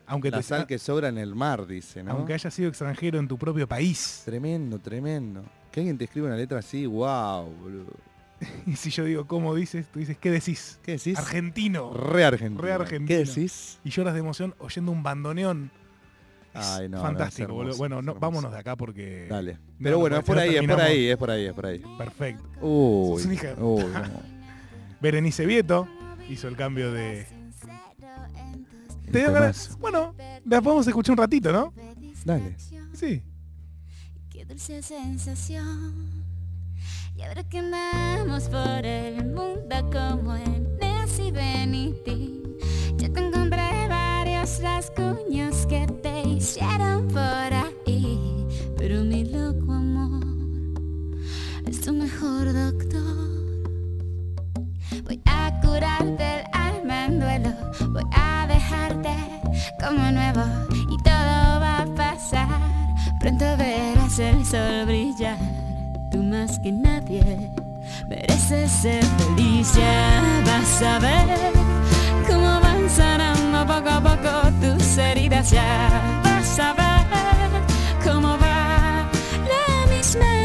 Aunque, 0.06 0.30
la 0.30 0.38
te- 0.38 0.42
sal 0.42 0.66
que 0.66 0.78
sobra 0.78 1.08
en 1.08 1.18
el 1.18 1.34
mar, 1.34 1.66
dice, 1.66 2.02
¿no? 2.02 2.12
aunque 2.12 2.34
hayas 2.34 2.52
sido 2.52 2.68
extranjero 2.68 3.18
en 3.18 3.28
tu 3.28 3.38
propio 3.38 3.68
país. 3.68 4.22
Tremendo, 4.24 4.78
tremendo. 4.78 5.42
Que 5.70 5.80
alguien 5.80 5.96
te 5.96 6.04
escriba 6.04 6.26
una 6.26 6.36
letra 6.36 6.58
así, 6.58 6.86
wow, 6.86 7.44
boludo. 7.62 7.92
Y 8.66 8.74
si 8.74 8.90
yo 8.90 9.04
digo, 9.04 9.26
¿cómo 9.26 9.54
dices? 9.54 9.86
Tú 9.86 10.00
dices, 10.00 10.18
¿qué 10.18 10.30
decís? 10.30 10.80
¿Qué 10.82 10.92
decís? 10.92 11.16
Argentino. 11.18 11.92
Re 11.94 12.24
argentino. 12.24 12.60
Re 12.62 12.72
argentino. 12.72 13.06
¿Qué 13.06 13.24
decís? 13.24 13.78
Y 13.84 13.90
lloras 13.90 14.14
de 14.14 14.20
emoción 14.20 14.54
oyendo 14.58 14.90
un 14.90 15.02
bandoneón. 15.04 15.70
Ay, 16.54 16.88
no, 16.88 16.98
no, 16.98 17.02
fantástico, 17.02 17.42
es 17.42 17.48
hermoso, 17.48 17.64
boludo. 17.64 17.76
Bueno, 17.78 18.02
no, 18.02 18.14
vámonos 18.14 18.52
de 18.52 18.58
acá 18.58 18.76
porque. 18.76 19.26
Dale. 19.28 19.54
no, 19.54 19.58
Pero 19.78 19.96
no, 19.96 20.00
bueno, 20.00 20.16
es 20.18 20.24
por 20.24 20.36
no 20.36 20.42
ahí, 20.42 20.56
es 20.56 20.66
por 20.66 20.80
ahí, 20.80 21.06
es 21.08 21.16
por 21.16 21.30
ahí, 21.30 21.46
es 21.46 21.52
por 21.52 21.66
ahí. 21.66 21.82
Perfecto. 21.98 22.44
Uy, 22.60 23.22
uy, 23.58 23.84
no. 23.84 24.22
Berenice 25.00 25.46
Vieto 25.46 25.88
hizo 26.28 26.48
el 26.48 26.56
cambio 26.56 26.92
de. 26.92 27.26
¿Te 29.10 29.18
dio 29.18 29.32
ganas? 29.32 29.76
Bueno, 29.78 30.14
la 30.44 30.62
podemos 30.62 30.86
escuchar 30.86 31.12
un 31.12 31.18
ratito, 31.18 31.52
¿no? 31.52 31.72
Dale. 32.24 32.56
Sí. 32.92 33.22
Qué 34.30 34.44
dulce 34.44 34.82
sensación. 34.82 36.22
Y 37.16 37.22
ahora 37.22 37.44
que 37.44 37.58
andamos 37.58 38.48
por 38.48 38.84
el 38.86 39.26
mundo 39.26 39.90
como 39.92 40.34
en 40.36 40.78
Nancy 40.78 41.30
Benity, 41.30 42.42
yo 42.96 43.12
te 43.12 43.20
encontré 43.26 43.86
varios 43.88 44.60
rasguños 44.62 45.66
que 45.66 45.81
por 47.12 47.54
ahí. 47.54 48.46
Pero 48.76 49.04
mi 49.04 49.24
loco 49.24 49.72
amor 49.72 50.24
es 51.66 51.80
tu 51.80 51.92
mejor 51.92 52.52
doctor. 52.52 53.02
Voy 55.04 55.20
a 55.24 55.60
curarte 55.62 56.40
el 56.40 56.44
alma 56.52 57.06
en 57.06 57.20
duelo, 57.20 57.50
voy 57.90 58.04
a 58.12 58.46
dejarte 58.46 59.14
como 59.80 60.10
nuevo 60.10 60.42
y 60.90 60.96
todo 61.02 61.60
va 61.60 61.82
a 61.82 61.86
pasar. 61.94 62.48
Pronto 63.20 63.44
verás 63.56 64.18
el 64.18 64.44
sol 64.44 64.84
brillar, 64.86 65.38
tú 66.10 66.18
más 66.18 66.58
que 66.58 66.72
nadie 66.72 67.50
mereces 68.08 68.70
ser 68.70 69.04
feliz. 69.04 69.74
Ya 69.74 70.42
vas 70.44 70.82
a 70.82 70.98
ver 70.98 71.52
cómo 72.26 72.60
van 72.60 72.90
sanando 72.90 73.66
poco 73.66 73.88
a 73.88 74.00
poco 74.02 74.50
tus 74.60 74.98
heridas. 74.98 75.50
Ya 75.50 76.31
vas 76.52 76.58
a 76.58 76.74
ver 76.74 77.62
cómo 78.04 78.36
va 78.36 79.08
la 79.48 79.86
misma 79.86 80.26
vida 80.26 80.41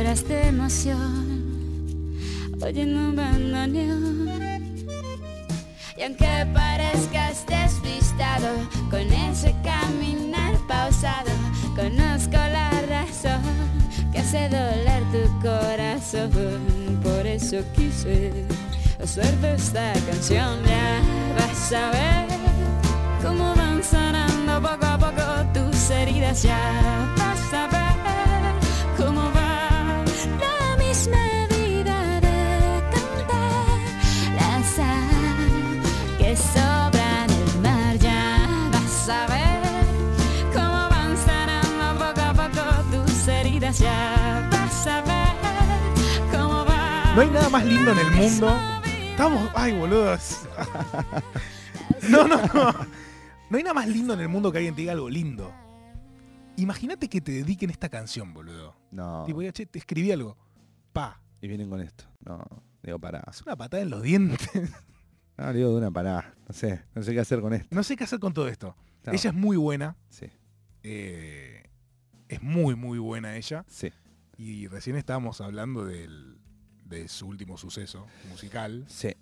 Y 0.00 0.02
lloras 0.02 0.26
de 0.28 0.48
emoción, 0.48 2.16
oyendo 2.62 3.00
un 3.00 3.16
bandoneón. 3.16 4.30
Y 5.94 6.02
aunque 6.02 6.46
parezcas 6.54 7.44
despistado 7.46 8.48
con 8.88 9.02
ese 9.12 9.54
caminar 9.62 10.54
pausado, 10.66 11.30
conozco 11.76 12.32
la 12.32 12.70
razón 12.88 13.42
que 14.10 14.20
hace 14.20 14.48
doler 14.48 15.02
tu 15.12 15.28
corazón. 15.42 16.30
Por 17.02 17.26
eso 17.26 17.58
quise 17.76 18.46
hacerte 19.02 19.54
esta 19.54 19.92
canción. 20.08 20.62
Ya 20.64 21.02
vas 21.36 21.72
a 21.74 21.90
ver 21.90 22.26
cómo 23.22 23.54
van 23.54 23.82
sanando 23.82 24.62
poco 24.62 24.86
a 24.86 24.98
poco 24.98 25.22
tus 25.52 25.90
heridas. 25.90 26.42
Ya 26.42 26.58
vas 27.18 27.52
a 27.52 27.66
ver 27.66 27.79
No 47.14 47.22
hay 47.22 47.30
nada 47.30 47.48
más 47.48 47.64
lindo 47.64 47.90
en 47.92 47.98
el 47.98 48.10
mundo. 48.12 48.56
Estamos. 49.10 49.50
Ay, 49.54 49.72
boludos. 49.78 50.42
No, 52.08 52.26
no, 52.26 52.38
no. 52.54 52.72
No 53.50 53.56
hay 53.58 53.62
nada 53.62 53.74
más 53.74 53.86
lindo 53.86 54.14
en 54.14 54.20
el 54.20 54.28
mundo 54.28 54.50
que 54.50 54.56
alguien 54.58 54.74
te 54.74 54.80
diga 54.80 54.92
algo 54.92 55.10
lindo. 55.10 55.52
Imagínate 56.56 57.08
que 57.08 57.20
te 57.20 57.30
dediquen 57.32 57.68
esta 57.68 57.90
canción, 57.90 58.32
boludo. 58.32 58.74
No. 58.90 59.24
Tipo, 59.26 59.40
"Oye, 59.40 59.52
che, 59.52 59.66
te 59.66 59.78
escribí 59.78 60.10
algo. 60.10 60.36
Pa. 60.94 61.20
Y 61.42 61.46
vienen 61.48 61.68
con 61.68 61.80
esto. 61.82 62.04
No, 62.24 62.42
digo, 62.82 62.98
pará. 62.98 63.22
Es 63.30 63.42
una 63.42 63.54
patada 63.54 63.82
en 63.82 63.90
los 63.90 64.02
dientes. 64.02 64.48
No, 65.36 65.52
digo 65.54 65.70
de 65.70 65.76
una 65.76 65.90
pará. 65.90 66.34
No 66.48 66.54
sé, 66.54 66.82
no 66.94 67.02
sé 67.02 67.12
qué 67.14 67.20
hacer 67.20 67.40
con 67.40 67.54
esto. 67.54 67.68
No 67.74 67.82
sé 67.82 67.96
qué 67.96 68.04
hacer 68.04 68.18
con 68.18 68.34
todo 68.34 68.46
esto. 68.48 68.76
No. 69.06 69.12
Ella 69.12 69.30
es 69.30 69.34
muy 69.36 69.56
buena. 69.56 69.96
Sí, 70.10 70.26
eh, 70.82 71.64
es 72.28 72.42
muy, 72.42 72.74
muy 72.76 72.98
buena 72.98 73.36
ella. 73.36 73.64
sí, 73.68 73.90
Y 74.36 74.66
recién 74.68 74.96
estábamos 74.96 75.40
hablando 75.40 75.86
del, 75.86 76.38
de 76.90 77.08
su 77.08 77.26
último 77.28 77.56
suceso 77.56 78.06
musical. 78.28 78.84
sí. 78.88 79.12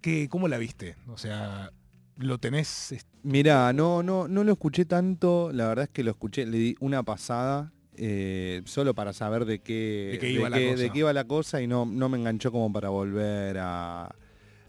¿Qué, 0.00 0.28
¿Cómo 0.28 0.48
la 0.48 0.58
viste? 0.58 0.96
O 1.08 1.16
sea, 1.16 1.70
¿lo 2.16 2.38
tenés? 2.38 2.94
Mira, 3.22 3.72
no, 3.72 4.02
no, 4.02 4.28
no 4.28 4.44
lo 4.44 4.52
escuché 4.52 4.84
tanto. 4.84 5.50
La 5.52 5.68
verdad 5.68 5.84
es 5.84 5.90
que 5.90 6.02
lo 6.04 6.10
escuché, 6.10 6.44
le 6.46 6.58
di 6.58 6.76
una 6.80 7.02
pasada. 7.02 7.72
eh, 7.98 8.60
solo 8.66 8.94
para 8.94 9.12
saber 9.14 9.46
de 9.46 9.60
qué, 9.60 10.10
De 10.12 10.18
qué 10.18 10.30
iba 10.32 10.50
la 10.50 10.58
cosa. 10.60 10.82
de 10.82 10.90
qué 10.90 10.98
iba 10.98 11.12
la 11.14 11.24
cosa 11.24 11.62
y 11.62 11.66
no, 11.66 11.86
no 11.86 12.08
me 12.10 12.18
enganchó 12.18 12.52
como 12.52 12.70
para 12.72 12.90
volver 12.90 13.56
a, 13.58 14.04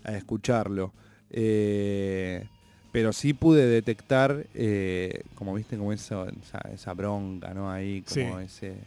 a 0.03 0.11
escucharlo. 0.15 0.93
Eh, 1.29 2.47
pero 2.93 3.11
sí 3.11 3.33
pude 3.33 3.65
detectar, 3.67 4.47
eh, 4.53 5.23
como 5.35 5.53
viste, 5.55 5.77
como 5.77 5.91
eso, 5.91 6.25
esa, 6.29 6.59
esa 6.73 6.93
bronca, 6.93 7.53
¿no? 7.53 7.69
Ahí, 7.69 8.01
como 8.03 8.39
Sí. 8.39 8.45
ese. 8.45 8.77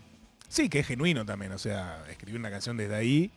Sí, 0.50 0.68
que 0.68 0.80
es 0.80 0.86
genuino 0.88 1.24
también. 1.24 1.52
O 1.52 1.58
sea, 1.58 2.04
escribir 2.10 2.38
una 2.40 2.50
canción 2.50 2.76
desde 2.76 2.96
ahí 2.96 3.30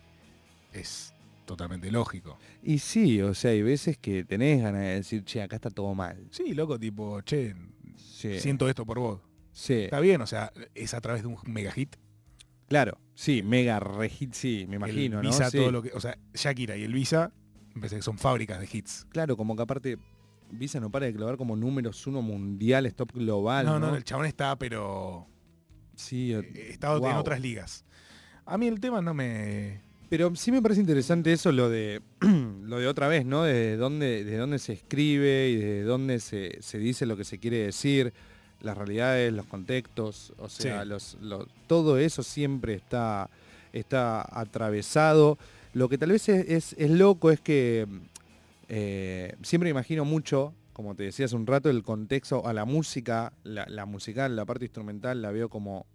es 0.72 1.14
totalmente 1.46 1.90
lógico. 1.92 2.38
Y 2.60 2.78
sí, 2.80 3.22
o 3.22 3.34
sea, 3.34 3.52
hay 3.52 3.62
veces 3.62 3.96
que 3.98 4.24
tenés 4.24 4.60
ganas 4.60 4.80
de 4.82 4.88
decir, 4.96 5.24
che, 5.24 5.40
acá 5.40 5.54
está 5.56 5.70
todo 5.70 5.94
mal. 5.94 6.26
Sí, 6.30 6.54
loco, 6.54 6.78
tipo, 6.78 7.20
che, 7.22 7.54
Sí. 7.96 8.40
siento 8.40 8.68
esto 8.68 8.84
por 8.84 8.98
vos. 8.98 9.20
Sí. 9.52 9.74
Está 9.84 10.00
bien, 10.00 10.20
o 10.22 10.26
sea, 10.26 10.52
es 10.74 10.92
a 10.92 11.00
través 11.00 11.22
de 11.22 11.28
un 11.28 11.36
mega 11.46 11.70
hit. 11.70 11.94
Claro, 12.66 12.98
sí, 13.14 13.42
mega 13.44 13.78
regit, 13.78 14.32
sí, 14.32 14.66
me 14.68 14.76
imagino, 14.76 15.18
el 15.20 15.24
¿no? 15.26 15.30
Visa, 15.30 15.50
Sí. 15.50 15.58
todo 15.58 15.70
lo 15.70 15.82
que. 15.82 15.92
O 15.92 16.00
sea, 16.00 16.18
Shakira 16.32 16.76
y 16.76 16.82
el 16.82 16.92
Visa, 16.92 17.30
me 17.74 17.80
parece 17.82 17.96
que 17.96 18.02
son 18.02 18.18
fábricas 18.18 18.58
de 18.58 18.68
hits. 18.72 19.06
Claro, 19.10 19.36
como 19.36 19.54
que 19.54 19.62
aparte 19.62 19.98
Visa 20.50 20.80
no 20.80 20.90
para 20.90 21.06
de 21.06 21.14
clavar 21.14 21.36
como 21.36 21.54
números 21.54 22.06
uno 22.08 22.22
mundial, 22.22 22.92
top 22.94 23.12
global, 23.12 23.66
no, 23.66 23.78
¿no? 23.78 23.88
no, 23.90 23.96
el 23.96 24.02
chabón 24.04 24.26
está, 24.26 24.56
pero. 24.58 25.28
Sí, 25.96 26.34
o- 26.34 26.40
eh, 26.40 26.68
Está 26.70 26.94
en 26.96 27.04
otras 27.16 27.40
ligas. 27.40 27.84
A 28.46 28.58
mí 28.58 28.66
el 28.66 28.80
tema 28.80 29.00
no 29.00 29.14
me. 29.14 29.80
Pero 30.10 30.34
sí 30.36 30.52
me 30.52 30.60
parece 30.62 30.80
interesante 30.80 31.32
eso, 31.32 31.50
lo 31.50 31.68
de 31.70 32.00
lo 32.20 32.78
de 32.78 32.86
otra 32.86 33.08
vez, 33.08 33.24
¿no? 33.24 33.42
De 33.44 33.76
dónde, 33.76 34.24
de 34.24 34.36
dónde 34.36 34.58
se 34.58 34.74
escribe 34.74 35.48
y 35.50 35.56
de 35.56 35.82
dónde 35.82 36.20
se, 36.20 36.58
se 36.60 36.78
dice 36.78 37.06
lo 37.06 37.16
que 37.16 37.24
se 37.24 37.38
quiere 37.38 37.58
decir, 37.58 38.12
las 38.60 38.76
realidades, 38.76 39.32
los 39.32 39.46
contextos, 39.46 40.32
o 40.38 40.48
sea, 40.48 40.82
Sí. 40.82 40.88
los, 40.88 41.16
lo- 41.20 41.48
todo 41.66 41.98
eso 41.98 42.22
siempre 42.22 42.74
está, 42.74 43.28
está 43.72 44.26
atravesado. 44.38 45.38
Lo 45.72 45.88
que 45.88 45.98
tal 45.98 46.10
vez 46.12 46.28
es, 46.28 46.48
es- 46.48 46.74
es 46.78 46.90
loco 46.90 47.30
es 47.30 47.40
que 47.40 47.86
eh, 48.68 49.34
siempre 49.42 49.70
imagino 49.70 50.04
mucho 50.04 50.52
como 50.74 50.94
te 50.94 51.04
decía 51.04 51.24
hace 51.24 51.36
un 51.36 51.46
rato, 51.46 51.70
el 51.70 51.82
contexto 51.82 52.46
a 52.46 52.52
la 52.52 52.66
música, 52.66 53.32
la, 53.44 53.64
la 53.68 53.86
musical, 53.86 54.36
la 54.36 54.44
parte 54.44 54.66
instrumental 54.66 55.22
la 55.22 55.30
veo 55.30 55.48
como 55.48 55.86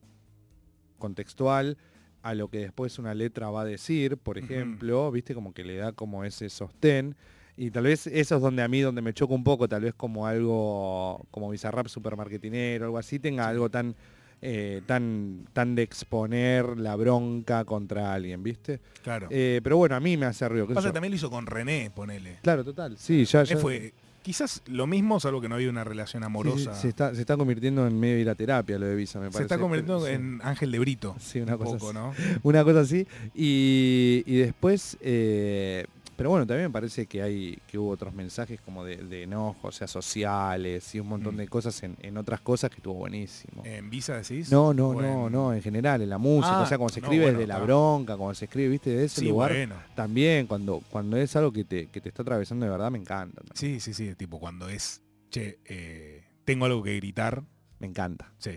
contextual 0.98 1.78
a 2.22 2.34
lo 2.34 2.50
que 2.50 2.60
después 2.60 3.00
una 3.00 3.14
letra 3.14 3.50
va 3.50 3.62
a 3.62 3.66
decir, 3.66 4.18
por 4.18 4.38
ejemplo, 4.38 5.10
viste, 5.12 5.34
como 5.34 5.54
que 5.54 5.64
le 5.64 5.78
da 5.78 5.92
como 5.94 6.26
ese 6.26 6.50
sostén. 6.50 7.16
Y 7.56 7.72
tal 7.72 7.84
vez 7.84 8.08
eso 8.08 8.36
es 8.36 8.42
donde 8.42 8.62
a 8.62 8.68
mí, 8.68 8.82
donde 8.82 9.02
me 9.02 9.14
choca 9.14 9.34
un 9.34 9.44
poco, 9.44 9.68
tal 9.68 9.82
vez 9.84 9.94
como 9.94 10.28
algo, 10.28 11.26
como 11.32 11.50
Bizarrap 11.50 11.88
supermarketinero, 11.88 12.86
algo 12.86 12.98
así, 12.98 13.20
tenga 13.20 13.48
algo 13.48 13.70
tan, 13.70 13.96
eh, 14.42 14.82
tan, 14.86 15.46
tan 15.54 15.76
de 15.76 15.84
exponer 15.84 16.78
la 16.78 16.96
bronca 16.96 17.64
contra 17.66 18.14
alguien, 18.14 18.44
¿viste? 18.44 18.80
Claro. 19.04 19.28
Eh, 19.30 19.60
pero 19.64 19.76
bueno, 19.78 19.96
a 19.96 20.00
mí 20.00 20.16
me 20.18 20.26
hace 20.26 20.48
ruido. 20.48 20.68
Pasa 20.68 20.92
también 20.94 21.12
lo 21.12 21.16
hizo 21.18 21.30
con 21.30 21.46
René, 21.46 21.90
ponele. 21.94 22.40
Claro, 22.42 22.64
total. 22.64 22.98
Sí, 22.98 23.26
ya, 23.26 23.44
ya- 23.44 23.58
fue 23.58 23.94
quizás 24.22 24.62
lo 24.68 24.88
mismo, 24.88 25.20
salvo 25.20 25.42
que 25.42 25.50
no 25.50 25.56
había 25.56 25.70
una 25.70 25.84
relación 25.84 26.22
sí, 26.22 26.26
amorosa. 26.26 26.74
se, 26.76 26.90
está, 26.90 27.14
se 27.14 27.22
está 27.22 27.38
convirtiendo 27.38 27.86
en 27.88 28.00
medio 28.00 28.18
de 28.18 28.26
la 28.26 28.36
terapia 28.36 28.78
lo 28.80 28.86
de 28.86 28.96
Visa, 28.96 29.20
me 29.20 29.28
Se 29.28 29.32
parece. 29.32 29.44
está 29.44 29.58
convirtiendo 29.58 30.08
en 30.08 30.40
Ángel 30.44 30.72
de 30.72 30.80
Brito. 30.80 31.16
Sí, 31.20 31.40
una 31.40 31.54
un 31.56 31.58
cosa 31.64 31.78
poco, 31.78 31.90
así. 31.90 31.98
¿no? 31.98 32.40
una 32.44 32.64
cosa 32.64 32.82
así. 32.82 33.08
Y, 33.36 34.24
y 34.26 34.38
después, 34.38 34.98
eh, 35.02 35.86
pero 36.20 36.30
bueno, 36.32 36.46
también 36.46 36.68
me 36.68 36.74
parece 36.74 37.08
que 37.08 37.22
hay 37.22 37.58
que 37.66 37.78
hubo 37.80 37.90
otros 37.90 38.14
mensajes 38.14 38.60
como 38.62 38.84
de, 38.84 38.98
de 38.98 39.24
enojo, 39.24 39.70
o 39.70 39.72
sea, 39.72 39.88
sociales 39.88 40.94
y 40.94 41.00
un 41.00 41.08
montón 41.08 41.36
Mm. 41.36 41.38
de 41.38 41.48
cosas 41.48 41.82
en, 41.84 41.96
en 42.02 42.18
otras 42.18 42.42
cosas 42.42 42.70
que 42.70 42.76
estuvo 42.78 42.94
buenísimo. 42.96 43.64
¿En 43.66 43.90
Visa 43.90 44.18
decís? 44.18 44.52
no, 44.52 44.74
no, 44.74 44.94
no, 44.94 45.28
en- 45.28 45.32
no, 45.32 45.54
en 45.54 45.62
general, 45.62 46.02
en 46.02 46.10
la 46.10 46.18
música, 46.18 46.60
Ah, 46.60 46.64
o 46.64 46.66
sea, 46.66 46.78
como 46.78 46.90
se 46.90 47.00
no, 47.02 47.08
escribe 47.08 47.24
bueno, 47.26 47.40
desde 47.40 47.48
la 47.48 47.60
bronca, 47.60 48.18
como 48.18 48.34
se 48.36 48.46
escribe, 48.46 48.68
viste, 48.70 48.90
de 48.92 49.06
ese 49.06 49.22
Sí, 49.22 49.30
lugar. 49.30 49.52
bueno. 49.52 49.76
También, 49.96 50.46
cuando, 50.46 50.82
cuando 50.92 51.16
es 51.18 51.36
algo 51.36 51.52
que 51.54 51.64
te, 51.64 51.88
que 51.88 52.02
te 52.02 52.10
está 52.10 52.22
atravesando 52.24 52.66
de 52.66 52.72
verdad, 52.72 52.92
me 52.92 53.00
encanta. 53.00 53.42
Sí, 53.54 53.80
sí, 53.80 53.94
sí. 53.94 54.14
Tipo 54.16 54.40
cuando 54.40 54.68
es, 54.70 55.02
che, 55.32 55.60
eh, 55.66 56.26
tengo 56.46 56.66
algo 56.66 56.84
que 56.84 56.96
gritar. 56.98 57.44
Me 57.80 57.88
encanta. 57.88 58.34
Sí. 58.40 58.52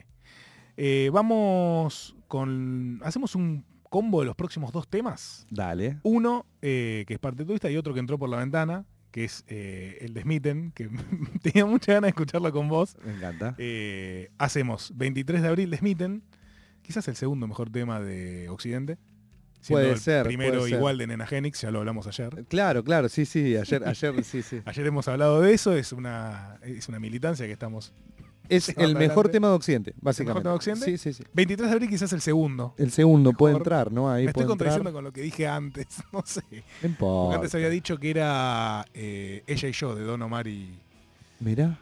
Eh, 0.77 1.11
vamos 1.13 2.17
con... 2.27 3.01
Hacemos 3.05 3.35
un 3.37 3.65
combo 3.93 4.21
de 4.21 4.27
los 4.27 4.35
próximos 4.35 4.73
dos 4.73 4.89
temas. 4.89 5.47
Dale. 5.51 5.99
Uno, 6.03 6.47
eh, 6.63 7.05
que 7.07 7.13
es 7.13 7.21
parte 7.21 7.45
turista, 7.45 7.71
y 7.71 7.77
otro 7.77 7.93
que 7.93 8.01
entró 8.01 8.19
por 8.19 8.31
la 8.31 8.39
ventana, 8.39 8.87
que 9.11 9.25
es 9.25 9.45
eh, 9.49 9.99
el 10.01 10.15
de 10.15 10.23
Smitten, 10.23 10.73
que 10.73 10.89
tenía 11.43 11.67
mucha 11.67 11.93
ganas 11.93 12.05
de 12.05 12.09
escucharlo 12.09 12.51
con 12.53 12.71
vos. 12.71 12.97
Me 13.05 13.13
encanta. 13.15 13.55
Eh, 13.59 14.31
hacemos 14.39 14.93
23 14.97 15.43
de 15.43 15.49
abril 15.49 15.71
de 15.71 15.77
Smitten, 15.77 16.23
quizás 16.81 17.07
el 17.09 17.17
segundo 17.17 17.47
mejor 17.47 17.69
tema 17.69 18.01
de 18.01 18.49
Occidente. 18.49 18.97
siendo 19.61 19.83
Puede 19.83 19.93
el 19.93 19.99
ser, 19.99 20.25
Primero 20.25 20.61
puede 20.61 20.71
ser. 20.71 20.79
igual 20.79 20.97
de 20.97 21.07
Nena 21.09 21.27
Genix, 21.27 21.61
ya 21.61 21.71
lo 21.71 21.81
hablamos 21.81 22.07
ayer. 22.07 22.47
Claro, 22.49 22.83
claro, 22.83 23.11
sí, 23.11 23.27
sí, 23.27 23.59
ayer, 23.59 23.85
ayer, 23.87 24.25
sí, 24.25 24.41
sí. 24.41 24.63
Ayer 24.65 24.87
hemos 24.87 25.07
hablado 25.07 25.43
de 25.43 25.53
eso, 25.53 25.77
es 25.77 25.93
una, 25.93 26.59
es 26.63 26.89
una 26.89 26.99
militancia 26.99 27.45
que 27.45 27.53
estamos... 27.53 27.93
Es 28.57 28.69
el 28.77 28.95
mejor 28.95 29.29
tema 29.29 29.49
de 29.49 29.55
Occidente, 29.55 29.95
básicamente. 30.01 30.41
tema 30.43 30.51
de 30.51 30.57
Occidente? 30.57 30.85
Sí, 30.85 30.99
sí, 30.99 31.13
sí. 31.13 31.25
23 31.33 31.69
de 31.69 31.73
abril 31.75 31.89
quizás 31.91 32.13
el 32.13 32.21
segundo. 32.21 32.75
El 32.77 32.91
segundo 32.91 33.33
puede 33.33 33.55
Mejor. 33.55 33.67
entrar, 33.67 33.93
¿no? 33.93 34.11
Ahí 34.11 34.25
Me 34.25 34.31
estoy 34.31 34.43
entrar. 34.43 34.49
contradiciendo 34.49 34.93
con 34.93 35.05
lo 35.05 35.13
que 35.13 35.23
dije 35.23 35.47
antes, 35.47 35.87
no 36.13 36.23
sé. 36.25 36.43
Porque 36.99 37.35
antes 37.37 37.55
había 37.55 37.71
dicho 37.71 37.99
que 37.99 38.11
era 38.11 38.85
eh, 38.95 39.43
ella 39.47 39.69
y 39.69 39.73
yo 39.73 39.95
de 39.95 40.05
Don 40.05 40.21
Omar 40.23 40.47
y, 40.47 40.79
Mirá. 41.41 41.79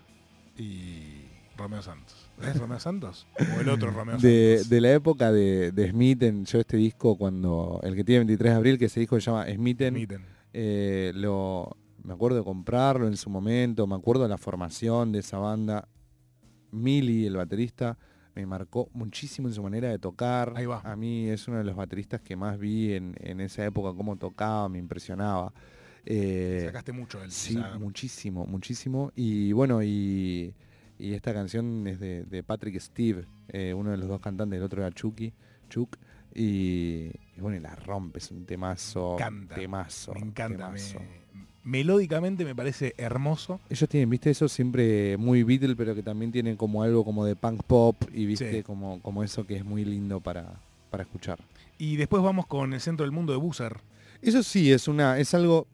y 0.56 1.24
Romeo 1.56 1.82
Santos. 1.82 2.16
¿Es 2.42 2.56
Romeo 2.58 2.80
Santos? 2.80 3.26
¿O 3.56 3.60
el 3.60 3.68
otro 3.68 3.90
Romeo 3.90 4.16
De, 4.16 4.54
Santos? 4.56 4.70
de 4.70 4.80
la 4.80 4.92
época 4.92 5.30
de, 5.30 5.72
de 5.72 5.90
Smitten, 5.90 6.46
yo 6.46 6.58
este 6.60 6.76
disco 6.78 7.16
cuando, 7.18 7.80
el 7.82 7.94
que 7.94 8.02
tiene 8.04 8.20
23 8.20 8.52
de 8.52 8.56
abril, 8.56 8.78
que 8.78 8.86
ese 8.86 9.00
disco 9.00 9.16
se 9.20 9.26
llama 9.30 9.44
Smitten, 9.52 9.94
Smitten. 9.94 10.24
eh, 10.54 11.12
lo, 11.14 11.76
me 12.02 12.14
acuerdo 12.14 12.38
de 12.38 12.44
comprarlo 12.44 13.06
en 13.06 13.18
su 13.18 13.28
momento, 13.28 13.86
me 13.86 13.94
acuerdo 13.94 14.22
de 14.22 14.30
la 14.30 14.38
formación 14.38 15.12
de 15.12 15.18
esa 15.18 15.36
banda. 15.36 15.86
Mili, 16.72 17.26
el 17.26 17.36
baterista, 17.36 17.96
me 18.34 18.46
marcó 18.46 18.88
muchísimo 18.94 19.48
en 19.48 19.54
su 19.54 19.62
manera 19.62 19.88
de 19.88 19.98
tocar. 19.98 20.52
Ahí 20.56 20.66
va. 20.66 20.80
A 20.84 20.96
mí 20.96 21.28
es 21.28 21.46
uno 21.48 21.58
de 21.58 21.64
los 21.64 21.74
bateristas 21.76 22.20
que 22.20 22.36
más 22.36 22.58
vi 22.58 22.92
en, 22.94 23.14
en 23.20 23.40
esa 23.40 23.64
época, 23.64 23.96
cómo 23.96 24.16
tocaba, 24.16 24.68
me 24.68 24.78
impresionaba. 24.78 25.52
Eh, 26.06 26.62
Sacaste 26.66 26.92
mucho 26.92 27.22
él. 27.22 27.30
Sí, 27.30 27.56
o 27.56 27.60
sea, 27.60 27.78
muchísimo, 27.78 28.46
muchísimo. 28.46 29.12
Y 29.14 29.52
bueno, 29.52 29.82
y, 29.82 30.54
y 30.98 31.12
esta 31.14 31.34
canción 31.34 31.86
es 31.86 32.00
de, 32.00 32.24
de 32.24 32.42
Patrick 32.42 32.78
Steve, 32.80 33.26
eh, 33.48 33.74
uno 33.74 33.90
de 33.90 33.98
los 33.98 34.08
dos 34.08 34.20
cantantes, 34.20 34.56
el 34.58 34.62
otro 34.64 34.80
era 34.82 34.90
Chucky, 34.92 35.32
Chuck. 35.68 35.96
Y, 36.32 37.10
y 37.36 37.40
bueno, 37.40 37.56
y 37.56 37.60
la 37.60 37.74
rompe, 37.74 38.18
es 38.20 38.30
un 38.30 38.46
temazo. 38.46 39.14
encanta. 39.14 39.56
Temazo. 39.56 40.14
me 40.14 40.20
encanta. 40.20 40.70
me- 40.70 40.78
temazo. 40.78 41.00
Melódicamente 41.64 42.44
me 42.44 42.54
parece 42.54 42.94
hermoso. 42.96 43.60
Ellos 43.68 43.88
tienen, 43.88 44.10
viste, 44.10 44.30
eso 44.30 44.48
siempre 44.48 45.16
muy 45.16 45.42
Beatle, 45.42 45.76
pero 45.76 45.94
que 45.94 46.02
también 46.02 46.32
tienen 46.32 46.56
como 46.56 46.82
algo 46.82 47.04
como 47.04 47.24
de 47.24 47.36
punk 47.36 47.62
pop 47.64 47.96
y 48.12 48.26
viste, 48.26 48.50
Sí. 48.52 48.62
como, 48.62 49.00
como 49.02 49.22
eso 49.22 49.46
que 49.46 49.56
es 49.56 49.64
muy 49.64 49.84
lindo 49.84 50.20
para, 50.20 50.60
para 50.90 51.02
escuchar. 51.02 51.38
Y 51.78 51.96
después 51.96 52.22
vamos 52.22 52.46
con 52.46 52.72
el 52.72 52.80
centro 52.80 53.04
del 53.04 53.12
mundo 53.12 53.32
de 53.32 53.38
Buzzer. 53.38 53.78
Eso 54.22 54.42
sí, 54.42 54.70
es 54.72 54.86
una, 54.88 55.18
es 55.18 55.32
algo 55.34 55.66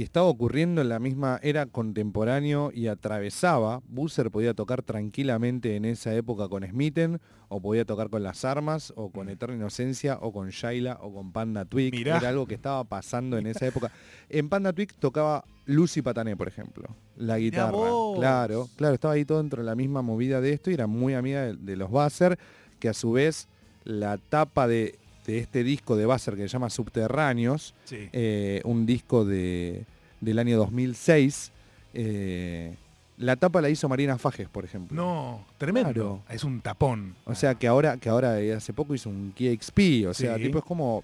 que 0.00 0.04
estaba 0.04 0.28
ocurriendo 0.28 0.80
en 0.80 0.88
la 0.88 0.98
misma 0.98 1.38
era 1.42 1.66
contemporáneo 1.66 2.70
y 2.72 2.86
atravesaba. 2.86 3.82
Busser 3.86 4.30
podía 4.30 4.54
tocar 4.54 4.80
tranquilamente 4.80 5.76
en 5.76 5.84
esa 5.84 6.14
época 6.14 6.48
con 6.48 6.66
Smitten, 6.66 7.20
o 7.50 7.60
podía 7.60 7.84
tocar 7.84 8.08
con 8.08 8.22
Las 8.22 8.46
Armas, 8.46 8.94
o 8.96 9.10
con 9.10 9.28
Eterna 9.28 9.56
Inocencia, 9.56 10.16
o 10.22 10.32
con 10.32 10.48
Shaila, 10.48 10.96
o 11.02 11.12
con 11.12 11.32
Panda 11.32 11.66
Twig. 11.66 11.92
Mirá. 11.92 12.16
Era 12.16 12.30
algo 12.30 12.46
que 12.46 12.54
estaba 12.54 12.82
pasando 12.84 13.36
en 13.36 13.46
esa 13.46 13.66
época. 13.66 13.92
En 14.30 14.48
Panda 14.48 14.72
Twig 14.72 14.90
tocaba 14.94 15.44
Lucy 15.66 16.00
Patané, 16.00 16.34
por 16.34 16.48
ejemplo, 16.48 16.88
la 17.18 17.36
guitarra. 17.36 17.76
Claro, 18.16 18.70
claro, 18.76 18.94
estaba 18.94 19.12
ahí 19.12 19.26
todo 19.26 19.36
dentro 19.36 19.60
de 19.60 19.66
la 19.66 19.74
misma 19.74 20.00
movida 20.00 20.40
de 20.40 20.54
esto 20.54 20.70
y 20.70 20.74
era 20.74 20.86
muy 20.86 21.12
amiga 21.12 21.42
de, 21.42 21.56
de 21.56 21.76
los 21.76 21.90
Basser, 21.90 22.38
que 22.78 22.88
a 22.88 22.94
su 22.94 23.12
vez 23.12 23.48
la 23.84 24.16
tapa 24.16 24.66
de, 24.66 24.98
de 25.26 25.38
este 25.38 25.62
disco 25.64 25.96
de 25.96 26.06
Basser 26.06 26.34
que 26.34 26.42
se 26.42 26.48
llama 26.48 26.70
Subterráneos, 26.70 27.74
Sí. 27.84 28.08
eh, 28.12 28.60
un 28.64 28.86
disco 28.86 29.24
de, 29.24 29.84
del 30.20 30.38
año 30.38 30.56
2006. 30.58 31.52
eh, 31.94 32.74
la 33.18 33.36
tapa 33.36 33.60
la 33.60 33.68
hizo 33.68 33.86
Marina 33.86 34.16
Fajes, 34.16 34.48
por 34.48 34.64
ejemplo. 34.64 34.96
No, 34.96 35.44
tremendo. 35.58 35.92
Claro. 35.92 36.22
Es 36.30 36.42
un 36.42 36.62
tapón. 36.62 37.16
O 37.26 37.34
sea 37.34 37.54
que 37.54 37.66
ahora, 37.66 37.98
que 37.98 38.08
ahora 38.08 38.40
eh, 38.40 38.54
hace 38.54 38.72
poco 38.72 38.94
hizo 38.94 39.10
un 39.10 39.32
Kia 39.36 39.52
XP, 39.52 40.06
o 40.08 40.14
sea, 40.14 40.36
Sí. 40.36 40.44
tipo 40.44 40.58
es 40.58 40.64
como 40.64 41.02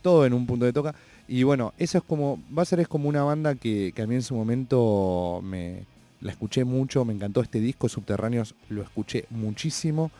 todo 0.00 0.24
en 0.26 0.32
un 0.32 0.46
punto 0.46 0.64
de 0.64 0.72
toca. 0.72 0.94
Y 1.26 1.42
bueno, 1.42 1.72
eso 1.76 1.98
es 1.98 2.04
como, 2.04 2.38
va 2.56 2.62
a 2.62 2.66
ser 2.66 2.78
es 2.78 2.86
como 2.86 3.08
una 3.08 3.24
banda 3.24 3.56
que, 3.56 3.90
que 3.94 4.02
a 4.02 4.06
mí 4.06 4.14
en 4.14 4.22
su 4.22 4.34
momento 4.36 5.40
me 5.42 5.84
la 6.20 6.30
escuché 6.30 6.62
mucho, 6.64 7.04
me 7.04 7.14
encantó 7.14 7.40
este 7.40 7.58
disco, 7.60 7.88
Subterráneos, 7.88 8.54
lo 8.68 8.82
escuché 8.82 9.24
muchísimo. 9.30 10.12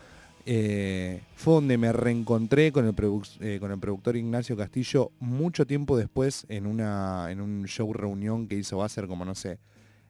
Eh, 0.45 1.21
fue 1.35 1.55
donde 1.55 1.77
me 1.77 1.91
reencontré 1.91 2.71
con 2.71 2.85
el, 2.85 2.95
eh, 3.41 3.59
con 3.59 3.71
el 3.71 3.79
productor 3.79 4.15
Ignacio 4.15 4.57
Castillo 4.57 5.11
mucho 5.19 5.67
tiempo 5.67 5.97
después 5.97 6.45
en, 6.49 6.65
una, 6.65 7.27
en 7.29 7.41
un 7.41 7.65
show 7.67 7.93
reunión 7.93 8.47
que 8.47 8.55
hizo 8.55 8.77
Basser 8.77 9.07
como 9.07 9.23
no 9.23 9.35
sé, 9.35 9.59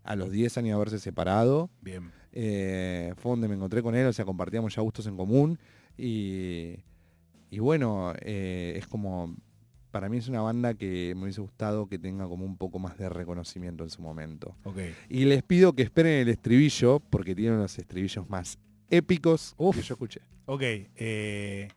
a 0.04 0.16
los 0.16 0.32
10 0.32 0.58
años 0.58 0.70
de 0.70 0.74
haberse 0.74 1.00
separado. 1.00 1.70
Bien. 1.82 2.12
Eh, 2.34 3.14
fue 3.18 3.32
donde 3.32 3.48
me 3.48 3.56
encontré 3.56 3.82
con 3.84 3.96
él, 3.96 4.08
o 4.08 4.14
sea, 4.14 4.26
compartíamos 4.26 4.76
ya 4.76 4.82
gustos 4.82 5.08
en 5.08 5.18
común. 5.18 5.60
Y, 5.98 6.78
y 7.50 7.60
bueno, 7.60 8.14
eh, 8.22 8.74
es 8.78 8.88
como, 8.88 9.36
para 9.92 10.10
mí 10.10 10.18
es 10.18 10.28
una 10.28 10.42
banda 10.42 10.74
que 10.74 11.14
me 11.16 11.24
hubiese 11.24 11.42
gustado 11.42 11.88
que 11.88 12.00
tenga 12.00 12.28
como 12.28 12.46
un 12.46 12.58
poco 12.58 12.80
más 12.80 12.98
de 12.98 13.10
reconocimiento 13.10 13.84
en 13.84 13.90
su 13.90 14.02
momento. 14.02 14.56
Ok. 14.64 14.78
Y 15.10 15.26
les 15.26 15.44
pido 15.44 15.74
que 15.74 15.84
esperen 15.84 16.14
el 16.14 16.30
estribillo, 16.30 17.00
porque 17.00 17.36
tienen 17.36 17.60
los 17.60 17.78
estribillos 17.78 18.30
más 18.30 18.58
épicos 18.92 19.56
Uf. 19.58 19.76
que 19.78 19.82
yo 19.82 19.96
escuché. 19.96 20.22
Ok. 20.46 20.62
eh, 20.64 21.68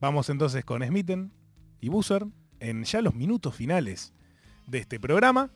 vamos 0.00 0.28
entonces 0.30 0.64
con 0.64 0.82
Smitten 0.82 1.32
y 1.80 1.88
Buzzer 1.88 2.26
en 2.58 2.84
ya 2.84 3.00
los 3.02 3.14
minutos 3.14 3.54
finales 3.54 4.12
de 4.66 4.78
este 4.78 4.98
programa. 4.98 5.50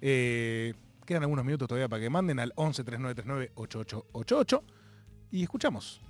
Eh, 0.00 0.74
quedan 1.06 1.22
algunos 1.24 1.44
minutos 1.44 1.66
todavía 1.66 1.88
para 1.88 2.02
que 2.02 2.10
manden 2.10 2.38
al 2.38 2.52
11 2.54 2.84
3939 2.84 3.52
8888 3.56 4.64
y 5.32 5.42
escuchamos. 5.42 6.00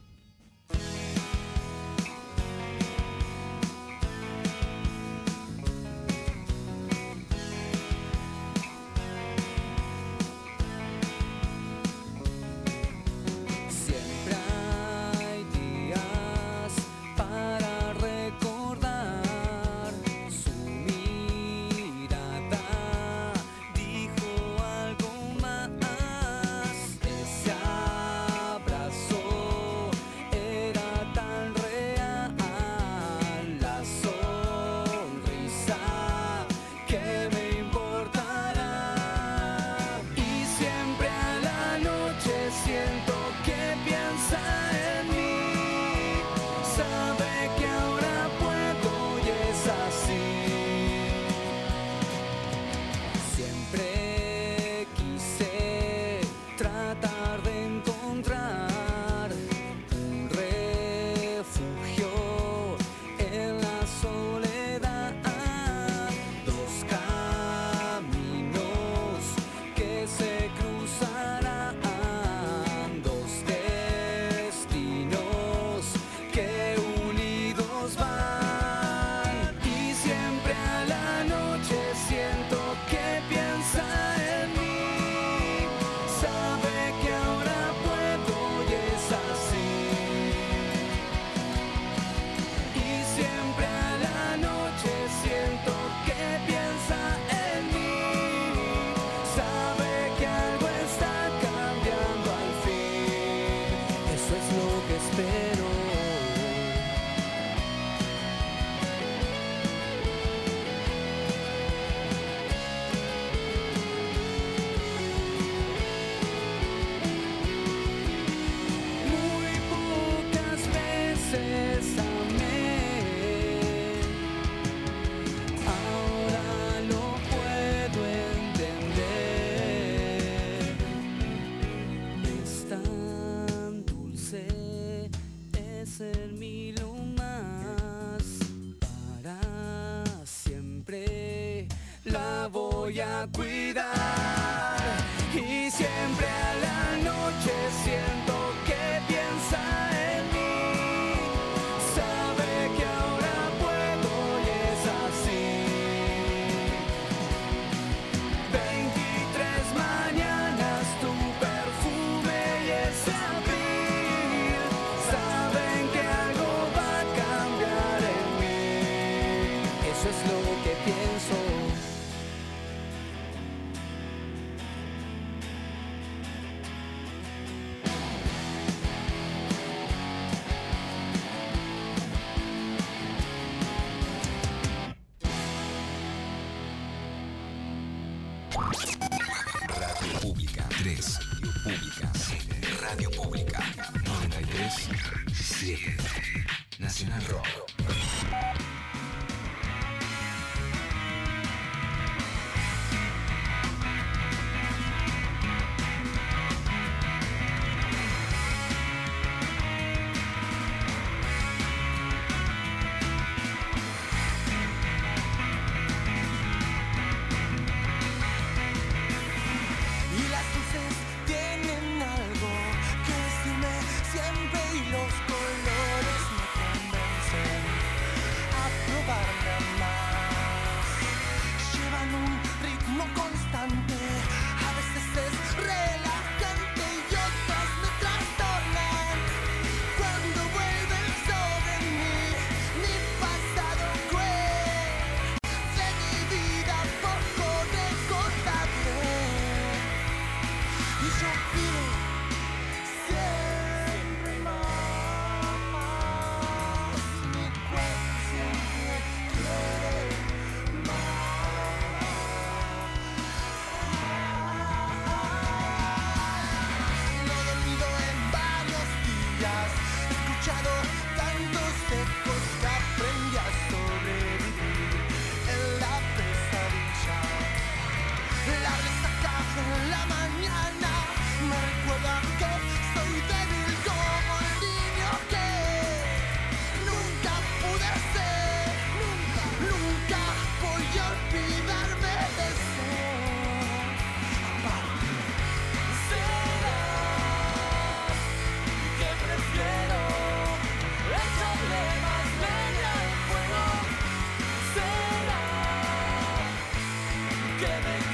Que 307.61 308.10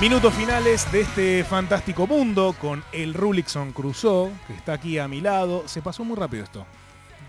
Minutos 0.00 0.32
finales 0.32 0.90
de 0.92 1.02
este 1.02 1.44
fantástico 1.44 2.06
mundo 2.06 2.56
con 2.58 2.82
el 2.90 3.12
Rulixon 3.12 3.72
Crusoe, 3.72 4.32
que 4.46 4.54
está 4.54 4.72
aquí 4.72 4.98
a 4.98 5.06
mi 5.08 5.20
lado. 5.20 5.68
Se 5.68 5.82
pasó 5.82 6.04
muy 6.04 6.16
rápido 6.16 6.42
esto, 6.42 6.66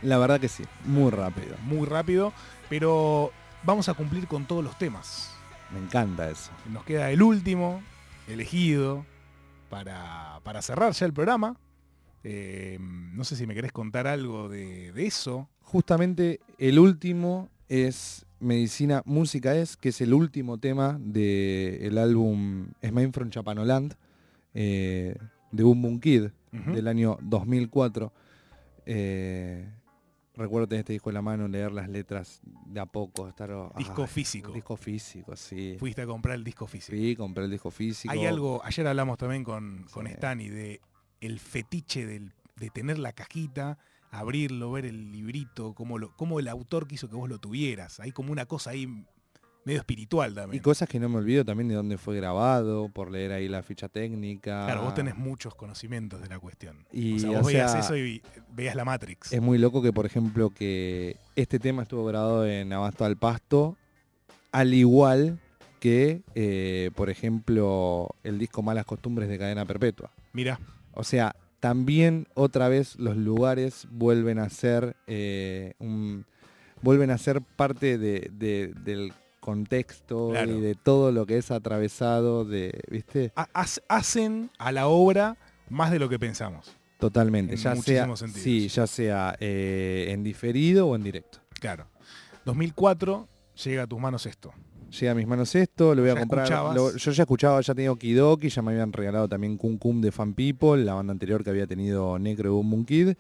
La 0.02 0.18
verdad 0.18 0.40
que 0.40 0.48
sí, 0.48 0.64
muy 0.86 1.12
rápido. 1.12 1.58
muy 1.64 1.86
rápido, 1.86 2.32
pero 2.70 3.34
vamos 3.64 3.90
a 3.90 3.94
cumplir 3.94 4.26
con 4.26 4.46
todos 4.46 4.64
los 4.64 4.78
temas. 4.78 5.36
Me 5.74 5.80
encanta 5.80 6.30
eso. 6.30 6.52
Nos 6.70 6.86
queda 6.86 7.12
el 7.12 7.22
último 7.22 7.84
elegido 8.30 9.06
para, 9.70 10.40
para 10.44 10.62
cerrar 10.62 10.94
ya 10.94 11.06
el 11.06 11.14
programa. 11.14 11.58
Eh, 12.24 12.78
no 12.80 13.26
sé 13.26 13.36
si 13.36 13.46
me 13.48 13.54
querés 13.54 13.74
contar 13.74 14.08
algo 14.08 14.48
de, 14.48 14.94
de 14.94 15.06
eso. 15.06 15.50
Justamente 15.62 16.40
el 16.58 16.80
último 16.80 17.50
es 17.68 18.26
Medicina 18.42 19.02
Música 19.06 19.56
Es, 19.56 19.78
que 19.78 19.90
es 19.90 20.02
el 20.02 20.14
último 20.14 20.58
tema 20.58 20.98
del 21.00 21.98
álbum 21.98 22.68
Smile 22.84 23.12
from 23.12 23.30
Chapanoland 23.30 23.94
eh, 24.54 25.16
de 25.52 25.64
Boom 25.64 25.82
Boom 25.82 26.00
Kid 26.00 26.30
del 26.52 26.88
año 26.88 27.18
2004. 27.22 28.12
Eh, 28.86 29.70
recuerdo 30.36 30.68
tener 30.68 30.80
este 30.82 30.94
disco 30.94 31.10
en 31.10 31.14
la 31.14 31.22
mano, 31.22 31.48
leer 31.48 31.72
las 31.72 31.88
letras 31.88 32.42
de 32.66 32.80
a 32.80 32.86
poco, 32.86 33.28
estar... 33.30 33.50
Disco 33.78 34.02
ay, 34.04 34.08
físico. 34.08 34.52
Disco 34.52 34.76
físico, 34.76 35.36
sí. 35.36 35.76
Fuiste 35.80 36.02
a 36.02 36.06
comprar 36.08 36.36
el 36.36 36.44
disco 36.44 36.68
físico. 36.68 36.98
Sí, 36.98 37.16
compré 37.16 37.46
el 37.46 37.52
disco 37.52 37.70
físico. 37.72 38.12
Hay 38.12 38.26
algo, 38.26 38.62
ayer 38.66 38.88
hablamos 38.88 39.18
también 39.18 39.44
con, 39.44 39.86
con 39.92 40.08
Sí. 40.08 40.14
Stani 40.14 40.50
de 40.50 40.82
el 41.22 41.40
fetiche 41.40 42.06
del- 42.06 42.34
de 42.56 42.70
tener 42.70 42.98
la 43.00 43.14
cajita, 43.14 43.78
abrirlo, 44.12 44.72
ver 44.72 44.86
el 44.86 45.12
librito, 45.12 45.74
cómo, 45.74 45.98
lo, 45.98 46.16
cómo 46.16 46.40
el 46.40 46.48
autor 46.48 46.88
quiso 46.88 47.10
que 47.10 47.16
vos 47.16 47.30
lo 47.30 47.40
tuvieras. 47.40 48.00
Hay 48.00 48.12
como 48.12 48.32
una 48.32 48.46
cosa 48.46 48.72
ahí 48.72 48.88
medio 49.64 49.80
espiritual 49.80 50.32
Y 50.32 50.36
también. 50.36 50.64
cosas 50.64 50.90
que 50.90 51.00
no 51.00 51.08
me 51.08 51.18
olvido 51.18 51.46
también 51.46 51.68
de 51.68 51.76
dónde 51.76 51.98
fue 51.98 52.16
grabado, 52.18 52.90
por 52.90 53.12
leer 53.12 53.32
ahí 53.32 53.48
la 53.48 53.62
ficha 53.64 53.88
técnica. 53.90 54.66
Claro, 54.66 54.84
vos 54.84 54.94
tenés 54.96 55.16
muchos 55.16 55.56
conocimientos 55.56 56.22
de 56.22 56.28
la 56.30 56.40
cuestión. 56.40 56.86
Y, 56.92 57.16
o 57.16 57.20
sea, 57.20 57.30
o 57.30 57.34
vos 57.36 57.48
veías 57.48 57.72
sea, 57.72 57.80
eso 57.82 57.96
y 57.98 58.22
veías 58.54 58.76
la 58.76 58.86
Matrix. 58.86 59.32
Es 59.32 59.42
muy 59.42 59.58
loco 59.58 59.82
que, 59.82 59.94
por 59.94 60.06
ejemplo, 60.06 60.50
que 60.50 61.16
este 61.36 61.60
tema 61.60 61.84
estuvo 61.84 62.06
grabado 62.06 62.48
en 62.48 62.74
Abasto 62.74 63.06
al 63.06 63.18
Pasto, 63.18 63.78
al 64.52 64.74
igual 64.74 65.40
que, 65.80 66.22
eh, 66.36 66.92
por 66.96 67.10
ejemplo, 67.10 68.10
el 68.24 68.38
disco 68.40 68.62
Malas 68.62 68.86
Costumbres 68.86 69.30
de 69.30 69.38
Cadena 69.40 69.66
Perpetua. 69.66 70.12
Mira, 70.34 70.60
O 70.94 71.04
sea, 71.04 71.36
también 71.62 72.28
otra 72.34 72.68
vez 72.68 72.98
los 73.00 73.16
lugares 73.16 73.88
vuelven 73.90 74.38
a 74.40 74.50
ser 74.50 74.98
eh, 75.08 75.74
un- 75.80 76.26
vuelven 76.82 77.12
a 77.12 77.18
ser 77.18 77.42
parte 77.42 77.98
de- 77.98 78.30
de- 78.34 78.74
del 78.84 79.14
contexto 79.40 80.30
Claro. 80.32 80.52
y 80.58 80.60
de 80.62 80.76
todo 80.76 81.12
lo 81.12 81.26
que 81.26 81.38
es 81.38 81.50
atravesado 81.52 82.44
de, 82.46 82.80
¿viste? 82.90 83.32
Ha- 83.36 83.48
hac- 83.54 83.82
hacen 83.88 84.50
a 84.58 84.72
la 84.72 84.88
obra 84.88 85.38
más 85.70 85.92
de 85.92 86.00
lo 86.00 86.10
que 86.10 86.20
pensamos. 86.20 86.76
Totalmente, 87.00 87.54
En 87.54 87.60
ya 87.60 87.76
sea, 87.76 88.06
sentidos. 88.16 88.42
sí, 88.42 88.68
ya 88.68 88.86
sea 88.88 89.36
eh, 89.40 90.08
en 90.10 90.24
diferido 90.24 90.88
o 90.88 90.96
en 90.96 91.04
directo. 91.04 91.40
Claro. 91.60 91.88
2004 92.46 93.28
llega 93.64 93.84
a 93.84 93.88
tus 93.88 94.00
manos 94.00 94.26
esto. 94.26 94.52
Llega 95.00 95.12
a 95.14 95.16
mis 95.16 95.26
manos 95.28 95.56
esto, 95.56 95.96
lo 95.96 96.02
voy 96.02 96.12
a 96.12 96.16
comprar. 96.20 96.50
lo- 96.76 96.96
yo 96.96 97.12
ya 97.12 97.24
escuchaba, 97.24 97.62
ya 97.62 97.74
tenía 97.74 97.92
Okidoki, 97.92 98.50
ya 98.50 98.62
me 98.62 98.72
habían 98.72 98.92
regalado 98.92 99.28
también 99.30 99.56
Kun 99.58 99.78
Kum 99.78 100.02
de 100.02 100.12
Fan 100.12 100.34
People, 100.34 100.84
la 100.84 100.94
banda 100.96 101.12
anterior 101.14 101.44
que 101.44 101.50
había 101.50 101.66
tenido 101.66 102.20
Necro 102.20 102.54
Boom 102.54 102.70
Boom 102.72 102.86
Kid. 102.86 103.14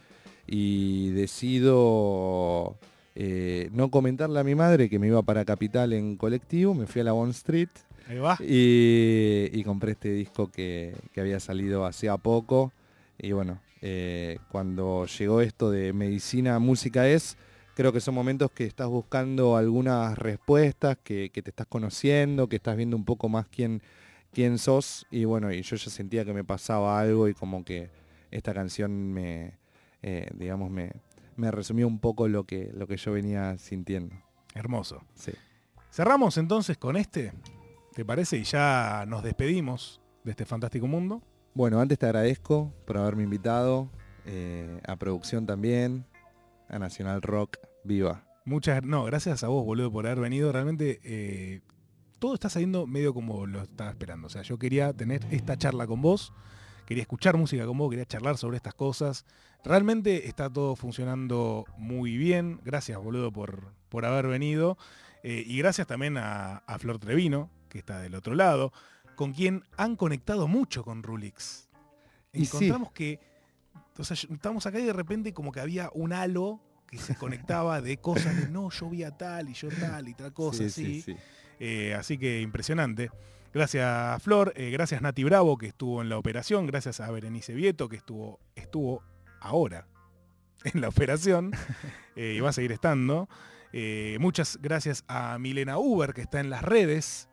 Y 0.48 1.12
decido 1.12 2.76
eh, 3.16 3.70
no 3.72 3.90
comentarle 3.90 4.40
a 4.40 4.44
mi 4.44 4.56
madre 4.56 4.90
que 4.90 5.00
me 5.00 5.08
iba 5.08 5.22
para 5.22 5.46
Capital 5.46 5.94
en 5.94 6.18
colectivo, 6.18 6.74
me 6.74 6.88
fui 6.88 7.02
a 7.02 7.04
la 7.06 7.12
Bond 7.14 7.32
Street 7.32 7.70
Ahí 8.10 8.18
va. 8.18 8.38
y, 8.42 9.50
y 9.54 9.64
compré 9.64 9.92
este 9.92 10.10
disco 10.14 10.50
que, 10.52 10.96
que 11.14 11.22
había 11.22 11.40
salido 11.40 11.86
hacía 11.86 12.18
poco. 12.18 12.74
Y 13.18 13.32
bueno, 13.34 13.60
eh, 13.82 14.40
cuando 14.52 15.06
llegó 15.06 15.42
esto 15.42 15.72
de 15.72 15.94
medicina, 15.94 16.58
música 16.60 17.08
es, 17.08 17.38
creo 17.82 17.92
que 17.92 18.00
son 18.00 18.14
momentos 18.14 18.52
que 18.52 18.64
estás 18.64 18.88
buscando 18.88 19.58
algunas 19.58 20.16
respuestas, 20.16 21.00
que, 21.04 21.32
que 21.32 21.42
te 21.42 21.50
estás 21.50 21.66
conociendo, 21.66 22.48
que 22.48 22.58
estás 22.58 22.78
viendo 22.78 22.96
un 22.96 23.06
poco 23.06 23.28
más 23.28 23.48
quién, 23.48 23.82
quién 24.32 24.60
sos. 24.60 25.08
Y 25.10 25.26
bueno, 25.26 25.52
y 25.52 25.64
yo 25.64 25.76
ya 25.78 25.90
sentía 25.90 26.24
que 26.24 26.32
me 26.32 26.44
pasaba 26.44 27.00
algo 27.00 27.28
y 27.28 27.34
como 27.34 27.66
que 27.66 27.90
esta 28.30 28.54
canción 28.54 29.12
me, 29.12 29.58
eh, 30.04 30.30
digamos, 30.36 30.70
me, 30.70 30.92
me 31.38 31.50
resumió 31.50 31.88
un 31.88 31.98
poco 31.98 32.28
lo 32.28 32.44
que, 32.44 32.70
lo 32.72 32.86
que 32.86 32.98
yo 32.98 33.14
venía 33.14 33.58
sintiendo. 33.58 34.16
Hermoso. 34.54 35.04
Sí. 35.16 35.32
Cerramos 35.90 36.38
entonces 36.38 36.78
con 36.78 36.96
este, 36.98 37.34
¿te 37.96 38.06
parece? 38.06 38.38
Y 38.38 38.44
ya 38.44 39.06
nos 39.08 39.24
despedimos 39.24 40.02
de 40.24 40.30
este 40.30 40.46
fantástico 40.46 40.86
mundo. 40.86 41.24
Bueno, 41.56 41.80
antes 41.80 41.98
te 41.98 42.06
agradezco 42.06 42.72
por 42.86 43.00
haberme 43.00 43.24
invitado, 43.24 43.90
eh, 44.28 44.80
a 44.86 44.98
producción 44.98 45.48
también, 45.48 46.06
a 46.70 46.78
Nacional 46.78 47.24
Rock, 47.24 47.58
viva. 47.84 48.24
Muchas, 48.46 48.84
no, 48.84 49.04
gracias 49.06 49.44
a 49.44 49.48
vos, 49.48 49.64
boludo, 49.66 49.92
por 49.92 50.08
haber 50.08 50.20
venido. 50.20 50.52
Realmente 50.52 51.00
eh, 51.04 51.62
todo 52.20 52.34
está 52.34 52.50
saliendo 52.50 52.88
medio 52.88 53.14
como 53.14 53.46
lo 53.46 53.62
estaba 53.62 53.90
esperando. 53.90 54.28
O 54.28 54.30
sea, 54.30 54.42
yo 54.42 54.58
quería 54.58 54.94
tener 54.94 55.26
esta 55.32 55.58
charla 55.58 55.86
con 55.86 56.02
vos, 56.02 56.34
quería 56.86 57.02
escuchar 57.02 57.38
música 57.38 57.66
con 57.66 57.78
vos, 57.78 57.90
quería 57.90 58.06
charlar 58.06 58.38
sobre 58.38 58.58
estas 58.58 58.74
cosas. 58.74 59.26
Realmente 59.64 60.28
está 60.28 60.50
todo 60.50 60.76
funcionando 60.76 61.66
muy 61.78 62.18
bien. 62.18 62.60
Gracias, 62.64 62.98
boludo, 62.98 63.32
por, 63.32 63.74
por 63.90 64.06
haber 64.06 64.28
venido. 64.28 64.78
Eh, 65.24 65.44
y 65.46 65.60
gracias 65.60 65.86
también 65.86 66.18
a, 66.18 66.58
a 66.58 66.80
Flor 66.80 66.98
Trevino, 66.98 67.52
que 67.70 67.78
está 67.78 68.00
del 68.02 68.16
otro 68.16 68.34
lado, 68.34 68.74
con 69.16 69.34
quien 69.34 69.64
han 69.78 69.96
conectado 69.96 70.48
mucho 70.48 70.84
con 70.84 71.04
Rulix. 71.04 71.70
Y 72.34 72.46
sí. 72.46 72.56
Encontramos 72.56 72.92
que, 72.92 73.20
o 74.00 74.04
sea, 74.04 74.16
estábamos 74.16 74.66
acá 74.66 74.80
y 74.80 74.84
de 74.84 74.94
repente 74.94 75.32
como 75.32 75.52
que 75.52 75.60
había 75.60 75.92
un 75.94 76.12
halo 76.12 76.60
que 76.92 76.98
se 76.98 77.16
conectaba 77.16 77.80
de 77.82 77.98
cosas 77.98 78.36
de 78.36 78.50
no, 78.50 78.70
yo 78.70 78.90
vi 78.90 79.04
a 79.04 79.12
tal 79.18 79.48
y 79.50 79.54
yo 79.54 79.70
tal 79.70 80.10
y 80.10 80.14
tal 80.14 80.34
cosa, 80.34 80.58
Sí, 80.60 80.66
así. 80.66 81.02
sí, 81.02 81.14
sí. 81.14 81.18
Eh, 81.60 81.94
así 81.96 82.18
que 82.18 82.42
impresionante. 82.42 83.10
Gracias 83.54 84.22
Flor, 84.22 84.52
eh, 84.58 84.72
gracias 84.72 85.02
Nati 85.02 85.24
Bravo 85.24 85.58
que 85.58 85.68
estuvo 85.68 86.02
en 86.02 86.10
la 86.10 86.18
operación, 86.18 86.68
gracias 86.68 87.00
a 87.00 87.10
Berenice 87.10 87.54
Vieto 87.54 87.88
que 87.88 87.96
estuvo, 87.96 88.40
estuvo 88.56 89.04
ahora 89.40 89.88
en 90.66 90.82
la 90.82 90.90
operación 90.90 91.52
eh, 92.18 92.34
y 92.36 92.40
va 92.42 92.50
a 92.50 92.54
seguir 92.54 92.74
estando. 92.74 93.30
Muchas 94.20 94.60
gracias 94.62 95.06
a 95.08 95.38
Milena 95.40 95.78
Uber 95.78 96.14
que 96.14 96.20
está 96.22 96.42
en 96.42 96.50
las 96.50 96.62
redes 96.62 97.30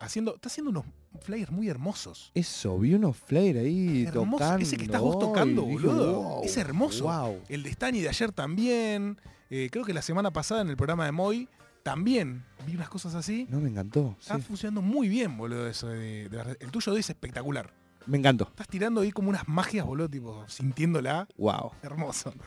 haciendo, 0.00 0.34
está 0.34 0.48
haciendo 0.48 0.70
unos 0.70 0.84
flyers 1.22 1.50
muy 1.50 1.68
hermosos. 1.68 2.30
Eso, 2.34 2.78
vi 2.78 2.94
unos 2.94 3.16
flyers 3.16 3.58
ahí 3.58 4.04
Hermoso. 4.06 4.30
tocando. 4.32 4.62
Ese 4.62 4.76
que 4.76 4.84
estás 4.84 5.00
vos 5.00 5.18
tocando, 5.18 5.62
boludo. 5.62 6.12
wow, 6.22 6.44
es 6.44 6.56
hermoso. 6.56 7.04
wow. 7.04 7.40
El 7.48 7.62
de 7.62 7.70
Stani 7.70 8.00
de 8.00 8.08
ayer 8.08 8.32
también. 8.32 9.18
Eh, 9.50 9.68
creo 9.70 9.84
que 9.84 9.94
la 9.94 10.02
semana 10.02 10.30
pasada 10.32 10.62
en 10.62 10.68
el 10.68 10.76
programa 10.76 11.04
de 11.04 11.12
Moy 11.12 11.48
también 11.82 12.44
vi 12.66 12.74
unas 12.74 12.88
cosas 12.88 13.14
así. 13.14 13.46
No, 13.48 13.60
me 13.60 13.68
encantó. 13.68 14.16
Está 14.20 14.36
sí. 14.36 14.42
funcionando 14.42 14.82
muy 14.82 15.08
bien, 15.08 15.36
boludo, 15.36 15.68
eso 15.68 15.88
de, 15.88 16.28
de. 16.28 16.56
El 16.60 16.70
tuyo 16.70 16.96
es 16.96 17.08
espectacular. 17.08 17.72
Me 18.06 18.18
encantó. 18.18 18.44
Estás 18.44 18.68
tirando 18.68 19.00
ahí 19.00 19.10
como 19.10 19.28
unas 19.28 19.48
magias, 19.48 19.84
boludo, 19.84 20.08
tipo, 20.08 20.44
sintiéndola. 20.48 21.28
Wow. 21.36 21.72
Hermoso. 21.82 22.32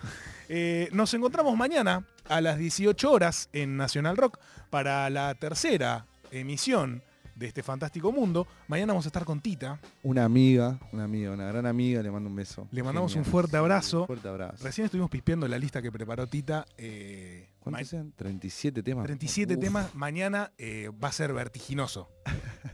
Eh, 0.52 0.90
nos 0.94 1.14
encontramos 1.14 1.56
mañana 1.56 2.08
a 2.28 2.42
las 2.42 2.58
18 2.58 3.12
horas 3.12 3.50
en 3.54 3.78
Nacional 3.78 4.18
Rock 4.18 4.40
para 4.72 5.08
la 5.12 5.36
tercera 5.36 6.08
emisión 6.32 7.04
de 7.40 7.48
este 7.48 7.64
fantástico 7.64 8.12
mundo. 8.12 8.46
Mañana 8.68 8.94
vamos 8.94 9.06
a 9.06 9.10
estar 9.10 9.24
con 9.26 9.40
Tita. 9.40 9.80
Una 10.04 10.26
amiga, 10.26 10.78
una 10.92 11.06
amiga, 11.06 11.32
una 11.32 11.46
gran 11.46 11.66
amiga, 11.66 12.04
le 12.04 12.12
mando 12.12 12.30
un 12.30 12.36
beso. 12.36 12.68
Le 12.72 12.84
mandamos 12.84 13.14
Genial. 13.14 13.26
un 13.26 13.32
fuerte 13.32 13.58
abrazo. 13.58 14.02
Un 14.02 14.08
fuerte 14.08 14.28
abrazo. 14.28 14.64
Recién 14.64 14.86
estuvimos 14.86 15.10
pispeando 15.10 15.48
la 15.48 15.58
lista 15.58 15.82
que 15.82 15.92
preparó 15.92 16.28
Tita. 16.28 16.66
eh, 16.78 17.50
¿Cuántos 17.62 17.88
sean? 17.88 18.12
37 18.16 18.84
temas. 18.84 19.06
37 19.06 19.54
Uf. 19.56 19.60
temas. 19.60 19.96
Mañana 19.96 20.52
eh, 20.58 20.90
va 21.04 21.08
a 21.08 21.12
ser 21.12 21.34
vertiginoso. 21.34 22.10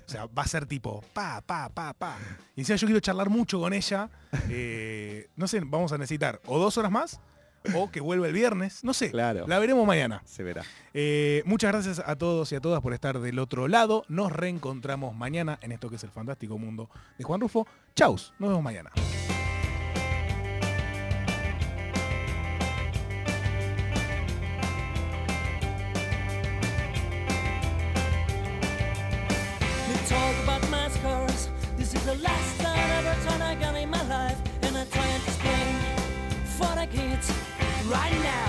O 0.08 0.10
sea, 0.10 0.26
va 0.28 0.44
a 0.44 0.48
ser 0.48 0.66
tipo 0.66 1.04
pa, 1.14 1.42
pa, 1.42 1.70
pa, 1.70 1.94
pa. 1.94 2.18
Y 2.56 2.62
encima 2.62 2.76
yo 2.78 2.88
quiero 2.88 3.00
charlar 3.00 3.30
mucho 3.30 3.60
con 3.60 3.74
ella. 3.74 4.10
eh, 4.50 5.30
no 5.36 5.48
sé, 5.48 5.62
vamos 5.66 5.92
a 5.92 5.98
necesitar 5.98 6.42
o 6.46 6.60
dos 6.60 6.78
horas 6.78 6.92
más 6.92 7.20
o 7.74 7.92
que 7.92 8.02
vuelva 8.02 8.28
el 8.28 8.34
viernes. 8.34 8.84
No 8.84 8.94
sé. 8.94 9.12
Claro. 9.12 9.46
La 9.48 9.60
veremos 9.60 9.86
mañana. 9.86 10.22
Se 10.26 10.44
verá. 10.44 10.64
Eh, 10.94 11.44
muchas 11.46 11.72
gracias 11.72 12.02
a 12.06 12.16
todos 12.16 12.52
y 12.52 12.56
a 12.56 12.62
todas 12.62 12.82
por 12.82 12.94
estar 12.94 13.20
del 13.20 13.40
otro 13.40 13.68
lado. 13.68 14.04
Nos 14.08 14.32
reencontramos 14.32 15.16
mañana 15.16 15.58
en 15.62 15.72
esto 15.72 15.90
que 15.90 15.96
es 15.98 16.04
el 16.04 16.12
fantástico 16.12 16.58
mundo 16.58 16.90
de 17.18 17.24
Juan 17.24 17.42
Rufo. 17.42 17.68
Chaus, 17.96 18.34
nos 18.40 18.50
vemos 18.50 18.64
mañana. 18.64 18.92
Right 37.88 38.12
now. 38.24 38.45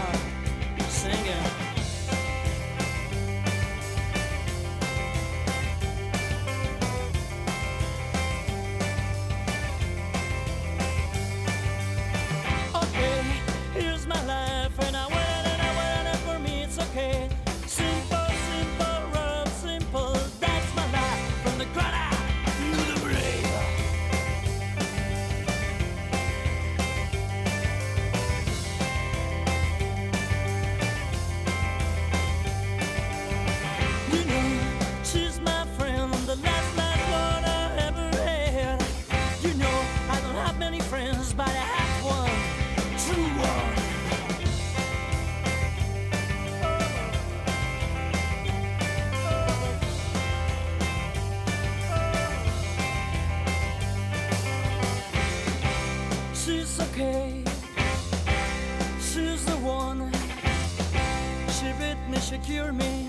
Loved 62.49 62.75
me. 62.79 63.06